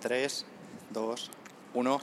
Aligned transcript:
3, 0.00 0.44
2, 0.90 1.30
1. 1.74 2.00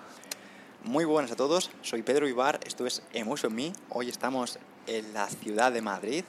Muy 0.84 1.06
buenas 1.06 1.32
a 1.32 1.36
todos, 1.36 1.72
soy 1.82 2.04
Pedro 2.04 2.28
Ibar, 2.28 2.60
esto 2.66 2.86
es 2.86 3.02
Emotion 3.14 3.54
Me. 3.56 3.74
Hoy 3.90 4.10
estamos 4.10 4.60
en 4.86 5.14
la 5.14 5.28
ciudad 5.28 5.72
de 5.72 5.82
Madrid, 5.82 6.24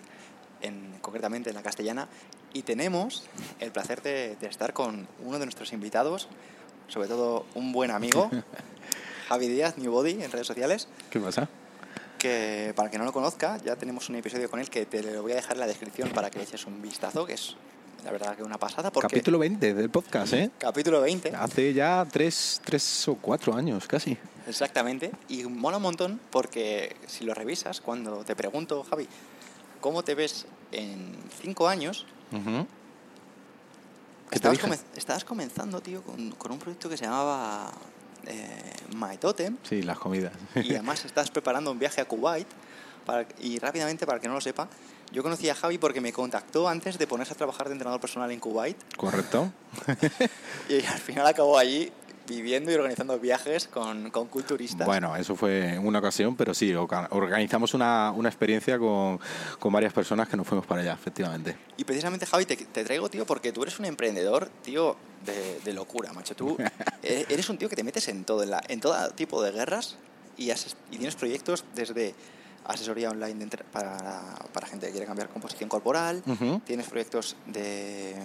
en, 0.62 0.98
concretamente 1.00 1.50
en 1.50 1.56
la 1.56 1.62
Castellana, 1.62 2.08
y 2.52 2.62
tenemos 2.62 3.24
el 3.60 3.72
placer 3.72 4.00
de, 4.00 4.36
de 4.36 4.46
estar 4.46 4.72
con 4.72 5.08
uno 5.24 5.38
de 5.38 5.44
nuestros 5.44 5.72
invitados, 5.72 6.28
sobre 6.88 7.08
todo 7.08 7.44
un 7.54 7.72
buen 7.72 7.90
amigo, 7.90 8.30
Javi 9.28 9.48
Díaz, 9.48 9.76
New 9.76 9.92
Body, 9.92 10.22
en 10.22 10.30
redes 10.30 10.46
sociales. 10.46 10.88
¿Qué 11.10 11.20
pasa? 11.20 11.48
que 12.18 12.72
para 12.74 12.90
que 12.90 12.96
no 12.96 13.04
lo 13.04 13.12
conozca, 13.12 13.58
ya 13.58 13.76
tenemos 13.76 14.08
un 14.08 14.16
episodio 14.16 14.50
con 14.50 14.58
él 14.58 14.70
que 14.70 14.86
te 14.86 15.02
lo 15.02 15.22
voy 15.22 15.32
a 15.32 15.34
dejar 15.34 15.52
en 15.52 15.60
la 15.60 15.66
descripción 15.66 16.08
para 16.10 16.30
que 16.30 16.38
le 16.38 16.44
eches 16.44 16.66
un 16.66 16.80
vistazo, 16.80 17.26
que 17.26 17.34
es 17.34 17.56
la 18.06 18.12
verdad 18.12 18.36
que 18.36 18.44
una 18.44 18.56
pasada. 18.56 18.92
Porque 18.92 19.08
Capítulo 19.08 19.40
20 19.40 19.74
del 19.74 19.90
podcast, 19.90 20.32
¿eh? 20.32 20.48
capítulo 20.58 21.00
20, 21.00 21.34
Hace 21.34 21.74
ya 21.74 22.06
tres, 22.10 22.60
tres 22.64 23.08
o 23.08 23.16
cuatro 23.16 23.52
años 23.56 23.86
casi. 23.88 24.16
exactamente, 24.46 25.10
y 25.28 25.42
mola 25.42 25.78
un 25.78 25.82
montón 25.82 26.20
porque 26.30 26.94
si 27.08 27.24
lo 27.24 27.34
revisas, 27.34 27.80
cuando 27.80 28.22
te 28.24 28.36
pregunto, 28.36 28.84
Javi, 28.88 29.08
¿cómo 29.80 30.04
te 30.04 30.14
ves 30.14 30.46
en 30.70 31.16
cinco 31.42 31.66
años? 31.66 32.06
Ujú. 32.30 32.64
¿Qué 34.30 34.30
te 34.30 34.36
Estabas, 34.36 34.58
come- 34.60 34.78
estabas 34.96 35.24
comenzando, 35.24 35.80
tío, 35.80 36.02
con, 36.02 36.30
con 36.32 36.52
un 36.52 36.58
proyecto 36.60 36.88
que 36.88 36.96
se 36.96 37.04
llamaba 37.06 37.72
eh, 38.26 38.72
My 38.96 39.16
Totem 39.18 39.56
Sí, 39.68 39.82
las 39.82 39.98
comidas. 39.98 40.32
y 40.54 40.74
además 40.74 41.04
estás 41.04 41.28
preparando 41.32 41.72
un 41.72 41.78
viaje 41.80 42.00
a 42.00 42.04
Kuwait. 42.04 42.46
para- 43.04 43.26
y 43.40 43.58
rápidamente, 43.58 44.06
para 44.06 44.16
el 44.16 44.22
que 44.22 44.28
no 44.28 44.34
lo 44.34 44.40
sepa, 44.40 44.68
yo 45.12 45.22
conocí 45.22 45.48
a 45.48 45.54
Javi 45.54 45.78
porque 45.78 46.00
me 46.00 46.12
contactó 46.12 46.68
antes 46.68 46.98
de 46.98 47.06
ponerse 47.06 47.32
a 47.32 47.36
trabajar 47.36 47.68
de 47.68 47.72
entrenador 47.72 48.00
personal 48.00 48.30
en 48.30 48.40
Kuwait 48.40 48.76
¿Correcto? 48.96 49.52
y 50.68 50.84
al 50.84 50.98
final 50.98 51.26
acabó 51.26 51.58
allí 51.58 51.92
viviendo 52.28 52.72
y 52.72 52.74
organizando 52.74 53.16
viajes 53.20 53.68
con, 53.68 54.10
con 54.10 54.26
culturistas. 54.26 54.84
Bueno, 54.84 55.14
eso 55.14 55.36
fue 55.36 55.78
una 55.78 56.00
ocasión, 56.00 56.34
pero 56.34 56.54
sí, 56.54 56.72
orga- 56.72 57.06
organizamos 57.10 57.72
una, 57.72 58.10
una 58.10 58.28
experiencia 58.28 58.80
con, 58.80 59.20
con 59.60 59.72
varias 59.72 59.92
personas 59.92 60.28
que 60.28 60.36
nos 60.36 60.44
fuimos 60.44 60.66
para 60.66 60.80
allá, 60.80 60.94
efectivamente. 60.94 61.56
Y 61.76 61.84
precisamente, 61.84 62.26
Javi, 62.26 62.44
te, 62.44 62.56
te 62.56 62.82
traigo, 62.82 63.08
tío, 63.08 63.24
porque 63.26 63.52
tú 63.52 63.62
eres 63.62 63.78
un 63.78 63.84
emprendedor, 63.84 64.48
tío, 64.64 64.96
de, 65.24 65.60
de 65.60 65.72
locura, 65.72 66.12
macho. 66.12 66.34
Tú 66.34 66.56
e- 67.04 67.26
eres 67.28 67.48
un 67.48 67.58
tío 67.58 67.68
que 67.68 67.76
te 67.76 67.84
metes 67.84 68.08
en 68.08 68.24
todo, 68.24 68.42
en, 68.42 68.50
la, 68.50 68.60
en 68.66 68.80
todo 68.80 69.08
tipo 69.10 69.40
de 69.40 69.52
guerras 69.52 69.96
y, 70.36 70.50
haces- 70.50 70.74
y 70.90 70.96
tienes 70.96 71.14
proyectos 71.14 71.64
desde 71.76 72.12
asesoría 72.66 73.10
online 73.10 73.34
de 73.34 73.44
entre- 73.44 73.64
para, 73.64 73.98
para 74.52 74.66
gente 74.66 74.86
que 74.86 74.92
quiere 74.92 75.06
cambiar 75.06 75.28
composición 75.28 75.68
corporal, 75.68 76.22
tienes 76.64 76.86
proyectos 76.88 77.36
de 77.46 78.16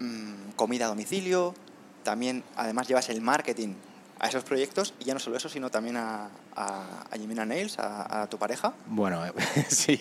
mm, 0.00 0.04
mm, 0.04 0.52
comida 0.56 0.86
a 0.86 0.88
domicilio, 0.88 1.54
también 2.02 2.42
además 2.56 2.88
llevas 2.88 3.08
el 3.08 3.20
marketing 3.20 3.74
a 4.18 4.28
esos 4.28 4.44
proyectos. 4.44 4.94
Y 5.00 5.04
ya 5.04 5.14
no 5.14 5.20
solo 5.20 5.36
eso, 5.36 5.48
sino 5.48 5.70
también 5.70 5.96
a, 5.96 6.28
a, 6.54 7.04
a 7.10 7.16
Jimena 7.18 7.44
Nails, 7.44 7.78
a, 7.78 8.22
a 8.22 8.26
tu 8.28 8.38
pareja. 8.38 8.72
Bueno, 8.86 9.22
sí, 9.68 10.00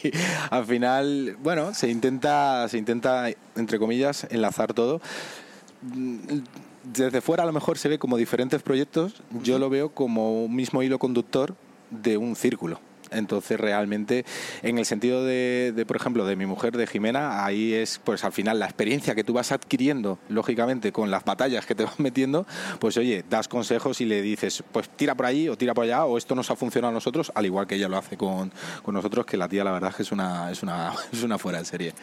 al 0.50 0.66
final, 0.66 1.36
bueno, 1.42 1.74
se 1.74 1.90
intenta, 1.90 2.68
se 2.70 2.78
intenta, 2.78 3.28
entre 3.56 3.78
comillas, 3.80 4.26
enlazar 4.30 4.74
todo. 4.74 5.02
Mm, 5.82 6.40
Desde 6.84 7.20
fuera 7.22 7.44
a 7.44 7.46
lo 7.48 7.52
mejor 7.52 7.78
se 7.80 7.90
ve 7.90 7.98
como 8.00 8.16
diferentes 8.16 8.62
proyectos, 8.62 9.22
yo 9.44 9.58
lo 9.60 9.70
veo 9.70 9.90
como 9.94 10.46
un 10.46 10.56
mismo 10.56 10.82
hilo 10.84 11.00
conductor 11.00 11.56
de 11.90 12.18
un 12.18 12.36
círculo. 12.36 12.80
Entonces 13.12 13.60
realmente, 13.60 14.26
en 14.62 14.78
el 14.78 14.86
sentido 14.86 15.24
de, 15.24 15.86
por 15.88 15.96
ejemplo, 15.96 16.26
de 16.26 16.36
mi 16.36 16.46
mujer, 16.46 16.76
de 16.78 16.88
Jimena, 16.88 17.46
ahí 17.46 17.74
es, 17.74 18.00
pues 18.04 18.24
al 18.24 18.34
final, 18.34 18.60
la 18.60 18.66
experiencia 18.66 19.16
que 19.16 19.24
tú 19.24 19.34
vas 19.34 19.52
adquiriendo, 19.52 20.20
lógicamente, 20.30 20.92
con 20.92 21.12
las 21.12 21.24
batallas 21.24 21.66
que 21.66 21.76
te 21.76 21.84
vas 21.84 22.00
metiendo, 22.00 22.46
pues 22.80 22.98
oye, 22.98 23.24
das 23.30 23.48
consejos 23.48 24.02
y 24.02 24.06
le 24.06 24.22
dices, 24.22 24.64
pues 24.72 24.90
tira 24.90 25.16
por 25.16 25.26
allí 25.26 25.50
o 25.50 25.58
tira 25.58 25.74
por 25.74 25.84
allá, 25.84 26.06
o 26.06 26.18
esto 26.18 26.36
nos 26.36 26.50
ha 26.52 26.56
funcionado 26.56 26.92
a 26.92 26.94
nosotros, 26.94 27.32
al 27.36 27.46
igual 27.46 27.68
que 27.68 27.76
ella 27.76 27.88
lo 27.88 27.98
hace 27.98 28.18
con, 28.18 28.52
con 28.84 28.94
nosotros, 28.94 29.26
que 29.26 29.38
la 29.38 29.48
tía 29.48 29.64
la 29.64 29.72
verdad 29.72 29.92
es 29.92 29.96
que 29.96 30.04
es 30.04 30.12
una, 30.12 30.52
es 30.52 30.64
una, 30.64 30.94
es 31.12 31.24
una 31.24 31.38
fuera 31.38 31.60
de 31.60 31.66
serie. 31.66 31.94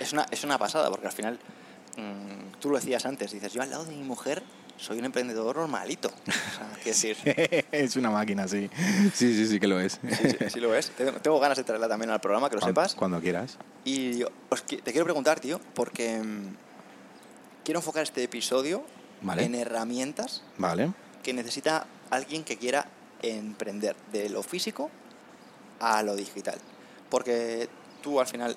Es 0.00 0.12
una, 0.12 0.26
es 0.30 0.42
una 0.44 0.58
pasada, 0.58 0.90
porque 0.90 1.06
al 1.06 1.12
final, 1.12 1.38
mm, 1.96 2.60
tú 2.60 2.70
lo 2.70 2.76
decías 2.76 3.04
antes, 3.06 3.32
dices, 3.32 3.52
yo 3.52 3.62
al 3.62 3.70
lado 3.70 3.84
de 3.84 3.94
mi 3.94 4.02
mujer 4.02 4.42
soy 4.76 4.98
un 4.98 5.04
emprendedor 5.06 5.56
normalito. 5.56 6.08
O 6.08 6.32
sea, 6.32 6.70
decir, 6.84 7.16
es 7.72 7.96
una 7.96 8.10
máquina, 8.10 8.46
sí. 8.48 8.68
Sí, 9.14 9.34
sí, 9.34 9.46
sí 9.46 9.60
que 9.60 9.66
lo 9.66 9.80
es. 9.80 10.00
sí, 10.02 10.28
sí, 10.30 10.36
sí 10.50 10.60
lo 10.60 10.74
es. 10.74 10.90
Tengo, 11.22 11.40
ganas 11.40 11.56
de 11.58 11.64
traerla 11.64 11.88
también 11.88 12.10
al 12.10 12.20
programa, 12.20 12.48
que 12.48 12.56
lo 12.56 12.60
Cuando- 12.60 12.80
sepas. 12.82 12.94
Cuando 12.94 13.20
quieras. 13.20 13.58
Y 13.84 14.22
os 14.50 14.62
te 14.64 14.80
quiero 14.82 15.04
preguntar, 15.04 15.40
tío, 15.40 15.60
porque 15.74 16.18
mm, 16.18 16.54
quiero 17.64 17.80
enfocar 17.80 18.02
este 18.02 18.22
episodio 18.22 18.84
Vale. 19.22 19.44
en 19.44 19.54
herramientas 19.54 20.42
Vale. 20.58 20.92
que 21.22 21.32
necesita 21.32 21.86
alguien 22.10 22.44
que 22.44 22.56
quiera 22.56 22.86
emprender 23.22 23.96
de 24.12 24.28
lo 24.28 24.42
físico 24.42 24.90
a 25.80 26.02
lo 26.02 26.14
digital. 26.16 26.58
Porque 27.08 27.68
tú 28.02 28.20
al 28.20 28.26
final 28.26 28.56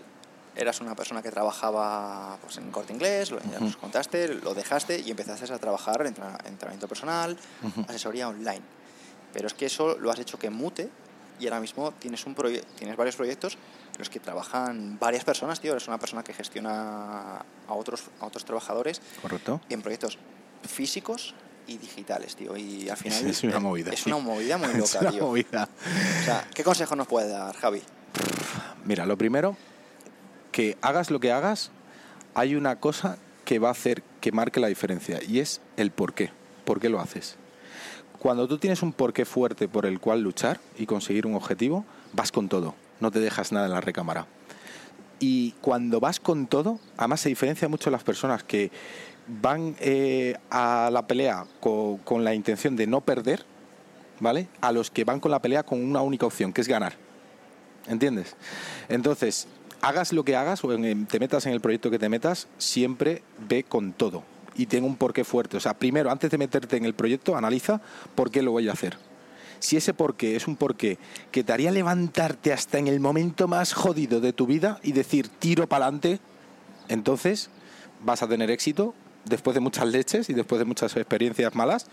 eras 0.55 0.81
una 0.81 0.95
persona 0.95 1.21
que 1.21 1.31
trabajaba 1.31 2.37
pues, 2.41 2.57
en 2.57 2.71
corte 2.71 2.93
inglés, 2.93 3.31
lo, 3.31 3.39
ya 3.41 3.59
nos 3.59 3.77
contaste, 3.77 4.27
lo 4.35 4.53
dejaste 4.53 4.99
y 4.99 5.11
empezaste 5.11 5.53
a 5.53 5.57
trabajar 5.57 6.01
en 6.01 6.07
entrena- 6.07 6.37
entrenamiento 6.45 6.87
personal, 6.87 7.37
Ujú. 7.63 7.85
asesoría 7.87 8.27
online. 8.27 8.61
Pero 9.33 9.47
es 9.47 9.53
que 9.53 9.65
eso 9.67 9.97
lo 9.97 10.11
has 10.11 10.19
hecho 10.19 10.38
que 10.39 10.49
mute 10.49 10.89
y 11.39 11.45
ahora 11.47 11.59
mismo 11.61 11.91
tienes, 11.93 12.25
un 12.25 12.35
tienes 12.75 12.97
varios 12.97 13.15
proyectos 13.15 13.53
en 13.93 13.99
los 13.99 14.09
que 14.09 14.19
trabajan 14.19 14.97
varias 14.99 15.23
personas, 15.23 15.61
tío. 15.61 15.71
Eres 15.71 15.88
una 15.88 15.97
persona 15.99 16.23
que 16.23 16.33
gestiona 16.33 17.38
a 17.67 17.73
otros, 17.73 18.03
a 18.19 18.25
otros 18.25 18.43
trabajadores 18.43 19.01
¿Correcto? 19.21 19.61
en 19.69 19.81
proyectos 19.81 20.17
físicos 20.67 21.35
y 21.67 21.77
digitales, 21.77 22.35
tío. 22.35 22.57
Y 22.57 22.89
al 22.89 22.97
final 22.97 23.25
Es 23.27 23.43
una 23.43 23.59
movida, 23.59 23.91
Es 23.93 24.05
una 24.07 24.17
movida 24.17 24.57
muy 24.57 24.67
es 24.73 24.77
loca, 24.77 24.99
una 24.99 25.11
tío. 25.11 25.23
movida. 25.27 25.69
O 26.21 26.25
sea, 26.25 26.45
¿qué 26.53 26.63
consejo 26.63 26.95
nos 26.95 27.07
puede 27.07 27.29
dar, 27.29 27.55
Javi? 27.55 27.81
Mira, 28.85 29.05
lo 29.05 29.17
primero, 29.17 29.55
que 30.51 30.77
hagas 30.81 31.11
lo 31.11 31.19
que 31.19 31.31
hagas, 31.31 31.71
hay 32.35 32.55
una 32.55 32.79
cosa 32.79 33.17
que 33.45 33.59
va 33.59 33.69
a 33.69 33.71
hacer 33.71 34.03
que 34.21 34.31
marque 34.31 34.59
la 34.59 34.67
diferencia 34.67 35.19
y 35.27 35.39
es 35.39 35.61
el 35.77 35.91
por 35.91 36.13
qué. 36.13 36.31
¿Por 36.65 36.79
qué 36.79 36.89
lo 36.89 36.99
haces? 36.99 37.35
Cuando 38.19 38.47
tú 38.47 38.57
tienes 38.57 38.81
un 38.83 38.93
porqué 38.93 39.25
fuerte 39.25 39.67
por 39.67 39.85
el 39.85 39.99
cual 39.99 40.21
luchar 40.21 40.59
y 40.77 40.85
conseguir 40.85 41.25
un 41.25 41.35
objetivo, 41.35 41.85
vas 42.13 42.31
con 42.31 42.49
todo, 42.49 42.75
no 42.99 43.11
te 43.11 43.19
dejas 43.19 43.51
nada 43.51 43.65
en 43.67 43.71
la 43.71 43.81
recámara. 43.81 44.27
Y 45.19 45.51
cuando 45.61 45.99
vas 45.99 46.19
con 46.19 46.47
todo, 46.47 46.79
además 46.97 47.21
se 47.21 47.29
diferencia 47.29 47.67
mucho 47.67 47.89
las 47.89 48.03
personas 48.03 48.43
que 48.43 48.71
van 49.41 49.75
eh, 49.79 50.35
a 50.49 50.89
la 50.91 51.07
pelea 51.07 51.45
co- 51.59 51.99
con 52.03 52.23
la 52.23 52.33
intención 52.33 52.75
de 52.75 52.88
no 52.88 53.01
perder, 53.01 53.45
¿vale? 54.19 54.47
A 54.61 54.71
los 54.71 54.91
que 54.91 55.03
van 55.03 55.19
con 55.19 55.31
la 55.31 55.41
pelea 55.41 55.63
con 55.63 55.83
una 55.83 56.01
única 56.01 56.25
opción, 56.25 56.53
que 56.53 56.61
es 56.61 56.67
ganar. 56.67 56.93
¿Entiendes? 57.88 58.35
Entonces, 58.89 59.47
hagas 59.81 60.13
lo 60.13 60.23
que 60.23 60.35
hagas 60.35 60.63
o 60.63 60.69
te 60.69 61.19
metas 61.19 61.45
en 61.45 61.53
el 61.53 61.62
proyecto 61.62 61.90
que 61.91 62.00
te 62.00 62.09
metas, 62.09 62.47
siempre 62.57 63.22
ve 63.47 63.63
con 63.63 63.94
todo 63.94 64.23
y 64.56 64.66
tenga 64.66 64.88
un 64.88 64.95
porqué 64.97 65.23
fuerte. 65.23 65.57
O 65.57 65.59
sea, 65.59 65.73
primero, 65.73 66.12
antes 66.12 66.29
de 66.31 66.38
meterte 66.38 66.78
en 66.78 66.85
el 66.85 66.94
proyecto, 66.94 67.35
analiza 67.38 67.81
por 68.16 68.29
qué 68.31 68.41
lo 68.41 68.51
voy 68.51 68.68
a 68.69 68.73
hacer. 68.73 68.97
Si 69.59 69.75
ese 69.78 69.94
porqué 69.94 70.35
es 70.35 70.47
un 70.47 70.56
porqué 70.56 70.97
que 71.31 71.44
te 71.44 71.51
haría 71.53 71.72
levantarte 71.72 72.53
hasta 72.53 72.78
en 72.78 72.88
el 72.88 73.00
momento 73.00 73.47
más 73.47 73.73
jodido 73.73 74.22
de 74.22 74.31
tu 74.34 74.47
vida 74.47 74.79
y 74.84 74.94
decir 74.94 75.28
tiro 75.28 75.68
para 75.68 75.85
adelante, 75.85 76.19
entonces 76.88 77.50
vas 78.01 78.23
a 78.23 78.28
tener 78.28 78.50
éxito 78.51 78.94
después 79.25 79.53
de 79.53 79.59
muchas 79.59 79.85
leches 79.88 80.29
y 80.29 80.34
después 80.34 80.59
de 80.59 80.66
muchas 80.66 80.95
experiencias 80.95 81.53
malas, 81.56 81.88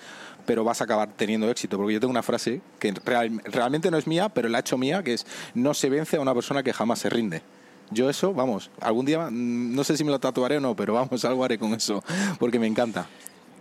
pero 0.47 0.63
vas 0.65 0.81
a 0.81 0.85
acabar 0.85 1.09
teniendo 1.17 1.51
éxito. 1.51 1.77
Porque 1.77 1.95
yo 1.95 2.01
tengo 2.01 2.13
una 2.13 2.23
frase 2.23 2.61
que 2.79 2.93
real- 3.05 3.43
realmente 3.45 3.91
no 3.91 3.99
es 3.99 4.07
mía, 4.07 4.29
pero 4.29 4.49
la 4.49 4.59
he 4.59 4.61
hecho 4.61 4.79
mía, 4.79 5.03
que 5.03 5.15
es 5.15 5.27
no 5.55 5.75
se 5.75 5.91
vence 5.91 6.17
a 6.17 6.21
una 6.21 6.35
persona 6.35 6.63
que 6.63 6.73
jamás 6.73 7.01
se 7.01 7.11
rinde. 7.11 7.43
Yo 7.91 8.11
eso, 8.11 8.35
vamos, 8.35 8.71
algún 8.81 9.07
día, 9.07 9.29
mm, 9.31 9.75
no 9.75 9.85
sé 9.85 9.97
si 9.97 10.05
me 10.05 10.11
lo 10.11 10.19
tatuaré 10.19 10.57
o 10.57 10.61
no, 10.61 10.75
pero 10.75 10.95
vamos, 10.95 11.25
algo 11.25 11.45
haré 11.45 11.59
con 11.59 11.73
eso, 11.75 12.03
porque 12.39 12.59
me 12.59 12.67
encanta. 12.67 13.07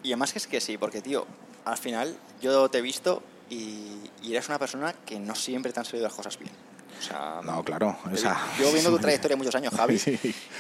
Y 0.04 0.10
además 0.10 0.32
que 0.32 0.40
es 0.40 0.48
que 0.48 0.62
sí, 0.62 0.78
porque, 0.78 1.02
tío, 1.02 1.26
al 1.66 1.78
final 1.78 2.16
yo 2.42 2.70
te 2.70 2.80
he 2.80 2.82
visto 2.82 3.22
y, 3.50 3.98
y 4.24 4.32
eres 4.32 4.48
una 4.50 4.60
persona 4.60 4.94
que 5.06 5.20
no 5.20 5.36
siempre 5.36 5.72
te 5.72 5.80
han 5.80 5.86
salido 5.86 6.08
las 6.08 6.14
cosas 6.16 6.38
bien. 6.40 6.52
O 6.98 7.02
sea, 7.02 7.42
No, 7.44 7.64
claro, 7.64 7.98
o 8.12 8.16
sea, 8.18 8.38
yo 8.60 8.72
viendo 8.72 8.90
tu 8.92 8.98
trayectoria 9.00 9.36
muchos 9.38 9.54
años, 9.56 9.74
Javi, 9.76 10.00
Sí. 10.00 10.18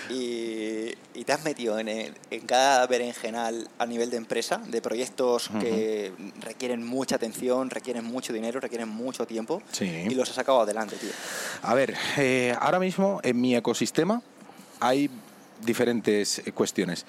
y, 0.09 0.93
y 1.19 1.23
te 1.23 1.33
has 1.33 1.43
metido 1.43 1.79
en, 1.79 1.87
el- 1.87 2.13
en 2.31 2.41
cada 2.45 2.85
berenjenal 2.87 3.67
a 3.79 3.85
nivel 3.85 4.09
de 4.09 4.17
empresa, 4.17 4.57
de 4.67 4.81
proyectos 4.81 5.49
que 5.59 6.13
requieren 6.41 6.85
mucha 6.85 7.15
atención, 7.15 7.69
requieren 7.69 8.03
mucho 8.05 8.33
dinero, 8.33 8.59
requieren 8.59 8.89
mucho 8.89 9.25
tiempo, 9.25 9.61
Sí. 9.71 9.85
y 9.85 10.13
los 10.15 10.29
has 10.29 10.35
sacado 10.35 10.61
adelante, 10.61 10.95
tío. 10.97 11.11
A 11.63 11.73
ver, 11.73 11.95
eh, 12.17 12.55
ahora 12.59 12.79
mismo 12.79 13.19
en 13.23 13.39
mi 13.41 13.55
ecosistema 13.55 14.21
hay 14.79 15.09
diferentes 15.63 16.41
cuestiones. 16.53 17.05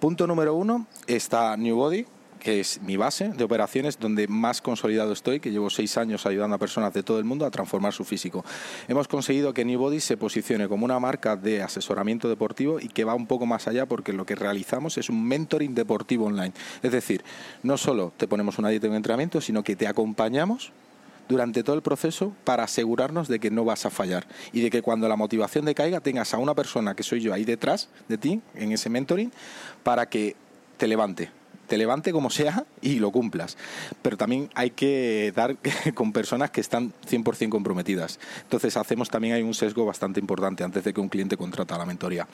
Punto 0.00 0.26
número 0.26 0.54
uno 0.54 0.86
está 1.06 1.56
New 1.56 1.76
Body, 1.76 2.06
que 2.40 2.58
es 2.58 2.80
mi 2.82 2.96
base 2.96 3.28
de 3.28 3.44
operaciones 3.44 3.98
donde 3.98 4.26
más 4.26 4.60
consolidado 4.60 5.12
estoy, 5.12 5.38
que 5.38 5.52
llevo 5.52 5.70
seis 5.70 5.96
años 5.96 6.26
ayudando 6.26 6.56
a 6.56 6.58
personas 6.58 6.92
de 6.92 7.04
todo 7.04 7.18
el 7.18 7.24
mundo 7.24 7.46
a 7.46 7.50
transformar 7.50 7.92
su 7.92 8.04
físico. 8.04 8.44
Hemos 8.88 9.06
conseguido 9.06 9.54
que 9.54 9.64
Newbody 9.64 10.00
se 10.00 10.16
posicione 10.16 10.66
como 10.66 10.84
una 10.84 10.98
marca 10.98 11.36
de 11.36 11.62
asesoramiento 11.62 12.28
deportivo 12.28 12.80
y 12.80 12.88
que 12.88 13.04
va 13.04 13.14
un 13.14 13.26
poco 13.26 13.46
más 13.46 13.68
allá 13.68 13.86
porque 13.86 14.12
lo 14.12 14.26
que 14.26 14.34
realizamos 14.34 14.98
es 14.98 15.08
un 15.08 15.24
mentoring 15.24 15.74
deportivo 15.74 16.26
online. 16.26 16.52
Es 16.82 16.90
decir, 16.90 17.22
no 17.62 17.76
solo 17.76 18.12
te 18.16 18.26
ponemos 18.26 18.58
una 18.58 18.70
dieta 18.70 18.86
y 18.86 18.90
un 18.90 18.96
entrenamiento, 18.96 19.40
sino 19.40 19.62
que 19.62 19.76
te 19.76 19.86
acompañamos 19.86 20.72
durante 21.28 21.62
todo 21.62 21.76
el 21.76 21.82
proceso 21.82 22.34
para 22.42 22.64
asegurarnos 22.64 23.28
de 23.28 23.38
que 23.38 23.50
no 23.52 23.64
vas 23.64 23.86
a 23.86 23.90
fallar 23.90 24.26
y 24.52 24.62
de 24.62 24.70
que 24.70 24.82
cuando 24.82 25.08
la 25.08 25.14
motivación 25.14 25.64
decaiga 25.64 26.00
tengas 26.00 26.34
a 26.34 26.38
una 26.38 26.54
persona 26.54 26.96
que 26.96 27.04
soy 27.04 27.20
yo 27.20 27.32
ahí 27.32 27.44
detrás 27.44 27.88
de 28.08 28.18
ti 28.18 28.40
en 28.56 28.72
ese 28.72 28.90
mentoring 28.90 29.30
para 29.84 30.08
que 30.08 30.34
te 30.76 30.88
levante 30.88 31.30
te 31.70 31.78
levante 31.78 32.10
como 32.10 32.30
sea 32.30 32.64
y 32.82 32.98
lo 32.98 33.12
cumplas. 33.12 33.56
Pero 34.02 34.16
también 34.16 34.50
hay 34.56 34.70
que 34.70 35.32
dar 35.36 35.56
con 35.94 36.12
personas 36.12 36.50
que 36.50 36.60
están 36.60 36.92
100% 37.08 37.48
comprometidas. 37.48 38.18
Entonces 38.42 38.76
hacemos 38.76 39.08
también 39.08 39.34
hay 39.34 39.42
un 39.42 39.54
sesgo 39.54 39.86
bastante 39.86 40.18
importante 40.18 40.64
antes 40.64 40.82
de 40.82 40.92
que 40.92 41.00
un 41.00 41.08
cliente 41.08 41.36
contrata 41.36 41.78
la 41.78 41.86
mentoría. 41.86 42.26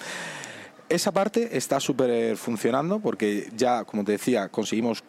Esa 0.88 1.10
parte 1.10 1.56
está 1.56 1.80
súper 1.80 2.36
funcionando 2.36 3.00
porque 3.00 3.50
ya, 3.56 3.82
como 3.82 4.04
te 4.04 4.12
decía, 4.12 4.48
conseguimos 4.50 5.02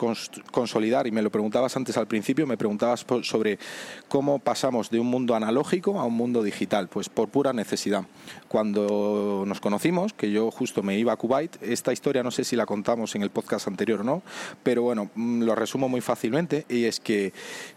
consolidar, 0.52 1.06
y 1.06 1.12
me 1.12 1.22
lo 1.22 1.30
preguntabas 1.30 1.78
antes 1.78 1.98
al 1.98 2.08
principio, 2.08 2.48
me 2.48 2.58
preguntabas 2.58 3.06
sobre 3.22 3.60
cómo 4.08 4.40
pasamos 4.40 4.90
de 4.90 5.00
un 5.00 5.06
mundo 5.06 5.36
analógico 5.36 6.00
a 6.00 6.06
un 6.06 6.16
mundo 6.16 6.42
digital, 6.42 6.88
pues 6.88 7.10
por 7.10 7.30
pura 7.30 7.54
necesidad. 7.54 8.06
Cuando 8.48 9.44
nos 9.46 9.62
conocimos, 9.62 10.14
que 10.14 10.32
yo 10.32 10.50
justo 10.50 10.82
me 10.82 10.98
iba 10.98 11.14
a 11.14 11.16
Kuwait, 11.16 11.62
esta 11.62 11.94
historia 11.94 12.24
no 12.24 12.32
sé 12.32 12.44
si 12.44 12.56
la 12.56 12.66
contamos 12.66 13.14
en 13.14 13.22
el 13.22 13.30
podcast 13.30 13.68
anterior 13.68 14.02
o 14.02 14.04
no, 14.04 14.24
pero 14.64 14.82
bueno, 14.82 15.12
mm, 15.14 15.44
lo 15.44 15.54
resumo 15.54 15.88
muy 15.88 16.02
fácilmente, 16.02 16.66
y 16.70 16.86
es 16.86 17.00
que 17.00 17.34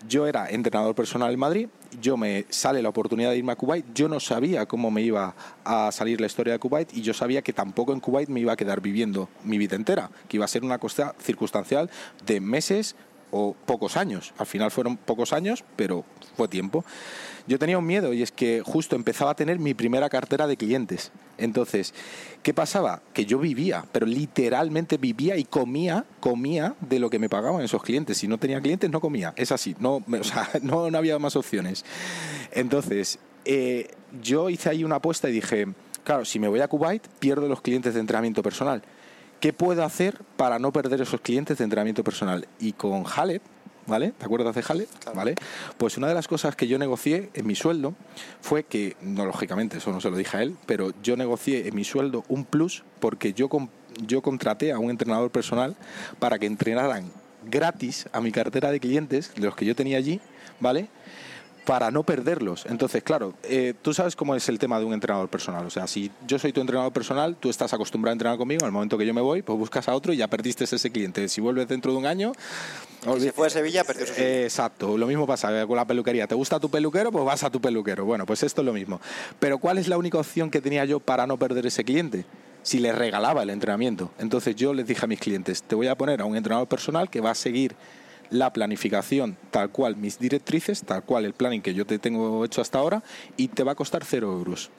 yo 0.08 0.26
era 0.26 0.49
entrenador 0.49 0.94
personal 0.94 1.35
en 1.35 1.38
Madrid, 1.38 1.69
yo 2.00 2.16
me 2.16 2.46
sale 2.50 2.82
la 2.82 2.88
oportunidad 2.88 3.31
de 3.31 3.38
irme 3.38 3.52
a 3.52 3.56
Kuwait, 3.56 3.84
yo 3.94 4.08
no 4.08 4.20
sabía 4.20 4.66
cómo 4.66 4.90
me 4.90 5.02
iba 5.02 5.34
a 5.64 5.90
salir 5.92 6.20
la 6.20 6.26
historia 6.26 6.52
de 6.52 6.58
Kuwait 6.58 6.92
y 6.94 7.02
yo 7.02 7.14
sabía 7.14 7.42
que 7.42 7.52
tampoco 7.52 7.92
en 7.92 8.00
Kuwait 8.00 8.28
me 8.28 8.40
iba 8.40 8.52
a 8.52 8.56
quedar 8.56 8.81
viviendo 8.81 9.28
mi 9.44 9.58
vida 9.58 9.76
entera, 9.76 10.10
que 10.28 10.37
iba 10.37 10.44
a 10.44 10.48
ser 10.48 10.64
una 10.64 10.78
cosa 10.78 11.14
circunstancial 11.20 11.90
de 12.26 12.40
meses 12.40 12.96
o 13.31 13.54
pocos 13.66 13.96
años. 13.96 14.34
Al 14.38 14.46
final 14.46 14.70
fueron 14.70 14.96
pocos 14.96 15.32
años, 15.32 15.64
pero 15.76 16.04
fue 16.37 16.48
tiempo. 16.48 16.84
Yo 17.46 17.58
tenía 17.58 17.78
un 17.78 17.87
miedo 17.87 18.12
y 18.12 18.22
es 18.22 18.32
que 18.32 18.62
justo 18.64 18.96
empezaba 18.96 19.32
a 19.32 19.34
tener 19.34 19.58
mi 19.58 19.75
primera 19.75 20.08
cartera 20.08 20.46
de 20.46 20.56
clientes. 20.56 21.10
Entonces, 21.38 21.94
¿qué 22.42 22.54
pasaba? 22.54 23.02
Que 23.12 23.26
yo 23.26 23.38
vivía, 23.38 23.84
pero 23.92 24.06
literalmente 24.06 24.96
vivía 24.96 25.37
y 25.37 25.44
comía, 25.44 26.04
comía 26.20 26.75
de 26.81 26.98
lo 26.98 27.10
que 27.10 27.19
me 27.19 27.28
pagaban 27.28 27.62
esos 27.62 27.82
clientes. 27.82 28.19
Si 28.19 28.28
no 28.28 28.38
tenía 28.38 28.60
clientes, 28.60 28.90
no 28.90 29.00
comía. 29.00 29.32
Es 29.37 29.52
así, 29.52 29.75
no, 29.78 29.96
o 29.96 30.25
sea, 30.25 30.48
no, 30.62 30.84
había 30.87 31.19
más 31.19 31.37
opciones. 31.37 31.84
Entonces, 32.52 33.19
eh, 33.44 33.88
yo 34.22 34.50
hice 34.50 34.69
ahí 34.69 34.84
una 34.84 34.96
apuesta 34.96 35.28
y 35.28 35.32
dije, 35.32 35.66
claro, 36.04 36.25
si 36.25 36.38
me 36.38 36.48
voy 36.48 36.60
a 36.60 36.69
Kuwait, 36.69 37.06
pierdo 37.19 37.48
los 37.48 37.60
clientes 37.60 37.94
de 37.94 38.00
entrenamiento 38.00 38.42
personal. 38.42 38.82
¿Qué 39.40 39.54
puedo 39.54 39.82
hacer 39.84 40.20
para 40.37 40.58
no 40.58 40.70
perder 40.70 41.00
esos 41.00 41.22
clientes 41.22 41.56
de 41.56 41.64
entrenamiento 41.64 42.04
personal? 42.04 42.46
Y 42.58 42.72
con 42.75 43.04
Halep, 43.06 43.42
¿vale? 43.90 44.12
¿Te 44.16 44.25
acuerdas 44.25 44.54
de 44.54 44.64
Halep? 44.66 44.88
¿Vale? 45.14 45.34
Pues 45.76 45.98
una 45.98 46.08
de 46.08 46.14
las 46.14 46.28
cosas 46.28 46.56
que 46.56 46.69
yo 46.69 46.78
negocié 46.78 47.31
en 47.34 47.46
mi 47.46 47.54
sueldo 47.54 47.94
fue 48.40 48.62
que, 48.62 48.96
no 49.02 49.26
lógicamente, 49.26 49.78
eso 49.78 49.92
no 49.92 50.00
se 50.00 50.10
lo 50.10 50.16
dije 50.16 50.37
a 50.37 50.42
él, 50.42 50.56
pero 50.64 50.92
yo 51.02 51.16
negocié 51.16 51.66
en 51.69 51.75
mi 51.75 51.84
sueldo 51.84 52.25
un 52.28 52.44
plus 52.44 52.84
porque 53.00 53.34
yo, 53.34 53.50
yo 54.06 54.22
contraté 54.22 54.72
a 54.72 54.78
un 54.78 54.90
entrenador 54.90 55.31
personal 55.31 55.76
para 56.19 56.38
que 56.38 56.46
entrenaran 56.46 57.10
gratis 57.44 58.08
a 58.12 58.20
mi 58.20 58.31
cartera 58.32 58.70
de 58.70 58.81
clientes, 58.81 59.34
de 59.34 59.42
los 59.42 59.56
que 59.56 59.64
yo 59.64 59.75
tenía 59.75 59.98
allí, 59.98 60.20
¿vale? 60.60 60.88
Para 61.70 61.93
no 61.93 62.02
perderlos. 62.02 62.67
Entonces, 62.67 63.00
claro, 63.05 63.32
eh, 63.44 63.75
tú 63.81 63.94
sabes 63.94 64.17
cómo 64.17 64.34
es 64.34 64.49
el 64.49 64.58
tema 64.58 64.81
de 64.81 64.84
un 64.84 64.93
entrenador 64.93 65.28
personal. 65.28 65.64
O 65.64 65.70
sea, 65.70 65.87
si 65.87 66.11
yo 66.26 66.37
soy 66.37 66.52
tu 66.52 66.61
entrenador 66.61 66.93
personal, 66.93 67.37
tú 67.38 67.49
estás 67.49 67.72
acostumbrado 67.72 68.11
a 68.11 68.14
entrenar 68.14 68.38
conmigo, 68.38 68.67
al 68.67 68.72
momento 68.72 68.99
que 68.99 69.06
yo 69.06 69.14
me 69.14 69.20
voy, 69.20 69.43
pues 69.43 69.56
buscas 69.56 69.87
a 69.87 69.94
otro 69.94 70.12
y 70.12 70.17
ya 70.17 70.26
perdiste 70.26 70.64
ese 70.64 70.90
cliente. 70.90 71.28
Si 71.28 71.40
vuelves 71.40 71.69
dentro 71.69 71.93
de 71.93 71.99
un 71.99 72.06
año... 72.06 72.32
Si 73.20 73.31
fue 73.31 73.46
a 73.46 73.50
Sevilla, 73.50 73.84
perdió 73.84 74.05
su 74.05 74.14
eh, 74.20 74.43
Exacto, 74.43 74.99
lo 74.99 75.06
mismo 75.06 75.28
pasa 75.28 75.64
con 75.69 75.76
la 75.76 75.84
peluquería. 75.84 76.26
¿Te 76.26 76.34
gusta 76.34 76.58
tu 76.58 76.69
peluquero? 76.69 77.12
Pues 77.12 77.25
vas 77.25 77.44
a 77.44 77.50
tu 77.50 77.61
peluquero. 77.61 78.05
Bueno, 78.05 78.26
pues 78.26 78.43
esto 78.43 78.62
es 78.62 78.66
lo 78.66 78.73
mismo. 78.73 79.00
Pero 79.38 79.58
¿cuál 79.58 79.78
es 79.78 79.87
la 79.87 79.96
única 79.96 80.19
opción 80.19 80.50
que 80.50 80.61
tenía 80.61 80.84
yo 80.87 80.99
para 80.99 81.25
no 81.28 81.37
perder 81.37 81.66
ese 81.66 81.84
cliente? 81.84 82.25
si 82.62 82.78
le 82.78 82.93
regalaba 82.93 83.43
el 83.43 83.49
entrenamiento. 83.49 84.11
Entonces 84.19 84.55
yo 84.55 84.75
les 84.75 84.87
dije 84.87 85.02
a 85.02 85.08
mis 85.08 85.19
clientes, 85.19 85.62
te 85.62 85.75
voy 85.75 85.87
a 85.87 85.94
poner 85.96 86.20
a 86.20 86.26
un 86.26 86.37
entrenador 86.37 86.69
personal 86.69 87.08
que 87.08 87.20
va 87.23 87.31
a 87.31 87.34
seguir 87.34 87.75
la 88.31 88.53
planificación 88.53 89.37
tal 89.50 89.71
cual 89.71 89.97
mis 89.97 90.19
directrices, 90.19 90.82
tal 90.82 91.03
cual 91.03 91.25
el 91.25 91.35
planning 91.35 91.62
que 91.62 91.75
yo 91.75 91.87
te 91.87 91.99
tengo 91.99 92.44
hecho 92.44 92.61
hasta 92.61 92.79
ahora 92.79 93.03
y 93.37 93.49
te 93.49 93.62
va 93.62 93.73
a 93.73 93.75
costar 93.75 94.05
cero 94.05 94.32
euros. 94.32 94.71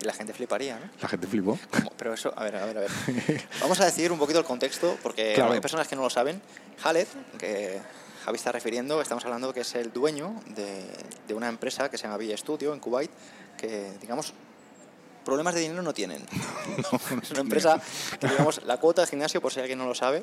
La 0.00 0.12
gente 0.12 0.32
fliparía, 0.32 0.78
¿no? 0.78 0.86
La 1.02 1.08
gente 1.08 1.26
flipó. 1.26 1.58
Pero 1.96 2.14
eso, 2.14 2.32
a 2.36 2.44
ver, 2.44 2.54
a 2.56 2.66
ver, 2.66 2.78
a 2.78 2.80
ver. 2.82 2.90
Vamos 3.60 3.80
a 3.80 3.84
decir 3.84 4.12
un 4.12 4.18
poquito 4.18 4.38
el 4.38 4.44
contexto, 4.44 4.96
porque 5.02 5.40
hay 5.40 5.60
personas 5.60 5.88
que 5.88 5.96
no 5.96 6.02
lo 6.02 6.10
saben. 6.10 6.40
Khaled, 6.80 7.08
que 7.36 7.80
Javi 8.24 8.36
está 8.36 8.52
refiriendo, 8.52 9.00
estamos 9.02 9.24
hablando 9.24 9.52
que 9.52 9.62
es 9.62 9.74
el 9.74 9.92
dueño 9.92 10.40
de, 10.54 10.84
de 11.26 11.34
una 11.34 11.48
empresa 11.48 11.90
que 11.90 11.98
se 11.98 12.04
llama 12.04 12.16
Villa 12.16 12.36
Studio 12.36 12.74
en 12.74 12.78
Kuwait, 12.78 13.10
que, 13.56 13.90
digamos, 14.00 14.34
problemas 15.24 15.54
de 15.54 15.60
dinero 15.60 15.82
no 15.82 15.92
tienen. 15.92 16.24
es 17.22 17.30
una 17.32 17.40
empresa 17.40 17.80
que, 18.20 18.28
digamos, 18.28 18.62
la 18.64 18.78
cuota 18.78 19.02
de 19.02 19.08
gimnasio, 19.08 19.40
por 19.40 19.52
si 19.52 19.60
alguien 19.60 19.78
no 19.78 19.86
lo 19.86 19.94
sabe, 19.94 20.22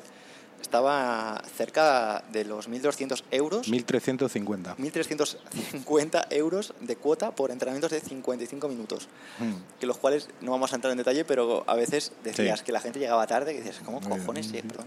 estaba 0.66 1.42
cerca 1.56 2.24
de 2.32 2.44
los 2.44 2.68
1.200 2.68 3.22
euros. 3.30 3.70
1.350. 3.70 4.76
1.350 4.76 6.26
euros 6.30 6.74
de 6.80 6.96
cuota 6.96 7.34
por 7.34 7.50
entrenamientos 7.50 7.92
de 7.92 8.00
55 8.00 8.68
minutos. 8.68 9.08
Mm. 9.38 9.78
Que 9.78 9.86
los 9.86 9.98
cuales 9.98 10.28
no 10.40 10.50
vamos 10.50 10.72
a 10.72 10.76
entrar 10.76 10.90
en 10.90 10.98
detalle, 10.98 11.24
pero 11.24 11.64
a 11.66 11.74
veces 11.74 12.12
decías 12.24 12.62
que 12.62 12.72
la 12.72 12.80
gente 12.80 12.98
llegaba 12.98 13.26
tarde, 13.26 13.52
que 13.54 13.62
dices, 13.62 13.80
¿cómo 13.84 14.00
cojones? 14.00 14.48
perdón, 14.48 14.86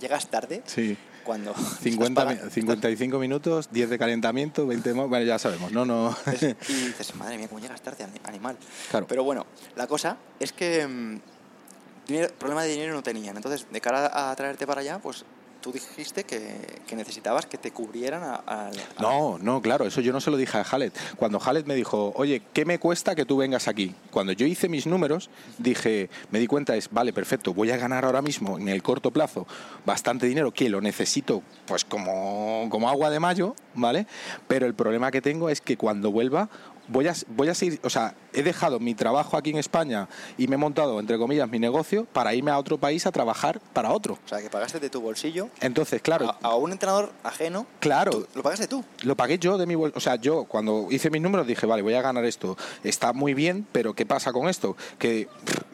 ¿Llegas 0.00 0.28
tarde? 0.28 0.62
Sí. 0.66 0.96
Cuando 1.24 1.52
50, 1.82 2.50
55 2.50 3.18
minutos, 3.18 3.68
10 3.72 3.90
de 3.90 3.98
calentamiento, 3.98 4.66
20 4.66 4.94
más, 4.94 5.08
bueno, 5.08 5.24
ya 5.26 5.38
sabemos, 5.38 5.72
no, 5.72 5.84
no. 5.84 6.16
y 6.68 6.72
dices, 6.86 7.14
madre 7.16 7.36
mía, 7.38 7.48
¿cómo 7.48 7.60
llegas 7.60 7.82
tarde, 7.82 8.06
animal? 8.24 8.56
Claro. 8.90 9.06
Pero 9.08 9.24
bueno, 9.24 9.46
la 9.76 9.86
cosa 9.86 10.16
es 10.40 10.52
que 10.52 11.20
problema 12.38 12.62
de 12.62 12.70
dinero 12.70 12.94
no 12.94 13.02
tenían. 13.02 13.36
Entonces, 13.36 13.66
de 13.70 13.80
cara 13.80 14.30
a 14.30 14.34
traerte 14.36 14.66
para 14.66 14.80
allá, 14.80 14.98
pues 14.98 15.24
tú 15.60 15.72
dijiste 15.72 16.24
que, 16.24 16.96
necesitabas 16.96 17.46
que 17.46 17.58
te 17.58 17.70
cubrieran 17.70 18.22
a, 18.24 18.70
No, 19.00 19.38
no, 19.38 19.60
claro, 19.60 19.86
eso 19.86 20.00
yo 20.00 20.12
no 20.12 20.20
se 20.20 20.30
lo 20.30 20.36
dije 20.36 20.58
a 20.58 20.62
Halet. 20.62 20.96
Cuando 21.16 21.40
Halet 21.44 21.66
me 21.66 21.74
dijo, 21.74 22.12
oye, 22.16 22.42
¿qué 22.52 22.64
me 22.64 22.78
cuesta 22.78 23.14
que 23.14 23.24
tú 23.24 23.36
vengas 23.36 23.68
aquí? 23.68 23.94
Cuando 24.10 24.32
yo 24.32 24.46
hice 24.46 24.68
mis 24.68 24.86
números, 24.86 25.30
dije, 25.58 26.10
me 26.30 26.38
di 26.38 26.46
cuenta, 26.46 26.76
es, 26.76 26.90
vale, 26.90 27.12
perfecto, 27.12 27.54
voy 27.54 27.70
a 27.70 27.76
ganar 27.76 28.04
ahora 28.04 28.22
mismo, 28.22 28.58
en 28.58 28.68
el 28.68 28.82
corto 28.82 29.10
plazo, 29.10 29.46
bastante 29.84 30.26
dinero, 30.26 30.52
que 30.52 30.68
lo 30.68 30.80
necesito, 30.80 31.42
pues 31.66 31.84
como, 31.84 32.66
como 32.70 32.88
agua 32.88 33.10
de 33.10 33.20
mayo, 33.20 33.54
¿vale? 33.74 34.06
Pero 34.46 34.66
el 34.66 34.74
problema 34.74 35.10
que 35.10 35.20
tengo 35.20 35.50
es 35.50 35.60
que 35.60 35.76
cuando 35.76 36.10
vuelva, 36.10 36.48
voy 36.88 37.06
a, 37.06 37.14
voy 37.28 37.48
a 37.48 37.54
seguir, 37.54 37.80
o 37.82 37.90
sea, 37.90 38.14
he 38.32 38.42
dejado 38.42 38.80
mi 38.80 38.94
trabajo 38.94 39.36
aquí 39.36 39.50
en 39.50 39.58
España 39.58 40.08
y 40.36 40.48
me 40.48 40.54
he 40.54 40.58
montado, 40.58 40.98
entre 41.00 41.18
comillas, 41.18 41.48
mi 41.48 41.58
negocio 41.58 42.06
para 42.12 42.34
irme 42.34 42.50
a 42.50 42.58
otro 42.58 42.78
país 42.78 43.06
a 43.06 43.12
trabajar 43.12 43.60
para 43.72 43.92
otro. 43.92 44.18
O 44.24 44.28
sea, 44.28 44.40
que 44.40 44.50
pagaste 44.50 44.80
de 44.80 44.90
tu 44.90 45.00
bolsillo. 45.00 45.48
Entonces, 45.60 46.02
claro. 46.02 46.34
A, 46.42 46.56
un 46.56 46.72
entrenador 46.72 47.12
ajeno. 47.22 47.66
Claro. 47.80 48.26
¿Lo 48.34 48.42
pagaste 48.42 48.66
tú? 48.66 48.84
Lo 49.02 49.16
pagué 49.16 49.38
yo 49.38 49.58
de 49.58 49.66
mi 49.66 49.74
bolsillo. 49.74 49.98
O 49.98 50.00
sea, 50.00 50.16
yo 50.16 50.44
cuando 50.44 50.88
hice 50.90 51.10
mis 51.10 51.22
números 51.22 51.46
dije, 51.46 51.66
vale, 51.66 51.82
voy 51.82 51.94
a 51.94 52.02
ganar 52.02 52.24
esto. 52.24 52.56
Está 52.82 53.12
muy 53.12 53.34
bien, 53.34 53.66
pero 53.72 53.94
¿qué 53.94 54.06
pasa 54.06 54.32
con 54.32 54.48
esto? 54.48 54.76
Que 54.98 55.28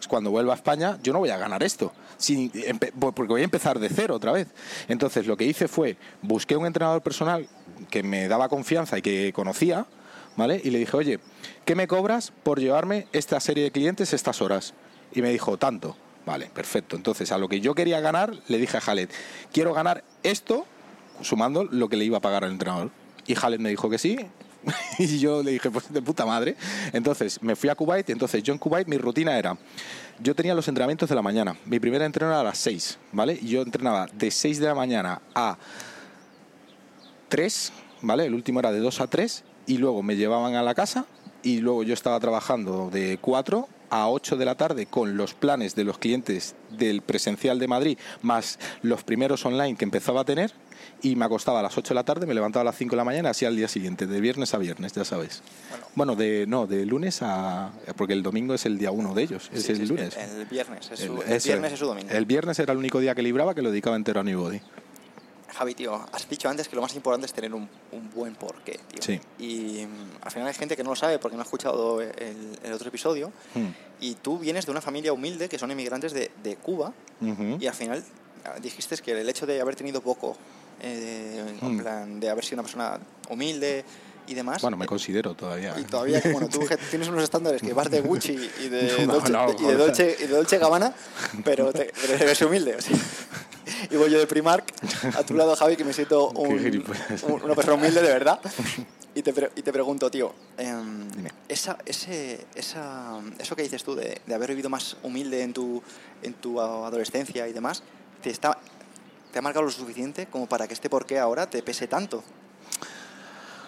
cuando 0.08 0.30
vuelva 0.30 0.52
a 0.52 0.56
España 0.56 0.98
yo 1.02 1.12
no 1.12 1.18
voy 1.20 1.30
a 1.30 1.38
ganar 1.38 1.62
esto. 1.62 1.92
porque 3.00 3.32
voy 3.32 3.40
a 3.42 3.44
empezar 3.44 3.78
de 3.78 3.88
cero 3.88 4.14
otra 4.14 4.32
vez. 4.32 4.48
Entonces, 4.88 5.26
lo 5.26 5.36
que 5.36 5.44
hice 5.44 5.68
fue, 5.68 5.96
busqué 6.22 6.56
un 6.56 6.66
entrenador 6.66 7.02
personal 7.02 7.48
que 7.90 8.02
me 8.02 8.28
daba 8.28 8.48
confianza 8.48 8.98
y 8.98 9.02
que 9.02 9.32
conocía 9.34 9.86
¿vale? 10.36 10.60
Y 10.62 10.70
le 10.70 10.78
dije, 10.78 10.96
oye, 10.96 11.20
¿qué 11.64 11.74
me 11.74 11.86
cobras 11.86 12.32
por 12.42 12.60
llevarme 12.60 13.06
esta 13.12 13.40
serie 13.40 13.64
de 13.64 13.70
clientes 13.70 14.12
estas 14.12 14.42
horas? 14.42 14.74
Y 15.12 15.22
me 15.22 15.30
dijo, 15.30 15.56
tanto. 15.56 15.96
Vale, 16.26 16.50
perfecto. 16.52 16.96
Entonces, 16.96 17.32
a 17.32 17.38
lo 17.38 17.48
que 17.48 17.60
yo 17.60 17.74
quería 17.74 18.00
ganar, 18.00 18.34
le 18.48 18.58
dije 18.58 18.78
a 18.78 18.80
Jalet, 18.80 19.10
quiero 19.52 19.74
ganar 19.74 20.04
esto 20.22 20.66
sumando 21.20 21.64
lo 21.64 21.88
que 21.88 21.96
le 21.96 22.04
iba 22.04 22.18
a 22.18 22.20
pagar 22.20 22.44
al 22.44 22.50
entrenador. 22.50 22.90
Y 23.26 23.34
Jalet 23.34 23.60
me 23.60 23.68
dijo 23.68 23.90
que 23.90 23.98
sí. 23.98 24.18
y 24.98 25.18
yo 25.18 25.42
le 25.42 25.52
dije, 25.52 25.70
pues 25.70 25.92
de 25.92 26.00
puta 26.00 26.24
madre. 26.24 26.56
Entonces, 26.92 27.42
me 27.42 27.56
fui 27.56 27.68
a 27.68 27.74
Kuwait. 27.74 28.08
Entonces, 28.08 28.42
yo 28.42 28.54
en 28.54 28.58
Kuwait 28.58 28.88
mi 28.88 28.96
rutina 28.96 29.38
era, 29.38 29.58
yo 30.18 30.34
tenía 30.34 30.54
los 30.54 30.66
entrenamientos 30.66 31.10
de 31.10 31.14
la 31.14 31.22
mañana. 31.22 31.56
Mi 31.66 31.78
primera 31.78 32.06
entreno 32.06 32.30
era 32.30 32.40
a 32.40 32.44
las 32.44 32.58
6, 32.58 32.98
¿vale? 33.12 33.38
Yo 33.42 33.60
entrenaba 33.60 34.06
de 34.12 34.30
6 34.30 34.60
de 34.60 34.66
la 34.66 34.74
mañana 34.74 35.20
a 35.34 35.58
3, 37.28 37.72
¿vale? 38.00 38.24
El 38.24 38.34
último 38.34 38.60
era 38.60 38.72
de 38.72 38.78
2 38.78 39.00
a 39.02 39.06
3 39.08 39.44
y 39.66 39.78
luego 39.78 40.02
me 40.02 40.16
llevaban 40.16 40.54
a 40.54 40.62
la 40.62 40.74
casa 40.74 41.06
y 41.42 41.58
luego 41.58 41.82
yo 41.82 41.94
estaba 41.94 42.18
trabajando 42.20 42.90
de 42.90 43.18
4 43.20 43.68
a 43.90 44.08
8 44.08 44.36
de 44.36 44.44
la 44.44 44.54
tarde 44.56 44.86
con 44.86 45.16
los 45.16 45.34
planes 45.34 45.74
de 45.74 45.84
los 45.84 45.98
clientes 45.98 46.54
del 46.70 47.02
presencial 47.02 47.58
de 47.58 47.68
Madrid, 47.68 47.98
más 48.22 48.58
los 48.82 49.04
primeros 49.04 49.44
online 49.46 49.76
que 49.76 49.84
empezaba 49.84 50.22
a 50.22 50.24
tener, 50.24 50.52
y 51.02 51.16
me 51.16 51.24
acostaba 51.26 51.60
a 51.60 51.62
las 51.62 51.76
8 51.76 51.90
de 51.90 51.94
la 51.94 52.02
tarde, 52.04 52.26
me 52.26 52.34
levantaba 52.34 52.62
a 52.62 52.64
las 52.64 52.76
5 52.76 52.90
de 52.92 52.96
la 52.96 53.04
mañana, 53.04 53.30
así 53.30 53.44
al 53.44 53.54
día 53.56 53.68
siguiente, 53.68 54.06
de 54.06 54.20
viernes 54.20 54.54
a 54.54 54.58
viernes, 54.58 54.92
ya 54.94 55.04
sabes. 55.04 55.42
Bueno, 55.94 56.16
de 56.16 56.46
no, 56.48 56.66
de 56.66 56.84
lunes 56.86 57.20
a... 57.22 57.70
porque 57.96 58.14
el 58.14 58.22
domingo 58.22 58.54
es 58.54 58.64
el 58.66 58.78
día 58.78 58.90
uno 58.90 59.14
de 59.14 59.22
ellos, 59.22 59.50
es 59.52 59.68
el 59.68 59.76
sí, 59.76 59.86
lunes. 59.86 60.16
El 60.16 60.46
viernes, 60.46 60.90
es 60.90 61.00
su, 61.00 61.22
El- 61.22 61.38
viernes 61.40 61.66
es. 61.68 61.72
es 61.74 61.78
su 61.78 61.86
domingo. 61.86 62.10
El 62.10 62.24
viernes 62.24 62.58
era 62.58 62.72
el 62.72 62.78
único 62.78 63.00
día 63.00 63.14
que 63.14 63.22
libraba 63.22 63.54
que 63.54 63.62
lo 63.62 63.70
dedicaba 63.70 63.96
entero 63.96 64.20
a 64.20 64.24
Newbody. 64.24 64.60
Javi, 65.54 65.74
tío, 65.74 65.94
has 66.12 66.28
dicho 66.28 66.48
antes 66.48 66.68
que 66.68 66.76
lo 66.76 66.82
más 66.82 66.94
importante 66.94 67.26
es 67.26 67.32
tener 67.32 67.54
un, 67.54 67.68
un 67.92 68.10
buen 68.10 68.34
porqué, 68.34 68.78
tío. 68.88 69.00
Sí. 69.02 69.20
Y 69.38 69.86
mm, 69.86 70.22
al 70.22 70.30
final 70.30 70.48
hay 70.48 70.54
gente 70.54 70.76
que 70.76 70.82
no 70.84 70.90
lo 70.90 70.96
sabe 70.96 71.18
porque 71.18 71.36
no 71.36 71.42
ha 71.42 71.44
escuchado 71.44 72.00
el, 72.00 72.58
el 72.62 72.72
otro 72.72 72.88
episodio. 72.88 73.32
Hmm. 73.54 73.68
Y 74.00 74.16
tú 74.16 74.38
vienes 74.38 74.66
de 74.66 74.72
una 74.72 74.80
familia 74.80 75.12
humilde 75.12 75.48
que 75.48 75.58
son 75.58 75.70
inmigrantes 75.70 76.12
de, 76.12 76.30
de 76.42 76.56
Cuba. 76.56 76.92
Ujú. 77.20 77.58
Y 77.60 77.66
al 77.66 77.74
final 77.74 78.04
ah, 78.44 78.58
dijiste 78.60 78.96
que 78.98 79.12
el 79.20 79.28
hecho 79.28 79.46
de 79.46 79.60
haber 79.60 79.76
tenido 79.76 80.00
poco, 80.00 80.36
eh, 80.82 81.44
en 81.62 81.76
Hmm. 81.76 81.78
plan, 81.80 82.20
de 82.20 82.28
haber 82.30 82.44
sido 82.44 82.56
una 82.56 82.62
persona 82.64 82.98
humilde 83.30 83.84
y 84.26 84.34
demás. 84.34 84.60
Bueno, 84.62 84.76
me 84.76 84.86
eh, 84.86 84.88
considero 84.88 85.34
todavía. 85.34 85.74
y 85.78 85.82
¿eh? 85.82 85.84
todavía, 85.84 86.20
bueno, 86.32 86.48
tú 86.48 86.60
tienes 86.90 87.08
unos 87.08 87.22
estándares 87.22 87.62
que 87.62 87.72
vas 87.72 87.90
de 87.90 88.00
Gucci 88.00 88.50
y 88.64 88.68
de, 88.68 89.04
No, 89.06 89.12
Dolce, 89.14 89.32
no, 89.32 89.52
y 89.52 89.62
de. 89.66 89.76
Dolce, 89.76 90.16
y 90.18 90.22
de 90.22 90.28
Dolce 90.34 90.58
Gabbana, 90.58 90.92
pero, 91.44 91.72
te, 91.72 91.92
pero 92.00 92.14
eres 92.14 92.42
humilde. 92.42 92.74
o 92.76 92.80
sea. 92.82 92.96
Y 93.90 93.96
voy 93.96 94.10
yo 94.10 94.18
de 94.18 94.26
Primark, 94.26 94.63
a 95.16 95.22
tu 95.24 95.34
lado, 95.34 95.54
Javi, 95.56 95.76
que 95.76 95.84
me 95.84 95.92
siento 95.92 96.30
un- 96.34 96.84
un- 97.22 97.42
una 97.42 97.54
persona 97.54 97.74
humilde 97.76 98.02
de 98.02 98.08
verdad. 98.12 98.40
Y 99.16 99.22
te, 99.22 99.32
pre- 99.32 99.50
y 99.54 99.62
te 99.62 99.72
pregunto, 99.72 100.10
tío, 100.10 100.34
Dime. 100.58 101.30
esa, 101.48 101.78
ese, 101.86 102.46
esa, 102.56 103.20
eso 103.38 103.54
que 103.54 103.62
dices 103.62 103.84
tú 103.84 103.94
de, 103.94 104.20
de 104.26 104.34
haber 104.34 104.50
vivido 104.50 104.68
más 104.68 104.96
humilde 105.04 105.42
en 105.42 105.52
tu, 105.52 105.80
en 106.22 106.34
tu 106.34 106.60
adolescencia 106.60 107.46
y 107.46 107.52
demás, 107.52 107.84
¿te, 108.22 108.30
está, 108.30 108.58
¿te 109.32 109.38
ha 109.38 109.42
marcado 109.42 109.64
lo 109.64 109.70
suficiente 109.70 110.26
como 110.26 110.48
para 110.48 110.66
que 110.66 110.74
este 110.74 110.90
porqué 110.90 111.18
ahora 111.20 111.48
te 111.48 111.62
pese 111.62 111.86
tanto? 111.86 112.24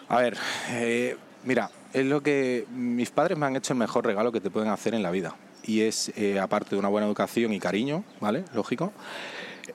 A 0.09 0.19
ver, 0.21 0.37
eh, 0.71 1.17
mira, 1.45 1.71
es 1.93 2.05
lo 2.07 2.23
que 2.23 2.67
mis 2.73 3.11
padres 3.11 3.39
me 3.39 3.47
han 3.47 3.55
hecho 3.57 3.73
el 3.73 3.79
mejor 3.79 4.05
regalo 4.05 4.33
que 4.33 4.41
te 4.41 4.51
pueden 4.51 4.69
hacer 4.71 4.95
en 4.95 5.03
la 5.05 5.11
vida. 5.13 5.35
Y 5.65 5.83
es, 5.83 6.13
eh, 6.17 6.39
aparte 6.39 6.71
de 6.71 6.77
una 6.79 6.89
buena 6.89 7.07
educación 7.09 7.53
y 7.53 7.59
cariño, 7.59 8.05
¿vale? 8.21 8.45
Lógico. 8.55 8.93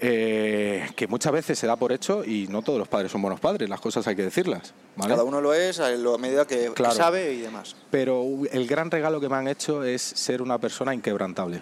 Eh, 0.04 0.90
que 0.96 1.08
muchas 1.08 1.32
veces 1.32 1.60
se 1.60 1.68
da 1.68 1.76
por 1.76 1.92
hecho 1.92 2.26
y 2.26 2.48
no 2.48 2.64
todos 2.64 2.80
los 2.80 2.88
padres 2.88 3.12
son 3.12 3.22
buenos 3.22 3.40
padres, 3.40 3.70
las 3.70 3.80
cosas 3.80 4.08
hay 4.08 4.16
que 4.16 4.24
decirlas, 4.24 4.74
¿vale? 4.96 5.14
Cada 5.14 5.24
uno 5.24 5.40
lo 5.42 5.54
es 5.54 5.80
a 5.80 5.92
medida 6.18 6.48
que, 6.48 6.74
sabe 6.92 7.34
y 7.34 7.42
demás. 7.42 7.76
Pero 7.92 8.26
el 8.52 8.66
gran 8.66 8.90
regalo 8.90 9.22
que 9.22 9.30
me 9.30 9.36
han 9.36 9.48
hecho 9.48 9.84
es 9.84 10.02
ser 10.02 10.42
una 10.42 10.58
persona 10.58 10.96
inquebrantable. 10.96 11.62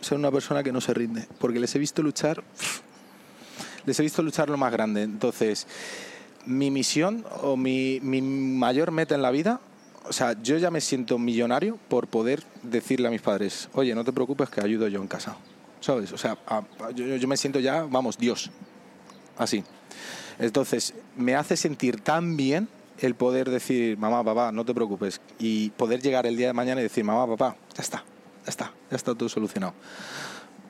Ser 0.00 0.18
una 0.18 0.32
persona 0.32 0.64
que 0.64 0.72
no 0.72 0.80
se 0.80 0.94
rinde. 0.94 1.28
Porque 1.38 1.60
les 1.60 1.72
he 1.76 1.78
visto 1.78 2.02
luchar. 2.02 2.42
Les 3.86 4.00
he 4.00 4.02
visto 4.02 4.20
luchar 4.20 4.50
lo 4.50 4.56
más 4.56 4.72
grande. 4.72 5.02
Entonces, 5.02 5.68
mi 6.46 6.72
misión 6.72 7.24
o 7.40 7.56
mi, 7.56 8.00
mi 8.02 8.20
mayor 8.20 8.90
meta 8.90 9.14
en 9.14 9.22
la 9.22 9.30
vida. 9.30 9.60
O 10.08 10.12
sea, 10.12 10.34
yo 10.42 10.58
ya 10.58 10.72
me 10.72 10.80
siento 10.80 11.18
millonario 11.18 11.78
por 11.88 12.08
poder 12.08 12.42
decirle 12.64 13.06
a 13.06 13.12
mis 13.12 13.22
padres, 13.22 13.68
oye, 13.74 13.94
no 13.94 14.04
te 14.04 14.12
preocupes 14.12 14.50
que 14.50 14.60
ayudo 14.60 14.88
yo 14.88 15.00
en 15.00 15.06
casa. 15.06 15.36
¿Sabes? 15.84 16.12
O 16.12 16.18
sea, 16.18 16.38
a- 16.46 16.62
a- 16.80 16.90
yo, 16.92 17.04
yo 17.16 17.28
me 17.28 17.36
siento 17.36 17.60
ya, 17.60 17.82
vamos, 17.82 18.16
Dios. 18.16 18.50
Así. 19.36 19.62
Entonces, 20.38 20.94
me 21.14 21.34
hace 21.34 21.58
sentir 21.58 22.00
tan 22.00 22.38
bien 22.38 22.68
el 23.00 23.14
poder 23.14 23.50
decir, 23.50 23.98
mamá, 23.98 24.24
papá, 24.24 24.50
no 24.50 24.64
te 24.64 24.72
preocupes. 24.72 25.20
Y 25.38 25.68
poder 25.70 26.00
llegar 26.00 26.26
el 26.26 26.36
día 26.38 26.46
de 26.46 26.52
mañana 26.54 26.80
y 26.80 26.84
decir, 26.84 27.04
mamá, 27.04 27.26
papá, 27.26 27.56
ya 27.76 27.82
está, 27.82 27.98
ya 28.44 28.50
está, 28.50 28.72
ya 28.90 28.96
está 28.96 29.14
todo 29.14 29.28
solucionado. 29.28 29.74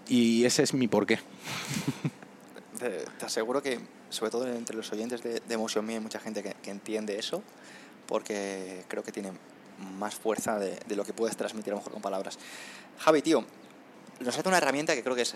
Y 0.09 0.45
ese 0.45 0.65
es 0.65 0.75
mi 0.75 0.89
porqué. 0.89 1.21
Te, 2.79 2.91
te 3.19 3.25
aseguro 3.25 3.63
que, 3.63 3.79
sobre 4.11 4.33
todo 4.33 4.49
entre 4.49 4.77
los 4.77 4.91
oyentes 4.93 5.23
de, 5.23 5.41
de 5.41 5.55
Emotion 5.55 5.87
Me, 5.87 5.95
hay 5.95 6.01
mucha 6.01 6.19
gente 6.19 6.43
que, 6.43 6.55
que 6.61 6.71
entiende 6.71 7.17
eso, 7.21 7.41
porque 8.07 8.85
creo 8.89 9.05
que 9.05 9.13
tiene 9.13 9.31
más 9.97 10.17
fuerza 10.17 10.59
de, 10.59 10.79
de 10.87 10.97
lo 10.97 11.05
que 11.05 11.13
puedes 11.13 11.37
transmitir 11.37 11.73
a 11.73 11.77
lo 11.77 11.81
mejor 11.81 11.93
con 11.93 12.03
palabras. 12.03 12.37
Javi, 12.99 13.23
tío, 13.23 13.45
nos 14.21 14.37
hace 14.39 14.49
una 14.49 14.59
herramienta 14.59 14.95
que 14.95 15.03
creo 15.03 15.15
que 15.17 15.23
es 15.23 15.35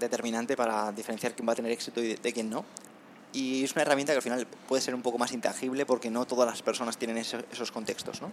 determinante 0.00 0.56
para 0.56 0.92
diferenciar 0.92 1.34
quién 1.34 1.48
va 1.48 1.52
a 1.52 1.56
tener 1.56 1.72
éxito 1.72 2.00
y 2.02 2.08
de, 2.08 2.16
de 2.16 2.32
quién 2.32 2.50
no. 2.50 2.64
Y 3.32 3.64
es 3.64 3.72
una 3.72 3.82
herramienta 3.82 4.12
que 4.12 4.16
al 4.16 4.22
final 4.22 4.46
puede 4.68 4.80
ser 4.82 4.94
un 4.94 5.02
poco 5.02 5.18
más 5.18 5.32
intangible 5.32 5.84
porque 5.84 6.10
no 6.10 6.26
todas 6.26 6.48
las 6.48 6.62
personas 6.62 6.96
tienen 6.96 7.18
eso- 7.18 7.42
esos 7.52 7.70
contextos, 7.72 8.22
¿no? 8.22 8.32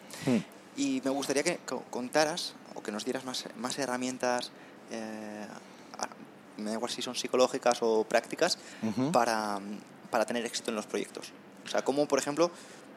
Y 0.77 1.01
me 1.03 1.12
gustaría 1.12 1.43
que 1.43 1.57
co- 1.65 1.83
contaras 1.89 2.53
o 2.75 2.81
que 2.81 2.91
nos 2.91 3.03
dieras 3.05 3.25
más, 3.25 3.45
más 3.57 3.77
herramientas, 3.79 4.51
eh, 4.91 5.45
me 6.57 6.65
da 6.69 6.73
igual 6.73 6.91
si 6.91 7.01
son 7.01 7.15
psicológicas 7.15 7.79
o 7.81 8.03
prácticas, 8.03 8.57
Ujú. 8.83 9.12
para, 9.12 9.59
para 10.09 10.25
tener 10.25 10.45
éxito 10.45 10.69
en 10.71 10.75
los 10.75 10.85
proyectos. 10.85 11.31
O 11.65 11.69
sea, 11.69 11.83
como 11.83 12.07
por 12.07 12.19
ejemplo, 12.19 12.51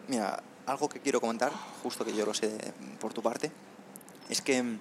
mira, 0.09 0.43
algo 0.67 0.89
que 0.89 1.01
quiero 1.01 1.21
comentar, 1.21 1.53
justo 1.83 2.05
que 2.05 2.15
yo 2.15 2.27
lo 2.27 2.35
sé 2.35 2.57
por 3.01 3.13
tu 3.15 3.23
parte, 3.23 3.51
es 4.29 4.41
que 4.43 4.63
mm, 4.63 4.79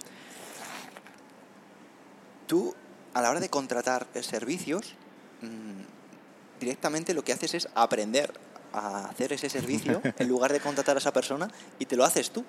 tú 2.47 2.73
a 3.13 3.21
la 3.21 3.29
hora 3.29 3.39
de 3.39 3.49
contratar 3.49 4.07
servicios, 4.21 4.93
mm, 5.41 6.59
directamente 6.59 7.13
lo 7.13 7.23
que 7.23 7.33
haces 7.33 7.53
es 7.53 7.67
aprender 7.75 8.33
a 8.73 9.05
hacer 9.05 9.31
ese 9.31 9.49
servicio 9.49 10.01
en 10.19 10.27
lugar 10.27 10.51
de 10.51 10.59
contratar 10.59 10.97
a 10.97 10.99
esa 10.99 11.13
persona 11.13 11.49
y 11.79 11.85
te 11.85 11.95
lo 11.95 12.03
haces 12.03 12.31
tú. 12.31 12.43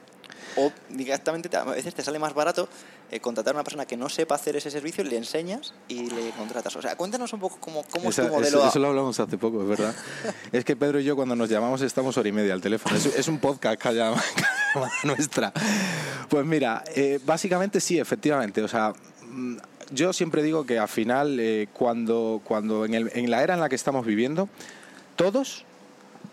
O 0.56 0.72
directamente 0.88 1.48
te- 1.48 1.56
a 1.56 1.64
veces 1.64 1.94
te 1.94 2.02
sale 2.02 2.18
más 2.18 2.32
barato 2.34 2.68
eh, 3.10 3.20
contratar 3.20 3.54
a 3.54 3.58
una 3.58 3.64
persona 3.64 3.84
que 3.86 3.96
no 3.96 4.08
sepa 4.08 4.34
hacer 4.34 4.56
ese 4.56 4.70
servicio, 4.70 5.04
le 5.04 5.16
enseñas 5.16 5.74
y 5.86 6.08
le 6.10 6.30
contratas. 6.30 6.74
O 6.76 6.82
sea, 6.82 6.96
cuéntanos 6.96 7.32
un 7.32 7.40
poco 7.40 7.58
cómo, 7.60 7.84
cómo 7.84 8.08
Esa- 8.10 8.22
es 8.22 8.28
tu 8.28 8.34
modelo. 8.34 8.58
eso, 8.60 8.68
eso 8.68 8.78
lo 8.80 8.88
hablamos 8.88 9.20
hace 9.20 9.38
poco, 9.38 9.62
es 9.62 9.68
verdad. 9.68 9.94
es 10.52 10.64
que 10.64 10.74
Pedro 10.74 10.98
y 10.98 11.04
yo 11.04 11.14
cuando 11.14 11.36
nos 11.36 11.48
llamamos 11.48 11.82
estamos 11.82 12.16
hora 12.16 12.28
y 12.28 12.32
media 12.32 12.54
al 12.54 12.60
teléfono. 12.60 12.96
Es, 12.96 13.06
es 13.06 13.28
un 13.28 13.38
podcast 13.38 13.80
que 13.80 13.92
llama 13.94 14.22
nuestra. 15.04 15.52
Pues 16.28 16.44
mira, 16.46 16.82
eh, 16.94 17.20
básicamente 17.24 17.80
sí, 17.80 17.98
efectivamente. 17.98 18.62
O 18.62 18.68
sea, 18.68 18.92
mm, 19.22 19.56
yo 19.90 20.12
siempre 20.12 20.42
digo 20.42 20.66
que 20.66 20.78
al 20.78 20.88
final, 20.88 21.38
eh, 21.40 21.68
cuando, 21.72 22.40
cuando 22.44 22.84
en, 22.84 22.94
el- 22.94 23.10
en 23.14 23.30
la 23.30 23.42
era 23.42 23.54
en 23.54 23.60
la 23.60 23.68
que 23.68 23.74
estamos 23.76 24.04
viviendo, 24.06 24.48
todos 25.16 25.64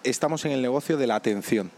estamos 0.03 0.45
en 0.45 0.51
el 0.51 0.61
negocio 0.61 0.97
de 0.97 1.07
la 1.07 1.15
atención. 1.15 1.71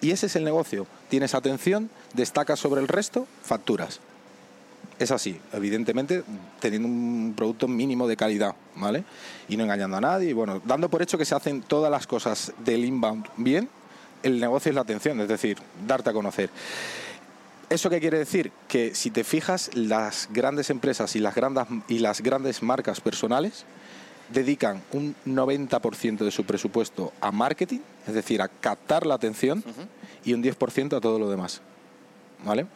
Y 0.00 0.12
ese 0.12 0.26
es 0.26 0.36
el 0.36 0.44
negocio. 0.44 0.86
Tienes 1.08 1.34
atención, 1.34 1.90
destacas 2.14 2.60
sobre 2.60 2.80
el 2.80 2.88
resto, 2.88 3.26
facturas. 3.42 4.00
Es 4.98 5.10
así, 5.12 5.40
evidentemente 5.52 6.24
teniendo 6.60 6.88
un 6.88 7.34
producto 7.36 7.68
mínimo 7.68 8.08
de 8.08 8.16
calidad, 8.16 8.54
¿vale? 8.76 9.04
Y 9.48 9.56
no 9.56 9.64
engañando 9.64 9.96
a 9.96 10.00
nadie, 10.00 10.30
y 10.30 10.32
bueno, 10.32 10.60
dando 10.64 10.88
por 10.88 11.02
hecho 11.02 11.18
que 11.18 11.24
se 11.24 11.34
hacen 11.34 11.62
todas 11.62 11.90
las 11.90 12.06
cosas 12.06 12.52
del 12.64 12.84
inbound 12.84 13.26
bien, 13.36 13.68
el 14.24 14.40
negocio 14.40 14.70
es 14.70 14.74
la 14.74 14.80
atención, 14.80 15.20
es 15.20 15.28
decir, 15.28 15.56
darte 15.86 16.10
a 16.10 16.12
conocer. 16.12 16.50
¿Eso 17.70 17.90
qué 17.90 18.00
quiere 18.00 18.18
decir? 18.18 18.50
Que 18.66 18.94
si 18.94 19.10
te 19.10 19.24
fijas, 19.24 19.70
las 19.74 20.28
grandes 20.32 20.70
empresas 20.70 21.14
y 21.16 21.18
las 21.18 21.34
grandes, 21.34 21.66
y 21.88 21.98
las 21.98 22.22
grandes 22.22 22.62
marcas 22.62 23.00
personales 23.00 23.66
dedican 24.32 24.82
un 24.92 25.14
90% 25.26 26.18
de 26.18 26.30
su 26.30 26.44
presupuesto 26.44 27.12
a 27.20 27.30
marketing, 27.30 27.80
es 28.06 28.14
decir, 28.14 28.40
a 28.40 28.48
captar 28.48 29.06
la 29.06 29.14
atención, 29.14 29.62
y 30.24 30.32
un 30.32 30.42
10% 30.42 30.96
a 30.96 31.00
todo 31.00 31.18
lo 31.18 31.30
demás. 31.30 31.60
¿Vale? 32.44 32.66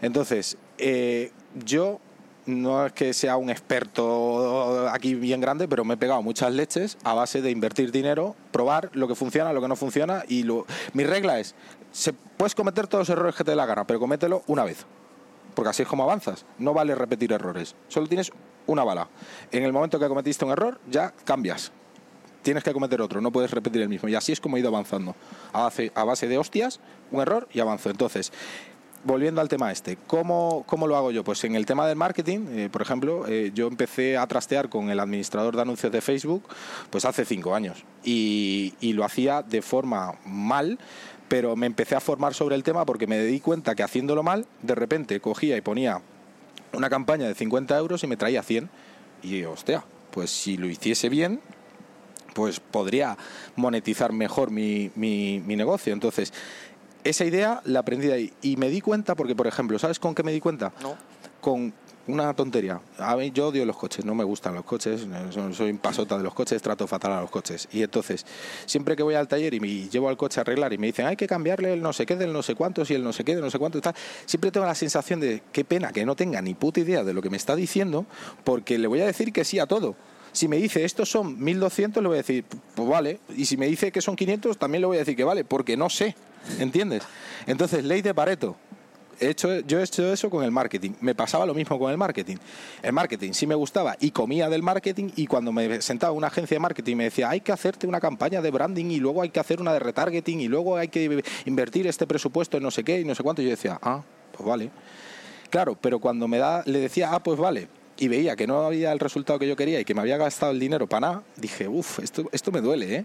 Entonces, 0.00 0.56
eh, 0.76 1.32
yo 1.64 2.00
no 2.46 2.86
es 2.86 2.92
que 2.92 3.12
sea 3.12 3.36
un 3.36 3.50
experto 3.50 4.88
aquí 4.88 5.14
bien 5.14 5.40
grande, 5.40 5.68
pero 5.68 5.84
me 5.84 5.94
he 5.94 5.96
pegado 5.96 6.22
muchas 6.22 6.52
leches 6.52 6.96
a 7.04 7.12
base 7.12 7.42
de 7.42 7.50
invertir 7.50 7.92
dinero, 7.92 8.34
probar 8.52 8.90
lo 8.94 9.06
que 9.06 9.14
funciona, 9.14 9.52
lo 9.52 9.60
que 9.60 9.68
no 9.68 9.76
funciona. 9.76 10.24
Y 10.28 10.44
lo... 10.44 10.66
mi 10.94 11.04
regla 11.04 11.38
es, 11.40 11.54
se, 11.92 12.12
puedes 12.12 12.54
cometer 12.54 12.86
todos 12.86 13.08
los 13.08 13.16
errores 13.16 13.34
que 13.34 13.44
te 13.44 13.52
dé 13.52 13.56
la 13.56 13.66
gana, 13.66 13.86
pero 13.86 14.00
comételo 14.00 14.42
una 14.46 14.64
vez. 14.64 14.86
Porque 15.54 15.70
así 15.70 15.82
es 15.82 15.88
como 15.88 16.04
avanzas. 16.04 16.44
No 16.58 16.72
vale 16.72 16.94
repetir 16.94 17.32
errores. 17.32 17.74
Solo 17.88 18.06
tienes 18.06 18.30
una 18.66 18.84
bala. 18.84 19.08
En 19.50 19.64
el 19.64 19.72
momento 19.72 19.98
que 19.98 20.06
cometiste 20.06 20.44
un 20.44 20.52
error, 20.52 20.80
ya 20.88 21.12
cambias 21.24 21.72
tienes 22.42 22.64
que 22.64 22.72
cometer 22.72 23.02
otro, 23.02 23.20
no 23.20 23.30
puedes 23.30 23.50
repetir 23.50 23.82
el 23.82 23.90
mismo. 23.90 24.08
Y 24.08 24.14
así 24.14 24.32
es 24.32 24.40
como 24.40 24.56
he 24.56 24.60
ido 24.60 24.70
avanzando. 24.70 25.14
A 25.52 25.64
base, 25.64 25.92
a 25.94 26.04
base 26.04 26.28
de 26.28 26.38
hostias, 26.38 26.80
un 27.10 27.20
error 27.20 27.46
y 27.52 27.60
avanzo. 27.60 27.90
Entonces, 27.90 28.32
volviendo 29.04 29.40
al 29.40 29.48
tema 29.48 29.70
este, 29.70 29.96
¿cómo, 30.06 30.64
cómo 30.66 30.86
lo 30.86 30.96
hago 30.96 31.10
yo? 31.10 31.24
Pues 31.24 31.44
en 31.44 31.54
el 31.54 31.66
tema 31.66 31.86
del 31.86 31.96
marketing, 31.96 32.46
eh, 32.50 32.68
por 32.70 32.82
ejemplo, 32.82 33.26
eh, 33.28 33.52
yo 33.54 33.66
empecé 33.66 34.16
a 34.16 34.26
trastear 34.26 34.68
con 34.68 34.90
el 34.90 34.98
administrador 35.00 35.56
de 35.56 35.62
anuncios 35.62 35.92
de 35.92 36.00
Facebook 36.00 36.44
pues 36.90 37.04
hace 37.04 37.24
cinco 37.24 37.54
años. 37.54 37.84
Y, 38.02 38.74
y 38.80 38.94
lo 38.94 39.04
hacía 39.04 39.42
de 39.42 39.62
forma 39.62 40.18
mal, 40.24 40.78
pero 41.28 41.56
me 41.56 41.66
empecé 41.66 41.94
a 41.94 42.00
formar 42.00 42.34
sobre 42.34 42.54
el 42.56 42.62
tema 42.62 42.84
porque 42.84 43.06
me 43.06 43.18
di 43.22 43.40
cuenta 43.40 43.74
que 43.74 43.82
haciéndolo 43.82 44.22
mal, 44.22 44.46
de 44.62 44.74
repente 44.74 45.20
cogía 45.20 45.56
y 45.56 45.60
ponía 45.60 46.00
una 46.72 46.88
campaña 46.90 47.26
de 47.26 47.34
50 47.34 47.76
euros 47.78 48.02
y 48.04 48.06
me 48.06 48.16
traía 48.16 48.42
100. 48.42 48.68
Y 49.22 49.44
hostia, 49.44 49.84
pues 50.10 50.30
si 50.30 50.56
lo 50.56 50.66
hiciese 50.68 51.08
bien, 51.08 51.40
pues 52.34 52.60
podría 52.60 53.16
monetizar 53.56 54.12
mejor 54.12 54.50
mi, 54.50 54.90
mi- 54.94 55.40
mi 55.40 55.56
negocio. 55.56 55.92
Entonces, 55.92 56.32
esa 57.04 57.24
idea 57.24 57.60
la 57.64 57.80
aprendí 57.80 58.06
de 58.06 58.12
ahí. 58.12 58.32
Y 58.42 58.56
me 58.56 58.68
di 58.70 58.80
cuenta, 58.80 59.14
porque 59.14 59.34
por 59.34 59.46
ejemplo, 59.46 59.78
¿sabes 59.78 59.98
con 59.98 60.14
qué 60.14 60.22
me 60.22 60.32
di 60.32 60.40
cuenta? 60.40 60.72
No. 60.82 60.96
Con 61.40 61.72
una 62.08 62.34
tontería. 62.34 62.80
A 62.98 63.14
mí 63.16 63.30
yo 63.32 63.48
odio 63.48 63.64
los 63.64 63.76
coches, 63.76 64.04
no 64.04 64.14
me 64.14 64.24
gustan 64.24 64.54
los 64.54 64.64
coches, 64.64 65.06
soy- 65.52 65.70
un 65.70 65.78
pasota 65.78 66.16
de 66.16 66.24
los 66.24 66.34
coches, 66.34 66.60
trato 66.60 66.86
fatal 66.86 67.12
a 67.12 67.20
los 67.20 67.30
coches. 67.30 67.68
Y 67.72 67.82
entonces, 67.82 68.26
siempre 68.66 68.96
que 68.96 69.02
voy 69.02 69.14
al 69.14 69.28
taller 69.28 69.54
y 69.54 69.60
me 69.60 69.68
llevo 69.88 70.08
al 70.08 70.16
coche 70.16 70.40
a 70.40 70.42
arreglar 70.42 70.72
y 70.72 70.78
me 70.78 70.86
dicen, 70.88 71.06
hay 71.06 71.16
que 71.16 71.26
cambiarle 71.26 71.74
el 71.74 71.82
no 71.82 71.92
sé 71.92 72.06
qué 72.06 72.16
del 72.16 72.32
no 72.32 72.42
sé 72.42 72.54
cuántos 72.54 72.90
y 72.90 72.94
el 72.94 73.04
no 73.04 73.12
sé 73.12 73.22
qué 73.24 73.34
del 73.34 73.44
no 73.44 73.50
sé 73.50 73.58
cuánto 73.58 73.80
tal, 73.80 73.94
siempre 74.26 74.50
tengo 74.50 74.66
la 74.66 74.74
sensación 74.74 75.20
de 75.20 75.42
qué 75.52 75.64
pena 75.64 75.92
que 75.92 76.04
no 76.04 76.16
tenga 76.16 76.40
ni 76.42 76.54
puta 76.54 76.80
idea 76.80 77.04
de 77.04 77.12
lo 77.12 77.22
que 77.22 77.30
me 77.30 77.36
está 77.36 77.54
diciendo, 77.54 78.06
porque 78.44 78.78
le 78.78 78.88
voy 78.88 79.00
a 79.02 79.06
decir 79.06 79.32
que 79.32 79.44
sí 79.44 79.58
a 79.58 79.66
todo. 79.66 79.94
Si 80.32 80.46
me 80.46 80.56
dice 80.58 80.84
estos 80.84 81.10
son 81.10 81.38
1200, 81.42 82.02
le 82.02 82.08
voy 82.08 82.16
a 82.16 82.18
decir, 82.22 82.44
pues 82.74 82.88
vale. 82.88 83.18
Y 83.36 83.46
si 83.46 83.56
me 83.56 83.66
dice 83.66 83.90
que 83.90 84.00
son 84.00 84.14
500, 84.14 84.58
también 84.58 84.82
le 84.82 84.86
voy 84.86 84.96
a 84.96 85.00
decir 85.00 85.16
que 85.16 85.24
vale, 85.24 85.44
porque 85.44 85.76
no 85.76 85.88
sé. 85.90 86.14
¿Entiendes? 86.58 87.02
Entonces, 87.46 87.84
ley 87.84 88.02
de 88.02 88.14
Pareto. 88.14 88.56
He 89.20 89.30
hecho, 89.30 89.60
yo 89.60 89.80
he 89.80 89.82
hecho 89.82 90.12
eso 90.12 90.30
con 90.30 90.44
el 90.44 90.50
marketing. 90.50 90.92
Me 91.00 91.14
pasaba 91.14 91.46
lo 91.46 91.54
mismo 91.54 91.78
con 91.78 91.90
el 91.90 91.98
marketing. 91.98 92.36
El 92.82 92.92
marketing 92.92 93.32
sí 93.32 93.46
me 93.46 93.54
gustaba 93.54 93.96
y 94.00 94.10
comía 94.10 94.48
del 94.48 94.62
marketing 94.62 95.10
y 95.16 95.26
cuando 95.26 95.52
me 95.52 95.82
sentaba 95.82 96.12
una 96.12 96.28
agencia 96.28 96.54
de 96.54 96.60
marketing 96.60 96.96
me 96.96 97.04
decía 97.04 97.30
hay 97.30 97.40
que 97.40 97.52
hacerte 97.52 97.86
una 97.86 98.00
campaña 98.00 98.40
de 98.40 98.50
branding 98.50 98.86
y 98.86 98.98
luego 98.98 99.22
hay 99.22 99.30
que 99.30 99.40
hacer 99.40 99.60
una 99.60 99.72
de 99.72 99.80
retargeting 99.80 100.40
y 100.40 100.48
luego 100.48 100.76
hay 100.76 100.88
que 100.88 101.22
invertir 101.46 101.86
este 101.86 102.06
presupuesto 102.06 102.56
en 102.56 102.62
no 102.62 102.70
sé 102.70 102.84
qué 102.84 103.00
y 103.00 103.04
no 103.04 103.14
sé 103.14 103.22
cuánto. 103.22 103.42
Yo 103.42 103.50
decía, 103.50 103.78
ah, 103.82 104.02
pues 104.32 104.46
vale. 104.46 104.70
Claro, 105.50 105.76
pero 105.80 105.98
cuando 105.98 106.28
me 106.28 106.38
da, 106.38 106.62
le 106.66 106.78
decía, 106.78 107.10
ah, 107.12 107.22
pues 107.22 107.38
vale, 107.38 107.68
y 107.98 108.08
veía 108.08 108.36
que 108.36 108.46
no 108.46 108.60
había 108.60 108.92
el 108.92 109.00
resultado 109.00 109.38
que 109.38 109.48
yo 109.48 109.56
quería 109.56 109.80
y 109.80 109.84
que 109.84 109.94
me 109.94 110.00
había 110.00 110.16
gastado 110.16 110.52
el 110.52 110.60
dinero 110.60 110.86
para 110.86 111.00
nada, 111.00 111.22
dije, 111.36 111.68
uff, 111.68 111.98
esto, 111.98 112.28
esto 112.32 112.52
me 112.52 112.60
duele, 112.60 112.96
¿eh? 112.96 113.04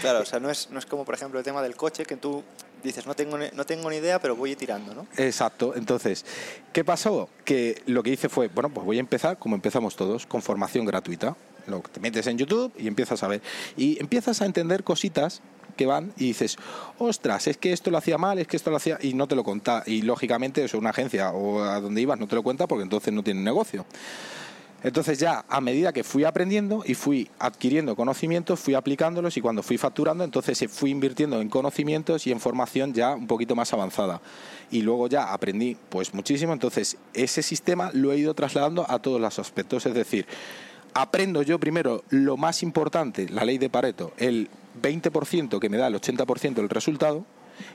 Claro, 0.00 0.20
o 0.22 0.24
sea, 0.24 0.40
no 0.40 0.50
es, 0.50 0.70
no 0.70 0.78
es 0.78 0.86
como, 0.86 1.04
por 1.04 1.14
ejemplo, 1.14 1.38
el 1.38 1.44
tema 1.44 1.62
del 1.62 1.76
coche 1.76 2.04
que 2.04 2.16
tú 2.16 2.42
dices, 2.82 3.06
no 3.06 3.14
tengo, 3.14 3.38
no 3.38 3.64
tengo 3.64 3.90
ni 3.90 3.96
idea, 3.96 4.20
pero 4.20 4.36
voy 4.36 4.56
tirando, 4.56 4.94
¿no? 4.94 5.06
Exacto. 5.16 5.74
Entonces, 5.76 6.24
¿qué 6.72 6.84
pasó? 6.84 7.28
Que 7.44 7.82
lo 7.86 8.02
que 8.02 8.10
hice 8.10 8.28
fue, 8.28 8.48
bueno, 8.48 8.70
pues 8.70 8.84
voy 8.84 8.96
a 8.98 9.00
empezar 9.00 9.38
como 9.38 9.54
empezamos 9.54 9.96
todos, 9.96 10.26
con 10.26 10.42
formación 10.42 10.84
gratuita. 10.84 11.36
Lo 11.66 11.80
te 11.80 12.00
metes 12.00 12.26
en 12.26 12.38
YouTube 12.38 12.72
y 12.76 12.88
empiezas 12.88 13.22
a 13.22 13.28
ver. 13.28 13.40
Y 13.76 14.00
empiezas 14.00 14.42
a 14.42 14.46
entender 14.46 14.82
cositas 14.82 15.42
que 15.76 15.86
van 15.86 16.12
y 16.16 16.26
dices, 16.26 16.56
ostras, 16.98 17.46
es 17.46 17.56
que 17.56 17.72
esto 17.72 17.90
lo 17.90 17.98
hacía 17.98 18.18
mal, 18.18 18.38
es 18.38 18.46
que 18.46 18.56
esto 18.56 18.70
lo 18.70 18.76
hacía 18.76 18.98
y 19.00 19.14
no 19.14 19.26
te 19.26 19.34
lo 19.34 19.44
contá. 19.44 19.82
Y 19.86 20.02
lógicamente, 20.02 20.64
eso, 20.64 20.78
una 20.78 20.90
agencia 20.90 21.30
o 21.30 21.62
a 21.62 21.80
donde 21.80 22.00
ibas 22.00 22.18
no 22.18 22.26
te 22.26 22.34
lo 22.34 22.42
cuenta 22.42 22.66
porque 22.66 22.82
entonces 22.82 23.12
no 23.12 23.22
tiene 23.22 23.40
negocio. 23.40 23.86
Entonces 24.82 25.18
ya 25.18 25.44
a 25.48 25.60
medida 25.60 25.92
que 25.92 26.02
fui 26.02 26.24
aprendiendo 26.24 26.82
y 26.84 26.94
fui 26.94 27.30
adquiriendo 27.38 27.94
conocimientos, 27.94 28.58
fui 28.58 28.74
aplicándolos 28.74 29.36
y 29.36 29.40
cuando 29.40 29.62
fui 29.62 29.78
facturando, 29.78 30.24
entonces 30.24 30.60
eh, 30.62 30.68
fui 30.68 30.90
invirtiendo 30.90 31.40
en 31.40 31.48
conocimientos 31.48 32.26
y 32.26 32.32
en 32.32 32.40
formación 32.40 32.92
ya 32.92 33.14
un 33.14 33.26
poquito 33.26 33.54
más 33.54 33.72
avanzada. 33.72 34.20
Y 34.70 34.82
luego 34.82 35.06
ya 35.06 35.32
aprendí 35.32 35.76
pues 35.88 36.14
muchísimo, 36.14 36.52
entonces 36.52 36.96
ese 37.14 37.42
sistema 37.42 37.90
lo 37.92 38.12
he 38.12 38.18
ido 38.18 38.34
trasladando 38.34 38.84
a 38.88 38.98
todos 38.98 39.20
los 39.20 39.38
aspectos, 39.38 39.86
es 39.86 39.94
decir, 39.94 40.26
aprendo 40.94 41.42
yo 41.42 41.60
primero 41.60 42.02
lo 42.10 42.36
más 42.36 42.62
importante, 42.62 43.28
la 43.28 43.44
ley 43.44 43.58
de 43.58 43.70
Pareto, 43.70 44.12
el 44.16 44.48
20% 44.82 45.60
que 45.60 45.68
me 45.68 45.76
da 45.76 45.86
el 45.86 45.94
80% 45.94 46.54
del 46.54 46.68
resultado 46.68 47.24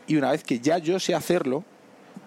y 0.08 0.18
una 0.18 0.32
vez 0.32 0.44
que 0.44 0.60
ya 0.60 0.78
yo 0.78 1.00
sé 1.00 1.16
hacerlo, 1.16 1.64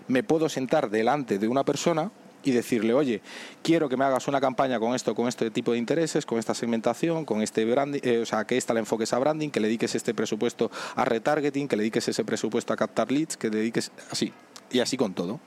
me 0.09 0.23
puedo 0.23 0.49
sentar 0.49 0.91
delante 0.91 1.39
de 1.39 1.49
una 1.49 1.65
persona 1.65 2.11
y 2.43 2.53
decirle, 2.53 2.95
oye, 2.95 3.21
quiero 3.63 3.89
que 3.89 3.97
me 3.97 4.05
hagas 4.05 4.29
una 4.29 4.41
campaña 4.41 4.79
con 4.79 4.95
esto, 4.95 5.15
con 5.15 5.29
este 5.29 5.51
tipo 5.51 5.73
de 5.73 5.79
intereses, 5.79 6.27
con 6.27 6.39
esta 6.39 6.55
segmentación, 6.55 7.25
con 7.25 7.43
este 7.43 7.65
branding, 7.65 8.01
eh, 8.03 8.19
o 8.19 8.27
sea, 8.27 8.45
que 8.45 8.57
esta 8.57 8.75
le 8.75 8.81
enfoques 8.81 9.13
a 9.13 9.19
branding, 9.19 9.51
que 9.51 9.61
le 9.61 9.69
dediques 9.69 9.95
este 9.95 10.15
presupuesto 10.15 10.71
a 10.95 11.05
retargeting, 11.05 11.69
que 11.69 11.77
le 11.77 11.83
dediques 11.83 12.09
ese 12.09 12.25
presupuesto 12.25 12.73
a 12.73 12.77
captar 12.77 13.11
leads, 13.13 13.37
que 13.37 13.51
le 13.51 13.59
dediques 13.59 13.93
así, 14.11 14.33
y 14.71 14.81
así 14.81 14.97
con 14.97 15.15
todo. 15.15 15.41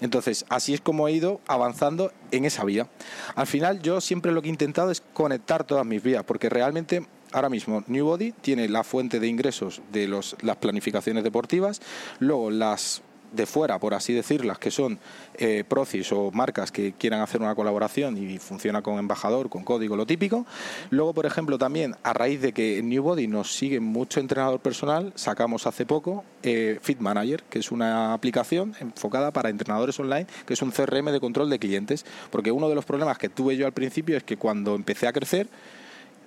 Entonces, 0.00 0.44
así 0.48 0.74
es 0.74 0.80
como 0.80 1.06
he 1.06 1.12
ido 1.12 1.40
avanzando 1.46 2.12
en 2.32 2.44
esa 2.44 2.64
vía. 2.64 2.88
Al 3.36 3.46
final, 3.46 3.80
yo 3.82 4.00
siempre 4.00 4.32
lo 4.32 4.42
que 4.42 4.48
he 4.48 4.50
intentado 4.50 4.90
es 4.90 5.00
conectar 5.00 5.62
todas 5.64 5.86
mis 5.86 6.02
vías, 6.02 6.24
porque 6.24 6.48
realmente 6.48 7.06
ahora 7.32 7.48
mismo 7.48 7.84
Newbody 7.86 8.32
tiene 8.32 8.68
la 8.68 8.84
fuente 8.84 9.20
de 9.20 9.28
ingresos 9.28 9.80
de 9.92 10.08
los, 10.08 10.36
las 10.42 10.56
planificaciones 10.56 11.24
deportivas, 11.24 11.80
luego 12.18 12.50
las 12.50 13.02
de 13.32 13.46
fuera, 13.46 13.78
por 13.78 13.94
así 13.94 14.12
decirlas, 14.12 14.58
que 14.58 14.70
son 14.70 14.98
eh, 15.34 15.64
o 16.12 16.30
marcas 16.32 16.70
que 16.70 16.92
quieran 16.92 17.20
hacer 17.20 17.40
una 17.40 17.54
colaboración 17.54 18.16
y 18.16 18.38
funciona 18.38 18.82
con 18.82 18.98
embajador, 18.98 19.48
con 19.48 19.64
código, 19.64 19.96
lo 19.96 20.06
típico. 20.06 20.46
Luego, 20.90 21.12
por 21.14 21.26
ejemplo, 21.26 21.58
también 21.58 21.96
a 22.02 22.12
raíz 22.12 22.40
de 22.40 22.52
que 22.52 22.78
en 22.78 22.88
Newbody 22.88 23.26
nos 23.26 23.52
sigue 23.54 23.80
mucho 23.80 24.20
entrenador 24.20 24.60
personal, 24.60 25.12
sacamos 25.16 25.66
hace 25.66 25.86
poco 25.86 26.24
eh, 26.42 26.78
Fit 26.82 26.98
Manager, 26.98 27.42
que 27.48 27.58
es 27.58 27.70
una 27.70 28.12
aplicación 28.14 28.74
enfocada 28.80 29.32
para 29.32 29.50
entrenadores 29.50 29.98
online, 29.98 30.26
que 30.46 30.54
es 30.54 30.62
un 30.62 30.70
CRM 30.70 31.10
de 31.10 31.20
control 31.20 31.50
de 31.50 31.58
clientes. 31.58 32.04
Porque 32.30 32.52
uno 32.52 32.68
de 32.68 32.74
los 32.74 32.84
problemas 32.84 33.18
que 33.18 33.28
tuve 33.28 33.56
yo 33.56 33.66
al 33.66 33.72
principio 33.72 34.16
es 34.16 34.22
que 34.22 34.36
cuando 34.36 34.74
empecé 34.74 35.06
a 35.06 35.12
crecer, 35.12 35.48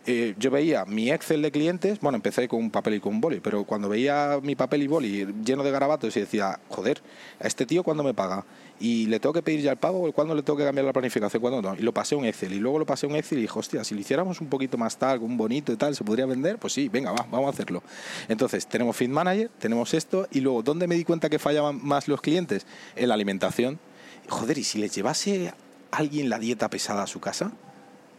eh, 0.07 0.35
yo 0.37 0.51
veía 0.51 0.85
mi 0.85 1.09
Excel 1.09 1.41
de 1.41 1.51
clientes, 1.51 1.99
bueno, 1.99 2.17
empecé 2.17 2.47
con 2.47 2.59
un 2.59 2.69
papel 2.69 2.95
y 2.95 2.99
con 2.99 3.15
un 3.15 3.21
boli, 3.21 3.39
pero 3.39 3.63
cuando 3.63 3.89
veía 3.89 4.39
mi 4.43 4.55
papel 4.55 4.83
y 4.83 4.87
boli 4.87 5.25
lleno 5.43 5.63
de 5.63 5.71
garabatos 5.71 6.15
y 6.15 6.19
decía, 6.19 6.59
joder, 6.69 7.01
a 7.39 7.47
este 7.47 7.65
tío 7.65 7.83
cuándo 7.83 8.03
me 8.03 8.13
paga 8.13 8.45
y 8.79 9.07
le 9.07 9.19
tengo 9.19 9.33
que 9.33 9.41
pedir 9.41 9.61
ya 9.61 9.71
el 9.71 9.77
pago, 9.77 10.11
cuándo 10.11 10.35
le 10.35 10.43
tengo 10.43 10.57
que 10.57 10.65
cambiar 10.65 10.85
la 10.85 10.93
planificación, 10.93 11.41
cuándo 11.41 11.61
no. 11.61 11.75
Y 11.75 11.81
lo 11.81 11.93
pasé 11.93 12.13
a 12.13 12.17
un 12.19 12.25
Excel 12.25 12.53
y 12.53 12.59
luego 12.59 12.77
lo 12.77 12.85
pasé 12.85 13.07
a 13.07 13.09
un 13.09 13.15
Excel 13.15 13.39
y 13.39 13.41
dije, 13.41 13.57
hostia, 13.57 13.83
si 13.83 13.95
lo 13.95 14.01
hiciéramos 14.01 14.41
un 14.41 14.47
poquito 14.47 14.77
más 14.77 14.97
tal, 14.97 15.19
un 15.19 15.37
bonito 15.37 15.71
y 15.71 15.75
tal, 15.75 15.95
¿se 15.95 16.03
podría 16.03 16.25
vender? 16.25 16.59
Pues 16.59 16.73
sí, 16.73 16.87
venga, 16.89 17.11
va, 17.11 17.25
vamos 17.31 17.47
a 17.47 17.49
hacerlo. 17.49 17.81
Entonces, 18.27 18.67
tenemos 18.67 18.95
Feed 18.95 19.09
Manager, 19.09 19.49
tenemos 19.57 19.93
esto 19.93 20.27
y 20.31 20.41
luego, 20.41 20.61
¿dónde 20.61 20.87
me 20.87 20.95
di 20.95 21.03
cuenta 21.03 21.29
que 21.29 21.39
fallaban 21.39 21.79
más 21.83 22.07
los 22.07 22.21
clientes? 22.21 22.67
En 22.95 23.07
la 23.07 23.15
alimentación. 23.15 23.79
Joder, 24.29 24.57
¿y 24.57 24.63
si 24.63 24.77
les 24.79 24.93
llevase 24.93 25.53
alguien 25.91 26.29
la 26.29 26.37
dieta 26.37 26.69
pesada 26.69 27.03
a 27.03 27.07
su 27.07 27.19
casa? 27.19 27.53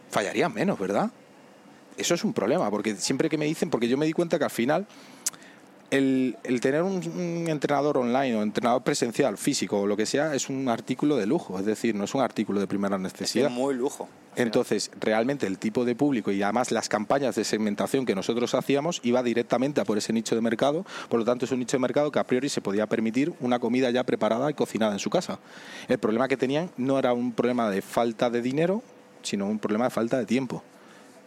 Fallarían 0.09 0.53
menos, 0.53 0.79
¿verdad? 0.79 1.11
Eso 1.97 2.13
es 2.13 2.23
un 2.23 2.33
problema, 2.33 2.69
porque 2.69 2.95
siempre 2.95 3.29
que 3.29 3.37
me 3.37 3.45
dicen, 3.45 3.69
porque 3.69 3.87
yo 3.87 3.97
me 3.97 4.05
di 4.05 4.13
cuenta 4.13 4.37
que 4.37 4.45
al 4.45 4.51
final 4.51 4.87
el, 5.89 6.37
el 6.43 6.59
tener 6.59 6.83
un, 6.83 6.95
un, 6.95 7.45
entrenador 7.47 7.97
online 7.97 8.35
o 8.35 8.43
entrenador 8.43 8.83
presencial, 8.83 9.37
físico 9.37 9.81
o 9.81 9.87
lo 9.87 9.95
que 9.95 10.05
sea, 10.05 10.35
es 10.35 10.49
un 10.49 10.67
artículo 10.69 11.15
de 11.15 11.25
lujo, 11.25 11.57
es 11.59 11.65
decir, 11.65 11.95
no 11.95 12.03
es 12.03 12.13
un 12.13 12.21
artículo 12.21 12.59
de 12.59 12.67
primera 12.67 12.97
necesidad. 12.97 13.47
Es 13.47 13.51
muy 13.51 13.73
lujo. 13.73 14.07
Entonces, 14.35 14.91
realmente 14.99 15.47
el 15.47 15.57
tipo 15.57 15.83
de 15.83 15.95
público 15.95 16.31
y 16.31 16.43
además 16.43 16.71
las 16.71 16.89
campañas 16.89 17.35
de 17.35 17.43
segmentación 17.43 18.05
que 18.05 18.13
nosotros 18.13 18.53
hacíamos 18.53 18.99
iba 19.03 19.23
directamente 19.23 19.81
a 19.81 19.85
por 19.85 19.97
ese 19.97 20.13
nicho 20.13 20.35
de 20.35 20.41
mercado, 20.41 20.85
por 21.09 21.19
lo 21.19 21.25
tanto 21.25 21.45
es 21.45 21.51
un 21.51 21.59
nicho 21.59 21.77
de 21.77 21.81
mercado 21.81 22.11
que 22.11 22.19
a 22.19 22.23
priori 22.23 22.47
se 22.47 22.61
podía 22.61 22.85
permitir 22.85 23.33
una 23.39 23.57
comida 23.57 23.89
ya 23.89 24.03
preparada 24.03 24.51
y 24.51 24.53
cocinada 24.53 24.93
en 24.93 24.99
su 24.99 25.09
casa. 25.09 25.39
El 25.87 25.97
problema 25.97 26.27
que 26.27 26.37
tenían 26.37 26.69
no 26.77 26.99
era 26.99 27.13
un 27.13 27.31
problema 27.31 27.71
de 27.71 27.81
falta 27.81 28.29
de 28.29 28.43
dinero, 28.43 28.83
sino 29.23 29.47
un 29.47 29.57
problema 29.57 29.85
de 29.85 29.91
falta 29.91 30.19
de 30.19 30.27
tiempo. 30.27 30.63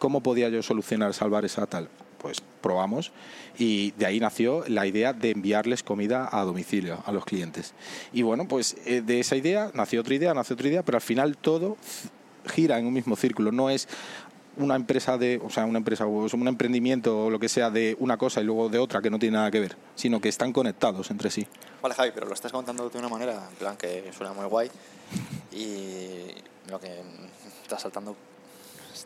¿Cómo 0.01 0.23
podía 0.23 0.49
yo 0.49 0.63
solucionar, 0.63 1.13
salvar 1.13 1.45
esa 1.45 1.67
tal? 1.67 1.91
Pues 2.17 2.43
probamos 2.63 3.13
y 3.59 3.91
de 3.93 4.07
ahí 4.07 4.19
nació 4.19 4.65
la 4.67 4.87
idea 4.87 5.13
de 5.13 5.31
enviarles 5.31 5.83
comida 5.83 6.31
a 6.33 6.43
domicilio 6.43 7.03
a 7.05 7.13
los 7.13 7.27
clientes. 7.27 7.75
Y 8.11 8.23
bueno, 8.23 8.49
pues 8.49 8.79
eh, 8.87 9.03
de 9.03 9.21
esa 9.21 9.37
idea 9.37 9.71
nació 9.75 10.01
otra 10.01 10.15
idea, 10.15 10.33
nació 10.33 10.55
otra 10.55 10.69
idea, 10.69 10.83
pero 10.83 10.97
al 10.97 11.03
final 11.03 11.37
todo 11.37 11.77
gira 12.47 12.79
en 12.79 12.87
un 12.87 12.95
mismo 12.95 13.15
círculo, 13.15 13.53
no 13.53 13.69
es 13.69 13.89
una 14.57 14.75
empresa 14.75 15.19
de, 15.19 15.39
o 15.45 15.51
sea, 15.51 15.67
una 15.67 15.79
empresa 15.79 16.07
o 16.07 16.27
un 16.35 16.49
emprendimiento 16.49 17.27
o 17.27 17.31
lo 17.31 17.39
que 17.39 17.51
sea 17.51 17.71
de 17.71 17.95
una 18.01 18.17
cosa 18.17 18.41
y 18.41 18.45
luego 18.45 18.71
de 18.71 18.79
otra 18.79 19.03
que 19.03 19.11
no 19.11 19.19
tiene 19.19 19.37
nada 19.37 19.51
que 19.51 19.61
ver, 19.61 19.77
sino 19.97 20.19
que 20.19 20.31
están 20.31 20.55
conectados 20.55 21.11
entre 21.11 21.31
sí. 21.31 21.47
Vale, 21.83 21.95
Javi, 21.95 22.13
pero 22.15 22.27
lo 22.27 22.33
estás 22.33 22.53
contando 22.53 22.89
de 22.89 22.99
una 22.99 23.11
manera, 23.11 23.49
en 23.51 23.57
plan 23.57 23.77
que 23.77 24.11
suena 24.17 24.33
muy 24.33 24.47
guay 24.47 24.71
y 25.53 26.27
lo 26.71 26.81
que 26.81 27.03
está 27.63 27.79
saltando 27.79 28.17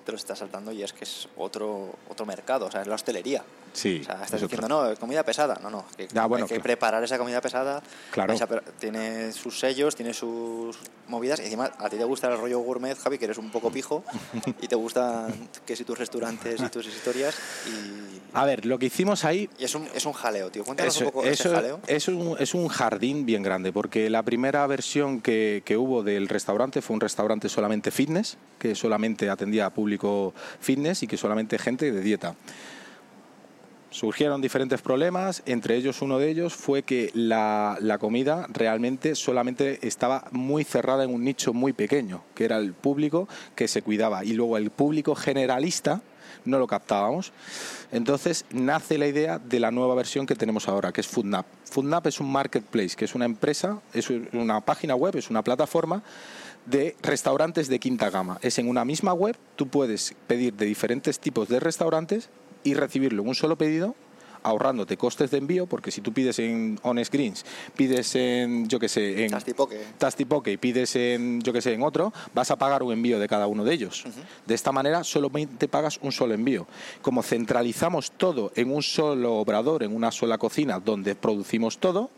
te 0.04 0.12
lo 0.12 0.16
está 0.16 0.34
saltando 0.34 0.72
y 0.72 0.82
es 0.82 0.92
que 0.92 1.04
es 1.04 1.28
otro 1.36 1.94
otro 2.08 2.26
mercado, 2.26 2.66
o 2.66 2.70
sea, 2.70 2.82
es 2.82 2.86
la 2.86 2.94
hostelería. 2.94 3.44
Sí. 3.74 4.00
O 4.02 4.04
sea, 4.04 4.22
estás 4.22 4.40
diciendo, 4.40 4.68
no, 4.68 4.94
comida 4.96 5.24
pesada. 5.24 5.58
No, 5.60 5.68
no. 5.68 5.84
Que 5.96 6.08
ah, 6.14 6.26
bueno, 6.26 6.44
hay 6.44 6.48
que 6.48 6.54
claro. 6.54 6.62
preparar 6.62 7.04
esa 7.04 7.18
comida 7.18 7.40
pesada. 7.40 7.82
Claro. 8.12 8.32
Esa, 8.32 8.46
tiene 8.78 9.32
sus 9.32 9.58
sellos, 9.58 9.96
tiene 9.96 10.14
sus 10.14 10.78
movidas. 11.08 11.40
Y 11.40 11.44
encima, 11.44 11.72
a 11.78 11.90
ti 11.90 11.96
te 11.96 12.04
gusta 12.04 12.28
el 12.28 12.38
rollo 12.38 12.60
gourmet, 12.60 12.96
Javi, 12.96 13.18
que 13.18 13.24
eres 13.24 13.38
un 13.38 13.50
poco 13.50 13.70
pijo. 13.70 14.04
y 14.60 14.68
te 14.68 14.76
gustan 14.76 15.50
que 15.66 15.74
si 15.74 15.84
tus 15.84 15.98
restaurantes 15.98 16.60
y 16.60 16.68
tus 16.68 16.86
historias. 16.86 17.36
Y... 17.66 18.13
A 18.34 18.44
ver, 18.44 18.66
lo 18.66 18.78
que 18.78 18.86
hicimos 18.86 19.24
ahí. 19.24 19.48
Y 19.58 19.64
es 19.64 19.74
un, 19.74 19.86
es 19.94 20.04
un 20.06 20.12
jaleo, 20.12 20.50
tío. 20.50 20.64
Cuéntanos 20.64 20.96
eso, 20.96 21.04
un 21.04 21.10
poco 21.12 21.24
eso, 21.24 21.48
ese 21.48 21.54
jaleo. 21.54 21.80
Es 21.86 22.08
un, 22.08 22.36
es 22.38 22.52
un 22.52 22.68
jardín 22.68 23.24
bien 23.24 23.44
grande, 23.44 23.72
porque 23.72 24.10
la 24.10 24.24
primera 24.24 24.66
versión 24.66 25.20
que, 25.20 25.62
que 25.64 25.76
hubo 25.76 26.02
del 26.02 26.28
restaurante 26.28 26.82
fue 26.82 26.94
un 26.94 27.00
restaurante 27.00 27.48
solamente 27.48 27.92
fitness, 27.92 28.36
que 28.58 28.74
solamente 28.74 29.30
atendía 29.30 29.66
a 29.66 29.70
público 29.70 30.34
fitness 30.58 31.04
y 31.04 31.06
que 31.06 31.16
solamente 31.16 31.58
gente 31.58 31.92
de 31.92 32.00
dieta 32.00 32.34
surgieron 33.94 34.42
diferentes 34.42 34.82
problemas, 34.82 35.44
entre 35.46 35.76
ellos 35.76 36.02
uno 36.02 36.18
de 36.18 36.28
ellos 36.28 36.52
fue 36.52 36.82
que 36.82 37.12
la, 37.14 37.78
la, 37.80 37.98
comida 37.98 38.48
realmente 38.52 39.14
solamente 39.14 39.86
estaba 39.86 40.24
muy 40.32 40.64
cerrada 40.64 41.04
en 41.04 41.14
un 41.14 41.22
nicho 41.22 41.52
muy 41.52 41.72
pequeño, 41.72 42.24
que 42.34 42.44
era 42.44 42.58
el 42.58 42.72
público 42.72 43.28
que 43.54 43.68
se 43.68 43.82
cuidaba, 43.82 44.24
y 44.24 44.32
luego 44.32 44.56
el 44.56 44.70
público 44.70 45.14
generalista 45.14 46.02
no 46.44 46.58
lo 46.58 46.66
captábamos. 46.66 47.32
Entonces 47.92 48.44
nace 48.50 48.98
la 48.98 49.06
idea 49.06 49.38
de 49.38 49.60
la 49.60 49.70
nueva 49.70 49.94
versión 49.94 50.26
que 50.26 50.34
tenemos 50.34 50.68
ahora, 50.68 50.92
que 50.92 51.00
es 51.00 51.06
Foodnap. 51.06 51.46
Foodnap 51.64 52.06
es 52.06 52.20
un 52.20 52.30
marketplace, 52.30 52.96
que 52.96 53.04
es 53.04 53.14
una 53.14 53.24
empresa, 53.24 53.80
es 53.92 54.10
una 54.10 54.60
página 54.60 54.94
web, 54.94 55.16
es 55.16 55.30
una 55.30 55.42
plataforma 55.42 56.02
de 56.66 56.96
restaurantes 57.02 57.68
de 57.68 57.78
quinta 57.78 58.10
gama. 58.10 58.38
Es 58.42 58.58
en 58.58 58.68
una 58.68 58.84
misma 58.84 59.12
web, 59.12 59.36
tú 59.56 59.68
puedes 59.68 60.14
pedir 60.26 60.54
de 60.54 60.66
diferentes 60.66 61.18
tipos 61.18 61.48
de 61.48 61.60
restaurantes 61.60 62.30
y 62.62 62.74
recibirlo 62.74 63.22
en 63.22 63.28
un 63.28 63.34
solo 63.34 63.56
pedido 63.56 63.94
ahorrándote 64.44 64.96
costes 64.96 65.30
de 65.30 65.38
envío, 65.38 65.66
porque 65.66 65.90
si 65.90 66.00
tú 66.00 66.12
pides 66.12 66.38
en 66.38 66.78
Honest 66.82 67.12
Greens, 67.12 67.44
pides 67.74 68.14
en, 68.14 68.68
yo 68.68 68.78
que 68.78 68.88
sé, 68.88 69.24
en 69.24 69.34
y 70.46 70.56
pides 70.58 70.96
en, 70.96 71.40
yo 71.40 71.52
que 71.52 71.60
sé, 71.60 71.72
en 71.72 71.82
otro, 71.82 72.12
vas 72.34 72.50
a 72.50 72.56
pagar 72.56 72.82
un 72.82 72.92
envío 72.92 73.18
de 73.18 73.26
cada 73.26 73.46
uno 73.46 73.64
de 73.64 73.74
ellos. 73.74 74.04
De 74.46 74.54
esta 74.54 74.70
manera 74.70 75.02
solamente 75.02 75.66
pagas 75.66 75.98
un 76.02 76.12
solo 76.12 76.34
envío. 76.34 76.66
Como 77.02 77.22
centralizamos 77.22 78.12
todo 78.12 78.52
en 78.54 78.70
un 78.70 78.82
solo 78.82 79.36
obrador, 79.36 79.82
en 79.82 79.96
una 79.96 80.12
sola 80.12 80.38
cocina 80.38 80.78
donde 80.78 81.14
producimos 81.14 81.78
todo, 81.78 82.10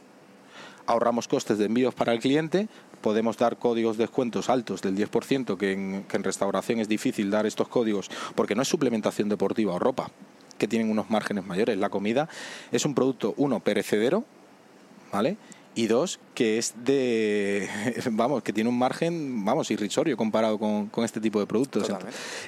ahorramos 0.86 1.28
costes 1.28 1.58
de 1.58 1.66
envíos 1.66 1.94
para 1.94 2.12
el 2.12 2.20
cliente, 2.20 2.68
podemos 3.00 3.36
dar 3.36 3.56
códigos 3.56 3.96
de 3.96 4.04
descuentos 4.04 4.50
altos 4.50 4.82
del 4.82 4.96
10%, 4.96 5.56
que 5.56 5.72
en, 5.72 6.04
que 6.04 6.16
en 6.16 6.24
restauración 6.24 6.80
es 6.80 6.88
difícil 6.88 7.30
dar 7.30 7.46
estos 7.46 7.68
códigos 7.68 8.10
porque 8.34 8.54
no 8.56 8.62
es 8.62 8.68
suplementación 8.68 9.28
deportiva 9.28 9.74
o 9.74 9.78
ropa 9.78 10.10
que 10.58 10.68
tienen 10.68 10.90
unos 10.90 11.10
márgenes 11.10 11.46
mayores. 11.46 11.78
La 11.78 11.88
comida 11.88 12.28
es 12.72 12.84
un 12.84 12.94
producto, 12.94 13.34
uno, 13.36 13.60
perecedero, 13.60 14.24
¿vale? 15.12 15.36
Y 15.74 15.88
dos, 15.88 16.20
que 16.34 16.56
es 16.56 16.74
de, 16.84 17.68
vamos, 18.12 18.42
que 18.42 18.52
tiene 18.52 18.70
un 18.70 18.78
margen, 18.78 19.44
vamos, 19.44 19.70
irrisorio 19.70 20.16
comparado 20.16 20.58
con, 20.58 20.90
este 21.04 21.20
tipo 21.20 21.38
de 21.38 21.46
productos. 21.46 21.92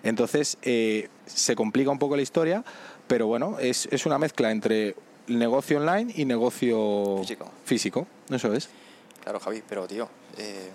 Entonces, 0.03 0.57
eh, 0.63 1.09
se 1.27 1.55
complica 1.55 1.91
un 1.91 1.99
poco 1.99 2.17
la 2.17 2.23
historia, 2.23 2.65
pero 3.07 3.27
bueno, 3.27 3.59
es, 3.59 3.87
es 3.93 4.07
una 4.07 4.19
mezcla 4.19 4.51
entre 4.51 4.97
negocio 5.29 5.79
online 5.79 6.13
y 6.17 6.25
negocio 6.25 7.19
físico. 7.21 7.51
físico. 7.65 8.07
Eso 8.31 8.53
es. 8.55 8.71
Claro, 9.23 9.41
Javi, 9.41 9.63
pero 9.69 9.87
tío, 9.87 10.09
eh, 10.39 10.71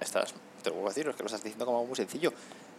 estás, 0.00 0.34
te 0.62 0.70
lo 0.70 0.76
puedo 0.76 0.88
decir, 0.88 1.08
es 1.08 1.16
que 1.16 1.22
lo 1.22 1.26
estás 1.26 1.42
diciendo 1.42 1.66
como 1.66 1.84
muy 1.84 1.96
sencillo. 1.96 2.32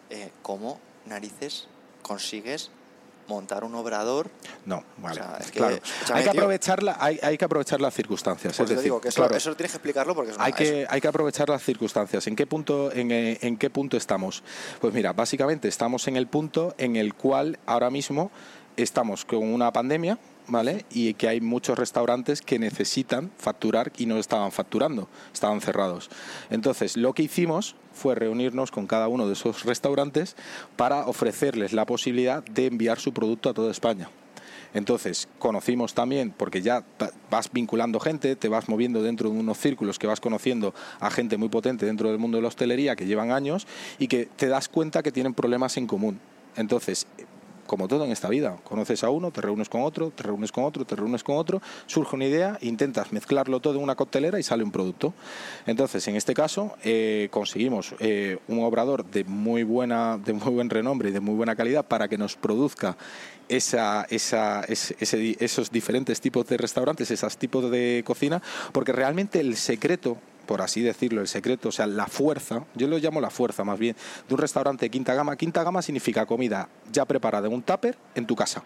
Eh, 0.09 0.31
¿Cómo 0.41 0.79
narices 1.05 1.67
consigues 2.01 2.71
montar 3.29 3.63
un 3.63 3.73
obrador. 3.75 4.29
No, 4.65 4.83
vale. 4.97 5.21
claro. 5.53 5.77
hay, 6.13 6.23
que 6.23 6.29
aprovechar 6.29 6.79
hay, 6.99 7.19
hay, 7.21 7.37
que 7.37 7.45
aprovechar 7.45 7.79
las 7.79 7.93
circunstancias. 7.93 8.59
es 8.59 8.83
digo 8.83 8.99
que 8.99 9.09
eso, 9.09 9.23
eso, 9.29 9.55
tienes 9.55 9.71
que 9.71 9.77
explicarlo 9.77 10.13
porque 10.15 10.33
hay, 10.37 10.51
que, 10.51 10.85
hay 10.89 10.99
que 10.99 11.07
aprovechar 11.07 11.47
las 11.47 11.63
circunstancias. 11.63 12.27
¿En 12.27 12.35
qué, 12.35 12.45
punto, 12.45 12.91
en, 12.91 13.11
eh, 13.11 13.37
¿En 13.41 13.57
qué 13.57 13.69
punto 13.69 13.95
estamos? 13.95 14.43
Pues 14.81 14.93
mira, 14.93 15.13
básicamente 15.13 15.67
estamos 15.67 16.07
en 16.07 16.17
el 16.17 16.27
punto 16.27 16.73
en 16.77 16.95
el 16.95 17.13
cual 17.13 17.59
ahora 17.65 17.89
mismo 17.89 18.31
estamos 18.75 19.25
con 19.25 19.43
una 19.43 19.71
pandemia, 19.71 20.17
¿vale? 20.49 20.85
Y 20.91 21.13
que 21.13 21.27
hay 21.27 21.41
muchos 21.41 21.77
restaurantes 21.77 22.41
que 22.41 22.59
necesitan 22.59 23.31
facturar 23.37 23.91
y 23.97 24.05
no 24.05 24.17
estaban 24.17 24.51
facturando, 24.51 25.07
estaban 25.33 25.61
cerrados. 25.61 26.09
Entonces, 26.49 26.97
lo 26.97 27.13
que 27.13 27.23
hicimos 27.23 27.75
fue 27.93 28.15
reunirnos 28.15 28.71
con 28.71 28.87
cada 28.87 29.07
uno 29.07 29.27
de 29.27 29.33
esos 29.33 29.63
restaurantes 29.63 30.35
para 30.75 31.07
ofrecerles 31.07 31.73
la 31.73 31.85
posibilidad 31.85 32.43
de 32.43 32.67
enviar 32.67 32.99
su 32.99 33.13
producto 33.13 33.49
a 33.49 33.53
toda 33.53 33.71
España. 33.71 34.09
Entonces, 34.73 35.27
conocimos 35.39 35.95
también, 35.95 36.31
porque 36.35 36.61
ya 36.61 36.83
vas 37.31 37.51
vinculando 37.51 37.99
gente, 37.99 38.35
te 38.35 38.49
vas 38.49 38.69
moviendo 38.69 39.01
dentro 39.01 39.29
de 39.29 39.39
unos 39.39 39.57
círculos 39.57 39.97
que 39.97 40.05
vas 40.05 40.19
conociendo 40.19 40.75
a 40.99 41.09
gente 41.09 41.37
muy 41.37 41.49
potente 41.49 41.87
dentro 41.87 42.09
del 42.09 42.19
mundo 42.19 42.37
de 42.37 42.43
la 42.43 42.49
hostelería 42.49 42.95
que 42.95 43.07
llevan 43.07 43.31
años 43.31 43.65
y 43.97 44.07
que 44.07 44.27
te 44.27 44.47
das 44.47 44.69
cuenta 44.69 45.01
que 45.01 45.11
tienen 45.11 45.33
problemas 45.33 45.77
en 45.77 45.87
común. 45.87 46.19
Entonces, 46.55 47.07
como 47.69 47.87
todo 47.87 48.03
en 48.03 48.11
esta 48.11 48.27
vida. 48.27 48.57
Conoces 48.63 49.03
a 49.03 49.11
uno, 49.11 49.29
te 49.29 49.41
reúnes 49.41 49.69
con 49.69 49.83
otro, 49.83 50.09
te 50.09 50.23
reúnes 50.23 50.51
con 50.51 50.63
otro, 50.63 50.85
te 50.85 50.95
reúnes 50.95 51.23
con 51.23 51.37
otro, 51.37 51.61
surge 51.85 52.15
una 52.15 52.25
idea, 52.25 52.57
intentas 52.61 53.13
mezclarlo 53.13 53.59
todo 53.59 53.75
en 53.75 53.83
una 53.83 53.93
coctelera 53.93 54.39
y 54.39 54.43
sale 54.43 54.63
un 54.63 54.71
producto. 54.71 55.13
Entonces, 55.67 56.07
en 56.07 56.15
este 56.15 56.33
caso, 56.33 56.73
eh, 56.83 57.27
conseguimos 57.29 57.93
eh, 57.99 58.39
un 58.47 58.63
obrador 58.63 59.05
de 59.05 59.23
muy, 59.23 59.61
buena, 59.61 60.17
de 60.17 60.33
muy 60.33 60.51
buen 60.51 60.71
renombre 60.71 61.09
y 61.09 61.11
de 61.11 61.19
muy 61.19 61.35
buena 61.35 61.55
calidad 61.55 61.85
para 61.85 62.07
que 62.07 62.17
nos 62.17 62.35
produzca 62.35 62.97
esa, 63.47 64.07
esa, 64.09 64.65
esos 64.67 65.71
diferentes 65.71 66.19
tipos 66.21 66.47
de 66.47 66.57
restaurantes, 66.57 67.11
esos 67.11 67.37
tipos 67.37 67.69
de 67.69 68.03
cocina, 68.03 68.41
porque 68.71 68.93
realmente 68.93 69.39
el 69.39 69.55
secreto 69.55 70.17
por 70.49 70.63
así 70.63 70.81
decirlo, 70.81 71.21
el 71.21 71.27
secreto, 71.27 71.69
o 71.69 71.71
sea, 71.71 71.85
la 71.85 72.07
fuerza, 72.07 72.65
yo 72.73 72.87
lo 72.87 72.97
llamo 72.97 73.21
la 73.21 73.29
fuerza 73.29 73.63
más 73.63 73.77
bien, 73.77 73.95
de 74.27 74.33
un 74.33 74.39
restaurante 74.39 74.87
de 74.87 74.89
quinta 74.89 75.13
gama. 75.13 75.35
Quinta 75.35 75.63
gama 75.63 75.83
significa 75.83 76.25
comida 76.25 76.67
ya 76.91 77.05
preparada 77.05 77.45
en 77.45 77.53
un 77.53 77.61
tupper 77.61 77.95
en 78.15 78.25
tu 78.25 78.35
casa, 78.35 78.63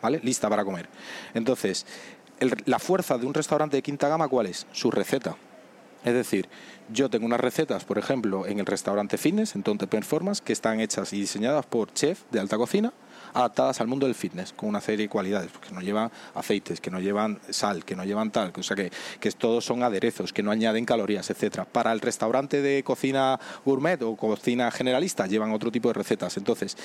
¿vale? 0.00 0.18
Lista 0.22 0.48
para 0.48 0.64
comer. 0.64 0.88
Entonces, 1.34 1.84
la 2.64 2.78
fuerza 2.78 3.18
de 3.18 3.26
un 3.26 3.34
restaurante 3.34 3.76
de 3.76 3.82
quinta 3.82 4.08
gama, 4.08 4.28
¿cuál 4.28 4.46
es? 4.46 4.66
Su 4.72 4.90
receta. 4.90 5.36
Es 6.06 6.14
decir, 6.14 6.48
yo 6.88 7.10
tengo 7.10 7.26
unas 7.26 7.40
recetas, 7.40 7.84
por 7.84 7.98
ejemplo, 7.98 8.46
en 8.46 8.58
el 8.58 8.64
restaurante 8.64 9.18
fitness, 9.18 9.56
en 9.56 9.62
Tonte 9.62 9.86
Performance, 9.86 10.40
que 10.40 10.54
están 10.54 10.80
hechas 10.80 11.12
y 11.12 11.20
diseñadas 11.20 11.66
por 11.66 11.92
chef 11.92 12.22
de 12.30 12.40
alta 12.40 12.56
cocina, 12.56 12.94
adaptadas 13.36 13.80
al 13.80 13.86
mundo 13.86 14.06
del 14.06 14.14
fitness, 14.14 14.52
con 14.54 14.68
una 14.68 14.80
serie 14.80 15.04
de 15.04 15.08
cualidades, 15.10 15.50
que 15.52 15.74
no 15.74 15.82
llevan 15.82 16.10
aceites, 16.34 16.80
que 16.80 16.90
no 16.90 17.00
llevan 17.00 17.38
sal, 17.50 17.84
que 17.84 17.94
no 17.94 18.04
llevan 18.04 18.30
tal, 18.30 18.52
o 18.56 18.62
sea 18.62 18.76
que, 18.76 18.90
que 19.20 19.30
todos 19.32 19.64
son 19.64 19.82
aderezos, 19.82 20.32
que 20.32 20.42
no 20.42 20.50
añaden 20.50 20.86
calorías, 20.86 21.28
etcétera. 21.28 21.66
Para 21.66 21.92
el 21.92 22.00
restaurante 22.00 22.62
de 22.62 22.82
cocina 22.82 23.38
gourmet 23.64 24.00
o 24.02 24.16
cocina 24.16 24.70
generalista 24.70 25.26
llevan 25.26 25.52
otro 25.52 25.70
tipo 25.70 25.88
de 25.88 25.94
recetas. 25.94 26.36
Entonces, 26.38 26.76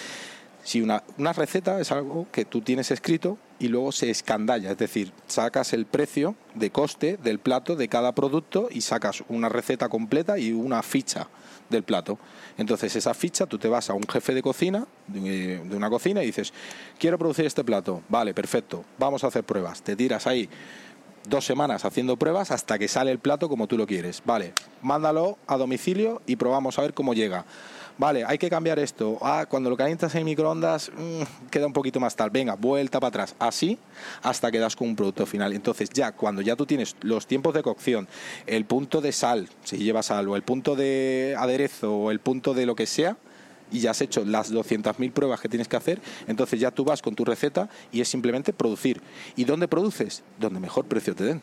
si 0.63 0.81
una, 0.81 1.03
una, 1.17 1.33
receta 1.33 1.79
es 1.79 1.91
algo 1.91 2.27
que 2.31 2.45
tú 2.45 2.61
tienes 2.61 2.91
escrito 2.91 3.37
y 3.57 3.69
luego 3.69 3.91
se 3.91 4.09
escandalla, 4.09 4.71
es 4.71 4.77
decir, 4.77 5.11
sacas 5.27 5.73
el 5.73 5.85
precio 5.85 6.35
de 6.53 6.69
coste 6.69 7.17
del 7.17 7.39
plato 7.39 7.75
de 7.75 7.87
cada 7.87 8.11
producto 8.11 8.67
y 8.69 8.81
sacas 8.81 9.23
una 9.29 9.49
receta 9.49 9.89
completa 9.89 10.37
y 10.37 10.51
una 10.51 10.83
ficha 10.83 11.27
del 11.71 11.83
plato. 11.83 12.19
Entonces, 12.57 12.95
esa 12.95 13.13
ficha 13.13 13.47
tú 13.47 13.57
te 13.57 13.67
vas 13.67 13.89
a 13.89 13.93
un 13.93 14.03
jefe 14.03 14.33
de 14.33 14.41
cocina, 14.43 14.85
de, 15.07 15.59
una 15.71 15.89
cocina, 15.89 16.21
y 16.21 16.27
dices, 16.27 16.53
quiero 16.99 17.17
producir 17.17 17.45
este 17.45 17.63
plato. 17.63 18.03
Vale, 18.09 18.33
perfecto, 18.33 18.85
vamos 18.99 19.23
a 19.23 19.27
hacer 19.27 19.43
pruebas. 19.43 19.81
Te 19.81 19.95
tiras 19.95 20.27
ahí 20.27 20.49
dos 21.27 21.45
semanas 21.45 21.85
haciendo 21.85 22.17
pruebas 22.17 22.51
hasta 22.51 22.79
que 22.79 22.87
sale 22.87 23.11
el 23.11 23.19
plato 23.19 23.49
como 23.49 23.67
tú 23.67 23.77
lo 23.77 23.87
quieres. 23.87 24.21
Vale, 24.25 24.53
mándalo 24.81 25.37
a 25.47 25.57
domicilio 25.57 26.21
y 26.25 26.35
probamos 26.35 26.77
a 26.77 26.83
ver 26.83 26.93
cómo 26.93 27.13
llega 27.13 27.45
vale, 28.01 28.25
hay 28.25 28.39
que 28.39 28.49
cambiar 28.49 28.79
esto. 28.79 29.19
Ah, 29.21 29.45
cuando 29.47 29.69
lo 29.69 29.77
calientas 29.77 30.15
en 30.15 30.25
microondas 30.25 30.89
mm, 30.89 31.49
queda 31.51 31.67
un 31.67 31.73
poquito 31.73 31.99
más 31.99 32.15
tal. 32.15 32.31
Venga, 32.31 32.55
vuelta 32.55 32.99
para 32.99 33.09
atrás. 33.09 33.35
Así 33.37 33.77
hasta 34.23 34.49
que 34.49 34.57
das 34.57 34.75
con 34.75 34.89
un 34.89 34.95
producto 34.95 35.27
final. 35.27 35.53
Entonces 35.53 35.91
ya, 35.91 36.11
cuando 36.11 36.41
ya 36.41 36.55
tú 36.55 36.65
tienes 36.65 36.95
los 37.01 37.27
tiempos 37.27 37.53
de 37.53 37.61
cocción, 37.61 38.07
el 38.47 38.65
punto 38.65 39.01
de 39.01 39.11
sal, 39.11 39.47
si 39.63 39.77
lleva 39.77 40.01
sal, 40.01 40.27
o 40.27 40.35
el 40.35 40.41
punto 40.41 40.75
de 40.75 41.35
aderezo, 41.37 41.95
o 41.95 42.11
el 42.11 42.19
punto 42.19 42.55
de 42.55 42.65
lo 42.65 42.75
que 42.75 42.87
sea, 42.87 43.17
y 43.71 43.79
ya 43.79 43.91
has 43.91 44.01
hecho 44.01 44.25
las 44.25 44.51
200.000 44.51 45.11
pruebas 45.11 45.39
que 45.39 45.47
tienes 45.47 45.67
que 45.67 45.77
hacer, 45.77 46.01
entonces 46.27 46.59
ya 46.59 46.71
tú 46.71 46.83
vas 46.83 47.03
con 47.03 47.13
tu 47.13 47.23
receta 47.23 47.69
y 47.91 48.01
es 48.01 48.07
simplemente 48.07 48.51
producir. 48.51 48.99
¿Y 49.35 49.43
dónde 49.43 49.67
produces? 49.67 50.23
Donde 50.39 50.59
mejor 50.59 50.85
precio 50.85 51.15
te 51.15 51.23
den. 51.23 51.41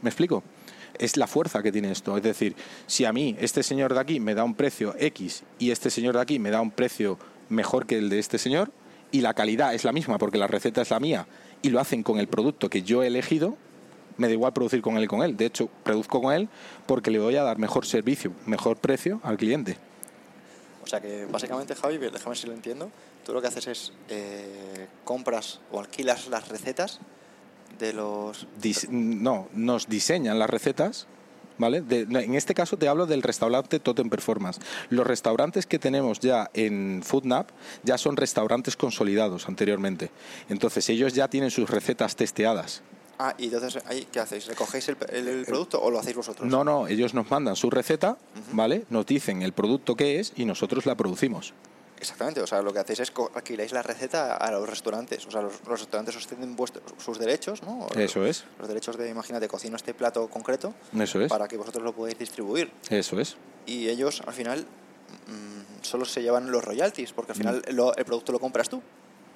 ¿Me 0.00 0.08
explico? 0.08 0.42
Es 1.02 1.16
la 1.16 1.26
fuerza 1.26 1.62
que 1.62 1.72
tiene 1.72 1.90
esto. 1.90 2.16
Es 2.16 2.22
decir, 2.22 2.54
si 2.86 3.04
a 3.04 3.12
mí 3.12 3.36
este 3.40 3.64
señor 3.64 3.92
de 3.92 4.00
aquí 4.00 4.20
me 4.20 4.34
da 4.34 4.44
un 4.44 4.54
precio 4.54 4.94
X 4.98 5.42
y 5.58 5.72
este 5.72 5.90
señor 5.90 6.14
de 6.14 6.20
aquí 6.20 6.38
me 6.38 6.50
da 6.50 6.60
un 6.60 6.70
precio 6.70 7.18
mejor 7.48 7.86
que 7.86 7.98
el 7.98 8.08
de 8.08 8.20
este 8.20 8.38
señor 8.38 8.70
y 9.10 9.20
la 9.20 9.34
calidad 9.34 9.74
es 9.74 9.84
la 9.84 9.92
misma 9.92 10.18
porque 10.18 10.38
la 10.38 10.46
receta 10.46 10.80
es 10.80 10.90
la 10.90 11.00
mía 11.00 11.26
y 11.60 11.70
lo 11.70 11.80
hacen 11.80 12.04
con 12.04 12.20
el 12.20 12.28
producto 12.28 12.70
que 12.70 12.82
yo 12.82 13.02
he 13.02 13.08
elegido, 13.08 13.56
me 14.16 14.28
da 14.28 14.32
igual 14.32 14.52
producir 14.52 14.80
con 14.80 14.96
él 14.96 15.04
y 15.04 15.06
con 15.08 15.22
él. 15.22 15.36
De 15.36 15.46
hecho, 15.46 15.68
produzco 15.82 16.22
con 16.22 16.32
él 16.32 16.48
porque 16.86 17.10
le 17.10 17.18
voy 17.18 17.34
a 17.34 17.42
dar 17.42 17.58
mejor 17.58 17.84
servicio, 17.84 18.32
mejor 18.46 18.76
precio 18.76 19.20
al 19.24 19.36
cliente. 19.36 19.76
O 20.84 20.86
sea 20.86 21.00
que 21.00 21.26
básicamente, 21.26 21.74
Javi, 21.74 21.98
déjame 21.98 22.36
si 22.36 22.46
lo 22.46 22.52
entiendo, 22.52 22.90
tú 23.24 23.32
lo 23.32 23.40
que 23.40 23.48
haces 23.48 23.66
es 23.66 23.92
eh, 24.08 24.86
compras 25.04 25.60
o 25.72 25.80
alquilas 25.80 26.28
las 26.28 26.48
recetas 26.48 27.00
de 27.78 27.92
los... 27.92 28.46
no, 28.90 29.48
nos 29.54 29.88
diseñan 29.88 30.38
las 30.38 30.50
recetas 30.50 31.06
¿Vale? 31.58 31.84
en 31.88 32.34
este 32.34 32.54
caso 32.54 32.76
te 32.76 32.88
hablo 32.88 33.06
del 33.06 33.22
restaurante 33.22 33.78
Totem 33.78 34.08
Performance. 34.10 34.60
Los 34.90 35.06
restaurantes 35.06 35.66
que 35.66 35.78
tenemos 35.78 36.18
ya 36.18 36.50
en 36.54 37.02
Foodnap 37.04 37.50
ya 37.84 37.98
son 37.98 38.16
restaurantes 38.16 38.76
consolidados 38.76 39.48
anteriormente. 39.48 40.10
Entonces 40.48 40.88
ellos 40.88 41.12
ya 41.12 41.28
tienen 41.28 41.50
sus 41.50 41.68
recetas 41.68 42.16
testeadas. 42.16 42.82
Ah, 43.18 43.34
y 43.38 43.44
entonces 43.44 43.80
ahí, 43.86 44.08
¿qué 44.10 44.18
hacéis? 44.18 44.46
¿Recogéis 44.46 44.88
el, 44.88 44.96
el, 45.10 45.44
producto 45.44 45.80
o 45.80 45.90
lo 45.90 46.00
hacéis 46.00 46.16
vosotros? 46.16 46.48
No, 46.50 46.64
no, 46.64 46.88
ellos 46.88 47.14
nos 47.14 47.30
mandan 47.30 47.54
su 47.54 47.70
receta, 47.70 48.16
¿vale? 48.52 48.84
Nos 48.90 49.06
dicen 49.06 49.42
el 49.42 49.52
producto 49.52 49.94
que 49.94 50.18
es 50.18 50.32
y 50.34 50.44
nosotros 50.44 50.86
la 50.86 50.96
producimos. 50.96 51.54
Exactamente, 52.02 52.40
o 52.40 52.46
sea, 52.48 52.60
lo 52.62 52.72
que 52.72 52.80
hacéis 52.80 52.98
es 52.98 53.12
alquiláis 53.32 53.70
la 53.70 53.80
receta 53.80 54.36
a 54.36 54.50
los 54.50 54.68
restaurantes, 54.68 55.24
o 55.24 55.30
sea, 55.30 55.40
los, 55.40 55.62
restaurantes 55.64 56.16
os 56.16 56.26
tienen 56.26 56.56
sus 56.98 57.16
derechos, 57.16 57.62
¿no? 57.62 57.86
Eso 57.94 58.26
es. 58.26 58.44
Los 58.58 58.66
derechos 58.66 58.96
de, 58.96 59.08
imagínate, 59.08 59.46
cocino 59.46 59.76
este 59.76 59.94
plato 59.94 60.28
concreto. 60.28 60.74
Eso 60.98 61.20
es. 61.20 61.28
Para 61.30 61.46
que 61.46 61.56
vosotros 61.56 61.84
lo 61.84 61.94
podáis 61.94 62.18
distribuir. 62.18 62.72
Eso 62.90 63.20
es. 63.20 63.36
Y 63.66 63.88
ellos, 63.88 64.20
al 64.26 64.34
final, 64.34 64.66
mm, 65.28 65.82
solo 65.84 66.04
se 66.04 66.22
llevan 66.22 66.50
los 66.50 66.64
royalties, 66.64 67.12
porque 67.12 67.32
al 67.32 67.38
final 67.38 67.62
lo- 67.70 67.94
el 67.94 68.04
producto 68.04 68.32
lo 68.32 68.40
compras 68.40 68.68
tú 68.68 68.82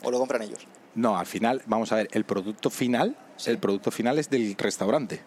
o 0.03 0.11
lo 0.11 0.19
compran 0.19 0.43
ellos. 0.43 0.67
No, 0.97 1.17
al 1.17 1.27
final, 1.27 1.63
vamos 1.67 1.93
a 1.93 1.97
ver, 1.97 2.09
el 2.11 2.25
producto 2.25 2.69
final, 2.69 3.17
Sí. 3.37 3.51
el 3.51 3.59
producto 3.59 3.93
final 3.93 4.19
es 4.19 4.29
del 4.29 4.57
restaurante. 4.59 5.23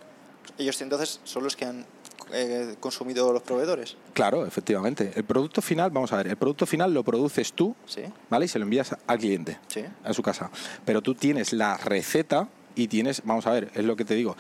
Ellos 0.58 0.82
entonces 0.82 1.22
son 1.24 1.44
los 1.46 1.56
que 1.56 1.64
han 1.64 1.86
eh, 2.32 2.76
consumido 2.80 3.32
los 3.34 3.42
proveedores. 3.44 3.98
Claro, 4.14 4.46
efectivamente. 4.46 5.12
El 5.16 5.24
producto 5.24 5.62
final, 5.62 5.90
vamos 5.92 6.12
a 6.14 6.18
ver, 6.18 6.28
el 6.28 6.38
producto 6.38 6.66
final 6.66 6.94
lo 6.94 7.04
produces 7.04 7.54
tú, 7.54 7.76
Sí, 7.86 8.02
¿vale? 8.30 8.46
Y 8.46 8.48
se 8.48 8.60
lo 8.60 8.64
envías 8.66 8.96
al 9.08 9.18
cliente, 9.18 9.58
sí. 9.68 9.84
a 10.04 10.14
su 10.14 10.22
casa. 10.22 10.50
Pero 10.86 11.02
tú 11.02 11.16
tienes 11.16 11.54
la 11.54 11.78
receta 11.78 12.48
y 12.76 12.88
tienes, 12.88 13.22
vamos 13.26 13.48
a 13.48 13.52
ver, 13.52 13.72
es 13.74 13.84
lo 13.86 13.96
que 13.96 14.06
te 14.06 14.14
digo. 14.16 14.36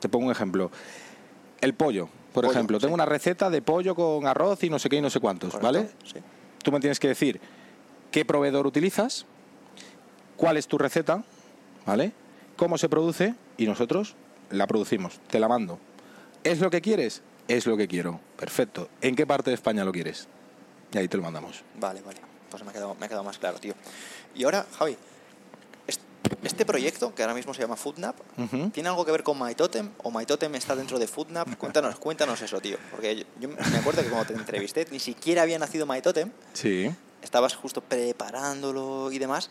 Te 0.00 0.08
pongo 0.08 0.26
un 0.26 0.32
ejemplo. 0.32 0.70
El 1.60 1.74
pollo, 1.74 2.08
por 2.32 2.44
Pollo, 2.44 2.52
ejemplo. 2.52 2.78
sí. 2.78 2.82
Tengo 2.82 2.94
una 2.94 3.04
receta 3.06 3.50
de 3.50 3.60
pollo 3.60 3.94
con 3.94 4.26
arroz 4.26 4.62
y 4.64 4.70
no 4.70 4.78
sé 4.78 4.88
qué 4.88 4.96
y 4.96 5.00
no 5.02 5.10
sé 5.10 5.20
cuántos, 5.20 5.52
correcto, 5.54 5.66
¿vale? 5.66 5.90
Sí. 6.04 6.20
Tú 6.62 6.72
me 6.72 6.80
tienes 6.80 6.98
que 6.98 7.08
decir 7.08 7.40
qué 8.10 8.24
proveedor 8.24 8.66
utilizas, 8.66 9.26
cuál 10.36 10.56
es 10.56 10.66
tu 10.66 10.78
receta, 10.78 11.22
¿vale? 11.86 12.12
Cómo 12.56 12.78
se 12.78 12.88
produce 12.88 13.34
y 13.58 13.66
nosotros 13.66 14.14
la 14.50 14.66
producimos, 14.66 15.20
te 15.30 15.38
la 15.38 15.48
mando. 15.48 15.78
¿Es 16.44 16.60
lo 16.60 16.70
que 16.70 16.80
quieres? 16.80 17.22
Es 17.48 17.66
lo 17.66 17.76
que 17.76 17.88
quiero. 17.88 18.20
Perfecto. 18.36 18.88
¿En 19.00 19.14
qué 19.16 19.26
parte 19.26 19.50
de 19.50 19.54
España 19.54 19.84
lo 19.84 19.92
quieres? 19.92 20.28
Y 20.92 20.98
ahí 20.98 21.08
te 21.08 21.16
lo 21.16 21.22
mandamos. 21.22 21.62
Vale, 21.78 22.00
vale. 22.02 22.20
Pues 22.50 22.62
me 22.64 22.70
ha 22.70 22.72
quedado, 22.72 22.94
me 22.98 23.06
ha 23.06 23.08
quedado 23.08 23.24
más 23.24 23.38
claro, 23.38 23.58
tío. 23.58 23.74
Y 24.34 24.44
ahora, 24.44 24.66
Javi, 24.78 24.96
est- 25.86 26.00
este 26.42 26.64
proyecto, 26.64 27.14
que 27.14 27.22
ahora 27.22 27.34
mismo 27.34 27.54
se 27.54 27.60
llama 27.62 27.76
Foodnap. 27.76 28.16
¿tiene 28.72 28.88
algo 28.88 29.04
que 29.04 29.12
ver 29.12 29.22
con 29.22 29.38
MyTotem? 29.38 29.90
¿O 30.02 30.10
MyTotem 30.10 30.54
está 30.54 30.74
dentro 30.74 30.98
de 30.98 31.06
Foodnap? 31.06 31.54
Cuéntanos, 31.58 31.96
cuéntanos 31.98 32.40
eso, 32.42 32.60
tío. 32.60 32.76
Porque 32.90 33.16
yo, 33.16 33.24
yo 33.40 33.48
me 33.48 33.78
acuerdo 33.78 34.02
que 34.02 34.08
cuando 34.08 34.26
te 34.26 34.34
entrevisté, 34.34 34.86
ni 34.90 34.98
siquiera 34.98 35.42
había 35.42 35.58
nacido 35.58 35.86
MyTotem. 35.86 36.30
Sí. 36.54 36.90
Estabas 37.22 37.54
justo 37.54 37.82
preparándolo 37.82 39.12
y 39.12 39.18
demás. 39.18 39.50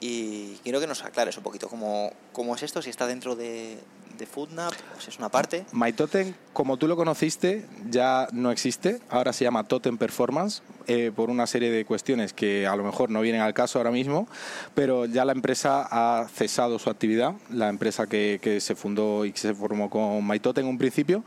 Y 0.00 0.54
quiero 0.62 0.78
que 0.80 0.86
nos 0.86 1.02
aclares 1.04 1.36
un 1.36 1.42
poquito 1.42 1.68
cómo, 1.68 2.12
cómo 2.32 2.54
es 2.54 2.62
esto, 2.62 2.80
si 2.82 2.88
está 2.90 3.06
dentro 3.06 3.34
de, 3.34 3.78
de 4.20 4.26
Foodnap, 4.26 4.72
si 4.98 5.08
es 5.08 5.18
una 5.18 5.30
parte. 5.30 5.64
MyTotem, 5.72 6.34
como 6.52 6.76
tú 6.76 6.86
lo 6.86 6.94
conociste, 6.94 7.66
ya 7.88 8.28
no 8.32 8.50
existe. 8.50 9.00
Ahora 9.08 9.32
se 9.32 9.44
llama 9.44 9.64
Totem 9.64 9.96
Performance 9.96 10.62
eh, 10.86 11.10
por 11.14 11.30
una 11.30 11.46
serie 11.46 11.70
de 11.70 11.84
cuestiones 11.86 12.32
que 12.34 12.66
a 12.66 12.76
lo 12.76 12.84
mejor 12.84 13.10
no 13.10 13.22
vienen 13.22 13.40
al 13.40 13.54
caso 13.54 13.78
ahora 13.78 13.90
mismo, 13.90 14.28
pero 14.74 15.06
ya 15.06 15.24
la 15.24 15.32
empresa 15.32 15.88
ha 15.90 16.28
cesado 16.28 16.78
su 16.78 16.90
actividad, 16.90 17.34
la 17.50 17.68
empresa 17.68 18.06
que, 18.06 18.38
que 18.42 18.60
se 18.60 18.74
fundó 18.74 19.24
y 19.24 19.32
que 19.32 19.38
se 19.38 19.54
formó 19.54 19.88
con 19.88 20.26
MyTotem 20.26 20.64
en 20.64 20.70
un 20.70 20.78
principio, 20.78 21.24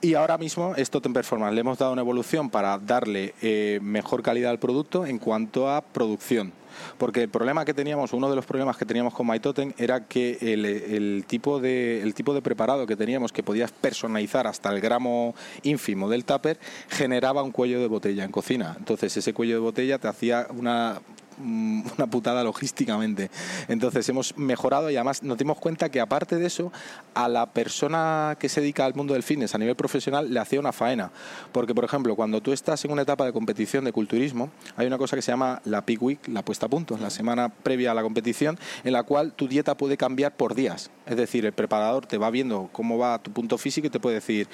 y 0.00 0.14
ahora 0.14 0.38
mismo 0.38 0.74
es 0.76 0.90
Totem 0.90 1.12
Performance. 1.12 1.54
Le 1.54 1.60
hemos 1.60 1.78
dado 1.78 1.92
una 1.92 2.02
evolución 2.02 2.50
para 2.50 2.78
darle 2.78 3.34
eh, 3.42 3.80
mejor 3.82 4.22
calidad 4.22 4.52
al 4.52 4.60
producto 4.60 5.04
en 5.04 5.18
cuanto 5.18 5.68
a 5.68 5.80
producción. 5.80 6.52
Porque 6.98 7.22
el 7.22 7.28
problema 7.28 7.64
que 7.64 7.74
teníamos, 7.74 8.12
uno 8.12 8.28
de 8.30 8.36
los 8.36 8.46
problemas 8.46 8.76
que 8.76 8.84
teníamos 8.84 9.14
con 9.14 9.26
MyTotem 9.26 9.72
era 9.78 10.06
que 10.06 10.38
el, 10.40 10.64
el 10.64 11.24
tipo 11.26 11.60
de, 11.60 12.02
el 12.02 12.14
tipo 12.14 12.34
de 12.34 12.42
preparado 12.42 12.86
que 12.86 12.96
teníamos, 12.96 13.32
que 13.32 13.42
podías 13.42 13.72
personalizar 13.72 14.46
hasta 14.46 14.70
el 14.70 14.80
gramo 14.80 15.34
ínfimo 15.62 16.08
del 16.08 16.24
tupper, 16.24 16.58
generaba 16.88 17.42
un 17.42 17.52
cuello 17.52 17.80
de 17.80 17.86
botella 17.86 18.24
en 18.24 18.32
cocina. 18.32 18.74
Entonces 18.78 19.16
ese 19.16 19.32
cuello 19.32 19.54
de 19.54 19.60
botella 19.60 19.98
te 19.98 20.08
hacía 20.08 20.46
una 20.50 21.00
una 21.40 22.06
putada 22.08 22.42
logísticamente. 22.44 23.30
Entonces 23.68 24.08
hemos 24.08 24.36
mejorado 24.36 24.90
y 24.90 24.96
además 24.96 25.22
nos 25.22 25.38
dimos 25.38 25.58
cuenta 25.58 25.88
que 25.88 26.00
aparte 26.00 26.36
de 26.36 26.46
eso, 26.46 26.72
a 27.14 27.28
la 27.28 27.46
persona 27.46 28.36
que 28.38 28.48
se 28.48 28.60
dedica 28.60 28.84
al 28.84 28.94
mundo 28.94 29.14
del 29.14 29.22
fitness 29.22 29.54
a 29.54 29.58
nivel 29.58 29.76
profesional 29.76 30.32
le 30.32 30.40
hacía 30.40 30.60
una 30.60 30.72
faena. 30.72 31.10
Porque, 31.52 31.74
por 31.74 31.84
ejemplo, 31.84 32.16
cuando 32.16 32.40
tú 32.40 32.52
estás 32.52 32.84
en 32.84 32.92
una 32.92 33.02
etapa 33.02 33.24
de 33.24 33.32
competición 33.32 33.84
de 33.84 33.92
culturismo, 33.92 34.50
hay 34.76 34.86
una 34.86 34.98
cosa 34.98 35.16
que 35.16 35.22
se 35.22 35.32
llama 35.32 35.60
la 35.64 35.84
peak 35.84 36.02
week, 36.02 36.28
la 36.28 36.42
puesta 36.42 36.66
a 36.66 36.68
punto, 36.68 36.96
la 36.98 37.10
semana 37.10 37.48
previa 37.48 37.92
a 37.92 37.94
la 37.94 38.02
competición, 38.02 38.58
en 38.84 38.92
la 38.92 39.02
cual 39.02 39.32
tu 39.32 39.48
dieta 39.48 39.76
puede 39.76 39.96
cambiar 39.96 40.36
por 40.36 40.54
días. 40.54 40.90
Es 41.06 41.16
decir, 41.16 41.44
el 41.46 41.52
preparador 41.52 42.06
te 42.06 42.18
va 42.18 42.30
viendo 42.30 42.68
cómo 42.72 42.98
va 42.98 43.18
tu 43.18 43.32
punto 43.32 43.58
físico 43.58 43.86
y 43.86 43.90
te 43.90 44.00
puede 44.00 44.16
decir, 44.16 44.48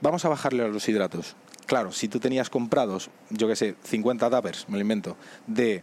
vamos 0.00 0.24
a 0.24 0.28
bajarle 0.28 0.64
a 0.64 0.68
los 0.68 0.88
hidratos. 0.88 1.36
Claro, 1.66 1.92
si 1.92 2.08
tú 2.08 2.20
tenías 2.20 2.50
comprados, 2.50 3.10
yo 3.30 3.48
qué 3.48 3.56
sé, 3.56 3.74
50 3.84 4.28
tuppers, 4.30 4.68
me 4.68 4.76
lo 4.76 4.82
invento, 4.82 5.16
de 5.46 5.82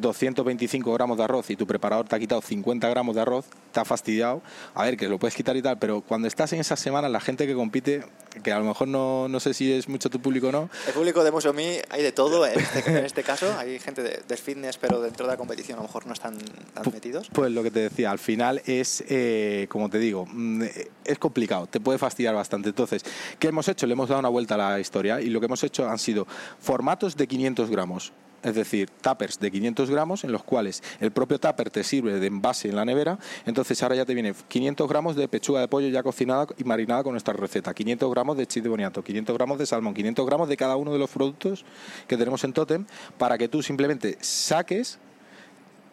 225 0.00 0.92
gramos 0.92 1.18
de 1.18 1.24
arroz 1.24 1.50
y 1.50 1.56
tu 1.56 1.66
preparador 1.66 2.08
te 2.08 2.16
ha 2.16 2.18
quitado 2.18 2.40
50 2.40 2.88
gramos 2.88 3.14
de 3.14 3.20
arroz, 3.22 3.46
te 3.72 3.80
ha 3.80 3.84
fastidiado. 3.84 4.42
A 4.74 4.84
ver, 4.84 4.96
que 4.96 5.08
lo 5.08 5.18
puedes 5.18 5.34
quitar 5.34 5.56
y 5.56 5.62
tal, 5.62 5.78
pero 5.78 6.00
cuando 6.00 6.28
estás 6.28 6.52
en 6.52 6.60
esas 6.60 6.80
semanas, 6.80 7.10
la 7.10 7.20
gente 7.20 7.46
que 7.46 7.54
compite, 7.54 8.04
que 8.42 8.52
a 8.52 8.58
lo 8.58 8.64
mejor 8.64 8.88
no, 8.88 9.28
no 9.28 9.40
sé 9.40 9.54
si 9.54 9.72
es 9.72 9.88
mucho 9.88 10.10
tu 10.10 10.20
público 10.20 10.48
o 10.48 10.52
no, 10.52 10.70
El 10.86 10.94
público 10.94 11.22
de 11.24 11.30
Museo 11.30 11.52
Me 11.52 11.82
hay 11.90 12.02
de 12.02 12.12
todo 12.12 12.46
en 12.46 12.58
este, 12.58 12.90
en 12.90 13.04
este 13.04 13.22
caso. 13.22 13.54
Hay 13.58 13.78
gente 13.78 14.02
de, 14.02 14.36
fitness, 14.36 14.78
pero 14.78 15.00
dentro 15.00 15.26
de 15.26 15.32
la 15.32 15.36
competición 15.36 15.78
a 15.78 15.82
lo 15.82 15.88
mejor 15.88 16.06
no 16.06 16.14
están 16.14 16.38
tan 16.74 16.92
metidos. 16.92 17.28
Pues 17.32 17.52
lo 17.52 17.62
que 17.62 17.70
te 17.70 17.80
decía, 17.80 18.10
al 18.10 18.18
final 18.18 18.62
es, 18.66 19.04
eh, 19.08 19.66
como 19.68 19.88
te 19.88 19.98
digo, 19.98 20.26
mm, 20.26 20.62
es 21.04 21.18
complicado, 21.18 21.66
te 21.66 21.80
puede 21.80 21.98
fastidiar 21.98 22.34
bastante. 22.34 22.70
Entonces, 22.70 23.04
¿qué 23.38 23.48
hemos 23.48 23.68
hecho? 23.68 23.86
Le 23.86 23.92
hemos 23.92 24.08
dado 24.08 24.20
una 24.20 24.28
vuelta 24.30 24.54
a 24.54 24.58
la 24.58 24.80
historia 24.80 25.20
y 25.20 25.26
lo 25.26 25.38
que 25.40 25.46
hemos 25.46 25.62
hecho 25.62 25.88
han 25.88 25.98
sido 25.98 26.26
formatos 26.60 27.16
de 27.16 27.26
500 27.26 27.70
gramos. 27.70 28.12
Es 28.42 28.54
decir, 28.54 28.90
tuppers 29.00 29.38
de 29.38 29.50
500 29.50 29.90
gramos 29.90 30.24
en 30.24 30.32
los 30.32 30.42
cuales 30.42 30.82
el 31.00 31.12
propio 31.12 31.38
tupper 31.38 31.70
te 31.70 31.84
sirve 31.84 32.18
de 32.18 32.26
envase 32.26 32.68
en 32.68 32.76
la 32.76 32.84
nevera. 32.84 33.18
Entonces 33.46 33.82
ahora 33.82 33.96
ya 33.96 34.04
te 34.04 34.14
viene 34.14 34.34
500 34.48 34.88
gramos 34.88 35.16
de 35.16 35.28
pechuga 35.28 35.60
de 35.60 35.68
pollo 35.68 35.88
ya 35.88 36.02
cocinada 36.02 36.46
y 36.58 36.64
marinada 36.64 37.04
con 37.04 37.12
nuestra 37.12 37.34
receta, 37.34 37.72
500 37.72 38.10
gramos 38.10 38.36
de 38.36 38.46
chile 38.46 38.68
boniato, 38.68 39.04
500 39.04 39.36
gramos 39.36 39.58
de 39.58 39.66
salmón, 39.66 39.94
500 39.94 40.26
gramos 40.26 40.48
de 40.48 40.56
cada 40.56 40.76
uno 40.76 40.92
de 40.92 40.98
los 40.98 41.10
productos 41.10 41.64
que 42.08 42.16
tenemos 42.16 42.42
en 42.44 42.52
Totem 42.52 42.86
para 43.18 43.38
que 43.38 43.48
tú 43.48 43.62
simplemente 43.62 44.18
saques 44.20 44.98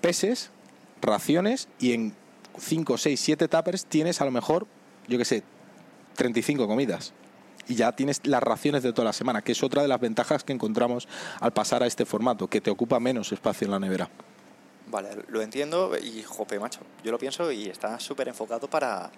peses, 0.02 0.50
raciones 1.02 1.68
y 1.80 1.94
en 1.94 2.14
5, 2.58 2.98
6, 2.98 3.20
7 3.20 3.48
tuppers 3.48 3.86
tienes 3.86 4.22
a 4.22 4.26
lo 4.26 4.32
mejor, 4.32 4.66
yo 5.08 5.18
qué 5.18 5.26
sé, 5.26 5.44
35 6.16 6.68
comidas. 6.68 7.14
Y 7.69 7.75
ya 7.75 7.91
tienes 7.93 8.19
las 8.25 8.43
raciones 8.43 8.84
de 8.84 8.91
toda 8.91 9.05
la 9.05 9.13
semana, 9.13 9.41
que 9.41 9.53
es 9.53 9.63
otra 9.63 9.82
de 9.82 9.88
las 9.88 9.99
ventajas 10.01 10.43
que 10.43 10.51
encontramos 10.51 11.08
al 11.39 11.53
pasar 11.53 11.84
a 11.84 11.88
este 11.88 12.05
formato, 12.05 12.47
que 12.47 12.60
te 12.60 12.69
ocupa 12.71 12.99
menos 12.99 13.32
espacio 13.32 13.65
en 13.65 13.71
la 13.71 13.79
nevera. 13.79 14.10
Vale, 14.88 15.10
lo 15.27 15.41
entiendo 15.41 15.91
y 15.97 16.23
jope, 16.23 16.60
macho. 16.60 16.79
Yo 17.03 17.12
lo 17.12 17.19
pienso 17.19 17.51
y 17.51 17.69
está 17.69 17.99
súper 17.99 18.27
enfocado 18.27 18.67
para, 18.67 19.12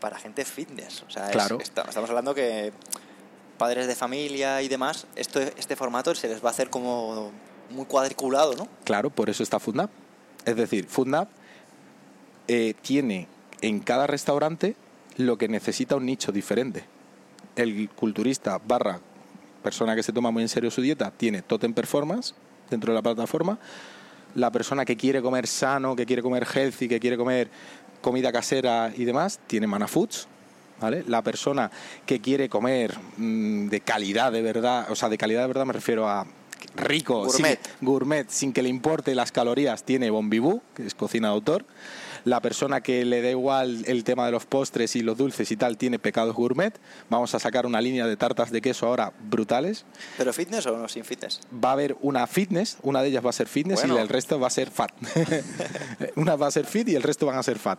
para 0.00 0.18
gente 0.18 0.44
fitness. 0.44 1.04
O 1.06 1.10
sea, 1.10 1.26
es- 1.26 1.32
Claro. 1.32 1.58
está- 1.60 1.82
estamos 1.82 2.10
hablando 2.10 2.34
que 2.34 2.72
padres 3.58 3.86
de 3.86 3.94
familia 3.94 4.60
y 4.60 4.68
demás, 4.68 5.06
esto, 5.14 5.40
este 5.40 5.76
formato 5.76 6.14
se 6.16 6.28
les 6.28 6.44
va 6.44 6.48
a 6.48 6.50
hacer 6.50 6.68
como 6.68 7.30
muy 7.70 7.84
cuadriculado, 7.86 8.54
¿no? 8.56 8.66
Claro, 8.84 9.08
por 9.10 9.30
eso 9.30 9.42
está 9.44 9.60
FoodNap. 9.60 9.90
Es 10.44 10.56
decir, 10.56 10.86
FoodNap 10.88 11.28
eh, 12.48 12.74
tiene 12.82 13.28
en 13.60 13.78
cada 13.80 14.06
restaurante 14.08 14.74
lo 15.16 15.38
que 15.38 15.48
necesita 15.48 15.94
un 15.96 16.06
nicho 16.06 16.32
diferente. 16.32 16.84
El 17.56 17.88
culturista 17.90 18.60
barra 18.64 19.00
persona 19.62 19.96
que 19.96 20.02
se 20.02 20.12
toma 20.12 20.30
muy 20.30 20.42
en 20.42 20.48
serio 20.48 20.70
su 20.70 20.80
dieta 20.80 21.10
tiene 21.10 21.42
Totem 21.42 21.72
Performance 21.74 22.34
dentro 22.70 22.92
de 22.92 22.96
la 22.98 23.02
plataforma. 23.02 23.58
La 24.34 24.50
persona 24.52 24.84
que 24.84 24.96
quiere 24.96 25.22
comer 25.22 25.46
sano, 25.46 25.96
que 25.96 26.06
quiere 26.06 26.22
comer 26.22 26.46
healthy, 26.54 26.88
que 26.88 27.00
quiere 27.00 27.16
comer 27.16 27.48
comida 28.02 28.30
casera 28.30 28.92
y 28.94 29.04
demás, 29.04 29.40
tiene 29.46 29.66
Mana 29.66 29.88
Foods. 29.88 30.28
¿Vale? 30.78 31.04
La 31.08 31.22
persona 31.22 31.70
que 32.04 32.20
quiere 32.20 32.50
comer 32.50 32.94
mm, 33.16 33.68
de 33.68 33.80
calidad 33.80 34.30
de 34.30 34.42
verdad, 34.42 34.86
o 34.90 34.94
sea, 34.94 35.08
de 35.08 35.16
calidad 35.16 35.40
de 35.40 35.46
verdad 35.46 35.64
me 35.64 35.72
refiero 35.72 36.06
a 36.06 36.26
rico, 36.76 37.24
Gourmet. 37.24 37.58
sin- 37.64 37.86
gourmet, 37.86 38.28
sin 38.28 38.52
que 38.52 38.62
le 38.62 38.68
importe 38.68 39.14
las 39.14 39.32
calorías, 39.32 39.84
tiene 39.84 40.10
Bombibú, 40.10 40.60
que 40.74 40.84
es 40.86 40.94
cocina 40.94 41.28
de 41.28 41.34
autor. 41.34 41.64
La 42.26 42.40
persona 42.40 42.80
que 42.80 43.04
le 43.04 43.22
da 43.22 43.30
igual 43.30 43.84
el 43.86 44.02
tema 44.02 44.26
de 44.26 44.32
los 44.32 44.46
postres 44.46 44.96
y 44.96 45.00
los 45.00 45.16
dulces 45.16 45.48
y 45.52 45.56
tal, 45.56 45.78
tiene 45.78 46.00
pecados 46.00 46.34
gourmet. 46.34 46.76
Vamos 47.08 47.32
a 47.36 47.38
sacar 47.38 47.66
una 47.66 47.80
línea 47.80 48.04
de 48.04 48.16
tartas 48.16 48.50
de 48.50 48.60
queso 48.60 48.88
ahora 48.88 49.12
brutales. 49.30 49.84
¿Pero 50.18 50.32
fitness 50.32 50.66
o 50.66 50.76
no 50.76 50.88
sin 50.88 51.04
fitness? 51.04 51.38
Va 51.64 51.68
a 51.68 51.72
haber 51.74 51.96
una 52.00 52.26
fitness, 52.26 52.78
una 52.82 53.00
de 53.00 53.10
ellas 53.10 53.24
va 53.24 53.30
a 53.30 53.32
ser 53.32 53.46
fitness 53.46 53.78
Bueno. 53.78 53.94
y 53.94 53.98
el 53.98 54.08
resto 54.08 54.40
va 54.40 54.48
a 54.48 54.50
ser 54.50 54.72
fat. 54.72 54.90
una 56.16 56.34
va 56.34 56.48
a 56.48 56.50
ser 56.50 56.66
fit 56.66 56.88
y 56.88 56.96
el 56.96 57.04
resto 57.04 57.26
van 57.26 57.38
a 57.38 57.44
ser 57.44 57.60
fat. 57.60 57.78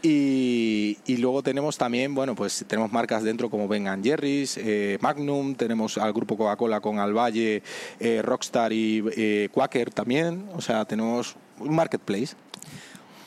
Y, 0.00 0.96
y 1.04 1.18
luego 1.18 1.42
tenemos 1.42 1.76
también, 1.76 2.14
bueno, 2.14 2.34
pues 2.34 2.64
tenemos 2.66 2.90
marcas 2.92 3.22
dentro 3.22 3.50
como 3.50 3.68
Vengan 3.68 4.02
Jerry's, 4.02 4.56
eh, 4.56 4.96
Magnum, 5.02 5.54
tenemos 5.54 5.98
al 5.98 6.14
grupo 6.14 6.38
Coca-Cola 6.38 6.80
con 6.80 6.98
Alvalle, 6.98 7.62
eh, 8.00 8.22
Rockstar 8.22 8.72
y 8.72 9.04
eh, 9.18 9.50
Quaker 9.52 9.90
también. 9.90 10.48
O 10.54 10.62
sea, 10.62 10.86
tenemos 10.86 11.36
un 11.58 11.74
marketplace. 11.74 12.36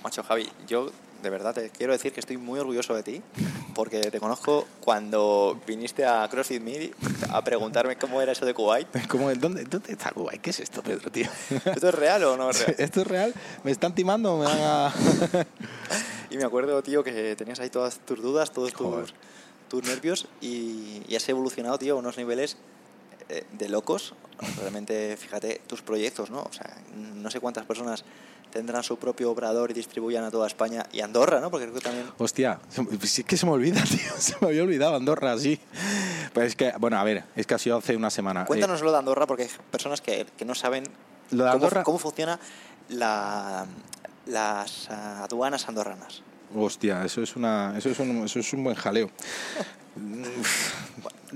Macho 0.05 0.21
Javi, 0.21 0.47
yo 0.67 0.91
de 1.23 1.29
verdad 1.31 1.55
te 1.55 1.71
quiero 1.71 1.91
decir 1.91 2.13
que 2.13 2.19
estoy 2.19 2.37
muy 2.37 2.59
orgulloso 2.59 2.93
de 2.93 3.01
ti 3.01 3.23
porque 3.73 4.11
te 4.11 4.19
conozco 4.19 4.67
cuando 4.79 5.59
viniste 5.65 6.05
a 6.05 6.27
CrossFit 6.29 6.61
Me 6.61 6.91
a 7.31 7.43
preguntarme 7.43 7.95
cómo 7.95 8.21
era 8.21 8.31
eso 8.31 8.45
de 8.45 8.53
Kuwait. 8.53 8.87
Como, 9.07 9.33
¿dónde, 9.33 9.63
¿Dónde 9.63 9.93
está 9.93 10.11
Kuwait? 10.11 10.39
¿Qué 10.41 10.51
es 10.51 10.59
esto, 10.59 10.83
Pedro, 10.83 11.09
tío? 11.09 11.27
¿Esto 11.49 11.89
es 11.89 11.95
real 11.95 12.23
o 12.23 12.37
no 12.37 12.51
es 12.51 12.59
real? 12.63 12.75
¿Esto 12.77 13.01
es 13.01 13.07
real? 13.07 13.33
¿Me 13.63 13.71
están 13.71 13.95
timando 13.95 14.35
o 14.35 14.37
me 14.37 14.45
van 14.45 14.59
a...? 14.61 14.93
Y 16.29 16.37
me 16.37 16.43
acuerdo, 16.43 16.83
tío, 16.83 17.03
que 17.03 17.35
tenías 17.35 17.59
ahí 17.59 17.71
todas 17.71 17.97
tus 17.99 18.21
dudas, 18.21 18.51
todos 18.51 18.73
tus, 18.73 19.13
tus 19.69 19.83
nervios 19.87 20.27
y, 20.39 21.01
y 21.07 21.15
has 21.15 21.27
evolucionado, 21.29 21.79
tío, 21.79 21.95
a 21.95 21.97
unos 21.97 22.17
niveles 22.17 22.57
eh, 23.29 23.43
de 23.53 23.69
locos. 23.69 24.13
Realmente, 24.59 25.17
fíjate, 25.17 25.61
tus 25.65 25.81
proyectos, 25.81 26.29
¿no? 26.29 26.43
O 26.43 26.53
sea, 26.53 26.77
no 26.95 27.31
sé 27.31 27.39
cuántas 27.39 27.65
personas 27.65 28.03
tendrán 28.55 28.83
su 28.83 28.97
propio 28.97 29.29
obrador 29.31 29.71
y 29.71 29.73
distribuyan 29.73 30.23
a 30.23 30.31
toda 30.31 30.47
España 30.47 30.85
y 30.93 31.01
Andorra, 31.01 31.41
¿no? 31.41 31.51
Porque 31.51 31.65
creo 31.65 31.75
que 31.75 31.81
también... 31.81 32.05
Hostia, 32.17 32.61
sí 33.03 33.25
que 33.25 33.35
se 33.35 33.45
me 33.45 33.51
olvida, 33.51 33.83
tío. 33.89 34.13
Se 34.17 34.37
me 34.39 34.47
había 34.47 34.63
olvidado 34.63 34.95
Andorra, 34.95 35.37
sí. 35.37 35.59
Pues 36.33 36.47
es 36.47 36.55
que, 36.55 36.71
bueno, 36.79 36.97
a 36.97 37.03
ver, 37.03 37.25
es 37.35 37.45
que 37.45 37.53
ha 37.53 37.57
sido 37.57 37.75
hace 37.75 37.97
una 37.97 38.09
semana. 38.09 38.43
Eh, 38.43 38.45
Cuéntanos 38.45 38.81
lo 38.81 38.93
de 38.93 38.97
Andorra 38.97 39.27
porque 39.27 39.43
hay 39.43 39.49
personas 39.69 39.99
que, 39.99 40.25
que 40.37 40.45
no 40.45 40.55
saben 40.55 40.85
Lo 41.31 41.43
de 41.43 41.51
cómo, 41.51 41.83
cómo 41.83 41.99
funciona 41.99 42.39
la, 42.87 43.65
las 44.25 44.89
ah, 44.89 45.25
aduanas 45.25 45.67
andorranas. 45.67 46.23
Hostia, 46.55 47.03
eso 47.03 47.21
es, 47.21 47.35
una, 47.35 47.77
eso, 47.77 47.89
es 47.89 47.99
un, 47.99 48.23
eso 48.23 48.39
es 48.39 48.53
un 48.53 48.63
buen 48.63 48.77
jaleo. 48.77 49.09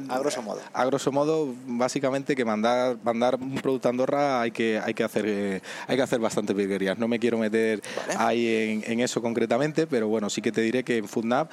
A 0.08 0.20
grosso 0.20 0.42
modo. 0.42 0.62
A 0.74 0.86
grosso 0.86 1.12
modo, 1.12 1.54
básicamente 1.66 2.36
que 2.36 2.46
mandar, 2.46 2.98
mandar 3.04 3.36
un 3.36 3.56
producto 3.56 3.88
a 3.88 3.92
Andorra 3.92 4.42
hay 4.42 4.52
que, 4.52 4.80
hay 4.80 4.94
que 4.94 5.04
hacer 5.04 5.26
eh, 5.28 5.62
hay 5.88 5.98
que 5.98 6.02
hacer 6.02 6.20
bastantes 6.20 6.56
virguerías. 6.56 6.98
No 6.98 7.08
me 7.08 7.20
quiero 7.20 7.38
meter 7.38 7.82
Vale. 7.96 8.14
ahí 8.18 8.48
en, 8.48 8.92
en 8.92 9.00
eso 9.02 9.22
concretamente, 9.22 9.88
pero 9.88 10.08
bueno, 10.08 10.30
sí 10.30 10.42
que 10.42 10.52
te 10.52 10.62
diré 10.62 10.84
que 10.84 10.98
en 10.98 11.08
Foodnap 11.08 11.52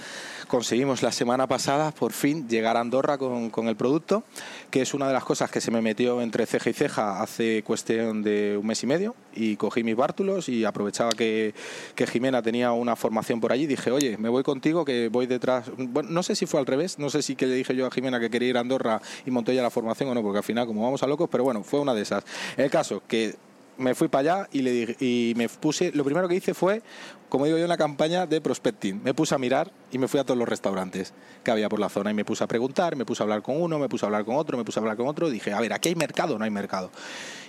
conseguimos 0.49 1.03
la 1.03 1.12
semana 1.12 1.47
pasada 1.47 1.90
por 1.90 2.12
fin 2.12 2.49
llegar 2.49 2.77
a 2.77 2.81
Andorra 2.81 3.19
con, 3.19 3.51
con 3.51 3.69
el 3.69 3.77
producto, 3.77 4.23
que 4.71 4.83
es 4.83 4.95
una 4.95 5.09
de 5.09 5.14
las 5.14 5.25
cosas 5.25 5.51
que 5.51 5.61
se 5.61 5.71
me 5.71 5.81
metió 5.81 6.21
entre 6.21 6.47
ceja 6.47 6.71
y 6.71 6.73
ceja 6.73 7.23
hace 7.23 7.62
cuestión 7.64 8.23
de 8.23 8.57
un 8.61 8.66
mes 8.66 8.83
y 8.83 8.87
medio 8.87 9.14
y 9.35 9.57
cogí 9.57 9.83
mis 9.83 9.97
bártulos 9.97 10.49
y 10.49 10.64
aprovechaba 10.64 11.11
que, 11.11 11.55
que 11.95 12.07
Jimena 12.07 12.42
tenía 12.42 12.73
una 12.73 12.97
formación 12.97 13.40
por 13.40 13.53
allí. 13.53 13.66
Dije, 13.66 13.90
oye, 13.90 14.16
me 14.19 14.29
voy 14.29 14.42
contigo 14.42 14.85
que 14.85 15.09
voy 15.09 15.27
detrás. 15.27 15.71
Bueno, 15.77 16.11
no 16.11 16.23
sé 16.23 16.35
si 16.35 16.47
fue 16.47 16.61
al 16.61 16.66
revés, 16.66 16.95
no 16.96 17.11
sé 17.11 17.22
si 17.22 17.37
que 17.37 17.46
le 17.46 17.54
dije 17.54 17.74
yo 17.74 17.87
a 17.87 17.90
Jimena 17.90 18.20
que 18.20 18.30
quería 18.30 18.48
ir 18.48 18.56
a 18.56 18.61
Andorra 18.61 19.00
y 19.24 19.30
montó 19.30 19.52
ya 19.52 19.62
la 19.62 19.70
formación 19.70 20.11
o 20.11 20.14
no, 20.14 20.22
porque 20.22 20.38
al 20.38 20.44
final, 20.44 20.66
como 20.66 20.82
vamos 20.82 21.02
a 21.02 21.06
locos, 21.06 21.28
pero 21.30 21.44
bueno, 21.44 21.62
fue 21.62 21.80
una 21.80 21.94
de 21.94 22.02
esas. 22.02 22.24
El 22.56 22.70
caso 22.70 23.02
que 23.06 23.37
me 23.78 23.94
fui 23.94 24.09
para 24.09 24.20
allá 24.38 24.48
y 24.52 24.62
le 24.62 24.72
dije, 24.72 24.96
y 25.00 25.35
me 25.37 25.48
puse, 25.48 25.92
lo 25.92 26.04
primero 26.04 26.28
que 26.28 26.35
hice 26.35 26.54
fue, 26.54 26.82
como 27.28 27.44
digo 27.44 27.59
yo, 27.59 27.64
una 27.64 27.76
campaña 27.76 28.26
de 28.26 28.40
prospecting. 28.40 29.02
Me 29.02 29.14
puse 29.14 29.35
a 29.35 29.38
mirar 29.38 29.70
y 29.90 29.98
me 29.98 30.09
fui 30.09 30.20
a 30.20 30.24
todos 30.24 30.38
los 30.38 30.48
restaurantes 30.48 31.12
que 31.44 31.50
había 31.50 31.68
por 31.68 31.80
la 31.80 31.88
zona 31.88 32.11
y 32.11 32.14
me 32.14 32.24
puse 32.24 32.44
a 32.44 32.46
preguntar, 32.46 32.96
me 32.96 33.04
puse 33.04 33.22
a 33.22 33.24
hablar 33.24 33.42
con 33.42 33.61
uno, 33.61 33.78
me 33.78 33.88
puse 33.88 34.04
a 34.04 34.09
hablar 34.09 34.24
con 34.24 34.37
otro, 34.37 34.56
me 34.56 34.64
puse 34.64 34.78
a 34.78 34.82
hablar 34.82 34.96
con 34.96 35.06
otro. 35.06 35.28
Dije, 35.28 35.52
a 35.52 35.61
ver, 35.61 35.72
¿aquí 35.72 35.88
hay 35.88 35.94
mercado 35.94 36.37
o 36.37 36.38
no 36.38 36.44
hay 36.44 36.50
mercado? 36.50 36.90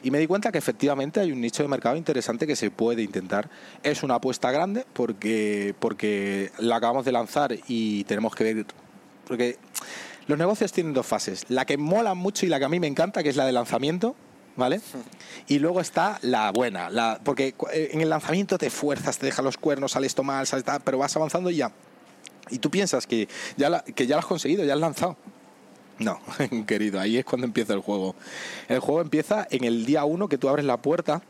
Y 0.04 0.12
me 0.12 0.20
di 0.20 0.28
cuenta 0.28 0.52
que 0.52 0.58
efectivamente 0.58 1.20
hay 1.20 1.32
un 1.32 1.42
nicho 1.42 1.64
de 1.64 1.70
mercado 1.70 1.96
interesante 1.96 2.48
que 2.48 2.56
se 2.56 2.72
puede 2.72 3.04
intentar. 3.04 3.50
Es 3.84 4.04
una 4.04 4.16
apuesta 4.16 4.52
grande 4.52 4.86
porque, 4.94 5.76
porque 5.80 6.52
la 6.60 6.78
acabamos 6.78 7.06
de 7.06 7.12
lanzar 7.12 7.58
y 7.68 8.04
tenemos 8.06 8.36
que 8.36 8.44
ver. 8.44 8.66
Porque 9.28 9.58
los 10.28 10.38
negocios 10.38 10.72
tienen 10.72 10.94
dos 10.94 11.06
fases. 11.06 11.46
La 11.50 11.66
que 11.66 11.78
mola 11.78 12.14
mucho 12.14 12.46
y 12.46 12.50
la 12.50 12.60
que 12.60 12.66
a 12.66 12.70
mí 12.70 12.80
me 12.80 12.88
encanta, 12.88 13.24
que 13.24 13.30
es 13.30 13.36
la 13.36 13.46
de 13.46 13.52
lanzamiento, 13.52 14.16
¿vale? 14.56 14.82
Y 15.48 15.60
luego 15.60 15.80
está 15.82 16.20
la 16.24 16.52
buena, 16.52 16.90
la, 16.90 17.20
porque 17.24 17.56
eh, 17.74 17.90
en 17.94 18.02
el 18.02 18.10
lanzamiento 18.10 18.58
te 18.58 18.70
fuerzas, 18.70 19.18
te 19.18 19.26
dejas 19.28 19.44
los 19.46 19.58
cuernos, 19.58 19.92
sales 19.94 20.08
esto 20.12 20.24
mal, 20.24 20.46
sales 20.48 20.66
tal, 20.66 20.82
pero 20.82 20.98
vas 20.98 21.16
avanzando 21.16 21.50
y 21.50 21.58
ya. 21.58 21.72
Y 22.50 22.60
tú 22.60 22.70
piensas 22.70 23.08
que 23.08 23.28
ya, 23.58 23.70
la- 23.70 23.84
que 23.84 24.08
ya 24.08 24.16
lo 24.16 24.20
has 24.20 24.26
conseguido, 24.26 24.64
ya 24.66 24.74
has 24.74 24.80
lanzado. 24.80 25.16
No, 26.00 26.20
querido, 26.68 27.00
ahí 27.00 27.18
es 27.18 27.26
cuando 27.26 27.46
empieza 27.48 27.74
el 27.74 27.80
juego. 27.80 28.16
El 28.68 28.80
juego 28.80 29.02
empieza 29.02 29.48
en 29.50 29.64
el 29.64 29.86
día 29.86 30.04
uno 30.06 30.28
que 30.30 30.38
tú 30.38 30.48
abres 30.50 30.66
la 30.66 30.78
puerta 30.78 31.22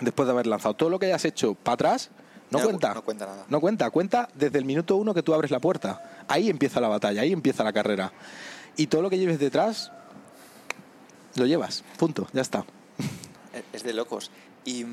después 0.00 0.26
de 0.26 0.32
haber 0.32 0.46
lanzado. 0.46 0.74
Todo 0.74 0.90
lo 0.90 0.98
que 0.98 1.06
hayas 1.06 1.24
hecho 1.24 1.54
para 1.54 1.74
atrás 1.74 2.10
no 2.50 2.58
Ya, 2.58 2.64
cuenta. 2.64 2.94
no 2.94 3.02
cuenta 3.04 3.26
nada. 3.26 3.44
No 3.48 3.60
cuenta, 3.60 3.90
cuenta 3.90 4.28
desde 4.34 4.58
el 4.58 4.64
minuto 4.64 4.96
uno 4.96 5.14
que 5.14 5.22
tú 5.22 5.32
abres 5.32 5.50
la 5.52 5.60
puerta. 5.60 6.19
Ahí 6.30 6.48
empieza 6.48 6.80
la 6.80 6.88
batalla, 6.88 7.22
ahí 7.22 7.32
empieza 7.32 7.64
la 7.64 7.72
carrera. 7.72 8.12
Y 8.76 8.86
todo 8.86 9.02
lo 9.02 9.10
que 9.10 9.18
lleves 9.18 9.38
detrás, 9.38 9.90
lo 11.34 11.44
llevas. 11.44 11.84
Punto, 11.98 12.28
ya 12.32 12.40
está. 12.40 12.64
Es- 13.72 13.82
de 13.82 13.92
locos. 13.92 14.30
Y, 14.64 14.84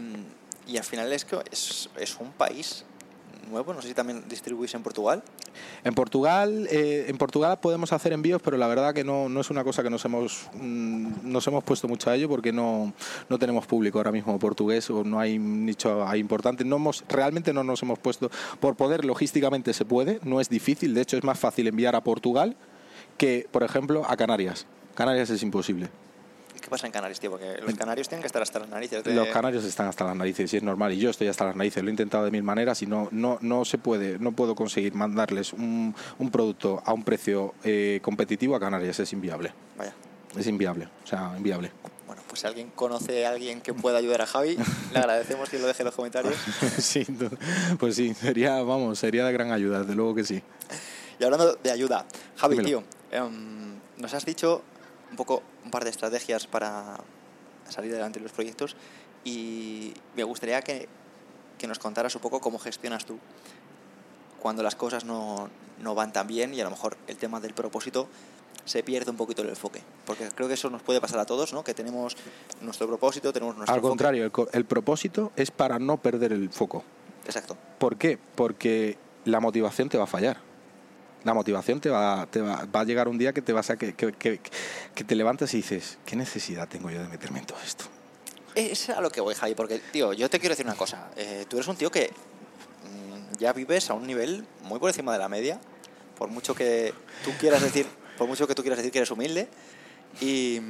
y 0.67 0.77
al 0.77 0.83
final 0.83 1.13
es 1.13 1.25
que 1.25 1.37
es, 1.51 1.89
es 1.97 2.17
un 2.19 2.31
país 2.31 2.85
nuevo. 3.49 3.73
No 3.73 3.81
sé 3.81 3.89
si 3.89 3.93
también 3.93 4.23
distribuís 4.29 4.73
en 4.75 4.83
Portugal. 4.83 5.23
En 5.83 5.93
Portugal, 5.93 6.67
eh, 6.69 7.05
en 7.07 7.17
Portugal 7.17 7.59
podemos 7.59 7.93
hacer 7.93 8.13
envíos, 8.13 8.41
pero 8.41 8.57
la 8.57 8.67
verdad 8.67 8.93
que 8.93 9.03
no, 9.03 9.29
no 9.29 9.41
es 9.41 9.49
una 9.49 9.63
cosa 9.63 9.83
que 9.83 9.89
nos 9.89 10.03
hemos 10.05 10.47
mm, 10.53 11.07
nos 11.23 11.47
hemos 11.47 11.63
puesto 11.63 11.87
mucho 11.87 12.09
a 12.09 12.15
ello 12.15 12.29
porque 12.29 12.51
no, 12.51 12.93
no 13.29 13.39
tenemos 13.39 13.65
público 13.65 13.99
ahora 13.99 14.11
mismo 14.11 14.37
portugués 14.39 14.89
o 14.89 15.03
no 15.03 15.19
hay 15.19 15.39
nicho 15.39 16.05
importante. 16.15 16.63
No 16.63 16.77
hemos, 16.77 17.03
realmente 17.07 17.53
no 17.53 17.63
nos 17.63 17.81
hemos 17.83 17.99
puesto 17.99 18.29
por 18.59 18.75
poder 18.75 19.05
logísticamente 19.05 19.73
se 19.73 19.85
puede, 19.85 20.19
no 20.23 20.39
es 20.41 20.49
difícil. 20.49 20.93
De 20.93 21.01
hecho 21.01 21.17
es 21.17 21.23
más 21.23 21.39
fácil 21.39 21.67
enviar 21.67 21.95
a 21.95 22.03
Portugal 22.03 22.55
que, 23.17 23.47
por 23.51 23.63
ejemplo, 23.63 24.03
a 24.07 24.15
Canarias. 24.15 24.65
Canarias 24.95 25.29
es 25.29 25.43
imposible. 25.43 25.89
¿Y 26.67 26.69
¿Qué 26.69 26.71
pasa 26.71 26.85
en 26.85 26.91
Canarias, 26.91 27.17
tío? 27.21 27.31
Porque 27.31 27.61
los 27.65 27.75
canarios 27.75 28.09
tienen 28.09 28.21
que 28.21 28.27
estar 28.27 28.41
hasta 28.41 28.59
las 28.59 28.67
narices. 28.67 29.01
De... 29.01 29.13
Los 29.13 29.29
canarios 29.29 29.63
están 29.63 29.87
hasta 29.87 30.03
las 30.03 30.17
narices 30.17 30.53
y 30.53 30.57
es 30.57 30.63
normal 30.63 30.91
y 30.91 30.97
yo 30.97 31.09
estoy 31.09 31.29
hasta 31.29 31.45
las 31.45 31.55
narices. 31.55 31.81
Lo 31.81 31.87
he 31.87 31.91
intentado 31.91 32.25
de 32.25 32.31
mil 32.31 32.43
maneras 32.43 32.81
y 32.81 32.87
no, 32.87 33.07
no, 33.11 33.37
no 33.39 33.63
se 33.63 33.77
puede, 33.77 34.19
no 34.19 34.33
puedo 34.33 34.53
conseguir 34.53 34.93
mandarles 34.93 35.53
un, 35.53 35.95
un 36.19 36.29
producto 36.29 36.83
a 36.85 36.91
un 36.91 37.05
precio 37.05 37.55
eh, 37.63 38.01
competitivo 38.01 38.53
a 38.53 38.59
Canarias. 38.59 38.99
Es 38.99 39.13
inviable. 39.13 39.53
Vaya. 39.77 39.93
Es 40.37 40.45
inviable. 40.47 40.89
O 41.05 41.07
sea, 41.07 41.33
inviable. 41.37 41.71
Bueno, 42.05 42.21
pues 42.27 42.41
si 42.41 42.47
alguien 42.47 42.69
conoce 42.75 43.25
a 43.25 43.29
alguien 43.29 43.61
que 43.61 43.73
pueda 43.73 43.99
ayudar 43.99 44.23
a 44.23 44.25
Javi, 44.25 44.57
le 44.91 44.99
agradecemos 44.99 45.47
que 45.47 45.59
lo 45.59 45.67
deje 45.67 45.83
en 45.83 45.85
los 45.85 45.95
comentarios. 45.95 46.35
sí, 46.79 47.07
pues 47.79 47.95
sí, 47.95 48.13
sería, 48.13 48.61
vamos, 48.61 48.99
sería 48.99 49.25
de 49.25 49.31
gran 49.31 49.53
ayuda, 49.53 49.79
desde 49.79 49.95
luego 49.95 50.15
que 50.15 50.25
sí. 50.25 50.43
Y 51.17 51.23
hablando 51.23 51.53
de 51.55 51.71
ayuda, 51.71 52.05
Javi, 52.35 52.57
Dímelo. 52.57 52.67
tío, 52.67 52.83
em, 53.17 53.79
nos 53.95 54.13
has 54.13 54.25
dicho 54.25 54.63
un 55.09 55.15
poco 55.17 55.43
un 55.63 55.71
par 55.71 55.83
de 55.83 55.89
estrategias 55.89 56.47
para 56.47 56.97
salir 57.69 57.91
adelante 57.91 58.19
los 58.19 58.31
proyectos 58.31 58.75
y 59.23 59.93
me 60.15 60.23
gustaría 60.23 60.61
que, 60.61 60.87
que 61.57 61.67
nos 61.67 61.79
contaras 61.79 62.15
un 62.15 62.21
poco 62.21 62.39
cómo 62.39 62.59
gestionas 62.59 63.05
tú 63.05 63.17
cuando 64.41 64.63
las 64.63 64.75
cosas 64.75 65.03
no, 65.03 65.49
no 65.81 65.95
van 65.95 66.13
tan 66.13 66.27
bien 66.27 66.53
y 66.53 66.61
a 66.61 66.63
lo 66.63 66.69
mejor 66.69 66.95
el 67.07 67.17
tema 67.17 67.39
del 67.39 67.53
propósito 67.53 68.07
se 68.65 68.83
pierde 68.83 69.11
un 69.11 69.17
poquito 69.17 69.41
el 69.41 69.49
enfoque. 69.49 69.81
Porque 70.05 70.29
creo 70.35 70.47
que 70.47 70.53
eso 70.55 70.69
nos 70.69 70.81
puede 70.81 70.99
pasar 71.01 71.19
a 71.19 71.25
todos, 71.25 71.53
¿no? 71.53 71.63
Que 71.63 71.73
tenemos 71.73 72.15
nuestro 72.61 72.85
propósito, 72.87 73.31
tenemos 73.31 73.55
nuestro 73.55 73.73
Al 73.73 73.77
enfoque. 73.79 73.89
contrario, 73.89 74.25
el, 74.25 74.31
el 74.51 74.65
propósito 74.65 75.31
es 75.35 75.51
para 75.51 75.79
no 75.79 75.97
perder 75.97 76.33
el 76.33 76.49
foco. 76.49 76.83
Exacto. 77.25 77.57
¿Por 77.79 77.97
qué? 77.97 78.19
Porque 78.35 78.97
la 79.25 79.39
motivación 79.39 79.89
te 79.89 79.97
va 79.97 80.03
a 80.03 80.07
fallar. 80.07 80.37
La 81.27 81.33
motivación 81.33 81.81
te 81.81 81.89
va, 81.89 82.25
te 82.31 82.39
va, 82.39 82.65
va 82.73 82.79
a 82.79 82.83
llegar 82.85 83.09
un 83.09 83.17
día 83.17 83.33
que 83.33 83.41
te 83.41 83.51
vas 83.51 83.69
a 83.69 83.75
que, 83.75 83.93
que, 83.93 84.13
que- 84.13 84.39
que 84.95 85.03
te 85.03 85.13
levantas 85.13 85.53
y 85.53 85.57
dices, 85.57 85.97
¿qué 86.05 86.15
necesidad 86.15 86.69
tengo 86.69 86.89
yo 86.89 87.01
de 87.01 87.09
meterme 87.09 87.39
en 87.39 87.45
todo 87.45 87.57
esto? 87.65 87.83
Es 88.55 88.89
a 88.89 89.01
lo 89.01 89.09
que 89.09 89.19
voy, 89.19 89.35
Javi, 89.35 89.53
porque, 89.53 89.77
tío, 89.91 90.13
yo 90.13 90.29
te 90.29 90.39
quiero 90.39 90.53
decir 90.53 90.65
una 90.65 90.75
cosa. 90.77 91.09
Eh, 91.17 91.45
tú 91.49 91.57
eres 91.57 91.67
un 91.67 91.75
tío 91.75 91.91
que 91.91 92.11
mm, 92.85 93.37
ya 93.39 93.51
vives 93.51 93.89
a 93.89 93.93
un 93.93 94.07
nivel 94.07 94.47
muy 94.63 94.79
por 94.79 94.89
encima 94.89 95.11
de 95.11 95.19
la 95.19 95.27
media, 95.27 95.59
por 96.17 96.29
mucho 96.29 96.55
que 96.55 96.93
tú 97.25 97.31
quieras 97.37 97.61
decir, 97.61 97.85
por 98.17 98.29
mucho 98.29 98.47
que 98.47 98.55
tú 98.55 98.61
quieras 98.61 98.77
decir 98.77 98.93
que 98.93 98.99
eres 98.99 99.11
humilde. 99.11 99.49
Y, 100.21 100.61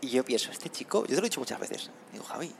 y 0.00 0.08
yo 0.08 0.24
pienso, 0.24 0.50
este 0.50 0.70
chico, 0.70 1.02
yo 1.02 1.10
te 1.14 1.14
lo 1.14 1.20
he 1.20 1.30
dicho 1.30 1.38
muchas 1.40 1.60
veces, 1.60 1.88
digo, 2.12 2.24
Javi, 2.24 2.52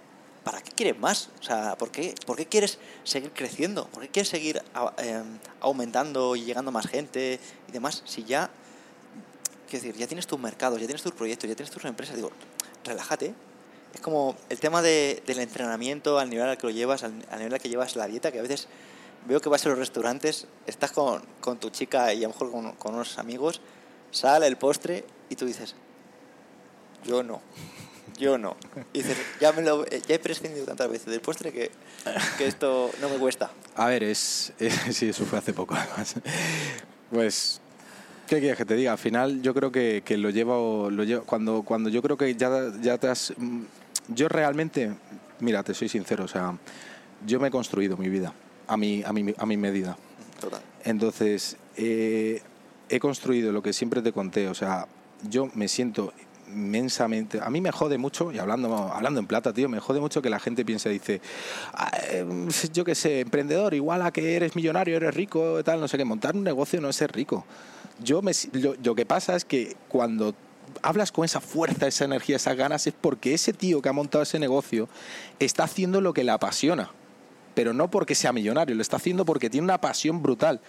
¿para 0.46 0.62
qué 0.62 0.70
quieres 0.70 0.96
más? 0.96 1.30
O 1.40 1.42
sea, 1.42 1.76
¿por 1.76 1.90
qué, 1.90 2.14
por 2.24 2.36
qué 2.36 2.46
quieres 2.46 2.78
seguir 3.02 3.32
creciendo? 3.32 3.88
¿Por 3.88 4.04
qué 4.04 4.10
quieres 4.10 4.28
seguir 4.28 4.62
em, 4.98 5.38
aumentando 5.58 6.36
y 6.36 6.44
llegando 6.44 6.70
más 6.70 6.86
gente 6.86 7.40
y 7.68 7.72
demás? 7.72 8.04
Si 8.06 8.22
ya, 8.22 8.48
quiero 9.68 9.84
decir, 9.84 10.00
ya 10.00 10.06
tienes 10.06 10.28
tus 10.28 10.38
mercados, 10.38 10.78
ya 10.80 10.86
tienes 10.86 11.02
tus 11.02 11.10
proyectos, 11.10 11.50
ya 11.50 11.56
tienes 11.56 11.74
tus 11.74 11.84
empresas, 11.84 12.14
digo, 12.14 12.30
relájate. 12.84 13.34
Es 13.92 14.00
como 14.00 14.36
el 14.48 14.60
tema 14.60 14.82
de, 14.82 15.20
del 15.26 15.40
entrenamiento, 15.40 16.20
al 16.20 16.30
nivel 16.30 16.46
al 16.46 16.56
que 16.56 16.68
lo 16.68 16.72
llevas, 16.72 17.02
al, 17.02 17.26
al 17.28 17.38
nivel 17.38 17.54
al 17.54 17.60
que 17.60 17.68
llevas 17.68 17.96
la 17.96 18.06
dieta, 18.06 18.30
que 18.30 18.38
a 18.38 18.42
veces 18.42 18.68
veo 19.26 19.40
que 19.40 19.48
vas 19.48 19.66
a 19.66 19.70
los 19.70 19.78
restaurantes, 19.78 20.46
estás 20.68 20.92
con, 20.92 21.24
con 21.40 21.58
tu 21.58 21.70
chica 21.70 22.14
y 22.14 22.18
a 22.18 22.28
lo 22.28 22.34
mejor 22.34 22.52
con, 22.52 22.70
con 22.74 22.94
unos 22.94 23.18
amigos, 23.18 23.60
sale 24.12 24.46
el 24.46 24.56
postre 24.58 25.04
y 25.28 25.34
tú 25.34 25.44
dices, 25.44 25.74
yo 27.04 27.24
no, 27.24 27.42
yo 28.18 28.38
no. 28.38 28.56
Y 28.92 28.98
dices, 29.02 29.16
ya, 29.40 29.52
me 29.52 29.62
lo, 29.62 29.84
ya 29.86 30.14
he 30.14 30.18
prescindido 30.18 30.64
tantas 30.66 30.90
veces 30.90 31.06
del 31.06 31.20
postre 31.20 31.52
que, 31.52 31.70
que 32.38 32.46
esto 32.46 32.90
no 33.00 33.08
me 33.08 33.16
cuesta. 33.16 33.50
A 33.76 33.86
ver, 33.86 34.02
es, 34.02 34.52
es- 34.58 34.74
sí, 34.96 35.08
eso 35.08 35.24
fue 35.24 35.38
hace 35.38 35.52
poco 35.52 35.74
además. 35.74 36.14
Pues, 37.10 37.60
¿qué 38.26 38.38
quieres 38.40 38.56
que 38.56 38.64
te 38.64 38.74
diga? 38.74 38.92
Al 38.92 38.98
final 38.98 39.42
yo 39.42 39.54
creo 39.54 39.70
que, 39.70 40.02
que 40.04 40.16
lo 40.16 40.30
llevo, 40.30 40.90
lo 40.90 41.04
llevo 41.04 41.24
cuando, 41.24 41.62
cuando 41.62 41.88
yo 41.90 42.02
creo 42.02 42.16
que 42.16 42.34
ya, 42.34 42.72
ya 42.80 42.98
te 42.98 43.08
has... 43.08 43.32
mm, 43.36 43.62
Yo 44.08 44.28
realmente, 44.28 44.92
mira, 45.40 45.62
te 45.62 45.74
soy 45.74 45.88
sincero, 45.88 46.24
o 46.24 46.28
sea, 46.28 46.56
yo 47.26 47.38
me 47.40 47.48
he 47.48 47.50
construido 47.50 47.96
mi 47.96 48.08
vida 48.08 48.32
a 48.66 48.76
mi, 48.76 49.02
a 49.04 49.12
mi, 49.12 49.34
a 49.36 49.46
mi 49.46 49.56
medida. 49.56 49.96
Total. 50.40 50.60
Entonces, 50.84 51.56
eh, 51.76 52.42
he 52.88 53.00
construido 53.00 53.52
lo 53.52 53.62
que 53.62 53.72
siempre 53.72 54.02
te 54.02 54.12
conté, 54.12 54.48
o 54.48 54.54
sea, 54.54 54.86
yo 55.28 55.48
me 55.54 55.66
siento 55.68 56.12
inmensamente, 56.48 57.40
a 57.42 57.50
mí 57.50 57.60
me 57.60 57.72
jode 57.72 57.98
mucho, 57.98 58.32
y 58.32 58.38
hablando, 58.38 58.74
hablando 58.74 59.20
en 59.20 59.26
plata, 59.26 59.52
tío, 59.52 59.68
me 59.68 59.80
jode 59.80 60.00
mucho 60.00 60.22
que 60.22 60.30
la 60.30 60.38
gente 60.38 60.64
piense, 60.64 60.88
dice, 60.88 61.20
"Ah, 61.72 61.90
eh, 62.10 62.24
yo 62.72 62.84
qué 62.84 62.94
sé, 62.94 63.20
emprendedor, 63.20 63.74
igual 63.74 64.02
a 64.02 64.12
que 64.12 64.36
eres 64.36 64.56
millonario, 64.56 64.96
eres 64.96 65.14
rico, 65.14 65.62
tal, 65.64 65.80
no 65.80 65.88
sé 65.88 65.96
qué, 65.96 66.04
montar 66.04 66.36
un 66.36 66.44
negocio 66.44 66.80
no 66.80 66.88
es 66.88 66.96
ser 66.96 67.12
rico. 67.12 67.44
Yo 67.98 68.22
me, 68.22 68.32
lo, 68.52 68.74
lo 68.82 68.94
que 68.94 69.06
pasa 69.06 69.36
es 69.36 69.44
que 69.44 69.76
cuando 69.88 70.34
hablas 70.82 71.12
con 71.12 71.24
esa 71.24 71.40
fuerza, 71.40 71.86
esa 71.86 72.04
energía, 72.04 72.36
esas 72.36 72.56
ganas, 72.56 72.86
es 72.86 72.94
porque 72.98 73.34
ese 73.34 73.52
tío 73.52 73.82
que 73.82 73.88
ha 73.88 73.92
montado 73.92 74.22
ese 74.22 74.38
negocio 74.38 74.88
está 75.38 75.64
haciendo 75.64 76.00
lo 76.00 76.12
que 76.12 76.24
le 76.24 76.32
apasiona. 76.32 76.90
Pero 77.54 77.72
no 77.72 77.90
porque 77.90 78.14
sea 78.14 78.32
millonario, 78.32 78.74
lo 78.74 78.82
está 78.82 78.96
haciendo 78.96 79.24
porque 79.24 79.48
tiene 79.48 79.64
una 79.64 79.80
pasión 79.80 80.22
brutal. 80.22 80.60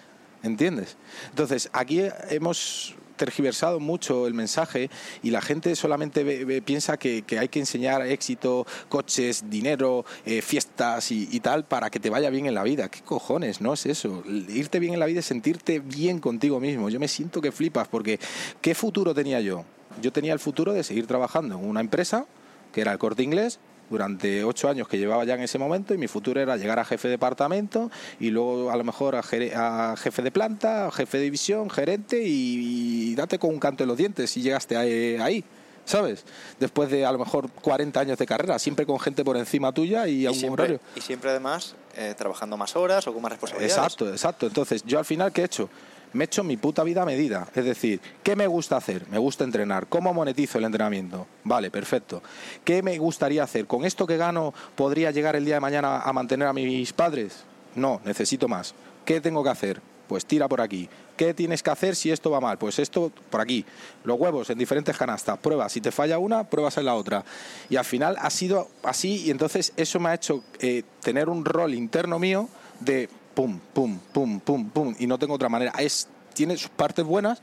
¿Entiendes? 0.44 0.98
Entonces, 1.30 1.70
aquí 1.74 2.04
hemos 2.30 2.96
tergiversado 3.18 3.80
mucho 3.80 4.28
el 4.28 4.34
mensaje 4.34 4.90
y 5.24 5.32
la 5.32 5.42
gente 5.42 5.76
solamente 5.76 6.62
piensa 6.62 6.98
que, 6.98 7.24
hay 7.38 7.50
que 7.50 7.60
enseñar 7.60 8.06
éxito, 8.08 8.66
coches, 8.90 9.50
dinero, 9.50 10.06
eh, 10.26 10.42
fiestas 10.42 11.12
y, 11.12 11.28
y, 11.32 11.40
tal 11.40 11.66
para 11.66 11.90
que 11.90 12.00
te 12.00 12.10
vaya 12.10 12.30
bien 12.30 12.46
en 12.46 12.54
la 12.54 12.64
vida. 12.64 12.90
¿Qué 12.90 13.02
cojones? 13.02 13.62
No 13.62 13.74
es 13.74 13.86
eso. 13.86 14.24
Irte 14.28 14.80
bien 14.80 14.94
en 14.94 15.00
la 15.00 15.06
vida 15.06 15.20
es 15.20 15.26
sentirte 15.26 15.80
bien 15.80 16.20
contigo 16.20 16.60
mismo. 16.60 16.90
Yo 16.90 17.00
me 17.00 17.08
siento 17.08 17.42
que 17.42 17.52
flipas 17.52 17.88
porque 17.88 18.20
¿qué 18.62 18.76
futuro 18.76 19.14
tenía 19.14 19.42
yo? 19.42 19.66
Yo 20.02 20.12
tenía 20.12 20.34
el 20.34 20.40
futuro 20.40 20.74
de 20.74 20.84
seguir 20.84 21.08
trabajando 21.08 21.56
en 21.56 21.66
una 21.68 21.82
empresa 21.82 22.26
que 22.72 22.82
era 22.82 22.92
el 22.92 22.98
corte 23.00 23.24
inglés 23.24 23.60
durante 23.90 24.44
ocho 24.44 24.70
años 24.70 24.88
que 24.88 24.98
llevaba 24.98 25.24
ya 25.26 25.36
en 25.36 25.42
ese 25.42 25.58
momento 25.58 25.94
y 25.94 25.98
mi 25.98 26.08
futuro 26.08 26.40
era 26.40 26.58
llegar 26.58 26.80
a 26.80 26.86
jefe 26.86 27.08
de 27.08 27.14
departamento 27.14 27.90
y 28.20 28.30
luego 28.30 28.72
a 28.72 28.78
lo 28.78 28.84
mejor 28.84 29.16
a, 29.16 29.96
jefe 29.98 30.22
de 30.22 30.32
planta, 30.32 30.90
jefe 30.92 31.18
de 31.18 31.24
división, 31.26 31.70
gerente 31.70 32.22
y, 32.24 33.16
date 33.16 33.40
con 33.40 33.50
un 33.50 33.60
canto 33.60 33.84
en 33.84 33.90
los 33.90 33.98
dientes 33.98 34.30
si 34.30 34.42
llegaste 34.42 34.78
ahí. 34.78 35.44
¿Sabes? 35.88 36.26
Después 36.60 36.92
de 36.92 37.06
a 37.06 37.12
lo 37.14 37.18
mejor 37.18 37.50
40 37.50 37.98
años 37.98 38.18
de 38.18 38.26
carrera, 38.26 38.60
siempre 38.60 38.86
con 38.86 39.00
gente 39.00 39.24
por 39.24 39.38
encima 39.38 39.72
tuya 39.72 40.06
y 40.06 40.26
a 40.26 40.32
un 40.32 40.36
siempre, 40.36 40.64
horario. 40.64 40.80
Y 40.98 41.02
siempre 41.02 41.30
además 41.30 41.76
eh, 41.96 42.14
trabajando 42.16 42.58
más 42.58 42.76
horas 42.76 43.08
o 43.08 43.14
con 43.14 43.22
más 43.22 43.32
responsabilidades. 43.32 43.78
Exacto, 43.78 44.10
exacto. 44.10 44.48
Entonces, 44.48 44.84
yo 44.84 45.00
al 45.00 45.06
final, 45.06 45.32
¿qué 45.32 45.42
he 45.42 45.46
hecho? 45.46 45.70
me 46.14 46.24
he 46.24 46.26
hecho 46.26 46.44
mi 46.44 46.58
puta 46.58 46.84
vida 46.84 47.04
a 47.04 47.06
medida. 47.06 47.48
Es 47.56 47.64
decir, 47.64 48.02
¿qué 48.24 48.36
me 48.36 48.48
gusta 48.48 48.78
hacer? 48.78 49.08
Me 49.10 49.18
gusta 49.18 49.44
entrenar. 49.44 49.88
¿Cómo 49.88 50.14
monetizo 50.14 50.58
el 50.58 50.66
entrenamiento? 50.66 51.28
Vale, 51.44 51.72
perfecto. 51.72 52.22
¿Qué 52.66 52.82
me 52.82 52.98
gustaría 52.98 53.44
hacer? 53.44 53.66
¿Con 53.66 53.86
esto 53.86 54.06
que 54.06 54.18
gano 54.18 54.54
podría 54.76 55.12
llegar 55.12 55.36
el 55.36 55.46
día 55.46 55.56
de 55.56 55.62
mañana 55.62 56.02
a 56.02 56.14
mantener 56.14 56.48
a 56.48 56.54
mis 56.54 56.92
padres? 56.92 57.44
No, 57.76 58.02
necesito 58.04 58.48
más. 58.48 58.74
¿Qué 59.06 59.22
tengo 59.22 59.44
que 59.44 59.50
hacer? 59.50 59.82
Pues 60.08 60.26
tira 60.26 60.48
por 60.48 60.62
aquí. 60.62 60.90
¿Qué 61.18 61.34
tienes 61.34 61.64
que 61.64 61.72
hacer 61.72 61.96
si 61.96 62.12
esto 62.12 62.30
va 62.30 62.40
mal? 62.40 62.58
Pues 62.58 62.80
esto 62.80 63.12
por 63.30 63.42
aquí. 63.42 63.66
Los 64.04 64.20
huevos 64.20 64.50
en 64.50 64.58
diferentes 64.58 64.96
canastas. 64.96 65.38
Pruebas. 65.40 65.72
Si 65.72 65.82
te 65.82 65.92
falla 65.92 66.20
una, 66.20 66.44
pruebas 66.44 66.78
en 66.78 66.86
la 66.86 66.96
otra. 66.96 67.26
Y 67.70 67.76
al 67.76 67.86
final 67.86 68.16
ha 68.20 68.30
sido 68.30 68.70
así 68.84 69.24
y 69.26 69.32
entonces 69.32 69.74
eso 69.76 70.00
me 70.00 70.10
ha 70.10 70.14
hecho 70.14 70.44
eh, 70.60 70.84
tener 71.02 71.28
un 71.28 71.44
rol 71.44 71.74
interno 71.74 72.20
mío 72.20 72.48
de 72.80 73.10
pum, 73.34 73.60
pum, 73.74 74.00
pum, 74.14 74.40
pum, 74.40 74.70
pum, 74.70 74.96
y 74.98 75.06
no 75.06 75.20
tengo 75.20 75.34
otra 75.34 75.50
manera. 75.50 75.72
Es, 75.78 76.08
tiene 76.34 76.58
sus 76.58 76.70
partes 76.70 77.06
buenas 77.06 77.42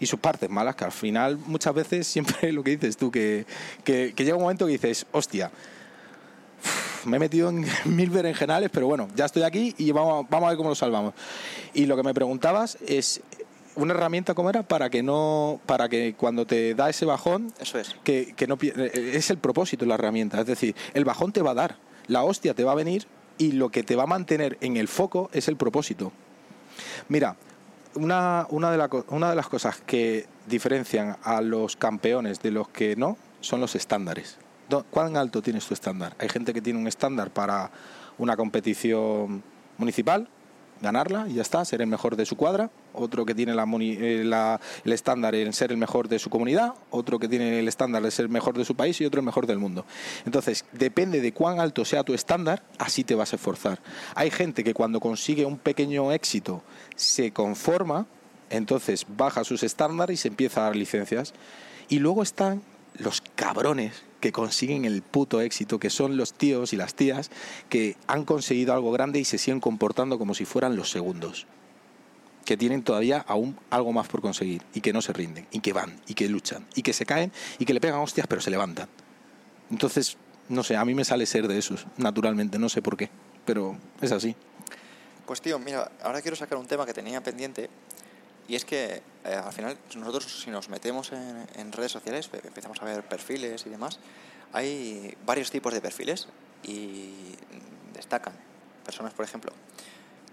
y 0.00 0.06
sus 0.06 0.18
partes 0.18 0.50
malas, 0.50 0.76
que 0.76 0.84
al 0.84 0.92
final 0.92 1.38
muchas 1.38 1.74
veces 1.74 2.06
siempre 2.08 2.52
lo 2.52 2.62
que 2.62 2.76
dices 2.76 2.96
tú, 2.96 3.10
que, 3.10 3.46
que, 3.84 4.12
llega 4.16 4.34
un 4.34 4.42
momento 4.42 4.66
que 4.66 4.72
dices, 4.72 5.06
hostia, 5.12 5.50
me 7.06 7.16
he 7.16 7.20
metido 7.20 7.48
en 7.48 7.64
mil 7.84 8.10
berenjenales, 8.10 8.70
pero 8.70 8.86
bueno, 8.86 9.08
ya 9.14 9.24
estoy 9.24 9.42
aquí 9.42 9.74
y 9.78 9.92
vamos, 9.92 10.26
vamos 10.28 10.46
a 10.46 10.50
ver 10.50 10.56
cómo 10.56 10.68
lo 10.68 10.74
salvamos. 10.74 11.14
Y 11.74 11.86
lo 11.86 11.96
que 11.96 12.02
me 12.02 12.14
preguntabas 12.14 12.78
es 12.86 13.20
una 13.74 13.94
herramienta 13.94 14.34
como 14.34 14.50
era 14.50 14.62
para 14.62 14.88
que 14.88 15.02
no 15.02 15.60
para 15.66 15.88
que 15.88 16.14
cuando 16.16 16.46
te 16.46 16.74
da 16.74 16.88
ese 16.88 17.04
bajón 17.04 17.52
eso 17.60 17.78
es 17.78 17.94
que, 18.04 18.32
que 18.34 18.46
no 18.46 18.56
es 18.62 19.28
el 19.28 19.36
propósito 19.36 19.84
de 19.84 19.90
la 19.90 19.96
herramienta 19.96 20.40
es 20.40 20.46
decir 20.46 20.74
el 20.94 21.04
bajón 21.04 21.30
te 21.30 21.42
va 21.42 21.50
a 21.50 21.54
dar 21.54 21.76
la 22.06 22.24
hostia 22.24 22.54
te 22.54 22.64
va 22.64 22.72
a 22.72 22.74
venir 22.74 23.06
y 23.38 23.52
lo 23.52 23.70
que 23.70 23.82
te 23.82 23.96
va 23.96 24.04
a 24.04 24.06
mantener 24.06 24.58
en 24.60 24.76
el 24.76 24.88
foco 24.88 25.30
es 25.32 25.48
el 25.48 25.56
propósito. 25.56 26.12
Mira, 27.08 27.36
una, 27.94 28.46
una, 28.50 28.70
de, 28.70 29.04
una 29.08 29.30
de 29.30 29.36
las 29.36 29.48
cosas 29.48 29.80
que 29.84 30.26
diferencian 30.46 31.16
a 31.22 31.40
los 31.40 31.76
campeones 31.76 32.40
de 32.42 32.50
los 32.50 32.68
que 32.68 32.96
no 32.96 33.16
son 33.40 33.60
los 33.60 33.74
estándares. 33.74 34.38
¿Cuán 34.90 35.16
alto 35.16 35.42
tienes 35.42 35.66
tu 35.66 35.74
estándar? 35.74 36.16
Hay 36.18 36.28
gente 36.28 36.52
que 36.52 36.60
tiene 36.60 36.78
un 36.78 36.88
estándar 36.88 37.30
para 37.30 37.70
una 38.18 38.36
competición 38.36 39.42
municipal, 39.78 40.28
ganarla 40.80 41.26
y 41.28 41.34
ya 41.34 41.42
está, 41.42 41.64
ser 41.64 41.80
el 41.80 41.86
mejor 41.86 42.16
de 42.16 42.26
su 42.26 42.36
cuadra, 42.36 42.70
otro 42.92 43.24
que 43.24 43.34
tiene 43.34 43.52
eh, 43.52 44.24
la, 44.24 44.60
el 44.84 44.92
estándar 44.92 45.34
en 45.34 45.52
ser 45.52 45.70
el 45.70 45.78
mejor 45.78 46.08
de 46.08 46.18
su 46.18 46.30
comunidad, 46.30 46.74
otro 46.90 47.18
que 47.18 47.28
tiene 47.28 47.60
el 47.60 47.68
estándar 47.68 48.02
de 48.02 48.10
ser 48.10 48.24
el 48.24 48.30
mejor 48.30 48.56
de 48.56 48.64
su 48.64 48.74
país 48.74 49.00
y 49.00 49.06
otro 49.06 49.20
el 49.20 49.26
mejor 49.26 49.46
del 49.46 49.58
mundo. 49.58 49.84
Entonces, 50.24 50.64
depende 50.72 51.20
de 51.20 51.32
cuán 51.32 51.60
alto 51.60 51.84
sea 51.84 52.02
tu 52.02 52.14
estándar, 52.14 52.62
así 52.78 53.04
te 53.04 53.14
vas 53.14 53.32
a 53.32 53.36
esforzar. 53.36 53.80
Hay 54.14 54.30
gente 54.30 54.64
que 54.64 54.74
cuando 54.74 55.00
consigue 55.00 55.44
un 55.44 55.58
pequeño 55.58 56.12
éxito 56.12 56.62
se 56.94 57.32
conforma, 57.32 58.06
entonces 58.50 59.06
baja 59.16 59.44
sus 59.44 59.62
estándares 59.62 60.20
y 60.20 60.22
se 60.22 60.28
empieza 60.28 60.60
a 60.60 60.64
dar 60.64 60.76
licencias. 60.76 61.34
Y 61.88 62.00
luego 62.00 62.22
están 62.22 62.62
los 62.98 63.22
cabrones 63.34 64.05
que 64.20 64.32
consiguen 64.32 64.84
el 64.84 65.02
puto 65.02 65.40
éxito, 65.40 65.78
que 65.78 65.90
son 65.90 66.16
los 66.16 66.32
tíos 66.32 66.72
y 66.72 66.76
las 66.76 66.94
tías 66.94 67.30
que 67.68 67.96
han 68.06 68.24
conseguido 68.24 68.72
algo 68.72 68.92
grande 68.92 69.18
y 69.18 69.24
se 69.24 69.38
siguen 69.38 69.60
comportando 69.60 70.18
como 70.18 70.34
si 70.34 70.44
fueran 70.44 70.76
los 70.76 70.90
segundos, 70.90 71.46
que 72.44 72.56
tienen 72.56 72.82
todavía 72.82 73.24
aún 73.26 73.58
algo 73.70 73.92
más 73.92 74.08
por 74.08 74.20
conseguir 74.20 74.62
y 74.72 74.80
que 74.80 74.92
no 74.92 75.02
se 75.02 75.12
rinden, 75.12 75.46
y 75.50 75.60
que 75.60 75.72
van, 75.72 76.00
y 76.06 76.14
que 76.14 76.28
luchan, 76.28 76.66
y 76.74 76.82
que 76.82 76.92
se 76.92 77.06
caen, 77.06 77.32
y 77.58 77.64
que 77.64 77.74
le 77.74 77.80
pegan 77.80 78.00
hostias 78.00 78.26
pero 78.26 78.40
se 78.40 78.50
levantan. 78.50 78.88
Entonces, 79.70 80.16
no 80.48 80.62
sé, 80.62 80.76
a 80.76 80.84
mí 80.84 80.94
me 80.94 81.04
sale 81.04 81.26
ser 81.26 81.48
de 81.48 81.58
esos, 81.58 81.86
naturalmente, 81.96 82.58
no 82.58 82.68
sé 82.68 82.82
por 82.82 82.96
qué, 82.96 83.10
pero 83.44 83.76
es 84.00 84.12
así. 84.12 84.36
Pues 85.26 85.40
tío, 85.40 85.58
mira, 85.58 85.90
ahora 86.04 86.22
quiero 86.22 86.36
sacar 86.36 86.56
un 86.56 86.66
tema 86.66 86.86
que 86.86 86.94
tenía 86.94 87.20
pendiente 87.20 87.68
y 88.48 88.54
es 88.54 88.64
que 88.64 89.02
eh, 89.24 89.34
al 89.34 89.52
final 89.52 89.76
nosotros 89.96 90.40
si 90.42 90.50
nos 90.50 90.68
metemos 90.68 91.12
en, 91.12 91.72
redes 91.72 91.92
sociales, 91.92 92.30
empezamos 92.32 92.80
a 92.80 92.84
ver 92.84 93.02
perfiles 93.04 93.66
y 93.66 93.70
demás, 93.70 93.98
hay 94.52 95.16
varios 95.24 95.50
tipos 95.50 95.72
de 95.74 95.80
perfiles 95.80 96.28
y 96.62 97.34
destacan 97.92 98.34
personas, 98.84 99.12
por 99.14 99.24
ejemplo, 99.24 99.52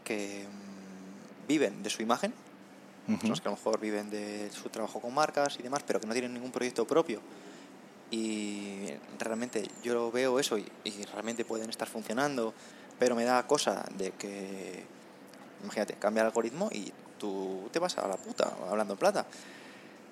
que 0.04 0.46
mm, 0.48 1.48
viven 1.48 1.82
de 1.82 1.90
su 1.90 2.02
imagen, 2.04 2.34
personas 3.08 3.42
que 3.42 3.48
a 3.48 3.52
lo 3.52 3.58
mejor 3.58 3.80
viven 3.80 4.10
de 4.10 4.50
su 4.52 4.70
trabajo 4.70 5.02
con 5.02 5.14
marcas 5.14 5.58
y 5.60 5.64
demás, 5.64 5.84
pero 5.86 6.00
que 6.00 6.08
no 6.08 6.14
tienen 6.14 6.34
ningún 6.34 6.52
proyecto 6.52 6.86
propio. 6.86 7.20
Y 8.12 8.86
realmente 9.18 9.68
yo 9.84 10.12
veo 10.12 10.40
eso 10.40 10.58
y, 10.58 10.72
y 10.84 11.04
realmente 11.06 11.44
pueden 11.44 11.70
estar 11.72 11.88
funcionando, 11.88 12.54
pero 13.00 13.16
me 13.16 13.24
da 13.24 13.46
cosa 13.48 13.84
de 13.98 14.12
que, 14.12 14.86
imagínate, 15.64 15.96
cambia 15.96 16.22
el 16.22 16.28
algoritmo 16.28 16.70
y 16.72 16.94
tú 17.24 17.70
te 17.72 17.80
vas 17.80 17.98
a 17.98 18.06
la 18.06 18.18
puta, 18.18 18.52
hablando 18.70 18.96
en 18.96 19.00
plata. 19.00 19.26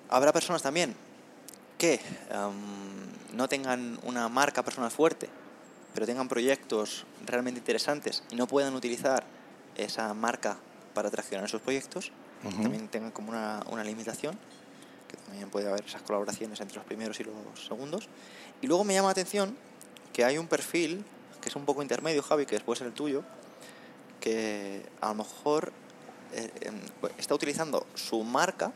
Habrá 0.08 0.32
personas 0.32 0.62
también 0.62 0.96
que 1.76 2.00
em, 2.30 3.36
no 3.36 3.48
tengan 3.48 3.98
una 4.04 4.30
marca 4.30 4.62
personal 4.62 4.90
fuerte, 4.90 5.28
pero 5.92 6.06
tengan 6.06 6.26
proyectos 6.26 7.04
realmente 7.26 7.58
interesantes 7.60 8.22
y 8.30 8.36
no 8.36 8.46
puedan 8.46 8.74
utilizar 8.74 9.24
esa 9.76 10.14
marca 10.14 10.56
para 10.94 11.10
traccionar 11.10 11.44
esos 11.44 11.60
proyectos, 11.60 12.12
también 12.42 12.88
tengan 12.88 13.10
como 13.10 13.28
una, 13.28 13.62
una 13.70 13.84
limitación, 13.84 14.38
que 15.06 15.16
también 15.18 15.50
puede 15.50 15.68
haber 15.68 15.84
esas 15.84 16.00
colaboraciones 16.00 16.60
entre 16.60 16.76
los 16.76 16.86
primeros 16.86 17.20
y 17.20 17.24
los 17.24 17.34
segundos. 17.66 18.08
Y 18.62 18.66
luego 18.66 18.84
me 18.84 18.94
llama 18.94 19.08
la 19.08 19.12
atención 19.12 19.54
que 20.14 20.24
hay 20.24 20.38
un 20.38 20.48
perfil 20.48 21.04
que 21.42 21.50
es 21.50 21.56
un 21.56 21.66
poco 21.66 21.82
intermedio, 21.82 22.22
Javi, 22.22 22.46
que 22.46 22.54
después 22.54 22.80
es 22.80 22.86
el 22.86 22.94
tuyo, 22.94 23.22
que 24.20 24.82
a 25.00 25.08
lo 25.08 25.14
mejor 25.14 25.72
está 27.18 27.34
utilizando 27.34 27.86
su 27.94 28.22
marca, 28.22 28.72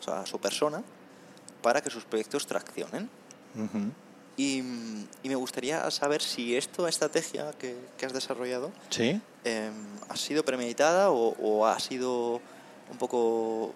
o 0.00 0.02
sea, 0.02 0.26
su 0.26 0.38
persona, 0.38 0.82
para 1.62 1.80
que 1.80 1.90
sus 1.90 2.04
proyectos 2.04 2.46
traccionen. 2.46 3.08
y, 4.36 4.62
me 5.24 5.34
gustaría 5.34 5.90
saber 5.90 6.22
si 6.22 6.56
esta 6.56 6.88
estrategia 6.88 7.52
que, 7.58 7.76
has 8.04 8.12
desarrollado 8.12 8.72
¿Sí? 8.90 9.20
Em, 9.44 9.72
ha 10.08 10.16
sido 10.16 10.44
premeditada 10.44 11.10
o, 11.10 11.66
ha 11.66 11.78
sido 11.80 12.40
un 12.90 12.98
poco 12.98 13.74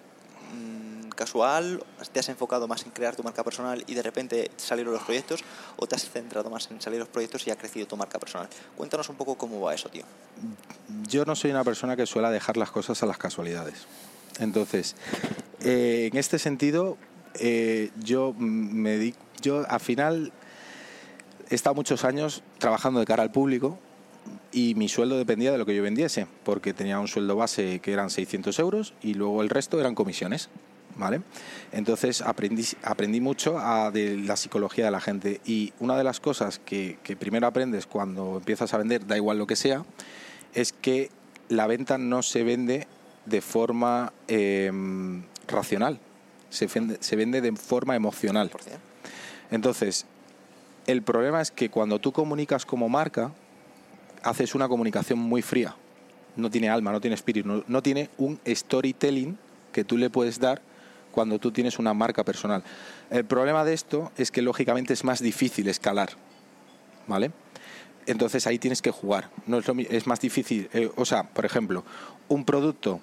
mm, 0.53 1.09
casual, 1.09 1.83
te 2.13 2.19
has 2.19 2.29
enfocado 2.29 2.67
más 2.67 2.85
en 2.85 2.91
crear 2.91 3.15
tu 3.15 3.23
marca 3.23 3.43
personal 3.43 3.83
y 3.87 3.93
de 3.93 4.01
repente 4.01 4.51
salieron 4.55 4.93
los 4.93 5.03
proyectos 5.03 5.43
o 5.75 5.87
te 5.87 5.95
has 5.95 6.09
centrado 6.09 6.49
más 6.49 6.69
en 6.71 6.79
salir 6.79 6.99
los 6.99 7.09
proyectos 7.09 7.45
y 7.47 7.51
ha 7.51 7.57
crecido 7.57 7.87
tu 7.87 7.97
marca 7.97 8.19
personal. 8.19 8.47
Cuéntanos 8.75 9.09
un 9.09 9.15
poco 9.15 9.35
cómo 9.35 9.59
va 9.59 9.73
eso, 9.73 9.89
tío. 9.89 10.03
Yo 11.07 11.25
no 11.25 11.35
soy 11.35 11.51
una 11.51 11.63
persona 11.63 11.95
que 11.95 12.05
suele 12.05 12.29
dejar 12.29 12.55
las 12.55 12.71
cosas 12.71 13.01
a 13.03 13.05
las 13.05 13.17
casualidades. 13.17 13.87
Entonces, 14.39 14.95
eh, 15.61 16.09
en 16.11 16.17
este 16.17 16.39
sentido, 16.39 16.97
eh, 17.35 17.91
yo 17.99 18.33
me 18.37 18.97
di, 18.97 19.15
yo 19.41 19.65
al 19.67 19.79
final 19.79 20.31
he 21.49 21.55
estado 21.55 21.75
muchos 21.75 22.03
años 22.03 22.43
trabajando 22.59 22.99
de 22.99 23.05
cara 23.05 23.23
al 23.23 23.31
público 23.31 23.79
y 24.57 24.73
mi 24.73 24.89
sueldo 24.89 25.19
dependía 25.19 25.51
de 25.51 25.59
lo 25.59 25.67
que 25.67 25.75
yo 25.75 25.83
vendiese, 25.83 26.25
porque 26.43 26.73
tenía 26.73 26.99
un 26.99 27.07
sueldo 27.07 27.35
base 27.35 27.77
que 27.77 27.93
eran 27.93 28.09
600 28.09 28.57
euros 28.57 28.95
y 29.03 29.13
luego 29.13 29.43
el 29.43 29.49
resto 29.49 29.79
eran 29.79 29.93
comisiones. 29.93 30.49
¿vale? 30.95 31.21
Entonces 31.71 32.23
aprendí, 32.23 32.65
aprendí 32.81 33.21
mucho 33.21 33.59
de 33.93 34.17
la 34.17 34.35
psicología 34.35 34.85
de 34.85 34.89
la 34.89 34.99
gente 34.99 35.41
y 35.45 35.73
una 35.79 35.95
de 35.95 36.03
las 36.03 36.19
cosas 36.19 36.57
que, 36.57 36.97
primero 37.19 37.45
aprendes 37.45 37.85
cuando 37.85 38.37
empiezas 38.37 38.73
a 38.73 38.79
vender, 38.79 39.05
da 39.05 39.15
igual 39.15 39.37
lo 39.37 39.45
que 39.45 39.55
sea, 39.55 39.85
es 40.55 40.73
que 40.73 41.11
la 41.49 41.67
venta 41.67 41.99
no 41.99 42.23
se 42.23 42.43
vende 42.43 42.87
de 43.27 43.41
forma 43.41 44.11
em, 44.27 45.21
racional. 45.47 45.99
se 46.49 46.65
vende, 46.65 46.97
se 46.99 47.15
vende 47.15 47.41
de 47.41 47.51
forma 47.55 47.95
emocional. 47.95 48.49
Entonces, 49.51 50.07
el 50.87 51.03
problema 51.03 51.41
es 51.41 51.51
que 51.51 51.69
cuando 51.69 51.99
tú 51.99 52.11
comunicas 52.11 52.65
como 52.65 52.89
marca, 52.89 53.33
haces 54.27 54.55
una 54.55 54.67
comunicación 54.67 55.19
muy 55.19 55.41
fría. 55.41 55.75
No 56.35 56.51
tiene 56.51 56.69
alma, 56.69 56.91
no 56.91 57.01
tiene 57.01 57.15
espíritu, 57.15 57.63
no, 57.65 57.81
tiene 57.81 58.09
un 58.17 58.39
storytelling 58.45 59.37
que 59.71 59.83
tú 59.83 59.97
le 59.97 60.09
puedes 60.09 60.39
dar 60.39 60.61
cuando 61.11 61.39
tú 61.39 61.51
tienes 61.51 61.79
una 61.79 61.93
marca 61.93 62.23
personal. 62.23 62.63
El 63.09 63.25
problema 63.25 63.63
de 63.63 63.73
esto 63.73 64.11
es 64.17 64.29
que 64.29 64.41
lógicamente 64.41 64.93
es 64.93 65.03
más 65.03 65.21
difícil 65.21 65.67
escalar, 65.67 66.09
¿vale? 67.07 67.31
Entonces 68.05 68.45
ahí 68.45 68.59
tienes 68.59 68.81
que 68.81 68.91
jugar. 68.91 69.29
No 69.47 69.57
es, 69.57 69.67
lo 69.67 69.73
es 69.79 70.05
más 70.05 70.19
difícil, 70.19 70.69
eh, 70.73 70.91
o 70.95 71.05
sea, 71.05 71.23
por 71.23 71.45
ejemplo, 71.45 71.83
un 72.27 72.45
producto 72.45 72.99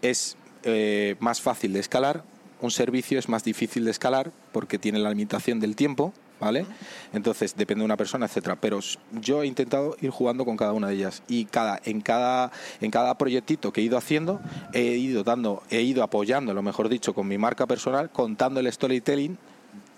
es 0.00 0.36
eh, 0.62 1.16
más 1.20 1.42
fácil 1.42 1.74
de 1.74 1.80
escalar, 1.80 2.24
un 2.60 2.70
servicio 2.70 3.18
es 3.18 3.28
más 3.28 3.44
difícil 3.44 3.84
de 3.84 3.90
escalar 3.90 4.32
porque 4.52 4.78
tiene 4.78 4.98
la 4.98 5.10
limitación 5.10 5.60
del 5.60 5.76
tiempo, 5.76 6.14
¿vale? 6.40 6.66
Entonces 7.12 7.56
depende 7.56 7.82
de 7.82 7.86
una 7.86 7.96
persona, 7.96 8.26
etcétera. 8.26 8.56
Pero 8.56 8.80
yo 9.12 9.42
he 9.42 9.46
intentado 9.46 9.96
ir 10.00 10.10
jugando 10.10 10.44
con 10.44 10.56
cada 10.56 10.72
una 10.72 10.88
de 10.88 10.94
ellas 10.94 11.22
y 11.28 11.44
cada 11.46 11.80
en 11.84 12.00
cada 12.00 12.50
en 12.80 12.90
cada 12.90 13.16
proyectito 13.16 13.72
que 13.72 13.80
he 13.80 13.84
ido 13.84 13.98
haciendo 13.98 14.40
he 14.72 14.96
ido 14.96 15.24
dando, 15.24 15.62
he 15.70 15.82
ido 15.82 16.02
apoyando, 16.02 16.54
lo 16.54 16.62
mejor 16.62 16.88
dicho, 16.88 17.14
con 17.14 17.28
mi 17.28 17.38
marca 17.38 17.66
personal, 17.66 18.10
contando 18.10 18.60
el 18.60 18.72
storytelling 18.72 19.38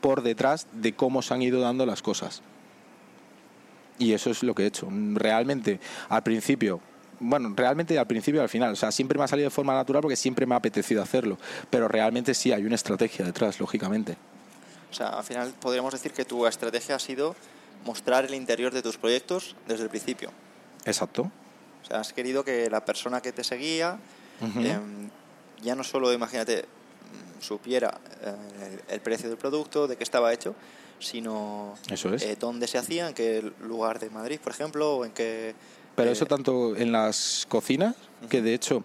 por 0.01 0.23
detrás 0.23 0.67
de 0.73 0.95
cómo 0.95 1.23
se 1.23 1.35
han 1.35 1.43
ido 1.43 1.61
dando 1.61 1.87
las 1.87 2.03
cosas. 2.03 2.43
Y 3.99 4.13
eso 4.13 4.31
es 4.31 4.43
lo 4.43 4.55
que 4.55 4.63
he 4.63 4.67
hecho. 4.67 4.89
Realmente, 5.15 5.79
al 6.09 6.23
principio, 6.23 6.81
bueno, 7.21 7.53
realmente 7.55 7.99
al 7.99 8.07
principio 8.07 8.41
y 8.41 8.43
al 8.43 8.49
final, 8.49 8.73
o 8.73 8.77
sea, 8.77 8.91
siempre 8.91 9.19
me 9.19 9.25
ha 9.25 9.29
salido 9.29 9.47
de 9.47 9.55
forma 9.55 9.75
natural 9.75 10.01
porque 10.01 10.17
siempre 10.17 10.47
me 10.47 10.55
ha 10.55 10.59
apetecido 10.59 11.03
hacerlo, 11.03 11.39
pero 11.69 11.87
realmente 11.87 12.33
sí 12.35 12.51
hay 12.53 12.65
una 12.65 12.77
estrategia 12.77 13.25
detrás, 13.27 13.61
lógicamente. 13.61 14.17
O 14.91 14.95
sea, 14.95 15.09
al 15.09 15.25
final 15.25 15.53
podríamos 15.61 15.93
decir 15.93 16.13
que 16.13 16.25
tu 16.25 16.47
estrategia 16.47 16.97
ha 16.97 16.99
sido 16.99 17.37
mostrar 17.85 18.25
el 18.25 18.35
interior 18.35 18.73
de 18.73 18.83
tus 18.83 18.99
proyectos 18.99 19.57
desde 19.67 19.85
el 19.85 19.89
principio. 19.91 20.31
Exacto. 20.85 21.31
O 21.83 21.87
sea, 21.87 22.01
has 22.01 22.13
querido 22.13 22.45
que 22.45 22.69
la 22.69 22.85
persona 22.85 23.21
que 23.21 23.33
te 23.33 23.45
seguía 23.45 23.99
Ujú. 24.41 24.61
em, 24.61 25.11
ya 25.63 25.75
no 25.75 25.85
solo, 25.85 26.13
imagínate, 26.13 26.65
supiera 27.41 27.99
eh, 28.23 28.81
el, 28.89 29.01
precio 29.01 29.29
del 29.29 29.39
producto, 29.39 29.87
de 29.87 29.97
qué 29.97 30.05
estaba 30.05 30.33
hecho, 30.33 30.55
sino 30.99 31.75
Eso 31.91 32.15
es. 32.15 32.23
eh, 32.23 32.37
dónde 32.39 32.67
se 32.67 32.79
hacía, 32.79 33.09
en 33.09 33.15
qué 33.15 33.53
lugar 33.63 33.99
de 33.99 34.11
Madrid, 34.11 34.39
por 34.43 34.53
ejemplo, 34.53 34.97
o 34.97 35.05
en 35.05 35.13
qué... 35.13 35.55
Pero 35.97 36.11
eh, 36.11 36.13
eso 36.13 36.27
tanto 36.27 36.77
en 36.77 36.93
las 36.93 37.47
cocinas, 37.49 37.97
que 38.29 38.43
de 38.43 38.55
hecho 38.55 38.85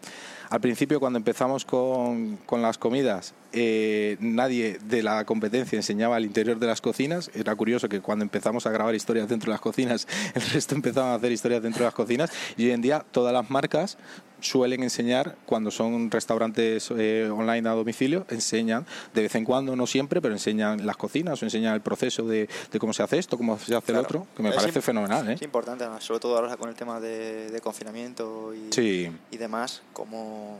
al 0.49 0.61
principio 0.61 0.99
cuando 0.99 1.17
empezamos 1.17 1.65
con, 1.65 2.37
con 2.45 2.61
las 2.61 2.77
comidas, 2.77 3.33
eh, 3.57 4.17
nadie 4.19 4.79
de 4.83 5.01
la 5.01 5.23
competencia 5.23 5.77
enseñaba 5.77 6.17
el 6.17 6.25
interior 6.25 6.59
de 6.59 6.67
las 6.67 6.81
cocinas. 6.81 7.31
Era 7.33 7.55
curioso 7.55 7.87
que 7.87 8.01
cuando 8.01 8.23
empezamos 8.23 8.65
a 8.65 8.71
grabar 8.71 8.93
historias 8.95 9.29
dentro 9.29 9.49
de 9.49 9.53
las 9.53 9.61
cocinas, 9.61 10.07
el 10.33 10.41
resto 10.41 10.75
empezaban 10.75 11.11
a 11.11 11.15
hacer 11.15 11.31
historias 11.31 11.63
dentro 11.63 11.79
de 11.79 11.85
las 11.85 11.93
cocinas. 11.93 12.31
Y 12.57 12.65
hoy 12.65 12.71
en 12.71 12.81
día 12.81 13.05
todas 13.11 13.33
las 13.33 13.49
marcas 13.49 13.97
suelen 14.45 14.83
enseñar, 14.83 15.35
cuando 15.45 15.71
son 15.71 16.11
restaurantes 16.11 16.91
eh, 16.97 17.29
online 17.31 17.67
a 17.67 17.73
domicilio, 17.73 18.25
enseñan 18.29 18.85
de 19.13 19.23
vez 19.23 19.35
en 19.35 19.43
cuando, 19.45 19.75
no 19.75 19.87
siempre, 19.87 20.21
pero 20.21 20.33
enseñan 20.33 20.85
las 20.85 20.97
cocinas 20.97 21.41
o 21.41 21.45
enseñan 21.45 21.73
el 21.73 21.81
proceso 21.81 22.23
de, 22.27 22.47
de 22.71 22.79
cómo 22.79 22.93
se 22.93 23.01
hace 23.03 23.17
esto, 23.17 23.37
cómo 23.37 23.57
se 23.57 23.75
hace 23.75 23.87
Claro. 23.87 23.99
el 24.01 24.05
otro, 24.05 24.27
que 24.35 24.43
me 24.43 24.49
Es 24.49 24.55
parece 24.55 24.81
fenomenal. 24.81 25.29
¿eh? 25.29 25.33
Es 25.33 25.41
importante, 25.41 25.83
además, 25.83 26.03
sobre 26.03 26.19
todo 26.19 26.35
ahora 26.37 26.55
con 26.57 26.69
el 26.69 26.75
tema 26.75 26.99
de, 26.99 27.49
de 27.49 27.61
confinamiento 27.61 28.53
y, 28.53 28.71
Sí. 28.71 29.11
y 29.31 29.37
demás, 29.37 29.81
cómo, 29.93 30.59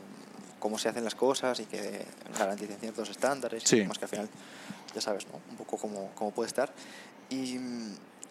cómo 0.60 0.78
se 0.80 0.90
hacen 0.90 1.04
las 1.04 1.16
cosas 1.16 1.60
y 1.60 1.66
que 1.66 2.06
garanticen 2.38 2.78
ciertos 2.80 3.10
estándares 3.10 3.64
Sí. 3.64 3.78
y 3.78 3.80
demás, 3.82 3.98
que 4.00 4.06
al 4.06 4.10
final, 4.10 4.30
ya 4.96 5.02
sabes, 5.02 5.28
¿no? 5.28 5.40
Un 5.52 5.58
poco 5.58 5.78
cómo, 5.78 6.12
cómo 6.16 6.32
puede 6.32 6.48
estar. 6.48 6.74
Y, 7.30 7.58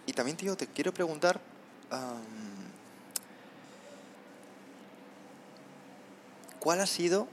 y 0.06 0.12
también, 0.14 0.36
tío, 0.36 0.56
te 0.56 0.66
quiero 0.66 0.92
preguntar... 0.92 1.40
am, 1.90 2.63
¿Cuál 6.64 6.80
ha 6.80 6.86
sido 6.86 7.28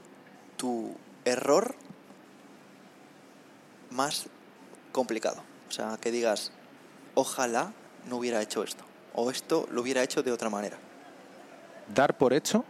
tu 0.58 0.94
error 1.24 1.74
más 3.90 4.26
complicado? 4.92 5.42
O 5.70 5.72
sea, 5.72 5.96
que 5.98 6.10
digas, 6.10 6.52
ojalá 7.14 7.72
no 8.10 8.18
hubiera 8.18 8.42
hecho 8.42 8.62
esto. 8.62 8.84
O 9.14 9.30
esto 9.30 9.66
lo 9.72 9.80
hubiera 9.80 10.02
hecho 10.02 10.22
de 10.22 10.32
otra 10.32 10.50
manera. 10.50 10.76
dar 11.94 12.18
por 12.18 12.34
hecho, 12.34 12.66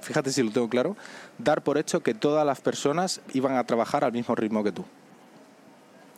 fíjate 0.00 0.30
si 0.30 0.40
lo 0.44 0.52
tengo 0.52 0.68
claro, 0.68 0.96
dar 1.36 1.64
por 1.64 1.78
hecho 1.78 2.00
que 2.00 2.14
todas 2.14 2.46
las 2.46 2.60
personas 2.60 3.20
iban 3.34 3.56
a 3.56 3.64
trabajar 3.64 4.04
al 4.04 4.12
mismo 4.12 4.36
ritmo 4.36 4.62
que 4.62 4.70
tú. 4.70 4.84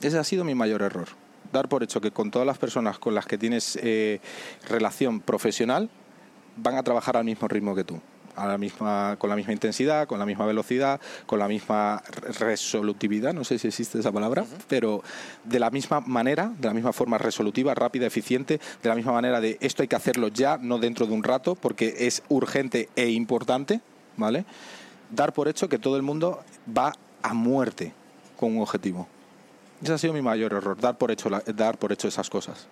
Ese 0.02 0.18
ha 0.18 0.24
sido 0.24 0.44
mi 0.44 0.54
mayor 0.54 0.82
error. 0.82 1.08
Dar 1.54 1.70
por 1.70 1.82
hecho 1.82 2.02
que 2.02 2.10
con 2.10 2.30
todas 2.30 2.44
las 2.44 2.58
personas 2.58 2.98
con 2.98 3.14
las 3.14 3.24
que 3.24 3.38
tienes 3.38 3.78
eh, 3.80 4.20
relación 4.68 5.20
profesional 5.20 5.88
van 6.56 6.76
a 6.76 6.82
trabajar 6.82 7.16
al 7.16 7.24
mismo 7.24 7.48
ritmo 7.48 7.74
que 7.74 7.84
tú. 7.84 7.98
A 8.36 8.46
la 8.46 8.56
misma, 8.58 9.16
con 9.18 9.28
la 9.28 9.36
misma 9.36 9.52
intensidad, 9.52 10.06
con 10.06 10.18
la 10.18 10.24
misma 10.24 10.46
velocidad, 10.46 11.00
con 11.26 11.38
la 11.38 11.48
misma 11.48 12.00
re- 12.06 12.32
resolutividad, 12.32 13.34
no 13.34 13.44
sé 13.44 13.58
si 13.58 13.68
existe 13.68 13.98
esa 13.98 14.12
palabra, 14.12 14.44
pero 14.68 15.02
de 15.44 15.58
la 15.58 15.70
misma 15.70 16.00
manera, 16.00 16.52
de 16.58 16.68
la 16.68 16.72
misma 16.74 16.92
forma 16.92 17.18
resolutiva, 17.18 17.74
rápida, 17.74 18.06
eficiente, 18.06 18.60
de 18.82 18.88
la 18.88 18.94
misma 18.94 19.12
manera 19.12 19.40
de 19.40 19.58
esto 19.60 19.82
hay 19.82 19.88
que 19.88 19.96
hacerlo 19.96 20.28
ya, 20.28 20.58
no 20.58 20.78
dentro 20.78 21.06
de 21.06 21.12
un 21.12 21.22
rato, 21.22 21.54
porque 21.54 21.94
es 22.06 22.22
urgente 22.28 22.88
e 22.96 23.08
importante, 23.10 23.80
¿vale? 24.16 24.44
Dar 25.10 25.32
por 25.32 25.48
hecho 25.48 25.68
que 25.68 25.78
todo 25.78 25.96
el 25.96 26.02
mundo 26.02 26.40
va 26.76 26.92
a 27.22 27.34
muerte 27.34 27.92
con 28.38 28.56
un 28.56 28.62
objetivo. 28.62 29.06
Ese 29.82 29.92
ha 29.92 29.98
sido 29.98 30.12
mi 30.12 30.22
mayor 30.22 30.52
error, 30.52 30.78
dar 30.80 30.96
por 30.96 31.10
hecho, 31.10 31.28
la- 31.28 31.40
dar 31.40 31.78
por 31.78 31.92
hecho 31.92 32.06
esas 32.08 32.30
cosas. 32.30 32.68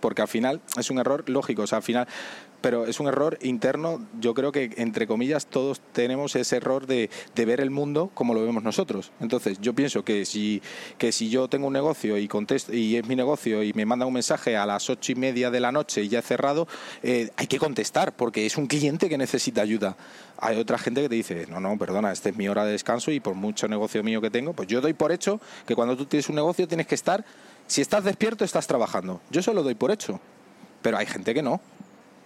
Porque 0.00 0.22
al 0.22 0.28
final 0.28 0.60
es 0.78 0.90
un 0.90 0.98
error 0.98 1.28
lógico, 1.28 1.62
o 1.62 1.66
sea, 1.66 1.78
al 1.78 1.84
final, 1.84 2.08
pero 2.60 2.86
es 2.86 3.00
un 3.00 3.06
error 3.06 3.38
interno. 3.42 4.06
Yo 4.20 4.34
creo 4.34 4.52
que, 4.52 4.70
entre 4.76 5.06
comillas, 5.06 5.46
todos 5.46 5.80
tenemos 5.92 6.36
ese 6.36 6.56
error 6.56 6.86
de, 6.86 7.10
de 7.34 7.44
ver 7.44 7.60
el 7.60 7.70
mundo 7.70 8.10
como 8.14 8.34
lo 8.34 8.44
vemos 8.44 8.62
nosotros. 8.62 9.12
Entonces, 9.20 9.60
yo 9.60 9.74
pienso 9.74 10.04
que 10.04 10.24
si, 10.24 10.62
que 10.98 11.12
si 11.12 11.30
yo 11.30 11.48
tengo 11.48 11.66
un 11.66 11.72
negocio 11.72 12.18
y 12.18 12.28
contesto, 12.28 12.74
y 12.74 12.96
es 12.96 13.06
mi 13.06 13.16
negocio 13.16 13.62
y 13.62 13.72
me 13.72 13.86
manda 13.86 14.06
un 14.06 14.12
mensaje 14.12 14.56
a 14.56 14.66
las 14.66 14.88
ocho 14.90 15.12
y 15.12 15.14
media 15.14 15.50
de 15.50 15.60
la 15.60 15.72
noche 15.72 16.02
y 16.02 16.08
ya 16.08 16.20
he 16.20 16.22
cerrado, 16.22 16.68
eh, 17.02 17.30
hay 17.36 17.46
que 17.46 17.58
contestar 17.58 18.14
porque 18.14 18.46
es 18.46 18.56
un 18.56 18.66
cliente 18.66 19.08
que 19.08 19.18
necesita 19.18 19.62
ayuda. 19.62 19.96
Hay 20.38 20.58
otra 20.58 20.78
gente 20.78 21.02
que 21.02 21.08
te 21.08 21.14
dice, 21.14 21.46
no, 21.48 21.60
no, 21.60 21.76
perdona, 21.76 22.12
esta 22.12 22.30
es 22.30 22.36
mi 22.36 22.48
hora 22.48 22.64
de 22.64 22.72
descanso 22.72 23.10
y 23.10 23.20
por 23.20 23.34
mucho 23.34 23.68
negocio 23.68 24.02
mío 24.02 24.20
que 24.20 24.30
tengo, 24.30 24.54
pues 24.54 24.68
yo 24.68 24.80
doy 24.80 24.94
por 24.94 25.12
hecho 25.12 25.40
que 25.66 25.74
cuando 25.74 25.96
tú 25.96 26.06
tienes 26.06 26.28
un 26.28 26.36
negocio 26.36 26.66
tienes 26.66 26.86
que 26.86 26.94
estar, 26.94 27.24
si 27.70 27.80
estás 27.80 28.02
despierto, 28.02 28.44
estás 28.44 28.66
trabajando. 28.66 29.20
Yo 29.30 29.38
eso 29.38 29.54
lo 29.54 29.62
doy 29.62 29.76
por 29.76 29.92
hecho, 29.92 30.18
pero 30.82 30.98
hay 30.98 31.06
gente 31.06 31.32
que 31.32 31.40
no. 31.40 31.60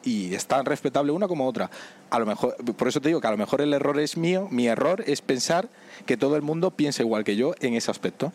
Y 0.03 0.35
es 0.35 0.47
tan 0.47 0.65
respetable 0.65 1.13
una 1.13 1.29
como 1.29 1.47
otra. 1.47 1.71
A 2.09 2.19
lo 2.19 2.25
mejor, 2.25 2.57
por 2.57 2.89
eso 2.89 2.99
te 3.03 3.09
digo 3.09 3.21
que 3.21 3.27
a 3.27 3.31
lo 3.31 3.37
mejor 3.37 3.61
el 3.61 3.75
error 3.75 4.01
es 4.01 4.17
mío, 4.17 4.49
mi 4.51 4.69
error 4.69 5.05
es 5.07 5.21
pensar 5.21 5.69
que 6.07 6.17
todo 6.17 6.37
el 6.37 6.41
mundo 6.43 6.71
piensa 6.71 7.03
igual 7.03 7.25
que 7.25 7.37
yo 7.37 7.55
en 7.61 7.75
ese 7.75 7.91
aspecto. 7.91 8.33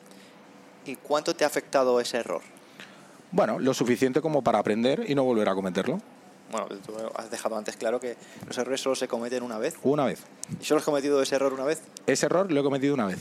¿Y 0.86 0.98
cuánto 0.98 1.36
te 1.36 1.46
ha 1.46 1.48
afectado 1.48 2.00
ese 2.00 2.18
error? 2.18 2.42
Bueno, 3.32 3.58
lo 3.58 3.74
suficiente 3.74 4.22
como 4.22 4.44
para 4.44 4.60
aprender 4.60 5.06
y 5.08 5.16
no 5.16 5.24
volver 5.24 5.50
a 5.50 5.56
cometerlo. 5.56 6.00
Bueno, 6.52 6.68
tú 6.86 6.94
has 7.16 7.30
dejado 7.30 7.58
antes 7.58 7.78
claro 7.78 8.00
que 8.00 8.16
los 8.48 8.58
errores 8.58 8.82
solo 8.82 8.96
se 8.96 9.08
cometen 9.08 9.44
una 9.44 9.58
vez. 9.58 9.76
Una 9.84 10.06
vez. 10.06 10.22
¿Y 10.60 10.66
solo 10.66 10.80
has 10.80 10.86
cometido 10.86 11.22
ese 11.22 11.36
error 11.36 11.54
una 11.54 11.64
vez? 11.66 11.82
Ese 12.08 12.26
error 12.26 12.52
lo 12.52 12.60
he 12.60 12.64
cometido 12.64 12.94
una 12.96 13.06
vez. 13.06 13.20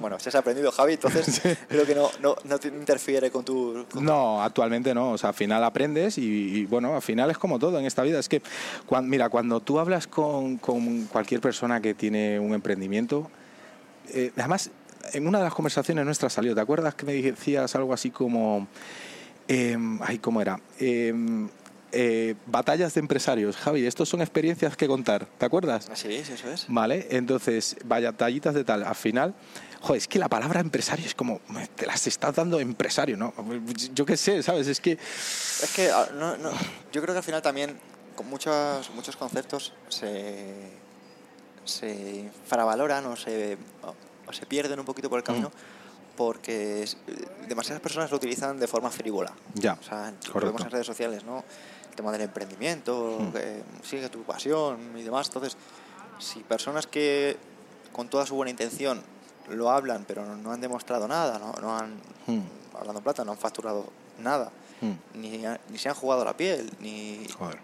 Bueno, 0.00 0.18
si 0.18 0.28
has 0.28 0.34
aprendido, 0.34 0.72
Javi, 0.72 0.94
entonces 0.94 1.40
creo 1.68 1.86
que 1.86 1.94
no, 1.94 2.10
no, 2.20 2.34
no 2.44 2.58
te 2.58 2.66
interfiere 2.68 3.30
con 3.30 3.44
tu... 3.44 3.86
con- 3.90 4.04
No, 4.04 4.42
actualmente 4.42 4.92
no. 4.94 5.12
O 5.12 5.18
sea, 5.18 5.28
al 5.30 5.34
final 5.36 5.62
aprendes 5.62 6.18
y, 6.18 6.22
y, 6.24 6.66
bueno, 6.66 6.96
al 6.96 7.02
final 7.02 7.30
es 7.30 7.38
como 7.38 7.58
todo 7.60 7.78
en 7.78 7.84
esta 7.86 8.02
vida. 8.02 8.18
Es 8.18 8.28
que, 8.28 8.42
mira, 9.04 9.28
cuando 9.28 9.60
tú 9.60 9.78
hablas 9.78 10.08
con, 10.08 10.56
con 10.58 11.04
cualquier 11.04 11.40
persona 11.40 11.80
que 11.80 11.94
tiene 11.94 12.40
un 12.40 12.52
emprendimiento, 12.54 13.30
eh, 14.08 14.32
además, 14.36 14.70
en 15.12 15.28
una 15.28 15.38
de 15.38 15.44
las 15.44 15.54
conversaciones 15.54 16.04
nuestras 16.04 16.32
salió, 16.32 16.54
¿te 16.56 16.60
acuerdas 16.60 16.96
que 16.96 17.06
me 17.06 17.14
decías 17.14 17.74
algo 17.76 17.92
así 17.94 18.10
como, 18.10 18.66
eh, 19.46 19.76
ay, 20.00 20.18
¿cómo 20.18 20.42
era? 20.42 20.60
Eh, 20.80 21.14
eh, 21.92 22.34
batallas 22.46 22.94
de 22.94 23.00
empresarios. 23.00 23.56
Javi, 23.56 23.86
estos 23.86 24.08
son 24.08 24.20
experiencias 24.22 24.76
que 24.76 24.86
contar, 24.86 25.26
¿te 25.38 25.44
acuerdas? 25.46 25.88
Así 25.90 26.12
es, 26.14 26.30
eso 26.30 26.50
es. 26.50 26.64
Vale, 26.68 27.06
entonces, 27.10 27.76
vaya 27.84 28.12
tallitas 28.12 28.54
de 28.54 28.64
tal. 28.64 28.82
Al 28.84 28.94
final, 28.94 29.34
joder, 29.80 29.98
es 29.98 30.08
que 30.08 30.18
la 30.18 30.28
palabra 30.28 30.60
empresario 30.60 31.04
es 31.06 31.14
como, 31.14 31.40
te 31.76 31.86
las 31.86 32.06
estás 32.06 32.34
dando 32.34 32.58
empresario, 32.60 33.16
¿no? 33.16 33.32
Yo 33.94 34.04
qué 34.06 34.16
sé, 34.16 34.42
¿sabes? 34.42 34.66
Es 34.68 34.80
que, 34.80 34.92
Es 34.92 35.72
que 35.74 35.90
ah, 35.90 36.08
no, 36.14 36.36
no, 36.38 36.50
yo 36.92 37.02
creo 37.02 37.14
que 37.14 37.18
al 37.18 37.24
final 37.24 37.42
también 37.42 37.76
con 38.16 38.26
muchos, 38.28 38.90
muchos 38.94 39.16
conceptos 39.16 39.72
se, 39.88 40.70
se 41.64 42.16
infravaloran 42.16 43.06
o 43.06 43.16
se, 43.16 43.56
o 44.26 44.32
se 44.32 44.46
pierden 44.46 44.78
un 44.80 44.84
poquito 44.86 45.08
por 45.08 45.18
el 45.18 45.24
camino 45.24 45.50
porque 46.16 46.82
es- 46.82 46.96
demasiadas 47.48 47.80
personas 47.80 48.10
lo 48.10 48.18
utilizan 48.18 48.58
de 48.60 48.66
forma 48.68 48.90
frívola. 48.90 49.32
Ya, 49.54 49.78
O 49.80 49.82
sea, 49.82 50.12
lo 50.34 50.40
vemos 50.40 50.60
en 50.62 50.70
redes 50.70 50.86
sociales, 50.86 51.24
¿no? 51.24 51.42
El 51.92 51.96
tema 51.96 52.10
del 52.10 52.22
emprendimiento, 52.22 53.18
que 53.34 53.62
sigue 53.82 54.08
tu 54.08 54.22
pasión 54.22 54.96
y 54.96 55.02
demás. 55.02 55.26
Entonces, 55.26 55.58
si 56.18 56.40
personas 56.40 56.86
que 56.86 57.36
con 57.92 58.08
toda 58.08 58.24
su 58.24 58.34
buena 58.34 58.50
intención 58.50 59.02
lo 59.50 59.70
hablan, 59.70 60.04
pero 60.08 60.24
no, 60.24 60.34
no 60.36 60.52
han 60.52 60.60
demostrado 60.62 61.06
nada, 61.06 61.38
no, 61.38 61.52
no 61.60 61.76
han, 61.76 62.00
Hmm. 62.26 62.40
hablando 62.78 63.02
plata, 63.02 63.24
no 63.24 63.32
han 63.32 63.38
facturado 63.38 63.84
nada, 64.18 64.50
Hmm. 64.80 64.92
ni, 65.14 65.42
ni 65.68 65.78
se 65.78 65.88
han 65.90 65.94
jugado 65.94 66.24
la 66.24 66.34
piel, 66.36 66.70
ni... 66.80 67.26
Joder. 67.38 67.58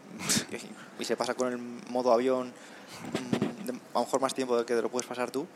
Y, 0.52 0.56
y 1.02 1.04
se 1.06 1.16
pasa 1.16 1.32
con 1.34 1.48
el 1.50 1.58
modo 1.90 2.12
avión 2.12 2.48
mm, 2.52 3.66
de- 3.66 3.72
a 3.94 3.98
lo 3.98 4.00
mejor 4.00 4.20
más 4.20 4.34
tiempo 4.34 4.56
del 4.56 4.66
que 4.66 4.74
te 4.74 4.82
lo 4.82 4.90
puedes 4.90 5.08
pasar 5.08 5.30
tú, 5.30 5.46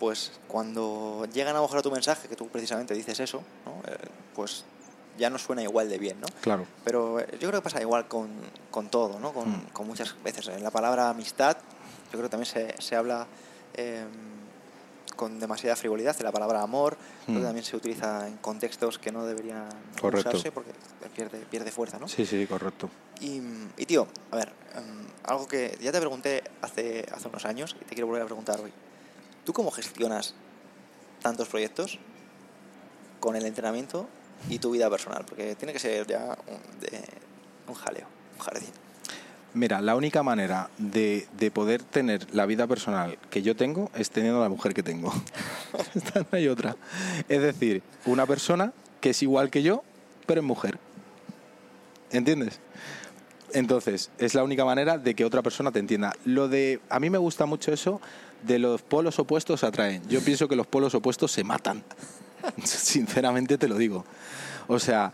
pues 0.00 0.32
cuando 0.48 1.26
llegan 1.32 1.54
a 1.54 1.58
lo 1.58 1.64
mejor 1.66 1.78
a 1.78 1.82
tu 1.82 1.90
mensaje, 1.92 2.26
que 2.26 2.34
tú 2.34 2.48
precisamente 2.48 2.92
dices 2.94 3.20
eso, 3.20 3.42
¿no? 3.66 3.72
Eh, 3.92 3.96
pues 4.34 4.64
ya 5.18 5.28
no 5.30 5.38
suena 5.38 5.62
igual 5.62 5.88
de 5.88 5.98
bien, 5.98 6.20
¿no? 6.20 6.26
Claro. 6.40 6.66
Pero 6.84 7.20
eh, 7.20 7.26
yo 7.32 7.48
creo 7.48 7.60
que 7.60 7.64
pasa 7.64 7.80
igual 7.80 8.08
con, 8.08 8.30
con 8.70 8.88
todo, 8.88 9.18
¿no? 9.20 9.32
Con, 9.32 9.48
Mm. 9.50 9.66
con 9.72 9.86
muchas 9.86 10.14
veces. 10.22 10.48
En 10.48 10.62
la 10.62 10.70
palabra 10.70 11.10
amistad, 11.10 11.56
yo 12.06 12.10
creo 12.12 12.22
que 12.24 12.28
también 12.28 12.50
se, 12.50 12.74
se 12.80 12.96
habla 12.96 13.26
eh, 13.74 14.04
con 15.16 15.38
demasiada 15.38 15.76
frivolidad. 15.76 16.16
En 16.18 16.24
la 16.24 16.32
palabra 16.32 16.62
amor, 16.62 16.96
creo 17.24 17.36
que 17.36 17.42
Mm. 17.42 17.44
también 17.44 17.64
se 17.64 17.76
utiliza 17.76 18.26
en 18.26 18.36
contextos 18.38 18.98
que 18.98 19.12
no 19.12 19.24
deberían 19.26 19.68
Correcto. 20.00 20.30
usarse 20.30 20.50
porque 20.52 20.72
pierde, 21.14 21.40
pierde 21.50 21.70
fuerza, 21.70 21.98
¿no? 21.98 22.08
Sí, 22.08 22.24
sí, 22.24 22.46
correcto. 22.46 22.88
Y, 23.20 23.42
y, 23.76 23.84
tío, 23.86 24.06
a 24.30 24.36
ver, 24.36 24.48
em, 24.74 25.06
algo 25.24 25.46
que 25.46 25.76
ya 25.82 25.92
te 25.92 26.00
pregunté 26.00 26.42
hace, 26.62 27.04
hace 27.12 27.28
unos 27.28 27.44
años 27.44 27.76
y 27.78 27.84
te 27.84 27.94
quiero 27.94 28.06
volver 28.06 28.22
a 28.22 28.26
preguntar 28.26 28.58
hoy. 28.60 28.72
¿Tú 29.44 29.52
cómo 29.52 29.70
gestionas 29.70 30.34
tantos 31.20 31.48
proyectos 31.48 31.98
con 33.20 33.36
el 33.36 33.44
entrenamiento 33.44 34.08
y 34.48 34.58
tu 34.58 34.70
vida 34.70 34.88
personal? 34.90 35.24
Porque 35.24 35.54
tiene 35.54 35.72
que 35.72 35.78
ser 35.78 36.06
ya 36.06 36.36
un, 36.46 36.80
de, 36.80 37.00
un 37.68 37.74
jaleo, 37.74 38.06
un 38.38 38.44
jardín. 38.44 38.70
Mira, 39.52 39.80
la 39.80 39.96
única 39.96 40.22
manera 40.22 40.70
de, 40.78 41.26
de 41.36 41.50
poder 41.50 41.82
tener 41.82 42.32
la 42.32 42.46
vida 42.46 42.68
personal 42.68 43.18
que 43.30 43.42
yo 43.42 43.56
tengo 43.56 43.90
es 43.96 44.10
teniendo 44.10 44.40
la 44.40 44.48
mujer 44.48 44.74
que 44.74 44.82
tengo. 44.82 45.12
No 46.14 46.26
hay 46.32 46.48
otra. 46.48 46.76
Es 47.28 47.42
decir, 47.42 47.82
una 48.06 48.26
persona 48.26 48.72
que 49.00 49.10
es 49.10 49.22
igual 49.22 49.50
que 49.50 49.62
yo, 49.62 49.82
pero 50.26 50.40
es 50.40 50.46
mujer. 50.46 50.78
¿Entiendes? 52.10 52.60
Entonces, 53.52 54.10
es 54.18 54.34
la 54.34 54.44
única 54.44 54.64
manera 54.64 54.98
de 54.98 55.14
que 55.14 55.24
otra 55.24 55.42
persona 55.42 55.72
te 55.72 55.78
entienda. 55.78 56.12
Lo 56.24 56.48
de. 56.48 56.80
A 56.88 57.00
mí 57.00 57.10
me 57.10 57.18
gusta 57.18 57.46
mucho 57.46 57.72
eso 57.72 58.00
de 58.42 58.58
los 58.58 58.82
polos 58.82 59.18
opuestos 59.18 59.64
atraen. 59.64 60.02
Yo 60.08 60.20
pienso 60.20 60.48
que 60.48 60.56
los 60.56 60.66
polos 60.66 60.94
opuestos 60.94 61.32
se 61.32 61.44
matan. 61.44 61.82
Sinceramente 62.64 63.58
te 63.58 63.68
lo 63.68 63.76
digo. 63.76 64.04
O 64.68 64.78
sea, 64.78 65.12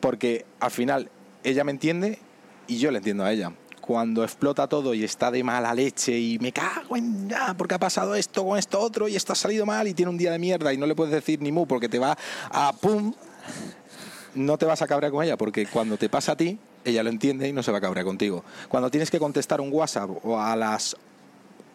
porque 0.00 0.44
al 0.60 0.70
final 0.70 1.10
ella 1.44 1.64
me 1.64 1.72
entiende 1.72 2.18
y 2.66 2.78
yo 2.78 2.90
le 2.90 2.98
entiendo 2.98 3.24
a 3.24 3.32
ella. 3.32 3.52
Cuando 3.80 4.24
explota 4.24 4.66
todo 4.66 4.94
y 4.94 5.04
está 5.04 5.30
de 5.30 5.44
mala 5.44 5.72
leche 5.72 6.18
y 6.18 6.38
me 6.40 6.50
cago 6.50 6.96
en 6.96 7.28
ya, 7.28 7.54
porque 7.56 7.76
ha 7.76 7.78
pasado 7.78 8.16
esto 8.16 8.44
con 8.44 8.58
esto 8.58 8.80
otro 8.80 9.06
y 9.06 9.14
esto 9.14 9.32
ha 9.32 9.36
salido 9.36 9.64
mal 9.64 9.86
y 9.86 9.94
tiene 9.94 10.10
un 10.10 10.18
día 10.18 10.32
de 10.32 10.40
mierda 10.40 10.72
y 10.72 10.76
no 10.76 10.86
le 10.86 10.96
puedes 10.96 11.14
decir 11.14 11.40
ni 11.40 11.52
mu 11.52 11.68
porque 11.68 11.88
te 11.88 12.00
va 12.00 12.18
a 12.50 12.72
pum, 12.72 13.14
no 14.34 14.58
te 14.58 14.66
vas 14.66 14.82
a 14.82 14.88
cabrear 14.88 15.12
con 15.12 15.22
ella 15.22 15.36
porque 15.36 15.66
cuando 15.66 15.96
te 15.96 16.08
pasa 16.08 16.32
a 16.32 16.36
ti, 16.36 16.58
ella 16.84 17.04
lo 17.04 17.10
entiende 17.10 17.46
y 17.46 17.52
no 17.52 17.62
se 17.62 17.70
va 17.70 17.78
a 17.78 17.80
cabrear 17.80 18.04
contigo. 18.04 18.44
Cuando 18.68 18.90
tienes 18.90 19.10
que 19.10 19.20
contestar 19.20 19.60
un 19.60 19.72
WhatsApp 19.72 20.10
o 20.24 20.40
a 20.40 20.56
las 20.56 20.96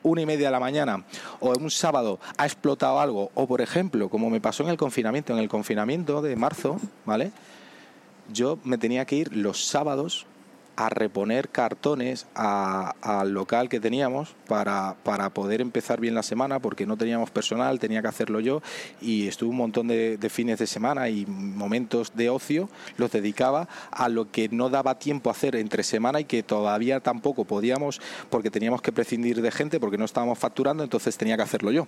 una 0.04 0.22
y 0.22 0.26
media 0.26 0.48
de 0.48 0.52
la 0.52 0.60
mañana 0.60 1.06
o 1.40 1.54
un 1.58 1.72
sábado 1.72 2.20
ha 2.38 2.46
explotado 2.46 3.00
algo 3.00 3.32
o 3.34 3.48
por 3.48 3.62
ejemplo 3.62 4.10
como 4.10 4.30
me 4.30 4.42
pasó 4.42 4.64
en 4.64 4.70
el 4.70 4.78
confinamiento 4.78 5.34
en 5.34 5.40
el 5.40 5.50
confinamiento 5.50 6.22
de 6.22 6.36
marzo 6.36 6.80
vale 7.06 7.32
yo 8.32 8.60
me 8.64 8.78
tenía 8.78 9.06
que 9.06 9.16
ir 9.16 9.36
los 9.36 9.66
sábados 9.66 10.26
a 10.76 10.90
reponer 10.90 11.50
cartones 11.50 12.28
al 12.34 13.34
local 13.34 13.70
que 13.70 13.80
teníamos 13.80 14.36
para, 14.48 14.96
para 15.04 15.30
poder 15.30 15.62
empezar 15.62 16.00
bien 16.00 16.16
la 16.16 16.24
semana 16.24 16.60
porque 16.60 16.86
no 16.86 16.98
teníamos 16.98 17.30
personal, 17.32 17.80
tenía 17.80 18.02
que 18.02 18.08
hacerlo 18.08 18.40
yo 18.40 18.62
y 19.02 19.28
estuve 19.28 19.50
un 19.50 19.58
montón 19.58 19.88
de, 19.88 20.18
de 20.18 20.30
fines 20.30 20.60
de 20.60 20.68
semana 20.68 21.10
y 21.10 21.26
momentos 21.26 22.14
de 22.16 22.30
ocio 22.30 22.70
los 22.98 23.12
dedicaba 23.12 23.68
a 23.92 24.10
lo 24.10 24.32
que 24.32 24.50
no 24.50 24.70
daba 24.70 25.00
tiempo 25.00 25.30
a 25.30 25.34
hacer 25.34 25.56
entre 25.56 25.84
semana 25.84 26.20
y 26.20 26.26
que 26.26 26.44
todavía 26.44 27.00
tampoco 27.00 27.46
podíamos 27.46 28.02
porque 28.30 28.50
teníamos 28.50 28.82
que 28.82 28.92
prescindir 28.92 29.42
de 29.42 29.52
gente 29.52 29.80
porque 29.80 29.98
no 29.98 30.06
estábamos 30.06 30.40
facturando, 30.40 30.84
entonces 30.84 31.18
tenía 31.18 31.38
que 31.38 31.44
hacerlo 31.44 31.72
yo 31.72 31.88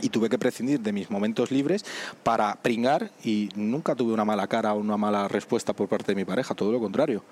y 0.00 0.08
tuve 0.08 0.28
que 0.28 0.38
prescindir 0.38 0.80
de 0.80 0.92
mis 0.92 1.10
momentos 1.10 1.50
libres 1.50 1.84
para 2.22 2.54
pringar 2.56 3.10
y 3.24 3.50
nunca 3.54 3.94
tuve 3.94 4.12
una 4.12 4.24
mala 4.24 4.46
cara 4.46 4.74
o 4.74 4.78
una 4.78 4.96
mala 4.96 5.28
respuesta 5.28 5.72
por 5.72 5.88
parte 5.88 6.12
de 6.12 6.16
mi 6.16 6.24
pareja, 6.24 6.54
todo 6.54 6.72
lo 6.72 6.80
contrario. 6.80 7.22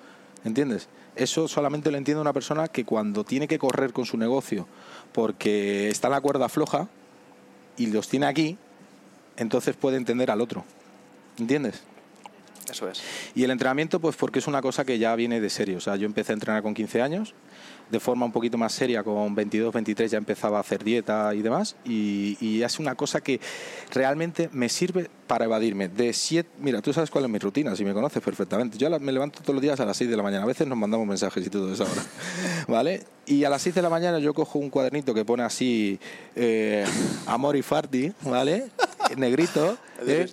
¿Entiendes? 0.45 0.89
Eso 1.17 1.49
solamente 1.49 1.91
lo 1.91 1.99
entiende 1.99 2.21
una 2.21 2.33
persona 2.33 2.69
que 2.69 2.85
cuando 2.85 3.25
tiene 3.25 3.47
que 3.47 3.59
correr 3.59 3.93
con 3.93 4.07
su 4.07 4.17
negocio 4.17 4.67
porque 5.13 5.89
está 5.89 6.09
en 6.09 6.13
la 6.13 6.21
cuerda 6.21 6.49
floja 6.49 6.89
y 7.77 7.87
los 7.87 8.09
tiene 8.09 8.27
aquí, 8.27 8.57
entonces 9.37 9.77
puede 9.77 9.97
entender 9.97 10.31
al 10.31 10.41
otro. 10.41 10.65
¿Entiendes? 11.39 11.83
Eso 12.71 12.89
es. 12.89 13.03
Y 13.35 13.43
el 13.43 13.51
entrenamiento, 13.51 14.01
pues 14.01 14.17
porque 14.17 14.39
es 14.39 14.47
una 14.47 14.63
cosa 14.63 14.85
que 14.85 14.99
ya 14.99 15.15
viene 15.17 15.41
de 15.41 15.51
serio. 15.51 15.79
O 15.79 15.81
sea, 15.81 15.97
yo 15.97 16.07
empecé 16.07 16.33
a 16.33 16.35
entrenar 16.35 16.63
con 16.63 16.75
15 16.75 17.03
años, 17.03 17.35
de 17.91 18.01
forma 18.01 18.27
un 18.27 18.33
poquito 18.33 18.57
más 18.57 18.73
seria, 18.73 19.03
con 19.03 19.35
22, 19.35 19.73
23 19.73 20.11
ya 20.11 20.19
empezaba 20.19 20.59
a 20.59 20.61
hacer 20.61 20.85
dieta 20.85 21.35
y 21.35 21.43
demás. 21.43 21.77
Y, 21.85 22.37
y 22.41 22.63
es 22.63 22.79
una 22.79 22.95
cosa 22.95 23.21
que 23.21 23.41
realmente 23.93 24.49
me 24.53 24.69
sirve 24.69 25.11
para 25.27 25.45
evadirme. 25.45 25.89
De 25.89 26.13
siete, 26.13 26.49
mira, 26.59 26.83
tú 26.83 26.93
sabes 26.93 27.09
cuál 27.09 27.25
es 27.25 27.31
mi 27.31 27.39
rutina, 27.39 27.77
si 27.77 27.85
me 27.85 27.95
conoces 27.95 28.23
perfectamente. 28.23 28.77
Yo 28.79 28.91
me 28.99 29.13
levanto 29.13 29.41
todos 29.43 29.55
los 29.55 29.63
días 29.63 29.79
a 29.79 29.85
las 29.85 29.97
6 29.97 30.11
de 30.11 30.17
la 30.17 30.25
mañana. 30.25 30.43
A 30.43 30.47
veces 30.47 30.67
nos 30.67 30.77
mandamos 30.77 31.07
mensajes 31.07 31.47
y 31.47 31.51
todo 31.51 31.73
eso 31.73 31.85
ahora. 31.85 32.03
¿Vale? 32.69 33.05
Y 33.27 33.45
a 33.45 33.51
las 33.51 33.63
6 33.63 33.77
de 33.77 33.83
la 33.83 33.91
mañana 33.91 34.19
yo 34.19 34.35
cojo 34.35 34.59
un 34.59 34.71
cuadernito 34.71 35.15
que 35.15 35.25
pone 35.25 35.45
así, 35.45 36.01
eh, 36.35 36.85
amor 37.27 37.57
y 37.57 37.63
farti, 37.63 38.13
¿vale? 38.23 38.71
Negrito. 39.17 39.79
¿Eh? 40.07 40.27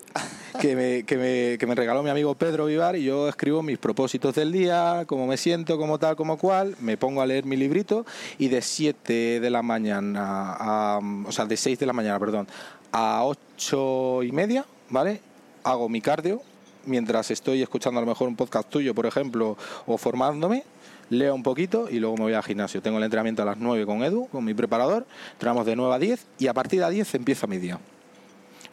que 0.59 0.75
me, 0.75 1.03
que, 1.03 1.17
me, 1.17 1.57
que 1.57 1.67
me 1.67 1.75
regaló 1.75 2.03
mi 2.03 2.09
amigo 2.09 2.35
Pedro 2.35 2.65
Vivar 2.65 2.95
y 2.95 3.03
yo 3.03 3.29
escribo 3.29 3.61
mis 3.61 3.77
propósitos 3.77 4.35
del 4.35 4.51
día, 4.51 5.03
cómo 5.07 5.27
me 5.27 5.37
siento, 5.37 5.77
como 5.77 5.99
tal, 5.99 6.15
como 6.15 6.37
cual, 6.37 6.75
me 6.79 6.97
pongo 6.97 7.21
a 7.21 7.25
leer 7.25 7.45
mi 7.45 7.55
librito 7.55 8.05
y 8.37 8.47
de 8.47 8.61
7 8.61 9.39
de 9.39 9.49
la 9.49 9.61
mañana, 9.61 10.53
a, 10.53 10.99
o 11.25 11.31
sea, 11.31 11.45
de 11.45 11.57
6 11.57 11.79
de 11.79 11.85
la 11.85 11.93
mañana, 11.93 12.19
perdón, 12.19 12.47
a 12.91 13.23
8 13.25 14.23
y 14.23 14.31
media, 14.31 14.65
¿vale? 14.89 15.21
Hago 15.63 15.89
mi 15.89 16.01
cardio 16.01 16.41
mientras 16.85 17.29
estoy 17.31 17.61
escuchando 17.61 17.99
a 17.99 18.01
lo 18.01 18.07
mejor 18.07 18.27
un 18.27 18.35
podcast 18.35 18.69
tuyo, 18.69 18.95
por 18.95 19.05
ejemplo, 19.05 19.57
o 19.85 19.97
formándome. 19.97 20.63
Leo 21.09 21.33
un 21.35 21.43
poquito 21.43 21.87
y 21.89 21.99
luego 21.99 22.17
me 22.17 22.23
voy 22.23 22.33
al 22.33 22.43
gimnasio. 22.43 22.81
Tengo 22.81 22.97
el 22.97 23.03
entrenamiento 23.03 23.41
a 23.41 23.45
las 23.45 23.57
9 23.57 23.85
con 23.85 24.03
Edu, 24.03 24.27
con 24.27 24.43
mi 24.43 24.53
preparador. 24.53 25.05
Entrenamos 25.33 25.65
de 25.65 25.75
9 25.75 25.95
a 25.95 25.99
10 25.99 26.25
y 26.39 26.47
a 26.47 26.53
partir 26.53 26.79
de 26.79 26.85
las 26.85 26.93
10 26.93 27.15
empieza 27.15 27.47
mi 27.47 27.57
día. 27.57 27.79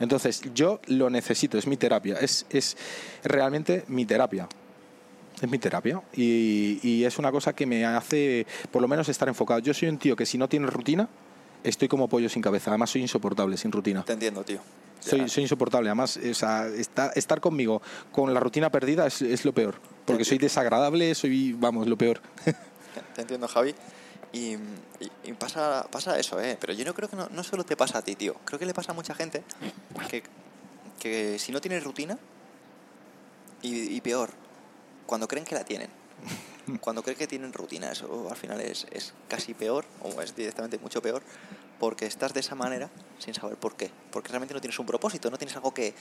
Entonces, 0.01 0.43
yo 0.55 0.81
lo 0.87 1.09
necesito, 1.11 1.57
es 1.59 1.67
mi 1.67 1.77
terapia, 1.77 2.17
es, 2.21 2.47
es 2.51 2.77
realmente 3.23 3.85
mi 3.89 4.05
terapia. 4.07 4.49
Es 5.43 5.51
mi 5.51 5.59
terapia 5.59 6.01
y, 6.15 6.79
y 6.83 7.05
es 7.05 7.19
una 7.19 7.33
cosa 7.33 7.53
que 7.55 7.67
me 7.67 7.85
hace, 7.85 8.47
por 8.71 8.81
lo 8.81 8.89
menos, 8.89 9.09
estar 9.09 9.27
enfocado. 9.29 9.59
Yo 9.61 9.75
soy 9.75 9.89
un 9.89 9.99
tío 9.99 10.15
que 10.15 10.27
si 10.27 10.39
no 10.39 10.49
tiene 10.49 10.67
rutina, 10.69 11.09
estoy 11.65 11.89
como 11.89 12.09
pollo 12.09 12.29
sin 12.29 12.41
cabeza. 12.41 12.71
Además, 12.71 12.91
soy 12.91 13.03
insoportable 13.03 13.57
sin 13.57 13.73
rutina. 13.73 14.05
Te 14.05 14.13
entiendo, 14.13 14.45
tío. 14.45 14.61
Soy, 15.01 15.29
soy 15.29 15.43
insoportable. 15.43 15.89
Además, 15.91 16.17
o 16.19 16.35
sea, 16.35 16.67
esta- 16.69 17.11
estar 17.15 17.41
conmigo 17.41 17.83
con 18.13 18.33
la 18.33 18.41
rutina 18.41 18.71
perdida 18.71 19.07
es, 19.07 19.21
es 19.23 19.45
lo 19.45 19.53
peor. 19.53 19.75
Porque 20.07 20.25
soy 20.25 20.39
desagradable, 20.39 21.15
soy, 21.15 21.53
vamos, 21.53 21.89
lo 21.89 21.99
peor. 21.99 22.21
Te 23.15 23.21
entiendo, 23.23 23.49
Javi. 23.49 23.75
Y, 24.35 24.59
pasa, 25.39 25.87
pasa 25.93 26.19
eso, 26.19 26.41
¿eh? 26.41 26.59
Pero 26.61 26.73
yo 26.73 26.85
no 26.85 26.93
creo 26.93 27.09
que 27.09 27.15
no, 27.15 27.29
no 27.31 27.45
solo 27.45 27.65
te 27.65 27.77
pasa 27.77 27.99
a 27.99 28.03
ti, 28.03 28.17
tío. 28.17 28.35
Creo 28.45 28.59
que 28.59 28.67
le 28.67 28.75
pasa 28.75 28.91
a 28.91 28.95
mucha 28.95 29.15
gente 29.15 29.45
que, 30.11 30.25
que 30.99 31.39
si 31.39 31.53
no 31.53 31.61
tienes 31.61 31.85
rutina, 31.85 32.19
y, 33.63 33.95
y 33.95 34.01
peor, 34.01 34.31
cuando 35.07 35.29
creen 35.29 35.45
que 35.45 35.55
la 35.55 35.65
tienen. 35.65 35.89
Cuando 36.81 37.03
creen 37.03 37.19
que 37.19 37.27
tienen 37.27 37.53
rutina, 37.53 37.93
eso 37.93 38.27
al 38.31 38.37
final 38.37 38.59
es, 38.63 38.87
es 38.91 39.13
casi 39.29 39.53
peor, 39.53 39.85
o 40.01 40.23
es 40.23 40.35
directamente 40.35 40.79
mucho 40.79 41.03
peor, 41.03 41.23
porque 41.79 42.07
estás 42.07 42.33
de 42.33 42.41
esa 42.41 42.55
manera 42.55 42.89
sin 43.19 43.35
saber 43.35 43.57
por 43.59 43.77
qué. 43.77 43.91
Porque 44.11 44.31
realmente 44.31 44.55
no 44.55 44.61
tienes 44.63 44.79
un 44.79 44.87
propósito, 44.87 45.31
no 45.31 45.37
tienes 45.37 45.55
algo 45.57 45.75
que 45.75 45.95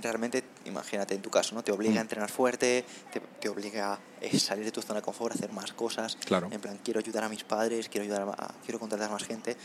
realmente, 0.00 0.44
imagínate 0.64 1.14
en 1.14 1.22
tu 1.22 1.30
caso, 1.30 1.54
¿no? 1.54 1.62
Te 1.62 1.72
obliga 1.72 1.94
a 1.94 1.98
Mm. 1.98 2.06
entrenar 2.06 2.30
fuerte, 2.30 2.84
te, 3.12 3.20
te 3.20 3.48
obliga 3.48 3.94
a 3.94 3.98
eh, 4.20 4.38
salir 4.38 4.64
de 4.64 4.72
tu 4.72 4.82
zona 4.82 5.00
de 5.00 5.02
confort, 5.04 5.34
a 5.34 5.38
hacer 5.38 5.52
más 5.52 5.72
cosas. 5.72 6.16
Claro. 6.24 6.48
En 6.50 6.60
plan, 6.60 6.78
quiero 6.84 7.00
ayudar 7.00 7.24
a 7.24 7.28
mis 7.28 7.44
padres, 7.44 7.88
quiero 7.88 8.04
ayudar 8.04 8.22
a, 8.36 8.54
quiero 8.64 8.78
contratar 8.80 9.10
más 9.10 9.24
gente. 9.24 9.56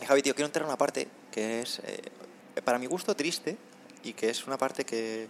Y, 0.00 0.04
Javi, 0.04 0.22
tío, 0.22 0.34
quiero 0.34 0.46
entrar 0.46 0.62
en 0.64 0.68
una 0.68 0.76
parte 0.78 1.08
que 1.32 1.62
es, 1.62 1.80
eh, 1.84 2.02
para 2.64 2.78
mi 2.78 2.86
gusto, 2.86 3.14
triste 3.16 3.56
y 4.04 4.12
que 4.12 4.28
es 4.30 4.46
una 4.46 4.58
parte 4.58 4.84
que, 4.84 5.28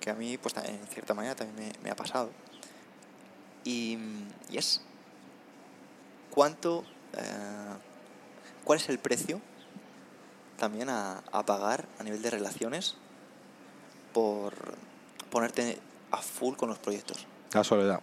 que 0.00 0.10
a 0.10 0.14
mí, 0.14 0.38
pues 0.38 0.54
en 0.56 0.86
cierta 0.88 1.12
manera, 1.14 1.34
también 1.34 1.72
me, 1.74 1.82
me 1.84 1.90
ha 1.90 1.96
pasado. 1.96 2.30
Y, 3.64 3.98
y 4.48 4.56
es 4.56 4.80
cuánto, 6.30 6.84
eh, 7.16 7.74
cuál 8.64 8.78
es 8.78 8.88
el 8.88 8.98
precio 8.98 9.40
también 10.58 10.88
a, 10.88 11.22
a 11.32 11.44
pagar 11.44 11.86
a 11.98 12.02
nivel 12.02 12.22
de 12.22 12.30
relaciones 12.30 12.96
por 14.12 14.52
ponerte 15.30 15.78
a 16.10 16.18
full 16.18 16.54
con 16.56 16.68
los 16.68 16.78
proyectos. 16.78 17.26
La 17.52 17.64
soledad. 17.64 18.00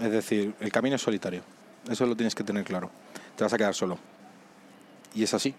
Es 0.00 0.10
decir, 0.10 0.54
el 0.60 0.72
camino 0.72 0.96
es 0.96 1.02
solitario. 1.02 1.42
Eso 1.88 2.06
lo 2.06 2.16
tienes 2.16 2.34
que 2.34 2.44
tener 2.44 2.64
claro. 2.64 2.90
Te 3.36 3.44
vas 3.44 3.52
a 3.52 3.58
quedar 3.58 3.74
solo. 3.74 3.98
Y 5.14 5.22
es 5.22 5.34
así. 5.34 5.54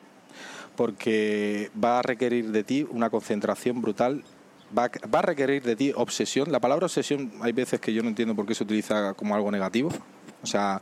porque 0.76 1.72
va 1.82 2.00
a 2.00 2.02
requerir 2.02 2.52
de 2.52 2.64
ti 2.64 2.86
una 2.90 3.10
concentración 3.10 3.82
brutal, 3.82 4.24
va 4.78 4.86
a, 4.86 5.08
va 5.08 5.20
a 5.20 5.22
requerir 5.22 5.64
de 5.64 5.76
ti 5.76 5.94
obsesión. 5.96 6.52
La 6.52 6.60
palabra 6.60 6.86
obsesión 6.86 7.32
hay 7.42 7.54
veces 7.54 7.80
que 7.80 7.94
yo 7.94 8.04
no 8.04 8.10
entiendo 8.10 8.36
por 8.36 8.46
qué 8.46 8.54
se 8.56 8.64
utiliza 8.64 9.14
como 9.14 9.36
algo 9.36 9.52
negativo. 9.52 9.90
O 10.44 10.48
sea, 10.48 10.82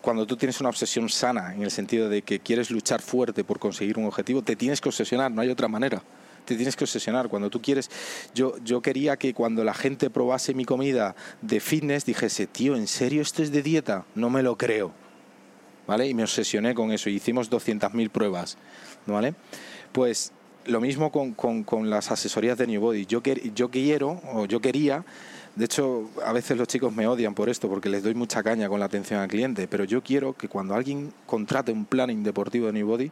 cuando 0.00 0.26
tú 0.26 0.36
tienes 0.36 0.60
una 0.60 0.70
obsesión 0.70 1.08
sana, 1.08 1.54
en 1.54 1.62
el 1.62 1.70
sentido 1.70 2.08
de 2.08 2.22
que 2.22 2.40
quieres 2.40 2.70
luchar 2.70 3.02
fuerte 3.02 3.44
por 3.44 3.58
conseguir 3.58 3.98
un 3.98 4.06
objetivo, 4.06 4.42
te 4.42 4.56
tienes 4.56 4.80
que 4.80 4.88
obsesionar, 4.88 5.30
no 5.30 5.42
hay 5.42 5.50
otra 5.50 5.68
manera. 5.68 6.02
Te 6.50 6.56
tienes 6.56 6.74
que 6.74 6.82
obsesionar. 6.82 7.28
Cuando 7.28 7.48
tú 7.48 7.62
quieres. 7.62 7.88
Yo, 8.34 8.56
yo 8.64 8.82
quería 8.82 9.16
que 9.16 9.32
cuando 9.34 9.62
la 9.62 9.72
gente 9.72 10.10
probase 10.10 10.52
mi 10.52 10.64
comida 10.64 11.14
de 11.42 11.60
fitness 11.60 12.04
dijese, 12.04 12.48
tío, 12.48 12.74
¿en 12.74 12.88
serio 12.88 13.22
esto 13.22 13.40
es 13.44 13.52
de 13.52 13.62
dieta? 13.62 14.04
No 14.16 14.30
me 14.30 14.42
lo 14.42 14.58
creo. 14.58 14.90
¿Vale? 15.86 16.08
Y 16.08 16.14
me 16.14 16.24
obsesioné 16.24 16.74
con 16.74 16.90
eso. 16.90 17.08
Hicimos 17.08 17.48
200.000 17.52 18.10
pruebas. 18.10 18.58
¿Vale? 19.06 19.34
Pues 19.92 20.32
lo 20.66 20.80
mismo 20.80 21.12
con, 21.12 21.34
con, 21.34 21.62
con 21.62 21.88
las 21.88 22.10
asesorías 22.10 22.58
de 22.58 22.66
New 22.66 22.80
Body. 22.80 23.06
Yo, 23.06 23.22
quer- 23.22 23.54
yo 23.54 23.70
quiero, 23.70 24.20
o 24.32 24.46
yo 24.46 24.60
quería 24.60 25.04
de 25.54 25.64
hecho, 25.64 26.08
a 26.24 26.32
veces 26.32 26.56
los 26.56 26.68
chicos 26.68 26.92
me 26.94 27.06
odian 27.08 27.34
por 27.34 27.48
esto, 27.48 27.68
porque 27.68 27.88
les 27.88 28.04
doy 28.04 28.14
mucha 28.14 28.40
caña 28.42 28.68
con 28.68 28.78
la 28.78 28.86
atención 28.86 29.18
al 29.20 29.28
cliente, 29.28 29.66
pero 29.66 29.82
yo 29.84 30.00
quiero 30.02 30.32
que 30.32 30.48
cuando 30.48 30.74
alguien 30.74 31.12
contrate 31.26 31.72
un 31.72 31.84
planning 31.84 32.22
deportivo 32.22 32.66
de 32.68 32.72
New 32.72 32.86
Body, 32.86 33.10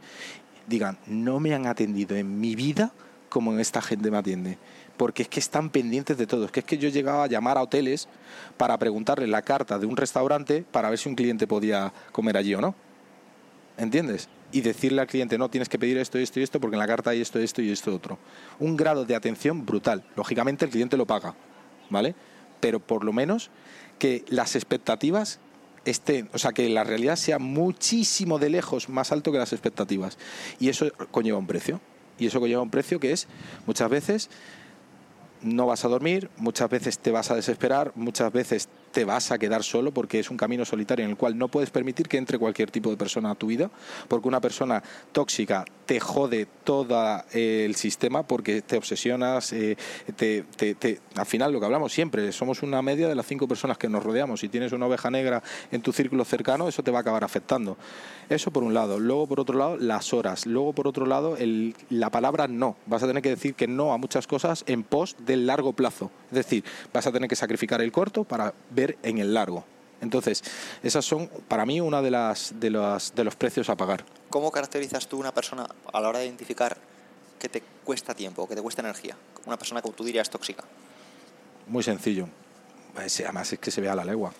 digan, 0.69 0.97
no 1.09 1.41
me 1.41 1.53
han 1.53 1.67
atendido 1.67 2.17
en 2.17 2.41
mi 2.41 2.55
vida 2.55 2.93
como 3.29 3.59
esta 3.59 3.83
gente 3.83 4.11
me 4.11 4.19
atiende. 4.19 4.59
Porque 4.97 5.23
es 5.23 5.29
que 5.29 5.41
están 5.41 5.71
pendientes 5.71 6.19
de 6.19 6.27
todo. 6.27 6.45
Es 6.45 6.51
que 6.51 6.61
es 6.61 6.67
que 6.67 6.79
yo 6.79 6.89
llegaba 6.89 7.25
a 7.25 7.27
llamar 7.27 7.59
a 7.59 7.63
hoteles 7.63 8.09
para 8.57 8.79
preguntarle 8.79 9.27
la 9.27 9.43
carta 9.43 9.79
de 9.79 9.87
un 9.87 9.97
restaurante 9.97 10.65
para 10.71 10.91
ver 10.91 10.99
si 10.99 11.09
un 11.09 11.15
cliente 11.15 11.47
podía 11.47 11.93
comer 12.13 12.37
allí 12.37 12.55
o 12.55 12.61
no. 12.61 12.75
¿Entiendes? 13.77 14.29
Y 14.51 14.63
decirle 14.63 15.01
al 15.01 15.07
cliente, 15.07 15.39
no, 15.39 15.51
tienes 15.51 15.69
que 15.69 15.79
pedir 15.79 15.99
esto, 15.99 16.19
esto 16.19 16.41
y 16.41 16.43
esto, 16.43 16.59
porque 16.59 16.75
en 16.75 16.81
la 16.81 16.87
carta 16.87 17.11
hay 17.11 17.21
esto, 17.21 17.39
esto 17.39 17.63
y 17.63 17.71
esto 17.71 17.95
otro. 17.95 18.19
Un 18.59 18.77
grado 18.77 19.05
de 19.05 19.15
atención 19.15 19.65
brutal. 19.65 20.05
Lógicamente 20.17 20.65
el 20.65 20.71
cliente 20.71 20.97
lo 20.97 21.07
paga, 21.07 21.35
¿vale? 21.91 22.15
Pero 22.61 22.81
por 22.81 23.05
lo 23.05 23.13
menos 23.13 23.51
que 23.99 24.25
las 24.29 24.57
expectativas 24.57 25.39
estén, 25.85 26.29
o 26.33 26.39
sea, 26.39 26.53
que 26.53 26.69
la 26.69 26.85
realidad 26.85 27.17
sea 27.17 27.39
muchísimo 27.39 28.39
de 28.39 28.51
lejos 28.51 28.89
más 28.89 29.13
alto 29.13 29.33
que 29.33 29.39
las 29.39 29.53
expectativas. 29.53 30.19
Y 30.59 30.69
eso 30.69 30.87
conlleva 31.11 31.39
un 31.39 31.47
precio. 31.47 31.81
Y 32.19 32.27
eso 32.27 32.41
conlleva 32.41 32.63
un 32.63 32.71
precio 32.71 33.01
que 33.01 33.13
es, 33.13 33.27
muchas 33.67 33.89
veces, 33.89 34.31
no 35.43 35.67
vas 35.67 35.85
a 35.85 35.89
dormir, 35.89 36.31
muchas 36.37 36.69
veces 36.69 36.99
te 36.99 37.11
vas 37.11 37.31
a 37.31 37.37
desesperar, 37.37 37.93
muchas 37.95 38.33
veces 38.33 38.69
te 38.99 39.05
vas 39.05 39.31
a 39.31 39.39
quedar 39.39 39.63
solo 39.63 39.93
porque 39.93 40.19
es 40.19 40.29
un 40.29 40.37
camino 40.37 40.65
solitario 40.65 41.05
en 41.05 41.13
el 41.13 41.17
cual 41.17 41.39
no 41.39 41.47
puedes 41.47 41.71
permitir 41.71 42.09
que 42.09 42.17
entre 42.17 42.37
cualquier 42.37 42.73
tipo 42.73 42.91
de 42.91 42.97
persona 42.97 43.31
a 43.31 43.37
tu 43.37 43.47
vida, 43.47 43.71
porque 44.09 44.27
una 44.27 44.41
persona 44.41 44.83
tóxica 45.13 45.65
te 45.87 46.01
jode 46.01 46.49
todo 46.65 47.23
el 47.33 47.77
sistema 47.77 48.25
porque 48.25 48.61
te 48.61 48.77
obsesionas, 48.77 49.53
eh, 49.53 49.77
te, 50.17 50.43
te- 50.57 50.75
te- 50.75 51.01
al 51.15 51.27
final 51.27 51.53
lo 51.53 51.61
que 51.61 51.67
hablamos 51.67 51.93
siempre, 51.93 52.33
somos 52.33 52.65
una 52.65 52.83
media 52.83 53.07
de 53.09 53.15
las 53.15 53.25
cinco 53.25 53.47
personas 53.47 53.79
que 53.79 53.89
nos 53.89 54.03
rodeamos, 54.03 54.41
si 54.41 54.49
tienes 54.49 54.73
una 54.73 54.87
oveja 54.87 55.13
negra 55.13 55.45
en 55.71 55.81
tu 55.81 55.93
círculo 55.93 56.25
cercano, 56.25 56.67
eso 56.67 56.83
te 56.83 56.91
va 56.91 56.99
a 56.99 57.01
acabar 57.03 57.23
afectando. 57.23 57.77
Eso 58.29 58.51
por 58.51 58.65
un 58.65 58.75
lado, 58.75 58.99
luego 58.99 59.29
por 59.29 59.39
otro 59.39 59.57
lado 59.59 59.77
las 59.79 60.13
horas, 60.13 60.45
luego 60.45 60.73
por 60.73 60.89
otro 60.89 61.07
lado 61.07 61.37
el- 61.37 61.75
la 61.89 62.11
palabra 62.11 62.49
no, 62.49 62.77
vas 62.87 63.05
a 63.05 63.07
tener 63.07 63.23
que 63.23 63.31
decir 63.31 63.55
que 63.55 63.69
no 63.69 63.93
a 63.93 63.97
muchas 63.97 64.27
cosas 64.27 64.65
en 64.67 64.83
pos 64.83 65.15
del 65.25 65.47
largo 65.47 65.73
plazo, 65.73 66.11
es 66.33 66.37
decir, 66.37 66.65
vas 66.93 67.07
a 67.07 67.13
tener 67.13 67.29
que 67.31 67.37
sacrificar 67.37 67.81
el 67.81 67.93
corto 67.93 68.25
para 68.25 68.53
ver 68.71 68.88
en 69.03 69.19
el 69.19 69.35
largo. 69.35 69.65
Entonces, 70.01 70.45
esas 70.83 71.05
son 71.05 71.29
para 71.49 71.67
mí 71.67 71.81
una 71.81 72.03
de 72.03 72.11
las 72.11 72.55
de 72.61 72.71
los 72.71 73.15
de 73.15 73.25
los 73.25 73.35
precios 73.37 73.69
a 73.69 73.77
pagar. 73.77 74.05
¿Cómo 74.31 74.51
caracterizas 74.53 75.09
tú 75.09 75.19
una 75.19 75.33
persona 75.33 75.67
a 75.93 76.01
la 76.01 76.09
hora 76.09 76.21
de 76.21 76.27
identificar 76.27 76.77
que 77.39 77.49
te 77.49 77.63
cuesta 77.85 78.15
tiempo, 78.15 78.49
que 78.49 78.55
te 78.55 78.63
cuesta 78.63 78.83
energía? 78.83 79.17
Una 79.47 79.57
persona 79.57 79.83
que 79.83 79.91
tú 79.91 80.05
dirías 80.05 80.31
tóxica. 80.31 80.65
Muy 81.67 81.83
sencillo. 81.83 82.29
Pues, 82.95 83.21
además 83.21 83.53
es 83.53 83.59
que 83.59 83.71
se 83.71 83.81
ve 83.81 83.89
a 83.89 83.95
la 83.95 84.05
legua. 84.05 84.33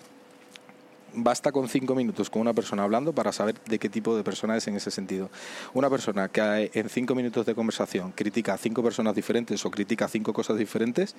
Basta 1.13 1.51
con 1.51 1.67
cinco 1.67 1.95
minutos 1.95 2.29
con 2.29 2.41
una 2.41 2.53
persona 2.53 2.83
hablando 2.83 3.13
para 3.13 3.31
saber 3.31 3.59
de 3.63 3.79
qué 3.79 3.89
tipo 3.89 4.15
de 4.15 4.23
persona 4.23 4.55
es 4.55 4.67
en 4.67 4.75
ese 4.75 4.91
sentido. 4.91 5.29
Una 5.73 5.89
persona 5.89 6.29
que 6.29 6.69
en 6.73 6.89
cinco 6.89 7.15
minutos 7.15 7.45
de 7.45 7.55
conversación 7.55 8.11
critica 8.11 8.53
a 8.53 8.57
cinco 8.57 8.83
personas 8.83 9.15
diferentes 9.15 9.65
o 9.65 9.71
critica 9.71 10.07
cinco 10.07 10.33
cosas 10.33 10.57
diferentes, 10.57 11.15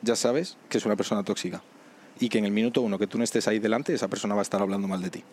ya 0.00 0.14
sabes 0.14 0.56
que 0.68 0.78
es 0.78 0.86
una 0.86 0.94
persona 0.94 1.24
tóxica. 1.24 1.62
Y 2.22 2.28
que 2.28 2.38
en 2.38 2.44
el 2.44 2.52
minuto 2.52 2.82
uno 2.82 2.98
que 3.00 3.08
tú 3.08 3.18
no 3.18 3.24
estés 3.24 3.48
ahí 3.48 3.58
delante, 3.58 3.92
esa 3.92 4.06
persona 4.06 4.34
va 4.36 4.42
a 4.42 4.42
estar 4.42 4.62
hablando 4.62 4.86
mal 4.86 5.02
de 5.02 5.10
ti. 5.10 5.24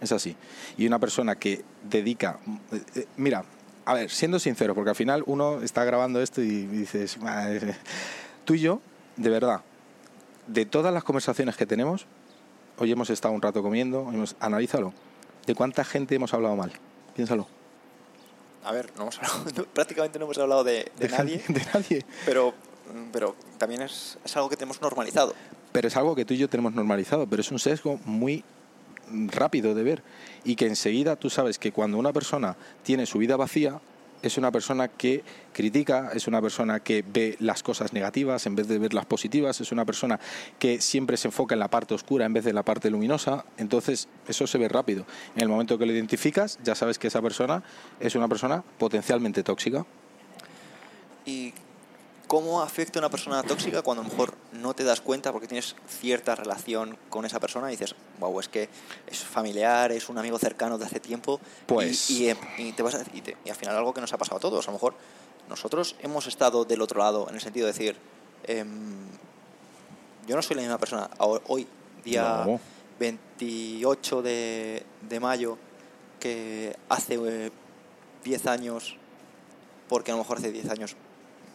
Es 0.00 0.12
así. 0.12 0.34
Y 0.78 0.86
una 0.86 0.98
persona 0.98 1.34
que 1.36 1.62
dedica... 1.84 2.38
eh, 2.72 2.80
eh, 2.94 3.06
Mira, 3.18 3.44
a 3.84 3.92
ver, 3.92 4.10
siendo 4.10 4.38
sincero, 4.38 4.74
porque 4.74 4.88
al 4.90 4.96
final 4.96 5.22
uno 5.26 5.60
está 5.60 5.84
grabando 5.84 6.22
esto 6.22 6.40
y 6.40 6.66
dices... 6.66 7.18
Tú 8.46 8.54
y 8.54 8.60
yo, 8.60 8.80
de 9.16 9.28
verdad, 9.28 9.60
de 10.46 10.64
todas 10.64 10.94
las 10.94 11.04
conversaciones 11.04 11.54
que 11.56 11.66
tenemos, 11.66 12.06
hoy 12.78 12.92
hemos 12.92 13.10
estado 13.10 13.34
un 13.34 13.42
rato 13.42 13.62
comiendo, 13.62 14.08
hemos, 14.10 14.34
analízalo. 14.40 14.94
¿De 15.46 15.54
cuánta 15.54 15.84
gente 15.84 16.14
hemos 16.14 16.32
hablado 16.32 16.56
mal? 16.56 16.72
Piénsalo. 17.14 17.46
A 18.64 18.72
ver, 18.72 18.90
no 18.96 19.02
hemos 19.02 19.18
hablado- 19.18 19.44
no- 19.56 19.64
prácticamente 19.64 20.18
no 20.18 20.24
hemos 20.24 20.38
hablado 20.38 20.64
de, 20.64 20.90
de 20.98 21.08
nadie, 21.10 21.42
De 21.48 21.62
nadie. 21.74 22.06
pero, 22.24 22.54
pero 23.12 23.36
también 23.58 23.82
es, 23.82 24.16
es 24.24 24.34
algo 24.36 24.48
que 24.48 24.56
tenemos 24.56 24.80
normalizado. 24.80 25.34
Pero 25.72 25.88
es 25.88 25.96
algo 25.96 26.14
que 26.14 26.24
tú 26.24 26.34
y 26.34 26.38
yo 26.38 26.48
tenemos 26.48 26.74
normalizado, 26.74 27.26
pero 27.26 27.40
es 27.40 27.50
un 27.50 27.58
sesgo 27.58 28.00
muy 28.04 28.44
rápido 29.10 29.74
de 29.74 29.82
ver 29.82 30.02
y 30.44 30.56
que 30.56 30.66
enseguida 30.66 31.16
tú 31.16 31.30
sabes 31.30 31.58
que 31.58 31.72
cuando 31.72 31.98
una 31.98 32.12
persona 32.12 32.56
tiene 32.82 33.06
su 33.06 33.18
vida 33.18 33.36
vacía 33.36 33.80
es 34.22 34.36
una 34.36 34.50
persona 34.50 34.88
que 34.88 35.22
critica, 35.52 36.10
es 36.12 36.26
una 36.26 36.42
persona 36.42 36.80
que 36.80 37.04
ve 37.06 37.36
las 37.38 37.62
cosas 37.62 37.92
negativas 37.92 38.46
en 38.46 38.56
vez 38.56 38.66
de 38.66 38.78
ver 38.78 38.92
las 38.92 39.06
positivas, 39.06 39.60
es 39.60 39.70
una 39.70 39.84
persona 39.84 40.18
que 40.58 40.80
siempre 40.80 41.16
se 41.16 41.28
enfoca 41.28 41.54
en 41.54 41.60
la 41.60 41.68
parte 41.68 41.94
oscura 41.94 42.26
en 42.26 42.32
vez 42.32 42.44
de 42.44 42.52
la 42.52 42.64
parte 42.64 42.90
luminosa, 42.90 43.44
entonces 43.58 44.08
eso 44.26 44.46
se 44.46 44.58
ve 44.58 44.68
rápido. 44.68 45.06
En 45.36 45.42
el 45.42 45.48
momento 45.48 45.78
que 45.78 45.86
lo 45.86 45.92
identificas 45.92 46.58
ya 46.64 46.74
sabes 46.74 46.98
que 46.98 47.06
esa 47.06 47.22
persona 47.22 47.62
es 48.00 48.14
una 48.14 48.28
persona 48.28 48.64
potencialmente 48.78 49.42
tóxica. 49.42 49.86
¿Y 51.24 51.52
cómo 52.28 52.60
afecta 52.62 52.98
a 52.98 53.00
una 53.00 53.08
persona 53.10 53.42
tóxica 53.42 53.82
cuando 53.82 54.02
a 54.02 54.04
lo 54.04 54.10
mejor 54.10 54.34
no 54.52 54.74
te 54.74 54.84
das 54.84 55.00
cuenta 55.00 55.32
porque 55.32 55.48
tienes 55.48 55.74
cierta 55.88 56.34
relación 56.36 56.96
con 57.08 57.24
esa 57.24 57.40
persona 57.40 57.68
y 57.68 57.76
dices, 57.76 57.94
wow, 58.20 58.38
es 58.38 58.48
que 58.48 58.68
es 59.06 59.18
familiar, 59.24 59.90
es 59.90 60.08
un 60.08 60.18
amigo 60.18 60.38
cercano 60.38 60.78
de 60.78 60.84
hace 60.84 61.00
tiempo? 61.00 61.40
Pues- 61.66 62.10
Y, 62.10 62.28
y, 62.30 62.36
y 62.58 62.72
te 62.72 62.82
vas 62.82 62.94
a- 62.94 63.04
y 63.12 63.22
te- 63.22 63.36
y 63.44 63.50
al 63.50 63.56
final 63.56 63.74
algo 63.76 63.92
que 63.94 64.00
nos 64.02 64.12
ha 64.12 64.18
pasado 64.18 64.36
a 64.36 64.40
todos. 64.40 64.68
A 64.68 64.70
lo 64.70 64.74
mejor 64.74 64.94
nosotros 65.48 65.96
hemos 66.02 66.26
estado 66.26 66.64
del 66.66 66.82
otro 66.82 67.00
lado 67.00 67.26
en 67.30 67.34
el 67.34 67.40
sentido 67.40 67.66
de 67.66 67.72
decir, 67.72 67.96
em, 68.44 69.06
yo 70.26 70.36
no 70.36 70.42
soy 70.42 70.56
la 70.56 70.62
misma 70.62 70.78
persona 70.78 71.08
hoy, 71.18 71.66
día 72.04 72.44
No. 72.46 72.60
28 73.00 74.20
de, 74.22 74.82
de 75.08 75.20
mayo, 75.20 75.56
que 76.20 76.76
hace 76.90 77.14
eh, 77.14 77.50
10 78.24 78.46
años, 78.46 78.96
porque 79.88 80.10
a 80.10 80.14
lo 80.14 80.18
mejor 80.22 80.38
hace 80.38 80.52
10 80.52 80.68
años 80.68 80.96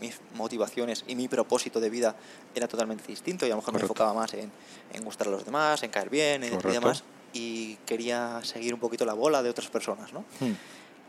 mis 0.01 0.19
motivaciones 0.35 1.03
y 1.07 1.15
mi 1.15 1.27
propósito 1.27 1.79
de 1.79 1.89
vida 1.89 2.15
era 2.55 2.67
totalmente 2.67 3.05
distinto 3.07 3.45
y 3.45 3.49
a 3.49 3.51
lo 3.55 3.57
mejor 3.61 3.73
me 3.73 3.81
enfocaba 3.81 4.13
más 4.13 4.33
en, 4.33 4.51
en 4.93 5.03
gustar 5.03 5.27
a 5.27 5.31
los 5.31 5.45
demás, 5.45 5.81
en 5.83 5.91
caer 5.91 6.09
bien 6.09 6.43
en- 6.43 6.53
y 6.53 6.71
demás, 6.71 7.03
y 7.33 7.75
quería 7.85 8.39
seguir 8.43 8.73
un 8.73 8.79
poquito 8.79 9.05
la 9.05 9.13
bola 9.13 9.41
de 9.43 9.49
otras 9.49 9.67
personas, 9.69 10.13
¿no? 10.13 10.21
Hmm. 10.39 10.53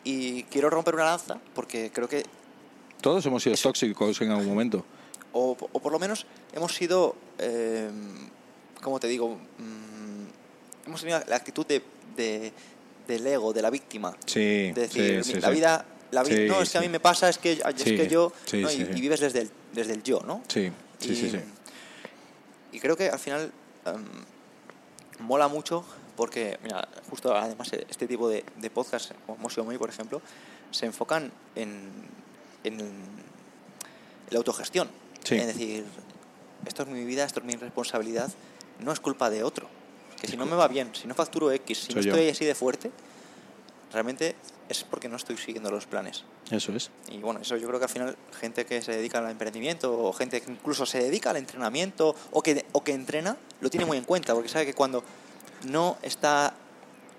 Y 0.05 0.43
quiero 0.45 0.71
romper 0.71 0.95
una 0.95 1.05
lanza 1.05 1.39
porque 1.55 1.91
creo 1.93 2.09
que 2.09 2.25
Todos 3.01 3.25
hemos 3.27 3.43
sido 3.43 3.57
tóxicos 3.57 4.21
en 4.23 4.31
algún 4.31 4.47
momento. 4.47 4.85
o, 5.33 5.57
o 5.73 5.81
por 5.81 5.93
lo 5.93 5.99
menos 5.99 6.27
hemos 6.53 6.75
sido, 6.75 7.17
eh, 7.39 7.91
¿cómo 8.83 9.01
te 9.01 9.09
digo? 9.09 9.31
Mm, 9.59 10.87
hemos 10.87 11.01
tenido 11.01 11.21
la 11.27 11.37
actitud 11.37 11.67
de, 11.67 11.83
de- 12.17 12.53
del 13.09 13.27
ego, 13.27 13.53
de 13.53 13.61
la 13.61 13.69
víctima. 13.71 14.17
Sí, 14.25 14.73
De 14.73 14.83
decir, 14.83 15.23
sí, 15.25 15.33
sí, 15.35 15.41
la 15.41 15.51
vida, 15.51 15.85
la 16.15 16.23
vi- 16.23 16.35
Sí, 16.35 16.47
no, 16.49 16.63
es 16.63 16.71
que 16.71 16.79
a 16.79 16.81
mí 16.81 16.89
me 16.89 17.01
pasa, 17.01 17.29
es 17.29 17.39
que, 17.39 17.53
es 17.53 17.61
Sí, 17.77 17.97
que 17.97 18.09
yo, 18.09 18.33
y, 18.53 18.85
vives 19.01 19.21
desde 19.21 19.41
el, 19.43 19.51
desde 19.73 19.93
el 19.93 20.03
yo, 20.03 20.21
¿no? 20.21 20.43
Sí, 20.49 20.71
sí, 20.99 21.13
y, 21.13 21.17
sí, 21.17 21.31
sí. 21.31 21.39
y 22.73 22.81
creo 22.81 22.97
que 22.97 23.09
al 23.09 23.19
final 23.19 23.53
em, 23.85 24.05
mola 25.21 25.49
mucho 25.49 25.85
porque, 26.17 26.59
mira, 26.63 26.87
justo 27.11 27.35
además 27.37 27.71
este 27.73 28.07
tipo 28.07 28.29
de, 28.29 28.45
de 28.57 28.71
podcasts, 28.71 29.13
como 29.27 29.39
Mosio 29.39 29.65
Moi, 29.65 29.77
por 29.79 29.91
ejemplo, 29.91 30.23
se 30.71 30.87
enfocan 30.87 31.33
en, 31.57 31.91
en 32.63 32.79
la 34.31 34.39
autogestión. 34.39 34.89
Sí. 35.25 35.35
Es 35.37 35.47
decir, 35.49 35.85
esto 36.67 36.83
es 36.83 36.89
mi 36.89 37.05
vida, 37.05 37.25
esto 37.25 37.41
es 37.41 37.47
mi 37.47 37.55
responsabilidad, 37.57 38.31
no 38.79 38.93
es 38.93 39.01
culpa 39.01 39.29
de 39.31 39.43
otro. 39.43 39.69
Que 40.21 40.29
si 40.29 40.37
no 40.37 40.47
me 40.47 40.55
va 40.57 40.69
bien, 40.69 40.91
si 40.95 41.07
no 41.09 41.15
facturo 41.15 41.51
X, 41.51 41.79
si 41.79 41.95
no 41.95 42.01
yo. 42.01 42.13
estoy 42.13 42.29
así 42.31 42.45
de 42.45 42.55
fuerte, 42.55 42.91
realmente 43.93 44.37
es 44.79 44.85
porque 44.85 45.09
no 45.09 45.17
estoy 45.17 45.37
siguiendo 45.37 45.71
los 45.71 45.87
planes. 45.87 46.25
Eso 46.51 46.73
es. 46.73 46.91
Y 47.11 47.19
bueno, 47.19 47.41
eso 47.41 47.57
yo 47.57 47.67
creo 47.69 47.79
que 47.79 47.85
al 47.85 47.91
final 47.91 48.17
gente 48.41 48.65
que 48.67 48.83
se 48.83 48.93
dedica 48.93 49.19
al 49.19 49.31
emprendimiento 49.31 49.93
o 49.99 50.13
gente 50.13 50.41
que 50.41 50.51
incluso 50.51 50.85
se 50.87 50.99
dedica 51.03 51.31
al 51.31 51.37
entrenamiento 51.37 52.15
o 52.33 52.43
que, 52.43 52.65
o 52.73 52.83
que 52.83 52.93
entrena, 52.93 53.37
lo 53.61 53.71
tiene 53.71 53.87
muy 53.87 53.97
en 53.99 54.05
cuenta 54.05 54.35
porque 54.35 54.49
sabe 54.49 54.67
que 54.67 54.75
cuando 54.75 55.03
no 55.67 55.97
está 56.03 56.55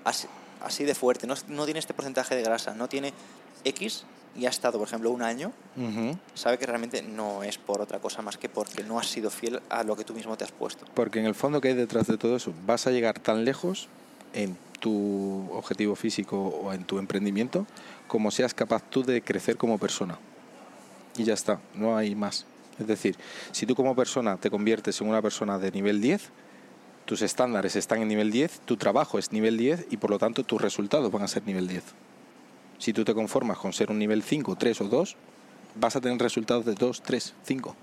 as- 0.03 0.27
así 0.61 0.83
de 0.83 0.95
fuerte, 0.95 1.25
no, 1.27 1.35
no 1.47 1.65
tiene 1.65 1.79
este 1.79 1.93
porcentaje 1.93 2.35
de 2.35 2.43
grasa, 2.43 2.73
no 2.75 2.87
tiene 2.89 3.13
X 3.63 4.03
y 4.37 4.45
ha 4.45 4.49
estado, 4.49 4.77
por 4.77 4.87
ejemplo, 4.87 5.11
un 5.11 5.21
año, 5.21 5.53
Ujú. 5.77 6.17
sabe 6.33 6.57
que 6.57 6.65
realmente 6.65 7.01
no 7.01 7.41
es 7.43 7.57
por 7.57 7.79
otra 7.81 7.99
cosa 7.99 8.21
más 8.21 8.37
que 8.37 8.49
porque 8.49 8.83
no 8.83 8.99
has 8.99 9.07
sido 9.07 9.29
fiel 9.29 9.61
a 9.69 9.83
lo 9.83 9.95
que 9.95 10.03
tú 10.03 10.13
mismo 10.13 10.35
te 10.35 10.43
has 10.43 10.51
puesto. 10.51 10.85
Porque 10.93 11.19
en 11.19 11.25
el 11.25 11.35
fondo 11.35 11.61
que 11.61 11.69
hay 11.69 11.73
detrás 11.73 12.07
de 12.07 12.17
todo 12.17 12.35
eso, 12.35 12.53
vas 12.65 12.85
a 12.85 12.91
llegar 12.91 13.17
tan 13.19 13.45
lejos 13.45 13.87
en 14.33 14.57
tu 14.79 15.49
objetivo 15.53 15.95
físico 15.95 16.37
o 16.37 16.73
en 16.73 16.83
tu 16.83 16.99
emprendimiento 16.99 17.65
como 18.07 18.31
seas 18.31 18.53
capaz 18.53 18.83
tú 18.89 19.03
de 19.03 19.21
crecer 19.21 19.57
como 19.57 19.77
persona. 19.77 20.17
Y 21.17 21.23
ya 21.23 21.33
está, 21.33 21.59
no 21.73 21.97
hay 21.97 22.15
más. 22.15 22.45
Es 22.79 22.87
decir, 22.87 23.15
si 23.51 23.65
tú 23.65 23.75
como 23.75 23.95
persona 23.95 24.37
te 24.37 24.49
conviertes 24.49 24.99
en 25.01 25.07
una 25.07 25.21
persona 25.21 25.57
de 25.57 25.71
nivel 25.71 26.01
10, 26.01 26.29
tus 27.05 27.21
estándares 27.21 27.75
están 27.75 28.01
en 28.01 28.07
nivel 28.07 28.31
10, 28.31 28.61
tu 28.65 28.77
trabajo 28.77 29.17
es 29.17 29.31
nivel 29.31 29.57
10 29.57 29.87
y 29.91 29.97
por 29.97 30.09
lo 30.09 30.19
tanto 30.19 30.43
tus 30.43 30.61
resultados 30.61 31.11
van 31.11 31.23
a 31.23 31.27
ser 31.27 31.45
nivel 31.45 31.67
10. 31.67 31.83
Si 32.77 32.91
tú 32.91 33.05
te 33.05 33.13
conformas 33.13 33.57
con 33.57 33.71
ser 33.71 33.91
un 33.91 33.99
nivel 33.99 34.23
5, 34.23 34.55
3 34.55 34.81
o 34.81 34.85
2, 34.85 35.15
vas 35.75 35.95
a 35.95 36.01
tener 36.01 36.19
resultados 36.19 36.65
de 36.65 36.73
2, 36.73 37.01
3, 37.01 37.33
5. 37.43 37.75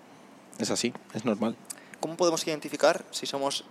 Es 0.59 0.71
así, 0.71 0.93
es 1.15 1.25
normal. 1.25 1.57
¿Cómo 2.01 2.17
podemos 2.17 2.47
identificar 2.47 3.05
si 3.11 3.27
somos 3.27 3.65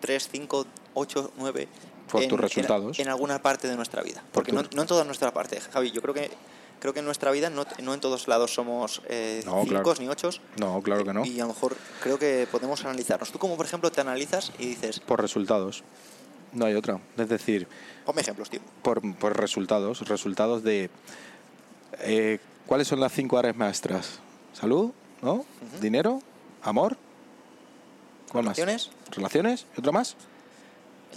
3, 0.00 0.28
5, 0.30 0.66
8, 0.94 1.32
9 1.38 1.68
Por 2.10 2.26
tus 2.26 2.40
resultados. 2.40 2.98
En, 2.98 3.08
alguna 3.08 3.40
parte 3.40 3.68
de 3.68 3.76
nuestra 3.76 4.02
vida? 4.02 4.20
Por 4.20 4.44
Porque 4.44 4.52
tu- 4.52 4.56
no, 4.62 4.68
no 4.74 4.82
en 4.82 4.88
toda 4.88 5.04
nuestra 5.04 5.32
parte, 5.32 5.60
Javi. 5.60 5.90
Yo 5.90 6.00
creo 6.02 6.14
que 6.14 6.30
creo 6.80 6.92
que 6.92 7.00
en 7.00 7.04
nuestra 7.06 7.30
vida 7.32 7.50
no, 7.50 7.66
no 7.82 7.92
en 7.94 8.00
todos 8.00 8.28
lados 8.28 8.54
somos 8.54 9.02
eh, 9.08 9.42
No, 9.44 9.62
cinco 9.64 9.82
claro. 9.82 9.94
ni 10.00 10.08
ocho. 10.08 10.30
No, 10.58 10.80
claro 10.82 11.04
que 11.04 11.12
no. 11.12 11.24
Y 11.24 11.38
a 11.40 11.42
lo 11.42 11.48
mejor 11.48 11.76
creo 12.02 12.18
que 12.18 12.46
podemos 12.50 12.84
analizarnos. 12.84 13.30
Tú 13.32 13.38
como 13.38 13.56
por 13.56 13.66
ejemplo 13.66 13.90
te 13.90 14.00
analizas 14.00 14.52
y 14.58 14.66
dices, 14.66 15.00
Por 15.00 15.20
resultados. 15.20 15.82
No 16.52 16.64
hay 16.64 16.74
otra. 16.74 16.98
Es 17.16 17.28
decir, 17.28 17.66
ponme 18.06 18.22
ejemplos, 18.22 18.48
tío. 18.48 18.60
por, 18.82 19.00
por 19.16 19.36
resultados. 19.36 20.00
Resultados 20.08 20.62
de... 20.62 20.88
eh, 22.00 22.38
¿Cuáles 22.66 22.88
son 22.88 23.00
las 23.00 23.12
cinco 23.12 23.38
áreas 23.38 23.56
maestras? 23.56 24.20
Salud, 24.54 24.92
¿no? 25.20 25.44
Dinero, 25.80 26.22
amor. 26.62 26.96
¿Cuál 28.32 28.44
más? 28.44 28.56
Relaciones 28.56 28.90
Relaciones. 29.10 29.66
¿Y 29.76 29.80
otra 29.80 29.92
más? 29.92 30.16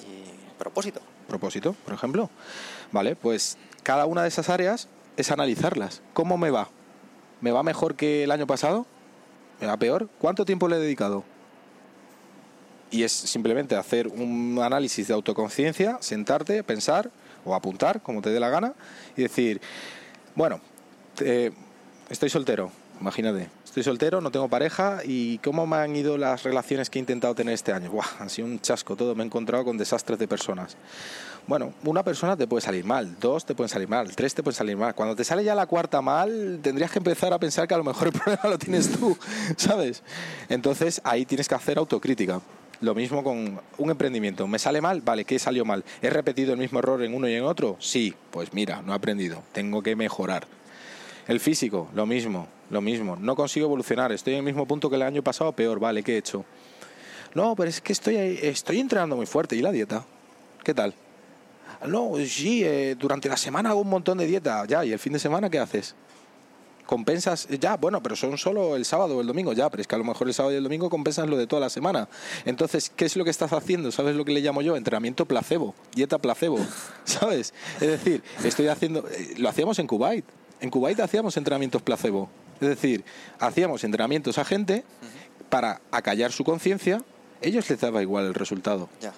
y 0.08 0.21
propósito. 0.62 1.02
Propósito, 1.28 1.76
por 1.86 1.94
ejemplo. 1.94 2.30
Vale, 2.92 3.16
pues 3.16 3.58
cada 3.84 4.06
una 4.06 4.22
de 4.22 4.28
esas 4.28 4.50
áreas 4.50 4.88
es 5.18 5.32
analizarlas. 5.32 6.02
¿Cómo 6.14 6.38
me 6.38 6.52
va? 6.52 6.70
¿Me 7.42 7.52
va 7.52 7.64
mejor 7.64 7.96
que 7.96 8.24
el 8.24 8.32
año 8.32 8.46
pasado? 8.46 8.86
¿Me 9.60 9.68
va 9.68 9.78
peor? 9.78 10.08
¿Cuánto 10.20 10.46
tiempo 10.46 10.68
le 10.68 10.76
he 10.76 10.80
dedicado? 10.80 11.24
Y 12.92 13.04
es 13.04 13.12
simplemente 13.12 13.76
hacer 13.76 14.08
un 14.08 14.60
análisis 14.62 15.08
de 15.08 15.14
autoconciencia, 15.14 15.98
sentarte, 16.02 16.64
pensar 16.64 17.10
o 17.44 17.56
apuntar, 17.56 18.02
como 18.02 18.22
te 18.22 18.30
dé 18.30 18.40
la 18.40 18.50
gana, 18.50 18.74
y 19.18 19.24
decir, 19.24 19.62
bueno, 20.36 20.60
eh, 21.22 21.52
estoy 22.10 22.30
soltero, 22.30 22.72
imagínate, 23.00 23.50
estoy 23.72 23.84
soltero, 23.84 24.20
no 24.20 24.32
tengo 24.32 24.50
pareja, 24.50 25.00
¿y 25.06 25.38
cómo 25.38 25.66
me 25.66 25.78
han 25.78 25.96
ido 25.96 26.18
las 26.18 26.44
relaciones 26.44 26.90
que 26.90 27.00
he 27.00 27.02
intentado 27.02 27.34
tener 27.34 27.54
este 27.54 27.72
año? 27.72 27.90
Buah, 27.90 28.06
han 28.20 28.30
sido 28.30 28.46
un 28.46 28.60
chasco 28.60 28.98
todo, 28.98 29.16
me 29.16 29.24
he 29.24 29.26
encontrado 29.26 29.64
con 29.64 29.78
desastres 29.78 30.20
de 30.20 30.28
personas. 30.28 30.76
Bueno, 31.48 31.74
una 31.86 32.04
persona 32.04 32.36
te 32.36 32.48
puede 32.48 32.62
salir 32.62 32.84
mal, 32.84 33.16
dos 33.22 33.46
te 33.46 33.56
pueden 33.56 33.70
salir 33.70 33.88
mal, 33.88 34.14
tres 34.14 34.36
te 34.36 34.44
pueden 34.44 34.58
salir 34.58 34.76
mal. 34.76 34.94
Cuando 34.94 35.16
te 35.16 35.24
sale 35.24 35.46
ya 35.46 35.56
la 35.56 35.68
cuarta 35.68 36.02
mal, 36.02 36.60
tendrías 36.62 36.92
que 36.92 37.00
empezar 37.00 37.32
a 37.32 37.40
pensar 37.40 37.66
que 37.66 37.74
a 37.74 37.78
lo 37.78 37.86
mejor 37.86 38.08
el 38.10 38.14
problema 38.20 38.42
lo 38.44 38.58
tienes 38.58 38.92
tú, 38.92 39.18
¿sabes? 39.56 40.04
Entonces 40.50 41.00
ahí 41.06 41.26
tienes 41.26 41.48
que 41.48 41.56
hacer 41.56 41.78
autocrítica. 41.78 42.42
Lo 42.82 42.94
mismo 42.94 43.24
con 43.24 43.62
un 43.78 43.90
emprendimiento. 43.90 44.48
¿Me 44.48 44.60
sale 44.60 44.82
mal? 44.82 45.00
Vale, 45.00 45.24
¿qué 45.24 45.40
salió 45.40 45.64
mal? 45.64 45.86
¿He 46.02 46.10
repetido 46.10 46.52
el 46.52 46.60
mismo 46.60 46.80
error 46.80 47.02
en 47.04 47.14
uno 47.14 47.30
y 47.30 47.36
en 47.36 47.46
otro? 47.46 47.78
Sí, 47.80 48.14
pues 48.32 48.54
mira, 48.54 48.82
no 48.82 48.92
he 48.92 48.96
aprendido. 48.98 49.42
Tengo 49.54 49.82
que 49.82 49.96
mejorar. 49.96 50.46
El 51.28 51.40
físico, 51.40 51.88
lo 51.94 52.06
mismo, 52.06 52.50
lo 52.72 52.82
mismo. 52.82 53.16
No 53.16 53.36
consigo 53.36 53.68
evolucionar. 53.68 54.12
Estoy 54.12 54.34
en 54.34 54.40
el 54.40 54.46
mismo 54.46 54.66
punto 54.66 54.90
que 54.90 54.96
el 54.96 55.04
año 55.04 55.22
pasado, 55.22 55.52
peor. 55.52 55.80
Vale, 55.80 56.02
¿qué 56.02 56.16
he 56.16 56.18
hecho? 56.18 56.46
No, 57.36 57.56
pero 57.56 57.70
es 57.70 57.82
que 57.82 57.94
estoy, 57.94 58.16
estoy 58.16 58.80
entrenando 58.80 59.16
muy 59.16 59.26
fuerte. 59.26 59.56
¿Y 59.56 59.62
la 59.62 59.72
dieta? 59.72 60.04
¿Qué 60.64 60.74
tal? 60.74 60.94
No, 61.86 62.14
sí, 62.26 62.64
eh, 62.64 62.96
durante 62.98 63.30
la 63.30 63.38
semana 63.38 63.70
hago 63.70 63.82
un 63.82 63.90
montón 63.90 64.18
de 64.18 64.26
dieta. 64.26 64.66
Ya, 64.66 64.84
¿y 64.86 64.92
el 64.92 65.00
fin 65.00 65.14
de 65.14 65.20
semana 65.20 65.50
qué 65.50 65.60
haces? 65.60 65.96
compensas, 66.92 67.48
ya, 67.48 67.78
bueno, 67.78 68.04
pero 68.04 68.18
son 68.18 68.38
solo 68.38 68.76
el 68.76 68.84
sábado 68.84 69.16
o 69.16 69.22
el 69.22 69.28
domingo, 69.28 69.54
ya, 69.54 69.70
pero 69.70 69.80
es 69.80 69.88
que 69.88 69.96
a 69.96 69.98
lo 69.98 70.04
mejor 70.04 70.28
el 70.28 70.34
sábado 70.34 70.54
y 70.54 70.58
el 70.58 70.64
domingo 70.64 70.90
compensas 70.90 71.26
lo 71.30 71.38
de 71.38 71.48
toda 71.48 71.62
la 71.62 71.70
semana. 71.70 72.10
Entonces, 72.44 72.92
¿qué 72.94 73.06
es 73.06 73.16
lo 73.16 73.24
que 73.24 73.30
estás 73.30 73.54
haciendo? 73.54 73.94
¿Sabes 73.94 74.18
lo 74.18 74.26
que 74.26 74.34
le 74.34 74.42
llamo 74.42 74.62
yo? 74.62 74.76
Entrenamiento 74.76 75.26
placebo, 75.26 75.74
dieta 75.96 76.18
placebo, 76.18 76.60
¿sabes? 77.06 77.54
Es 77.80 77.88
decir, 77.88 78.22
estoy 78.44 78.68
haciendo, 78.68 79.08
eh, 79.08 79.36
lo 79.38 79.48
hacíamos 79.48 79.80
en 79.80 79.88
Kuwait, 79.88 80.26
en 80.60 80.70
Kuwait 80.70 81.00
hacíamos 81.00 81.38
entrenamientos 81.38 81.82
placebo, 81.82 82.30
es 82.62 82.68
decir, 82.70 83.04
hacíamos 83.40 83.84
entrenamientos 83.84 84.38
a 84.38 84.46
gente 84.46 84.84
para 85.50 85.82
acallar 85.92 86.32
su 86.32 86.44
conciencia, 86.44 87.04
ellos 87.42 87.70
les 87.70 87.80
daba 87.80 88.02
igual 88.02 88.26
el 88.26 88.34
resultado, 88.34 88.88
Ya. 89.02 89.14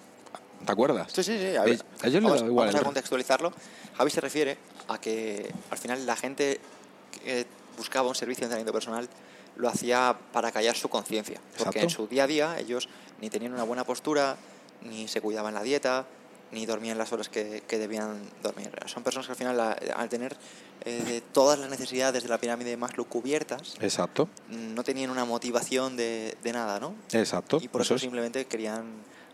¿te 0.66 0.72
acuerdas? 0.72 1.12
Sí, 1.12 1.24
sí, 1.24 1.38
sí. 1.38 1.56
A, 1.56 1.66
ellos 1.66 1.84
les 2.02 2.24
vamos, 2.24 2.42
da 2.42 2.48
igual 2.48 2.68
vamos 2.68 2.82
a 2.82 2.86
contextualizarlo. 2.86 3.54
Javi 3.98 4.10
se 4.10 4.22
refiere 4.22 4.58
a 4.88 5.00
que 5.00 5.52
al 5.70 5.78
final 5.78 6.06
la 6.06 6.16
gente 6.16 6.60
que 7.12 7.46
buscaba 7.78 8.08
un 8.08 8.16
servicio 8.16 8.42
de 8.42 8.46
entrenamiento 8.46 8.74
personal 8.74 9.10
lo 9.56 9.70
hacía 9.70 10.16
para 10.32 10.52
callar 10.52 10.76
su 10.76 10.90
conciencia. 10.90 11.40
Porque 11.58 11.82
en 11.82 11.90
su 11.90 12.08
día 12.08 12.24
a 12.24 12.28
día 12.28 12.60
ellos 12.60 12.90
ni 13.22 13.30
tenían 13.30 13.54
una 13.54 13.64
buena 13.64 13.84
postura, 13.84 14.38
ni 14.82 15.08
se 15.08 15.22
cuidaban 15.22 15.54
la 15.54 15.62
dieta, 15.62 16.06
ni 16.54 16.66
dormían 16.66 16.98
las 16.98 17.12
horas 17.12 17.30
que, 17.30 17.64
que 17.68 17.78
debían 17.78 18.22
dormir. 18.44 18.70
Son 18.86 19.04
personas 19.04 19.26
que 19.26 19.32
al 19.34 19.38
final, 19.38 19.58
la- 19.58 19.72
al 19.96 20.08
tener 20.10 20.36
eh, 20.86 21.22
todas 21.32 21.58
las 21.60 21.70
necesidades 21.70 22.24
de 22.24 22.30
la 22.30 22.38
pirámide 22.38 22.70
de 22.70 22.78
Maslow 22.78 23.06
cubiertas, 23.08 23.76
Exacto, 23.82 24.30
no 24.50 24.84
tenían 24.84 25.10
una 25.10 25.26
motivación 25.26 25.96
de, 25.98 26.38
de 26.44 26.54
nada, 26.54 26.80
¿no? 26.80 26.94
exacto. 27.12 27.60
Y 27.62 27.68
por 27.68 27.82
eso 27.82 27.96
es. 27.96 28.02
simplemente 28.02 28.46
querían 28.46 28.84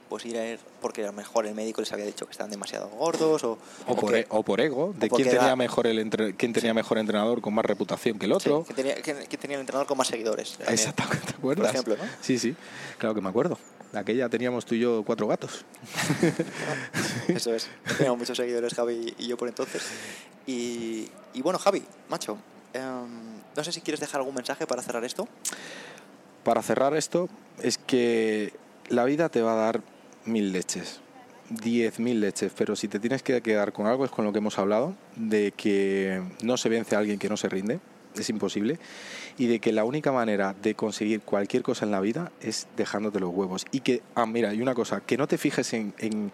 pues 0.10 0.26
ir 0.26 0.38
a 0.38 0.48
ir 0.48 0.60
porque 0.82 1.04
a 1.04 1.08
lo 1.08 1.14
mejor 1.14 1.46
el 1.46 1.54
médico 1.54 1.82
les 1.82 1.92
había 1.94 2.06
dicho 2.06 2.26
que 2.26 2.32
estaban 2.32 2.50
demasiado 2.50 2.88
gordos 2.90 3.44
o, 3.44 3.60
O 3.86 3.96
por, 3.96 4.12
que, 4.14 4.22
e- 4.22 4.26
o 4.30 4.42
por 4.44 4.60
ego, 4.60 4.92
de 4.98 5.08
quién 5.08 5.28
tenía 5.30 5.46
era- 5.48 5.56
mejor 5.56 5.86
el 5.86 6.00
entre- 6.00 6.36
quién 6.36 6.52
tenía 6.52 6.74
mejor 6.74 6.98
entrenador 6.98 7.42
con 7.42 7.54
más 7.54 7.64
reputación 7.66 8.18
que 8.18 8.26
el 8.26 8.32
otro. 8.32 8.64
sí, 8.68 8.74
que 8.74 8.82
tenía, 8.82 8.96
tenía 9.04 9.58
el 9.58 9.62
entrenador 9.62 9.86
con 9.88 9.98
más 10.00 10.08
seguidores. 10.08 10.58
Exactamente, 10.68 11.26
¿te 11.28 11.34
acuerdas? 11.34 11.70
ejemplo, 11.72 11.96
¿no? 11.98 12.04
Sí, 12.22 12.40
sí, 12.40 12.56
claro 12.98 13.14
que 13.14 13.22
me 13.22 13.30
acuerdo. 13.30 13.60
Aquella 13.94 14.30
teníamos 14.30 14.66
tú 14.66 14.76
y 14.76 14.80
yo 14.80 15.04
cuatro 15.04 15.28
gatos. 15.28 15.66
Eso 17.28 17.54
es. 17.54 17.70
Teníamos 17.98 18.20
muchos 18.20 18.38
seguidores 18.38 18.74
Javi 18.74 19.16
y 19.18 19.28
yo 19.28 19.38
por 19.38 19.48
entonces. 19.48 19.84
Y, 20.46 21.10
y 21.34 21.42
bueno, 21.42 21.58
Javi, 21.58 21.84
macho, 22.08 22.38
em, 22.74 23.40
no 23.56 23.64
sé 23.64 23.72
si 23.72 23.82
quieres 23.82 24.00
dejar 24.00 24.22
algún 24.22 24.36
mensaje 24.36 24.68
para 24.68 24.82
cerrar 24.84 25.04
esto. 25.04 25.28
Para 26.44 26.62
cerrar 26.62 26.96
esto, 26.96 27.30
es 27.62 27.78
que 27.78 28.54
la 28.90 29.06
vida 29.06 29.30
te 29.30 29.42
va 29.42 29.54
a 29.54 29.56
dar 29.56 29.82
mil 30.26 30.52
leches, 30.52 31.02
diez 31.50 32.00
mil 32.00 32.22
leches, 32.22 32.52
pero 32.56 32.76
si 32.76 32.88
te 32.88 33.00
tienes 33.00 33.24
que 33.24 33.42
quedar 33.42 33.74
con 33.74 33.88
algo 33.88 34.06
es 34.06 34.12
con 34.12 34.26
lo 34.26 34.32
que 34.32 34.38
hemos 34.38 34.58
hablado, 34.60 34.96
de 35.16 35.52
que 35.52 36.24
no 36.42 36.58
se 36.58 36.70
vence 36.70 36.96
a 36.96 37.00
alguien 37.00 37.20
que 37.20 37.30
no 37.30 37.38
se 37.38 37.50
rinde, 37.50 37.80
es 38.16 38.30
imposible, 38.30 38.80
y 39.38 39.48
de 39.48 39.60
que 39.60 39.72
la 39.72 39.84
única 39.84 40.12
manera 40.12 40.56
de 40.62 40.76
conseguir 40.76 41.22
cualquier 41.22 41.64
cosa 41.64 41.86
en 41.86 41.92
la 41.92 42.00
vida 42.02 42.32
es 42.42 42.68
dejándote 42.78 43.20
los 43.20 43.34
huevos. 43.34 43.66
Y 43.72 43.82
que, 43.82 44.02
ah, 44.16 44.26
mira, 44.26 44.54
y 44.54 44.62
una 44.62 44.74
cosa, 44.74 45.02
que 45.02 45.18
no 45.18 45.28
te 45.28 45.38
fijes 45.38 45.74
en, 45.74 45.94
en 46.00 46.32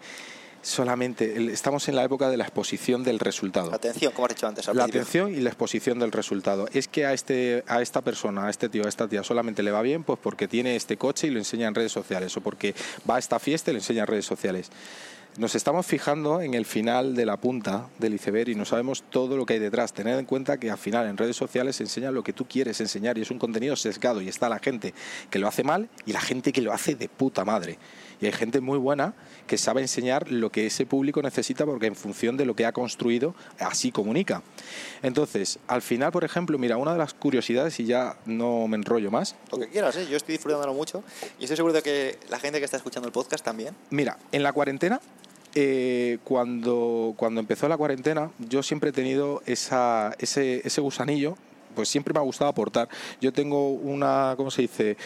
solamente, 0.62 1.36
el- 1.36 1.50
estamos 1.50 1.88
en 1.88 1.94
la 1.94 2.02
época 2.02 2.28
de 2.28 2.36
la 2.36 2.42
exposición 2.44 3.04
del 3.04 3.20
resultado. 3.20 3.72
Atención, 3.72 4.12
como 4.12 4.26
has 4.26 4.34
dicho 4.34 4.48
antes. 4.48 4.68
Al 4.68 4.76
La 4.76 4.84
principio. 4.84 5.02
atención 5.02 5.34
y 5.34 5.40
la 5.44 5.50
exposición 5.50 5.98
del 6.00 6.10
resultado. 6.10 6.66
Es 6.72 6.88
que 6.88 7.06
a 7.06 7.12
este 7.12 7.62
a 7.68 7.82
esta 7.82 8.00
persona, 8.00 8.46
a 8.46 8.50
este 8.50 8.68
tío, 8.68 8.84
a 8.84 8.88
esta 8.88 9.06
tía 9.06 9.22
solamente 9.22 9.62
le 9.62 9.70
va 9.70 9.80
bien 9.82 10.02
pues 10.02 10.18
porque 10.20 10.48
tiene 10.48 10.74
este 10.74 10.96
coche 10.96 11.28
y 11.28 11.30
lo 11.30 11.38
enseña 11.38 11.68
en 11.68 11.74
redes 11.76 11.92
sociales 11.92 12.36
o 12.36 12.40
porque 12.40 12.74
va 13.08 13.14
a 13.16 13.18
esta 13.20 13.38
fiesta 13.38 13.70
y 13.70 13.74
lo 13.74 13.78
enseña 13.78 14.00
en 14.00 14.06
redes 14.08 14.26
sociales. 14.26 14.70
Nos 15.38 15.54
estamos 15.54 15.84
fijando 15.84 16.40
en 16.40 16.54
el 16.54 16.64
final 16.64 17.14
de 17.14 17.26
la 17.26 17.36
punta 17.36 17.90
del 17.98 18.14
iceberg 18.14 18.48
y 18.48 18.54
no 18.54 18.64
sabemos 18.64 19.04
todo 19.10 19.36
lo 19.36 19.44
que 19.44 19.52
hay 19.52 19.58
detrás. 19.58 19.92
Tened 19.92 20.18
en 20.18 20.24
cuenta 20.24 20.56
que 20.58 20.70
al 20.70 20.78
final 20.78 21.06
en 21.06 21.18
redes 21.18 21.36
sociales 21.36 21.76
se 21.76 21.82
enseña 21.82 22.10
lo 22.10 22.24
que 22.24 22.32
tú 22.32 22.46
quieres 22.46 22.80
enseñar 22.80 23.18
y 23.18 23.20
es 23.20 23.30
un 23.30 23.38
contenido 23.38 23.76
sesgado 23.76 24.22
y 24.22 24.28
está 24.28 24.48
la 24.48 24.60
gente 24.60 24.94
que 25.28 25.38
lo 25.38 25.46
hace 25.46 25.62
mal 25.62 25.90
y 26.06 26.12
la 26.12 26.22
gente 26.22 26.52
que 26.52 26.62
lo 26.62 26.72
hace 26.72 26.94
de 26.94 27.10
puta 27.10 27.44
madre. 27.44 27.78
Y 28.18 28.24
hay 28.24 28.32
gente 28.32 28.62
muy 28.62 28.78
buena 28.78 29.14
que 29.46 29.58
sabe 29.58 29.82
enseñar 29.82 30.32
lo 30.32 30.50
que 30.50 30.64
ese 30.64 30.86
público 30.86 31.20
necesita 31.20 31.66
porque 31.66 31.84
en 31.84 31.96
función 31.96 32.38
de 32.38 32.46
lo 32.46 32.56
que 32.56 32.64
ha 32.64 32.72
construido, 32.72 33.34
así 33.58 33.92
comunica. 33.92 34.42
Entonces, 35.02 35.58
al 35.66 35.82
final, 35.82 36.12
por 36.12 36.24
ejemplo, 36.24 36.56
mira, 36.56 36.78
una 36.78 36.92
de 36.92 36.98
las 36.98 37.12
curiosidades, 37.12 37.78
y 37.78 37.84
ya 37.84 38.16
no 38.24 38.66
me 38.68 38.76
enrollo 38.76 39.10
más, 39.10 39.36
Lo 39.52 39.58
que 39.58 39.68
quieras, 39.68 39.96
¿eh? 39.96 40.06
yo 40.10 40.16
estoy 40.16 40.32
disfrutándolo 40.32 40.72
mucho 40.72 41.04
y 41.38 41.44
estoy 41.44 41.58
seguro 41.58 41.74
de 41.74 41.82
que 41.82 42.18
la 42.30 42.38
gente 42.38 42.58
que 42.58 42.64
está 42.64 42.78
escuchando 42.78 43.06
el 43.06 43.12
podcast 43.12 43.44
también. 43.44 43.76
Mira, 43.90 44.16
en 44.32 44.42
la 44.42 44.54
cuarentena, 44.54 44.98
eh, 45.58 46.18
cuando, 46.22 47.14
cuando 47.16 47.40
empezó 47.40 47.66
la 47.66 47.78
cuarentena, 47.78 48.30
yo 48.38 48.62
siempre 48.62 48.90
he 48.90 48.92
tenido 48.92 49.42
esa, 49.46 50.14
ese, 50.18 50.60
ese 50.66 50.82
gusanillo, 50.82 51.38
pues 51.74 51.88
siempre 51.88 52.12
me 52.12 52.20
ha 52.20 52.22
gustado 52.22 52.50
aportar. 52.50 52.90
Yo 53.22 53.32
tengo 53.32 53.70
una, 53.70 54.34
¿cómo 54.36 54.50
se 54.50 54.62
dice? 54.62 54.98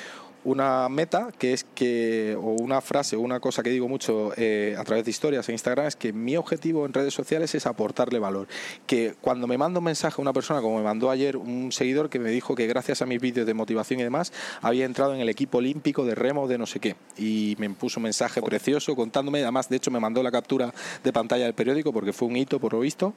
Una 0.45 0.89
meta 0.89 1.29
que 1.39 1.53
es 1.53 1.65
que, 1.75 2.37
o 2.39 2.53
una 2.53 2.81
frase 2.81 3.17
o 3.17 3.21
una 3.21 3.41
cosa 3.41 3.63
que 3.63 3.71
digo 3.71 3.89
mucho 3.89 4.33
eh, 4.37 4.75
a 4.79 4.85
través 4.85 5.05
de 5.05 5.11
historias 5.11 5.49
en 5.49 5.55
Instagram, 5.55 5.87
es 5.87 5.97
que 5.97 6.13
mi 6.13 6.37
objetivo 6.37 6.87
en 6.87 6.93
redes 6.93 7.13
sociales 7.13 7.55
es 7.55 7.67
aportarle 7.67 8.19
valor. 8.19 8.49
Que 8.87 9.15
cuando 9.21 9.47
me 9.47 9.59
manda 9.59 9.79
un 9.79 9.85
mensaje 9.85 10.17
a 10.19 10.23
una 10.23 10.33
persona, 10.33 10.61
como 10.61 10.79
me 10.79 10.85
mandó 10.85 11.11
ayer 11.11 11.37
un 11.37 11.73
seguidor 11.73 12.09
que 12.09 12.19
me 12.19 12.31
dijo 12.31 12.55
que 12.55 12.67
gracias 12.67 13.03
a 13.03 13.07
mis 13.07 13.21
vídeos 13.21 13.47
de 13.47 13.55
motivación 13.55 14.01
y 14.01 14.03
demás, 14.03 14.33
había 14.63 14.87
entrado 14.87 15.15
en 15.15 15.21
el 15.21 15.29
equipo 15.29 15.59
olímpico 15.59 16.05
de 16.05 16.15
remo 16.15 16.49
de 16.49 16.59
no 16.59 16.67
sé 16.67 16.81
qué. 16.81 16.97
Y 17.19 17.57
me 17.59 17.69
puso 17.71 18.01
un 18.01 18.05
mensaje 18.05 18.41
precioso 18.41 18.97
contándome, 18.97 19.43
además 19.43 19.69
de 19.69 19.77
hecho 19.77 19.91
me 19.91 20.01
mandó 20.01 20.23
la 20.23 20.31
captura 20.31 20.73
de 21.05 21.13
pantalla 21.13 21.45
del 21.45 21.55
periódico 21.55 21.93
porque 21.93 22.13
fue 22.13 22.29
un 22.29 22.37
hito 22.37 22.59
por 22.59 22.73
lo 22.73 22.81
visto. 22.81 23.13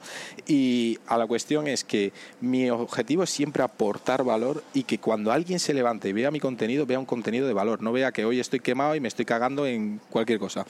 Y 0.46 0.98
a 1.06 1.16
la 1.16 1.26
cuestión 1.26 1.68
es 1.68 1.84
que 1.84 2.12
mi 2.40 2.68
objetivo 2.70 3.22
es 3.22 3.30
siempre 3.30 3.62
aportar 3.62 4.24
valor 4.24 4.62
y 4.74 4.82
que 4.82 4.98
cuando 4.98 5.32
alguien 5.32 5.58
se 5.58 5.72
levante 5.72 6.08
y 6.08 6.12
vea 6.12 6.30
mi 6.30 6.40
contenido, 6.40 6.84
vea 6.84 6.98
un 6.98 7.04
contenido 7.04 7.13
de 7.22 7.52
valor, 7.52 7.82
no 7.82 7.92
vea 7.92 8.12
que 8.12 8.24
hoy 8.24 8.40
estoy 8.40 8.60
quemado 8.60 8.94
y 8.94 9.00
me 9.00 9.08
estoy 9.08 9.24
cagando 9.24 9.66
en 9.66 10.00
cualquier 10.10 10.38
cosa. 10.38 10.66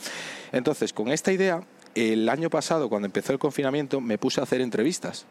Entonces, 0.52 0.92
con 0.92 1.08
esta 1.08 1.32
idea, 1.32 1.62
el 1.94 2.28
año 2.28 2.50
pasado, 2.50 2.88
cuando 2.88 3.06
empezó 3.06 3.32
el 3.32 3.38
confinamiento, 3.38 4.00
me 4.00 4.18
puse 4.18 4.40
a 4.40 4.44
hacer 4.44 4.60
entrevistas 4.60 5.26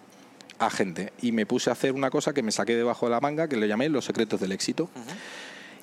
a 0.59 0.69
gente 0.69 1.11
y 1.21 1.31
me 1.31 1.45
puse 1.45 1.69
a 1.69 1.73
hacer 1.73 1.93
una 1.93 2.09
cosa 2.09 2.33
que 2.33 2.43
me 2.43 2.51
saqué 2.51 2.75
debajo 2.75 3.05
de 3.05 3.11
la 3.11 3.19
manga, 3.19 3.47
que 3.47 3.57
le 3.57 3.67
llamé 3.67 3.89
los 3.89 4.05
secretos 4.05 4.39
del 4.39 4.51
éxito. 4.51 4.89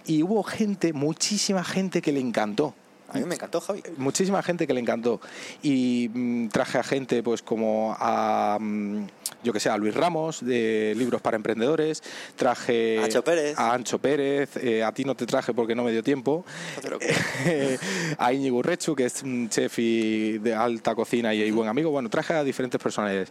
Y 0.06 0.22
hubo 0.22 0.42
gente, 0.42 0.92
muchísima 0.92 1.64
gente 1.64 2.00
que 2.00 2.12
le 2.12 2.20
encantó. 2.20 2.74
A 3.12 3.18
mí 3.18 3.24
me 3.24 3.34
encantó, 3.34 3.60
Javi. 3.60 3.82
Muchísima 3.96 4.42
gente 4.42 4.66
que 4.66 4.74
le 4.74 4.80
encantó. 4.80 5.20
Y 5.62 6.10
mm, 6.12 6.48
traje 6.48 6.78
a 6.78 6.82
gente, 6.82 7.22
pues, 7.22 7.42
como 7.42 7.96
a. 7.98 8.58
mm, 8.60 9.06
yo 9.42 9.52
que 9.52 9.60
sé, 9.60 9.70
a 9.70 9.76
Luis 9.78 9.94
Ramos, 9.94 10.44
de 10.44 10.92
Libros 10.96 11.20
para 11.22 11.36
Emprendedores. 11.36 12.02
Traje. 12.36 13.00
Ancho 13.02 13.22
Pérez. 13.24 13.58
A 13.58 13.72
Ancho 13.72 13.98
Pérez. 13.98 14.56
eh, 14.58 14.82
a 14.84 14.92
ti 14.92 15.04
no 15.04 15.14
te 15.14 15.26
traje 15.26 15.54
porque 15.54 15.74
no 15.74 15.82
me 15.84 15.92
dio 15.92 16.02
tiempo. 16.02 16.44
No 16.88 16.98
a 18.18 18.32
Íñigo 18.32 18.62
Rechu, 18.62 18.94
que 18.94 19.06
es 19.06 19.22
un 19.22 19.48
chef 19.48 19.78
y 19.78 20.38
de 20.38 20.54
alta 20.54 20.94
cocina 20.94 21.34
y, 21.34 21.42
y 21.42 21.50
buen 21.50 21.68
amigo. 21.68 21.90
Bueno, 21.90 22.10
traje 22.10 22.34
a 22.34 22.44
diferentes 22.44 22.80
personalidades. 22.80 23.30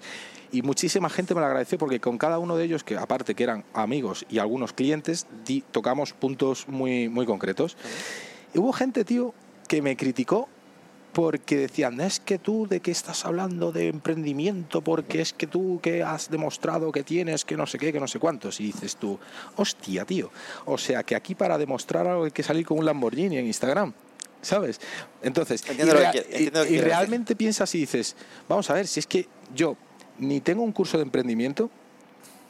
Y 0.51 0.63
muchísima 0.63 1.09
gente 1.11 1.35
me 1.35 1.41
lo 1.41 1.45
agradeció 1.47 1.77
porque 1.77 1.99
con 1.99 2.17
cada 2.17 2.39
uno 2.39 2.57
de 2.57 2.65
ellos, 2.65 2.83
que 2.83 2.97
aparte 2.97 3.35
que 3.35 3.43
eran 3.43 3.63
amigos 3.73 4.25
y 4.29 4.39
algunos 4.39 4.73
clientes, 4.73 5.27
di- 5.45 5.63
tocamos 5.71 6.13
puntos 6.13 6.67
muy, 6.67 7.07
muy 7.07 7.27
concretos. 7.27 7.77
Y 8.55 8.57
hubo 8.57 8.73
gente, 8.73 9.03
tío, 9.05 9.35
que 9.69 9.81
me 9.81 9.95
criticó 9.95 10.49
porque 11.13 11.57
decían, 11.57 11.99
es 12.01 12.19
que 12.19 12.37
tú 12.37 12.67
de 12.67 12.81
qué 12.81 12.91
estás 12.91 13.25
hablando 13.25 13.71
de 13.71 13.87
emprendimiento, 13.87 14.81
porque 14.81 15.21
es 15.21 15.33
que 15.33 15.47
tú 15.47 15.79
que 15.81 16.03
has 16.03 16.29
demostrado 16.29 16.91
que 16.91 17.03
tienes, 17.03 17.45
que 17.45 17.55
no 17.57 17.65
sé 17.65 17.77
qué, 17.79 17.91
que 17.91 17.99
no 17.99 18.07
sé 18.07 18.19
cuántos. 18.19 18.59
Y 18.59 18.65
dices 18.65 18.95
tú, 18.97 19.17
hostia, 19.55 20.05
tío. 20.05 20.29
O 20.65 20.77
sea 20.77 21.03
que 21.03 21.15
aquí 21.15 21.33
para 21.35 21.57
demostrar 21.57 22.05
algo 22.07 22.25
hay 22.25 22.31
que 22.31 22.43
salir 22.43 22.65
con 22.65 22.77
un 22.79 22.85
Lamborghini 22.85 23.37
en 23.37 23.47
Instagram. 23.47 23.93
¿Sabes? 24.41 24.79
Entonces, 25.21 25.63
y, 25.67 25.71
Entiendo 25.71 25.93
rea- 25.95 26.11
y- 26.15 26.17
entiendo 26.45 26.63
realmente 26.85 27.35
piensas 27.35 27.73
y 27.75 27.79
dices, 27.79 28.15
vamos 28.47 28.69
a 28.69 28.73
ver, 28.73 28.87
si 28.87 28.99
es 29.01 29.07
que 29.07 29.27
yo 29.53 29.75
ni 30.19 30.39
tengo 30.41 30.61
un 30.63 30.71
curso 30.71 30.97
de 30.97 31.03
emprendimiento, 31.03 31.69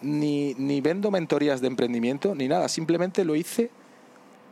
ni, 0.02 0.54
ni 0.56 0.82
vendo 0.82 1.12
mentorías 1.12 1.62
de 1.62 1.68
emprendimiento, 1.68 2.36
ni 2.36 2.48
nada, 2.48 2.68
simplemente 2.70 3.26
lo 3.26 3.36
hice 3.36 3.72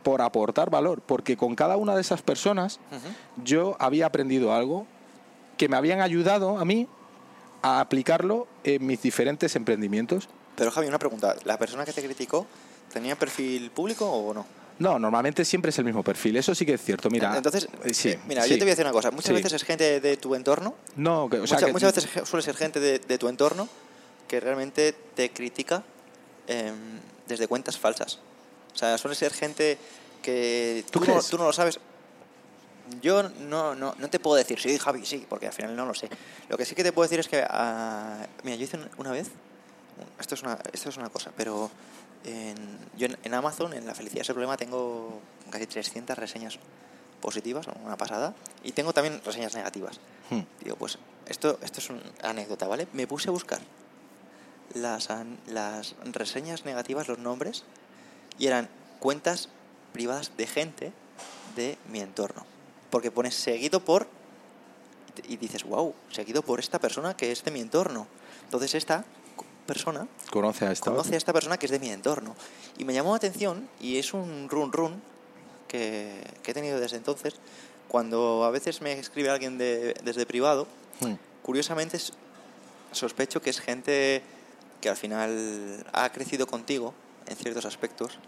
por 0.02 0.22
aportar 0.22 0.70
valor, 0.70 1.00
porque 1.04 1.36
con 1.36 1.54
cada 1.54 1.76
una 1.76 1.94
de 1.94 2.00
esas 2.00 2.22
personas 2.22 2.78
yo 3.44 3.76
había 3.78 4.06
aprendido 4.06 4.52
algo 4.54 4.86
que 5.56 5.68
me 5.68 5.76
habían 5.76 6.00
ayudado 6.00 6.58
a 6.58 6.64
mí 6.64 6.86
a 7.62 7.80
aplicarlo 7.80 8.46
en 8.64 8.86
mis 8.86 9.02
diferentes 9.02 9.54
emprendimientos. 9.56 10.28
Pero 10.56 10.70
Javi, 10.70 10.86
una 10.86 10.98
pregunta. 10.98 11.34
¿La 11.44 11.58
persona 11.58 11.84
que 11.84 11.92
te 11.92 12.02
criticó 12.02 12.46
tenía 12.92 13.16
perfil 13.16 13.70
público 13.72 14.08
o 14.10 14.32
no? 14.32 14.46
No, 14.78 14.96
normalmente 15.00 15.44
siempre 15.44 15.70
es 15.70 15.78
el 15.80 15.84
mismo 15.84 16.04
perfil, 16.04 16.36
eso 16.36 16.54
sí 16.54 16.64
que 16.64 16.74
es 16.74 16.80
cierto. 16.80 17.10
Mira, 17.10 17.36
Entonces, 17.36 17.68
eh, 17.84 17.92
sí, 17.92 18.10
eh, 18.10 18.20
mira, 18.28 18.42
sí. 18.44 18.50
yo 18.50 18.54
te 18.58 18.60
voy 18.64 18.68
a 18.70 18.72
decir 18.74 18.84
una 18.84 18.92
cosa. 18.92 19.10
Muchas 19.10 19.26
Sí. 19.26 19.32
veces 19.34 19.52
es 19.54 19.64
gente 19.64 20.00
de 20.00 20.16
tu 20.16 20.36
entorno. 20.36 20.74
No, 20.94 21.28
que, 21.28 21.40
o 21.40 21.46
sea, 21.48 21.56
muchas, 21.56 21.66
que- 21.66 21.72
muchas 21.72 21.94
veces 21.96 22.28
suele 22.28 22.42
ser 22.44 22.54
gente 22.56 22.78
de, 22.78 23.00
de 23.00 23.18
tu 23.18 23.28
entorno 23.28 23.68
que 24.28 24.38
realmente 24.38 24.92
te 25.14 25.30
critica 25.30 25.82
em, 26.46 26.74
desde 27.26 27.48
cuentas 27.48 27.76
falsas. 27.76 28.20
O 28.78 28.80
sea, 28.80 28.96
suele 28.96 29.16
ser 29.16 29.32
gente 29.32 29.76
que 30.22 30.84
¿Tú 30.92 31.00
tú, 31.00 31.10
no, 31.12 31.20
tú 31.20 31.36
no 31.36 31.46
lo 31.46 31.52
sabes. 31.52 31.80
Yo 33.02 33.24
no, 33.24 33.74
no, 33.74 33.92
no 33.98 34.08
te 34.08 34.20
puedo 34.20 34.36
decir, 34.36 34.60
sí, 34.60 34.78
Javi, 34.78 35.04
sí, 35.04 35.26
porque 35.28 35.48
al 35.48 35.52
final 35.52 35.74
no 35.74 35.84
lo 35.84 35.94
sé. 35.94 36.08
Lo 36.48 36.56
que 36.56 36.64
sí 36.64 36.76
que 36.76 36.84
te 36.84 36.92
puedo 36.92 37.02
decir 37.08 37.18
es 37.18 37.26
que, 37.26 37.44
ah, 37.50 38.24
mira, 38.44 38.56
yo 38.56 38.62
hice 38.62 38.76
un- 38.76 38.88
una 38.98 39.10
vez, 39.10 39.30
esto 40.20 40.36
es 40.36 40.42
una, 40.44 40.56
esto 40.72 40.90
es 40.90 40.96
una 40.96 41.08
cosa, 41.08 41.32
pero 41.36 41.72
en, 42.22 42.54
yo 42.96 43.06
en, 43.06 43.18
en 43.24 43.34
Amazon, 43.34 43.72
en 43.74 43.84
La 43.84 43.96
Felicidad 43.96 44.22
es 44.22 44.28
el 44.28 44.34
problema, 44.36 44.56
tengo 44.56 45.20
casi 45.50 45.66
300 45.66 46.16
reseñas 46.16 46.60
positivas, 47.20 47.66
una 47.84 47.96
pasada, 47.96 48.32
y 48.62 48.70
tengo 48.70 48.92
también 48.92 49.20
reseñas 49.24 49.56
negativas. 49.56 49.98
Hmm. 50.30 50.42
Digo, 50.62 50.76
pues 50.76 50.98
esto, 51.26 51.58
esto 51.62 51.80
es 51.80 51.90
una 51.90 52.00
anécdota, 52.22 52.68
¿vale? 52.68 52.86
Me 52.92 53.08
puse 53.08 53.28
a 53.28 53.32
buscar 53.32 53.58
las, 54.74 55.08
las 55.48 55.96
reseñas 56.12 56.64
negativas, 56.64 57.08
los 57.08 57.18
nombres, 57.18 57.64
y 58.38 58.46
eran 58.46 58.68
cuentas 59.00 59.48
privadas 59.92 60.32
de 60.36 60.46
gente 60.46 60.92
de 61.56 61.76
mi 61.90 62.00
entorno. 62.00 62.44
Porque 62.90 63.10
pones 63.10 63.34
seguido 63.34 63.80
por 63.84 64.06
y 65.26 65.36
dices, 65.36 65.64
wow, 65.64 65.94
seguido 66.10 66.42
por 66.42 66.60
esta 66.60 66.78
persona 66.78 67.16
que 67.16 67.32
es 67.32 67.42
de 67.44 67.50
mi 67.50 67.60
entorno. 67.60 68.06
Entonces 68.44 68.74
esta 68.74 69.04
persona 69.66 70.06
conoce 70.30 70.64
a 70.66 70.72
esta. 70.72 70.90
conoce 70.90 71.14
a 71.14 71.18
esta 71.18 71.32
persona 71.32 71.58
que 71.58 71.66
es 71.66 71.72
de 71.72 71.78
mi 71.80 71.90
entorno. 71.90 72.34
Y 72.78 72.84
me 72.84 72.94
llamó 72.94 73.10
la 73.10 73.16
atención 73.16 73.68
y 73.80 73.98
es 73.98 74.14
un 74.14 74.48
run 74.48 74.72
run 74.72 75.02
que, 75.66 76.22
que 76.42 76.52
he 76.52 76.54
tenido 76.54 76.78
desde 76.80 76.96
entonces. 76.96 77.34
Cuando 77.88 78.44
a 78.44 78.50
veces 78.50 78.80
me 78.80 78.92
escribe 78.98 79.30
alguien 79.30 79.58
de- 79.58 79.94
desde 80.04 80.24
privado, 80.26 80.66
Hmm. 81.00 81.14
curiosamente 81.42 81.98
sospecho 82.92 83.40
que 83.40 83.50
es 83.50 83.60
gente 83.60 84.22
que 84.80 84.88
al 84.88 84.96
final 84.96 85.84
ha 85.92 86.10
crecido 86.10 86.46
contigo 86.46 86.94
en 87.28 87.36
ciertos 87.36 87.64
aspectos 87.64 88.18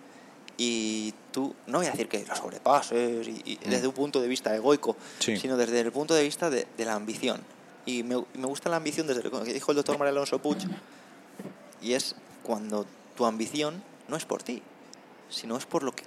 y 0.56 1.14
tú, 1.32 1.54
no 1.66 1.78
voy 1.78 1.86
a 1.86 1.90
decir 1.90 2.08
que 2.08 2.24
lo 2.26 2.34
sobrepases 2.36 3.26
y, 3.28 3.42
y 3.44 3.56
Mm. 3.66 3.70
desde 3.70 3.86
un 3.86 3.94
punto 3.94 4.20
de 4.20 4.28
vista 4.28 4.54
egoico, 4.54 4.96
Sí. 5.18 5.36
sino 5.36 5.56
desde 5.56 5.80
el 5.80 5.90
punto 5.92 6.14
de 6.14 6.22
vista 6.22 6.50
de, 6.50 6.66
de 6.76 6.84
la 6.84 6.94
ambición. 6.94 7.40
Y 7.86 8.02
me, 8.02 8.16
me 8.34 8.46
gusta 8.46 8.68
la 8.68 8.76
ambición 8.76 9.06
desde 9.06 9.22
lo 9.22 9.42
que 9.42 9.52
dijo 9.54 9.72
el 9.72 9.76
doctor 9.76 9.98
María 9.98 10.10
Alonso 10.12 10.38
Puig, 10.40 10.58
y 11.80 11.94
es 11.94 12.14
cuando 12.42 12.84
tu 13.16 13.24
ambición 13.24 13.82
no 14.08 14.16
es 14.16 14.24
por 14.26 14.42
ti, 14.42 14.62
sino 15.30 15.56
es 15.56 15.64
por 15.66 15.82
lo 15.82 15.92
que 15.92 16.04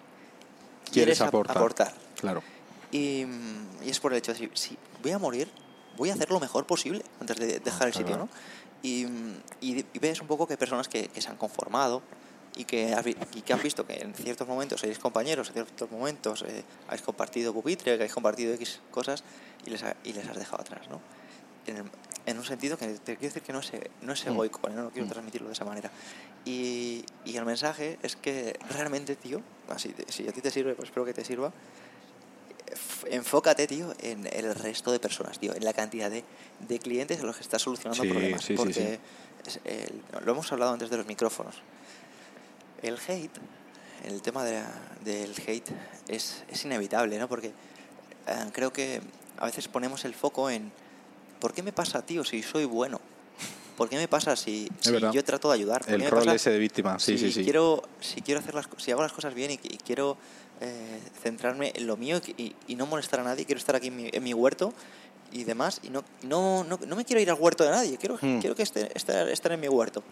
Quieres 0.92 1.18
quieres 1.18 1.22
ap- 1.22 1.28
aportar. 1.30 1.58
aportar. 1.58 1.94
Claro. 2.20 2.44
Y, 2.92 3.26
mm, 3.26 3.84
y 3.86 3.90
es 3.90 4.00
por 4.00 4.12
el 4.14 4.20
hecho 4.20 4.34
de 4.34 4.40
decir, 4.40 4.52
si 4.56 4.78
voy 5.02 5.12
a 5.14 5.18
morir, 5.20 5.50
voy 5.98 6.12
a 6.12 6.14
hacer 6.14 6.30
lo 6.30 6.40
mejor 6.40 6.66
posible 6.68 7.04
antes 7.20 7.38
de 7.38 7.60
dejar 7.60 7.88
el 7.88 7.94
Claro. 7.94 8.08
sitio, 8.08 8.18
¿no? 8.18 8.30
Y, 8.84 9.06
mm, 9.06 9.36
y- 9.62 9.86
ves 10.00 10.22
un 10.22 10.28
poco 10.28 10.46
que 10.46 10.54
hay 10.54 10.58
personas 10.58 10.88
que, 10.88 11.08
que 11.08 11.22
se 11.22 11.30
han 11.30 11.38
conformado 11.38 12.04
y 12.56 12.66
que, 12.66 12.94
has 12.94 13.06
y 13.08 13.14
que 13.42 13.56
visto 13.56 13.86
que 13.86 13.94
en 14.02 14.14
ciertos 14.14 14.48
momentos 14.48 14.82
sois 14.82 15.00
compañeros, 15.00 15.48
en 15.50 15.54
ciertos 15.54 15.90
momentos 15.92 16.44
eh, 16.48 16.64
habéis 16.88 17.02
compartido 17.02 17.54
pupitre, 17.54 17.86
que 17.98 18.04
habéis 18.04 18.14
compartido 18.14 18.54
X 18.54 18.80
cosas 18.92 19.24
y 19.66 19.70
les, 19.72 19.84
ha- 19.84 19.96
y 20.04 20.14
les 20.14 20.28
has 20.28 20.38
dejado 20.38 20.62
atrás, 20.62 20.88
¿no? 20.90 21.02
En, 21.66 21.78
el- 21.78 21.92
en 22.26 22.38
un 22.38 22.46
sentido 22.46 22.78
que 22.78 22.88
te 22.88 23.18
quiero 23.18 23.34
decir 23.34 23.42
que 23.42 23.52
no 23.54 23.60
es, 23.60 23.74
e- 23.74 23.90
no 24.02 24.14
es 24.14 24.24
Mm. 24.26 24.30
egoico, 24.30 24.60
¿vale? 24.64 24.76
no 24.76 24.90
quiero 24.92 25.08
Mm. 25.08 25.10
transmitirlo 25.10 25.48
de 25.48 25.54
esa 25.54 25.66
manera. 25.66 25.90
Y, 26.46 27.04
y 27.26 27.36
el 27.38 27.46
mensaje 27.46 27.98
es 28.04 28.16
que 28.16 28.58
realmente, 28.70 29.16
tío, 29.16 29.42
así, 29.70 29.94
si 30.10 30.28
a 30.28 30.32
ti 30.32 30.42
te 30.42 30.52
sirve, 30.52 30.74
pues 30.76 30.90
espero 30.90 31.06
que 31.06 31.14
te 31.14 31.26
sirva, 31.26 31.52
enfócate, 33.10 33.68
tío, 33.68 33.94
en 34.00 34.26
el 34.32 34.54
resto 34.56 34.92
de 34.92 35.00
personas, 35.00 35.38
tío, 35.40 35.54
en 35.56 35.64
la 35.64 35.74
cantidad 35.74 36.10
de, 36.10 36.24
de 36.60 36.80
clientes 36.80 37.20
a 37.20 37.24
los 37.24 37.36
que 37.36 37.44
estás 37.44 37.62
solucionando 37.62 38.04
Sí, 38.04 38.10
problemas. 38.10 38.44
sí, 38.44 38.54
porque 38.56 39.00
sí. 39.46 39.60
el- 39.66 40.02
lo 40.26 40.32
hemos 40.32 40.52
hablado 40.52 40.74
antes 40.74 40.90
de 40.90 40.98
los 40.98 41.06
micrófonos. 41.06 41.56
El 42.84 42.98
hate, 43.08 43.38
el 44.06 44.22
tema 44.22 44.44
de 44.44 44.54
la- 44.60 44.82
del 45.04 45.34
hate 45.48 45.70
es, 46.08 46.44
es 46.50 46.66
inevitable, 46.66 47.18
¿no? 47.18 47.28
Porque 47.28 47.48
eh, 48.28 48.46
creo 48.52 48.72
que 48.72 49.02
a 49.38 49.46
veces 49.46 49.68
ponemos 49.68 50.06
el 50.06 50.14
foco 50.14 50.50
en 50.50 50.72
¿por 51.40 51.54
qué 51.54 51.64
me 51.64 51.72
pasa, 51.74 52.02
tío, 52.06 52.24
si 52.24 52.44
soy 52.44 52.66
bueno? 52.66 53.00
¿Por 53.78 53.90
qué 53.90 53.96
me 53.98 54.08
pasa 54.08 54.36
si, 54.36 54.70
si 54.82 54.92
yo 55.12 55.24
trato 55.24 55.50
de 55.50 55.56
ayudar? 55.56 55.80
¿Por 55.80 55.88
qué 55.88 55.94
El 55.96 56.00
me 56.02 56.10
rol 56.10 56.20
pasa 56.26 56.36
ese 56.36 56.52
de 56.52 56.60
víctima, 56.60 57.00
sí, 57.00 57.18
si 57.18 57.26
sí, 57.26 57.32
sí. 57.32 57.44
Quiero, 57.44 57.82
si 58.00 58.22
quiero 58.22 58.40
hacer 58.40 58.54
las 58.54 58.68
si 58.78 58.92
hago 58.92 59.02
las 59.02 59.12
cosas 59.14 59.34
bien 59.34 59.50
y, 59.52 59.54
y 59.56 59.78
quiero 59.78 60.16
eh, 60.62 61.00
centrarme 61.24 61.72
en 61.76 61.88
lo 61.88 61.98
mío 61.98 62.22
y, 62.38 62.54
no 62.76 62.86
molestar 62.86 63.22
a 63.22 63.24
nadie, 63.24 63.46
quiero 63.46 63.58
estar 63.60 63.76
aquí 63.76 63.88
en 63.88 63.96
mi, 63.96 64.10
en 64.14 64.24
mi 64.24 64.34
huerto 64.34 64.74
y 65.32 65.44
demás, 65.46 65.80
y 65.82 65.90
no, 65.90 66.04
no, 66.22 66.64
no, 66.64 66.80
no 66.86 66.96
me 66.96 67.04
quiero 67.06 67.20
ir 67.20 67.30
al 67.32 67.38
huerto 67.40 67.64
de 67.64 67.72
nadie, 67.72 67.98
quiero, 67.98 68.20
Hmm. 68.22 68.40
quiero 68.40 68.56
que 68.56 68.62
esté, 68.64 68.92
estar, 68.96 69.28
estar 69.30 69.52
en 69.52 69.60
mi 69.60 69.68
huerto. 69.68 70.04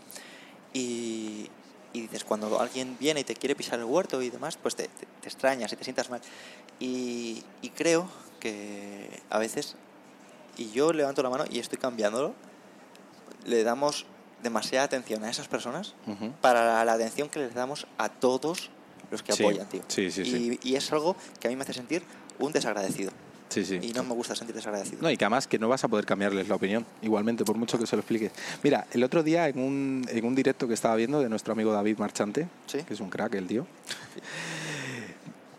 Y, 0.74 1.47
y 1.93 2.01
dices, 2.01 2.23
cuando 2.23 2.59
alguien 2.59 2.97
viene 2.99 3.19
y 3.19 3.23
te 3.23 3.35
quiere 3.35 3.55
pisar 3.55 3.79
el 3.79 3.85
huerto 3.85 4.21
y 4.21 4.29
demás, 4.29 4.57
pues 4.57 4.75
te, 4.75 4.87
te- 4.87 5.05
te 5.21 5.27
extrañas 5.27 5.71
y 5.73 5.75
te 5.75 5.83
sientas 5.83 6.09
mal. 6.09 6.21
Y, 6.79 7.43
y 7.61 7.69
creo 7.69 8.09
que 8.39 9.21
a 9.29 9.37
veces, 9.39 9.75
y 10.57 10.71
yo 10.71 10.93
levanto 10.93 11.21
la 11.21 11.29
mano 11.29 11.43
y 11.49 11.59
estoy 11.59 11.77
cambiándolo, 11.77 12.33
le 13.45 13.63
damos 13.63 14.05
demasiada 14.41 14.85
atención 14.85 15.23
a 15.23 15.29
esas 15.29 15.47
personas 15.47 15.93
Ujú. 16.07 16.33
para 16.41 16.83
la 16.85 16.93
atención 16.93 17.29
que 17.29 17.39
les 17.39 17.53
damos 17.53 17.85
a 17.97 18.09
todos 18.09 18.69
los 19.11 19.21
que 19.23 19.33
Sí, 19.33 19.43
apoyan, 19.43 19.67
tío. 19.67 19.81
sí, 19.87 20.09
sí, 20.09 20.59
y, 20.63 20.69
y 20.69 20.75
es 20.75 20.91
algo 20.91 21.15
que 21.39 21.47
a 21.47 21.49
mí 21.51 21.55
me 21.55 21.63
hace 21.63 21.73
sentir 21.73 22.03
un 22.39 22.51
desagradecido. 22.51 23.11
Sí, 23.52 23.66
sí. 23.66 23.80
Y 23.82 23.91
no 23.91 24.04
me 24.04 24.14
gusta 24.14 24.34
sentir 24.34 24.56
desagradecido. 24.56 25.02
No, 25.02 25.12
y 25.12 25.18
que 25.18 25.26
además 25.26 25.45
que 25.45 25.60
no 25.60 25.68
vas 25.68 25.84
a 25.84 25.89
poder 25.89 26.06
cambiarles 26.06 26.47
la 26.47 26.56
opinión, 26.56 26.86
igualmente, 27.02 27.43
por 27.43 27.58
mucho 27.58 27.78
que 27.78 27.86
se 27.86 27.97
lo 27.97 27.99
expliques. 27.99 28.32
Mira, 28.64 28.88
el 28.93 29.04
otro 29.04 29.24
día 29.24 29.49
en 29.49 29.60
un, 29.60 30.06
en 30.10 30.24
un 30.26 30.34
directo 30.36 30.70
que 30.70 30.74
estaba 30.74 30.95
viendo 30.95 31.20
de 31.22 31.28
nuestro 31.28 31.52
amigo 31.52 31.74
David 31.74 31.97
Marchante, 31.97 32.47
Sí. 32.68 32.80
que 32.88 32.93
es 32.93 32.99
un 33.02 33.10
crack 33.10 33.36
el 33.36 33.47
tío, 33.47 33.68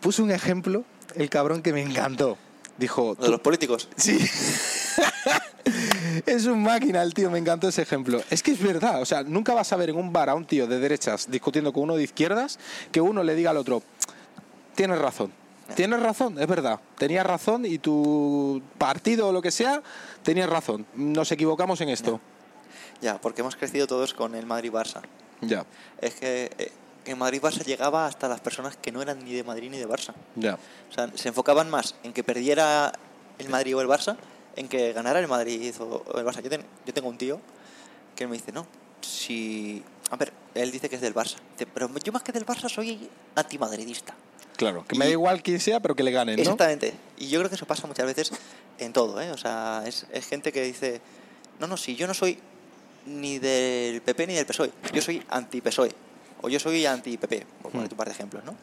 puso 0.01 0.23
un 0.23 0.31
ejemplo, 0.31 0.83
el 1.15 1.29
cabrón 1.29 1.61
que 1.61 1.71
me 1.71 1.81
encantó. 1.81 2.37
Dijo, 2.77 3.13
de 3.15 3.25
"Tú- 3.25 3.31
los 3.31 3.39
políticos. 3.41 3.87
Sí. 3.95 4.17
es 6.25 6.45
un 6.45 6.63
máquina 6.63 7.03
el 7.03 7.13
tío, 7.13 7.29
me 7.29 7.37
encantó 7.37 7.67
ese 7.67 7.83
ejemplo. 7.83 8.21
Es 8.31 8.41
que 8.41 8.51
es 8.51 8.61
verdad, 8.61 9.01
o 9.01 9.05
sea, 9.05 9.21
nunca 9.23 9.53
vas 9.53 9.71
a 9.71 9.75
ver 9.77 9.91
en 9.91 9.97
un 9.97 10.11
bar 10.11 10.29
a 10.29 10.35
un 10.35 10.45
tío 10.45 10.65
de 10.65 10.79
derechas 10.79 11.29
discutiendo 11.29 11.71
con 11.71 11.83
uno 11.83 11.95
de 11.95 12.03
izquierdas 12.03 12.57
que 12.91 13.01
uno 13.01 13.21
le 13.23 13.35
diga 13.35 13.51
al 13.51 13.57
otro, 13.57 13.83
tienes 14.75 14.97
razón. 14.97 15.31
Tienes 15.75 16.01
razón, 16.01 16.37
es 16.39 16.47
verdad. 16.47 16.79
Tenías 16.97 17.25
razón 17.25 17.65
y 17.65 17.77
tu 17.79 18.61
partido 18.77 19.29
o 19.29 19.31
lo 19.31 19.41
que 19.41 19.51
sea, 19.51 19.81
tenías 20.23 20.49
razón. 20.49 20.85
Nos 20.95 21.31
equivocamos 21.31 21.79
en 21.81 21.89
esto. 21.89 22.19
Ya, 23.01 23.19
porque 23.19 23.41
hemos 23.41 23.55
crecido 23.55 23.87
todos 23.87 24.13
con 24.13 24.35
el 24.35 24.45
Madrid-Barça. 24.45 25.01
Ya, 25.41 25.65
Es 25.99 26.15
que 26.15 26.51
eh, 26.57 26.71
en 27.05 27.17
Madrid-Barça 27.19 27.63
llegaba 27.65 28.05
hasta 28.05 28.27
las 28.29 28.39
personas 28.39 28.77
que 28.77 28.91
no 28.91 29.01
eran 29.01 29.23
ni 29.23 29.33
de 29.33 29.43
Madrid 29.43 29.69
ni 29.71 29.77
de 29.77 29.87
Barça. 29.87 30.13
ya. 30.35 30.57
O 30.89 30.93
sea, 30.93 31.09
se 31.15 31.29
enfocaban 31.29 31.69
más 31.69 31.95
en 32.03 32.13
que 32.13 32.23
perdiera 32.23 32.93
el 33.39 33.49
Madrid 33.49 33.75
o 33.75 33.81
el 33.81 33.87
Barça, 33.87 34.15
en 34.55 34.67
que 34.67 34.93
ganara 34.93 35.19
el 35.19 35.27
Madrid 35.27 35.73
o 35.81 36.03
o 36.05 36.19
el 36.19 36.25
Barça. 36.25 36.41
Yo, 36.41 36.49
ten- 36.49 36.65
yo 36.85 36.93
tengo 36.93 37.09
un 37.09 37.17
tío 37.17 37.39
que 38.15 38.27
me 38.27 38.33
dice, 38.37 38.51
no, 38.51 38.67
si... 39.01 39.83
A 40.11 40.15
ver, 40.15 40.31
él 40.53 40.71
dice 40.71 40.87
que 40.89 40.95
es 40.95 41.01
del 41.01 41.15
Barça. 41.15 41.37
Dice, 41.57 41.65
pero 41.73 41.89
yo 42.03 42.11
más 42.13 42.21
que 42.23 42.31
del 42.31 42.45
Barça 42.45 42.69
soy 42.69 43.09
antimadridista. 43.35 44.13
Claro, 44.57 44.85
que 44.87 44.95
me 44.95 45.05
da 45.05 45.11
igual 45.11 45.41
quién 45.43 45.59
sea, 45.59 45.79
pero 45.79 45.95
que 45.95 46.03
le 46.03 46.11
ganen, 46.11 46.35
¿no? 46.35 46.41
Exactamente. 46.41 46.93
Y 47.17 47.27
yo 47.29 47.39
creo 47.39 47.49
que 47.49 47.55
eso 47.55 47.65
pasa 47.65 47.87
muchas 47.87 48.05
veces 48.05 48.31
en 48.79 48.93
todo, 48.93 49.19
¿eh? 49.21 49.31
O 49.31 49.37
sea, 49.37 49.83
es, 49.85 50.05
es 50.11 50.27
gente 50.27 50.51
que 50.51 50.61
dice, 50.63 51.01
no, 51.59 51.67
no, 51.67 51.77
si 51.77 51.95
yo 51.95 52.07
no 52.07 52.13
soy 52.13 52.39
ni 53.05 53.39
del 53.39 54.01
PP 54.01 54.27
ni 54.27 54.33
del 54.35 54.45
PSOE, 54.45 54.71
yo 54.93 55.01
soy 55.01 55.23
anti-PSOE, 55.29 55.91
o 56.41 56.49
yo 56.49 56.59
soy 56.59 56.85
anti-PP, 56.85 57.45
por 57.61 57.71
poner 57.71 57.87
Hmm. 57.87 57.93
un 57.93 57.97
par 57.97 58.07
de 58.07 58.13
ejemplos, 58.13 58.43
¿no? 58.45 58.55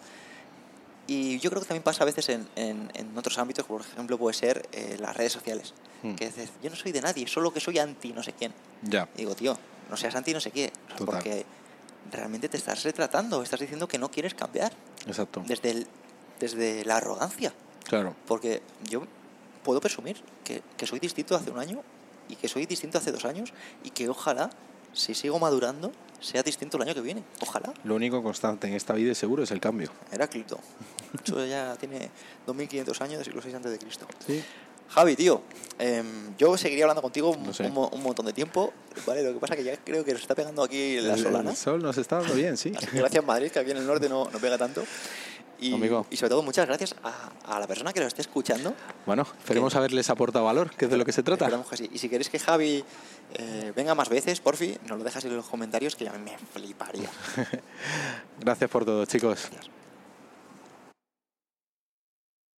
Y 1.07 1.39
yo 1.41 1.51
creo 1.51 1.61
que 1.63 1.67
también 1.69 1.83
pasa 1.83 2.05
a 2.05 2.07
veces 2.07 2.29
en, 2.29 2.47
en- 2.55 2.91
en 2.95 3.19
otros 3.19 3.37
ámbitos, 3.39 3.67
por 3.67 3.81
ejemplo, 3.81 4.17
puede 4.17 4.35
ser 4.35 4.69
eh, 4.73 4.97
las 5.01 5.17
redes 5.17 5.33
sociales, 5.33 5.75
Hmm. 6.03 6.15
que 6.15 6.27
dices, 6.27 6.51
yo 6.63 6.71
no 6.71 6.77
soy 6.77 6.93
de 6.93 7.01
nadie, 7.03 7.27
solo 7.27 7.53
que 7.53 7.61
soy 7.61 7.79
anti 7.79 8.13
no 8.13 8.23
sé 8.23 8.33
quién. 8.33 8.53
Ya, 8.83 9.07
Y 9.17 9.19
digo, 9.19 9.35
tío, 9.35 9.59
no 9.91 9.97
seas 9.97 10.15
anti 10.15 10.33
no 10.33 10.41
sé 10.41 10.51
qué, 10.51 10.73
Total. 10.97 11.05
porque 11.07 11.45
realmente 12.11 12.49
te 12.49 12.57
estás 12.57 12.83
retratando, 12.83 13.43
estás 13.43 13.61
diciendo 13.61 13.89
que 13.89 13.99
no 13.99 14.11
quieres 14.11 14.35
cambiar, 14.35 14.73
exacto. 15.07 15.43
desde, 15.47 15.71
el, 15.71 15.87
desde 16.39 16.85
la 16.85 16.97
arrogancia. 16.97 17.53
Claro, 17.85 18.15
Porque 18.27 18.63
yo 18.89 19.03
puedo 19.65 19.81
presumir 19.81 20.17
que, 20.45 20.63
que 20.77 20.87
soy 20.87 21.01
distinto 21.01 21.35
hace 21.35 21.51
un 21.51 21.59
año 21.59 21.83
y 22.29 22.37
que 22.37 22.49
soy 22.49 22.67
distinto 22.67 22.99
hace 22.99 23.11
dos 23.11 23.25
años 23.25 23.53
y 23.83 23.91
que 23.91 24.09
ojalá, 24.09 24.51
si 24.93 25.15
sigo 25.15 25.39
madurando, 25.39 25.93
sea 26.21 26.43
distinto 26.43 26.77
el 26.77 26.85
año 26.85 26.95
que 26.95 27.01
viene. 27.01 27.25
Ojalá. 27.41 27.73
lo 27.85 27.95
único 27.95 28.23
constante 28.23 28.69
en 28.69 28.75
esta 28.75 28.93
vida 28.95 29.15
seguro 29.15 29.43
es 29.43 29.51
el 29.51 29.61
cambio. 29.61 29.91
Heráclito. 30.13 30.61
Eso 31.25 31.45
ya 31.45 31.77
tiene 31.77 32.11
2500 32.47 33.01
años 33.01 33.19
del 33.19 33.25
siglo 33.25 33.43
VI 33.45 33.55
antes 33.55 33.73
de 33.73 33.79
Cristo. 33.79 34.07
Sí. 34.27 34.45
Javi, 34.91 35.17
tío, 35.17 35.43
em, 35.79 36.37
yo 36.37 36.57
seguiría 36.59 36.85
hablando 36.85 37.03
contigo 37.03 37.31
un, 37.31 37.45
No 37.47 37.53
sé. 37.55 37.65
un 37.65 37.89
un 37.93 38.03
montón 38.03 38.27
de 38.27 38.33
tiempo, 38.33 38.73
¿vale? 39.07 39.23
Lo 39.23 39.33
que 39.33 39.39
pasa 39.39 39.57
que 39.57 39.65
ya 39.65 39.77
creo 39.77 40.05
que 40.05 40.13
nos 40.13 40.23
está 40.23 40.35
pegando 40.35 40.63
aquí 40.63 41.01
la 41.01 41.15
El- 41.15 41.23
solana. 41.23 41.51
El 41.51 41.57
sol 41.57 41.83
nos 41.83 41.97
está 41.99 42.19
dando 42.21 42.35
bien, 42.35 42.57
sí. 42.57 42.73
Que 42.73 42.99
gracias 42.99 43.25
Madrid, 43.25 43.51
que 43.51 43.59
aquí 43.61 43.71
en 43.71 43.77
el 43.79 43.87
norte 43.87 44.09
no, 44.09 44.29
no 44.31 44.39
pega 44.39 44.59
tanto. 44.59 44.83
Y, 45.63 45.75
y 45.75 46.17
sobre 46.17 46.31
todo 46.31 46.43
muchas 46.43 46.67
gracias 46.67 46.95
a, 47.03 47.33
a 47.45 47.61
la 47.61 47.67
persona 47.67 47.93
que 47.93 48.01
lo 48.01 48.07
esté 48.07 48.23
escuchando. 48.23 48.75
Bueno, 49.05 49.27
esperemos 49.39 49.75
haberles 49.77 50.09
aportado 50.09 50.47
valor, 50.47 50.71
que 50.71 50.87
es 50.87 50.91
de 50.91 50.97
lo 50.97 51.05
que 51.05 51.13
se 51.13 51.23
trata. 51.23 51.51
Que 51.69 51.77
sí. 51.77 51.91
Y 51.93 51.99
si 51.99 52.09
queréis 52.09 52.31
que 52.31 52.39
Javi 52.39 52.83
eh, 53.35 53.71
venga 53.77 53.95
más 53.95 54.09
veces, 54.09 54.41
porfi, 54.41 54.79
nos 54.89 54.97
lo 54.97 55.05
dejas 55.05 55.23
en 55.27 55.37
los 55.37 55.47
comentarios 55.47 55.97
que 55.97 56.07
ya 56.07 56.13
me 56.15 56.35
fliparía. 56.55 57.11
Gracias 58.41 58.71
por 58.71 58.87
todo, 58.87 59.05
chicos. 59.05 59.49
Gracias. 59.53 59.71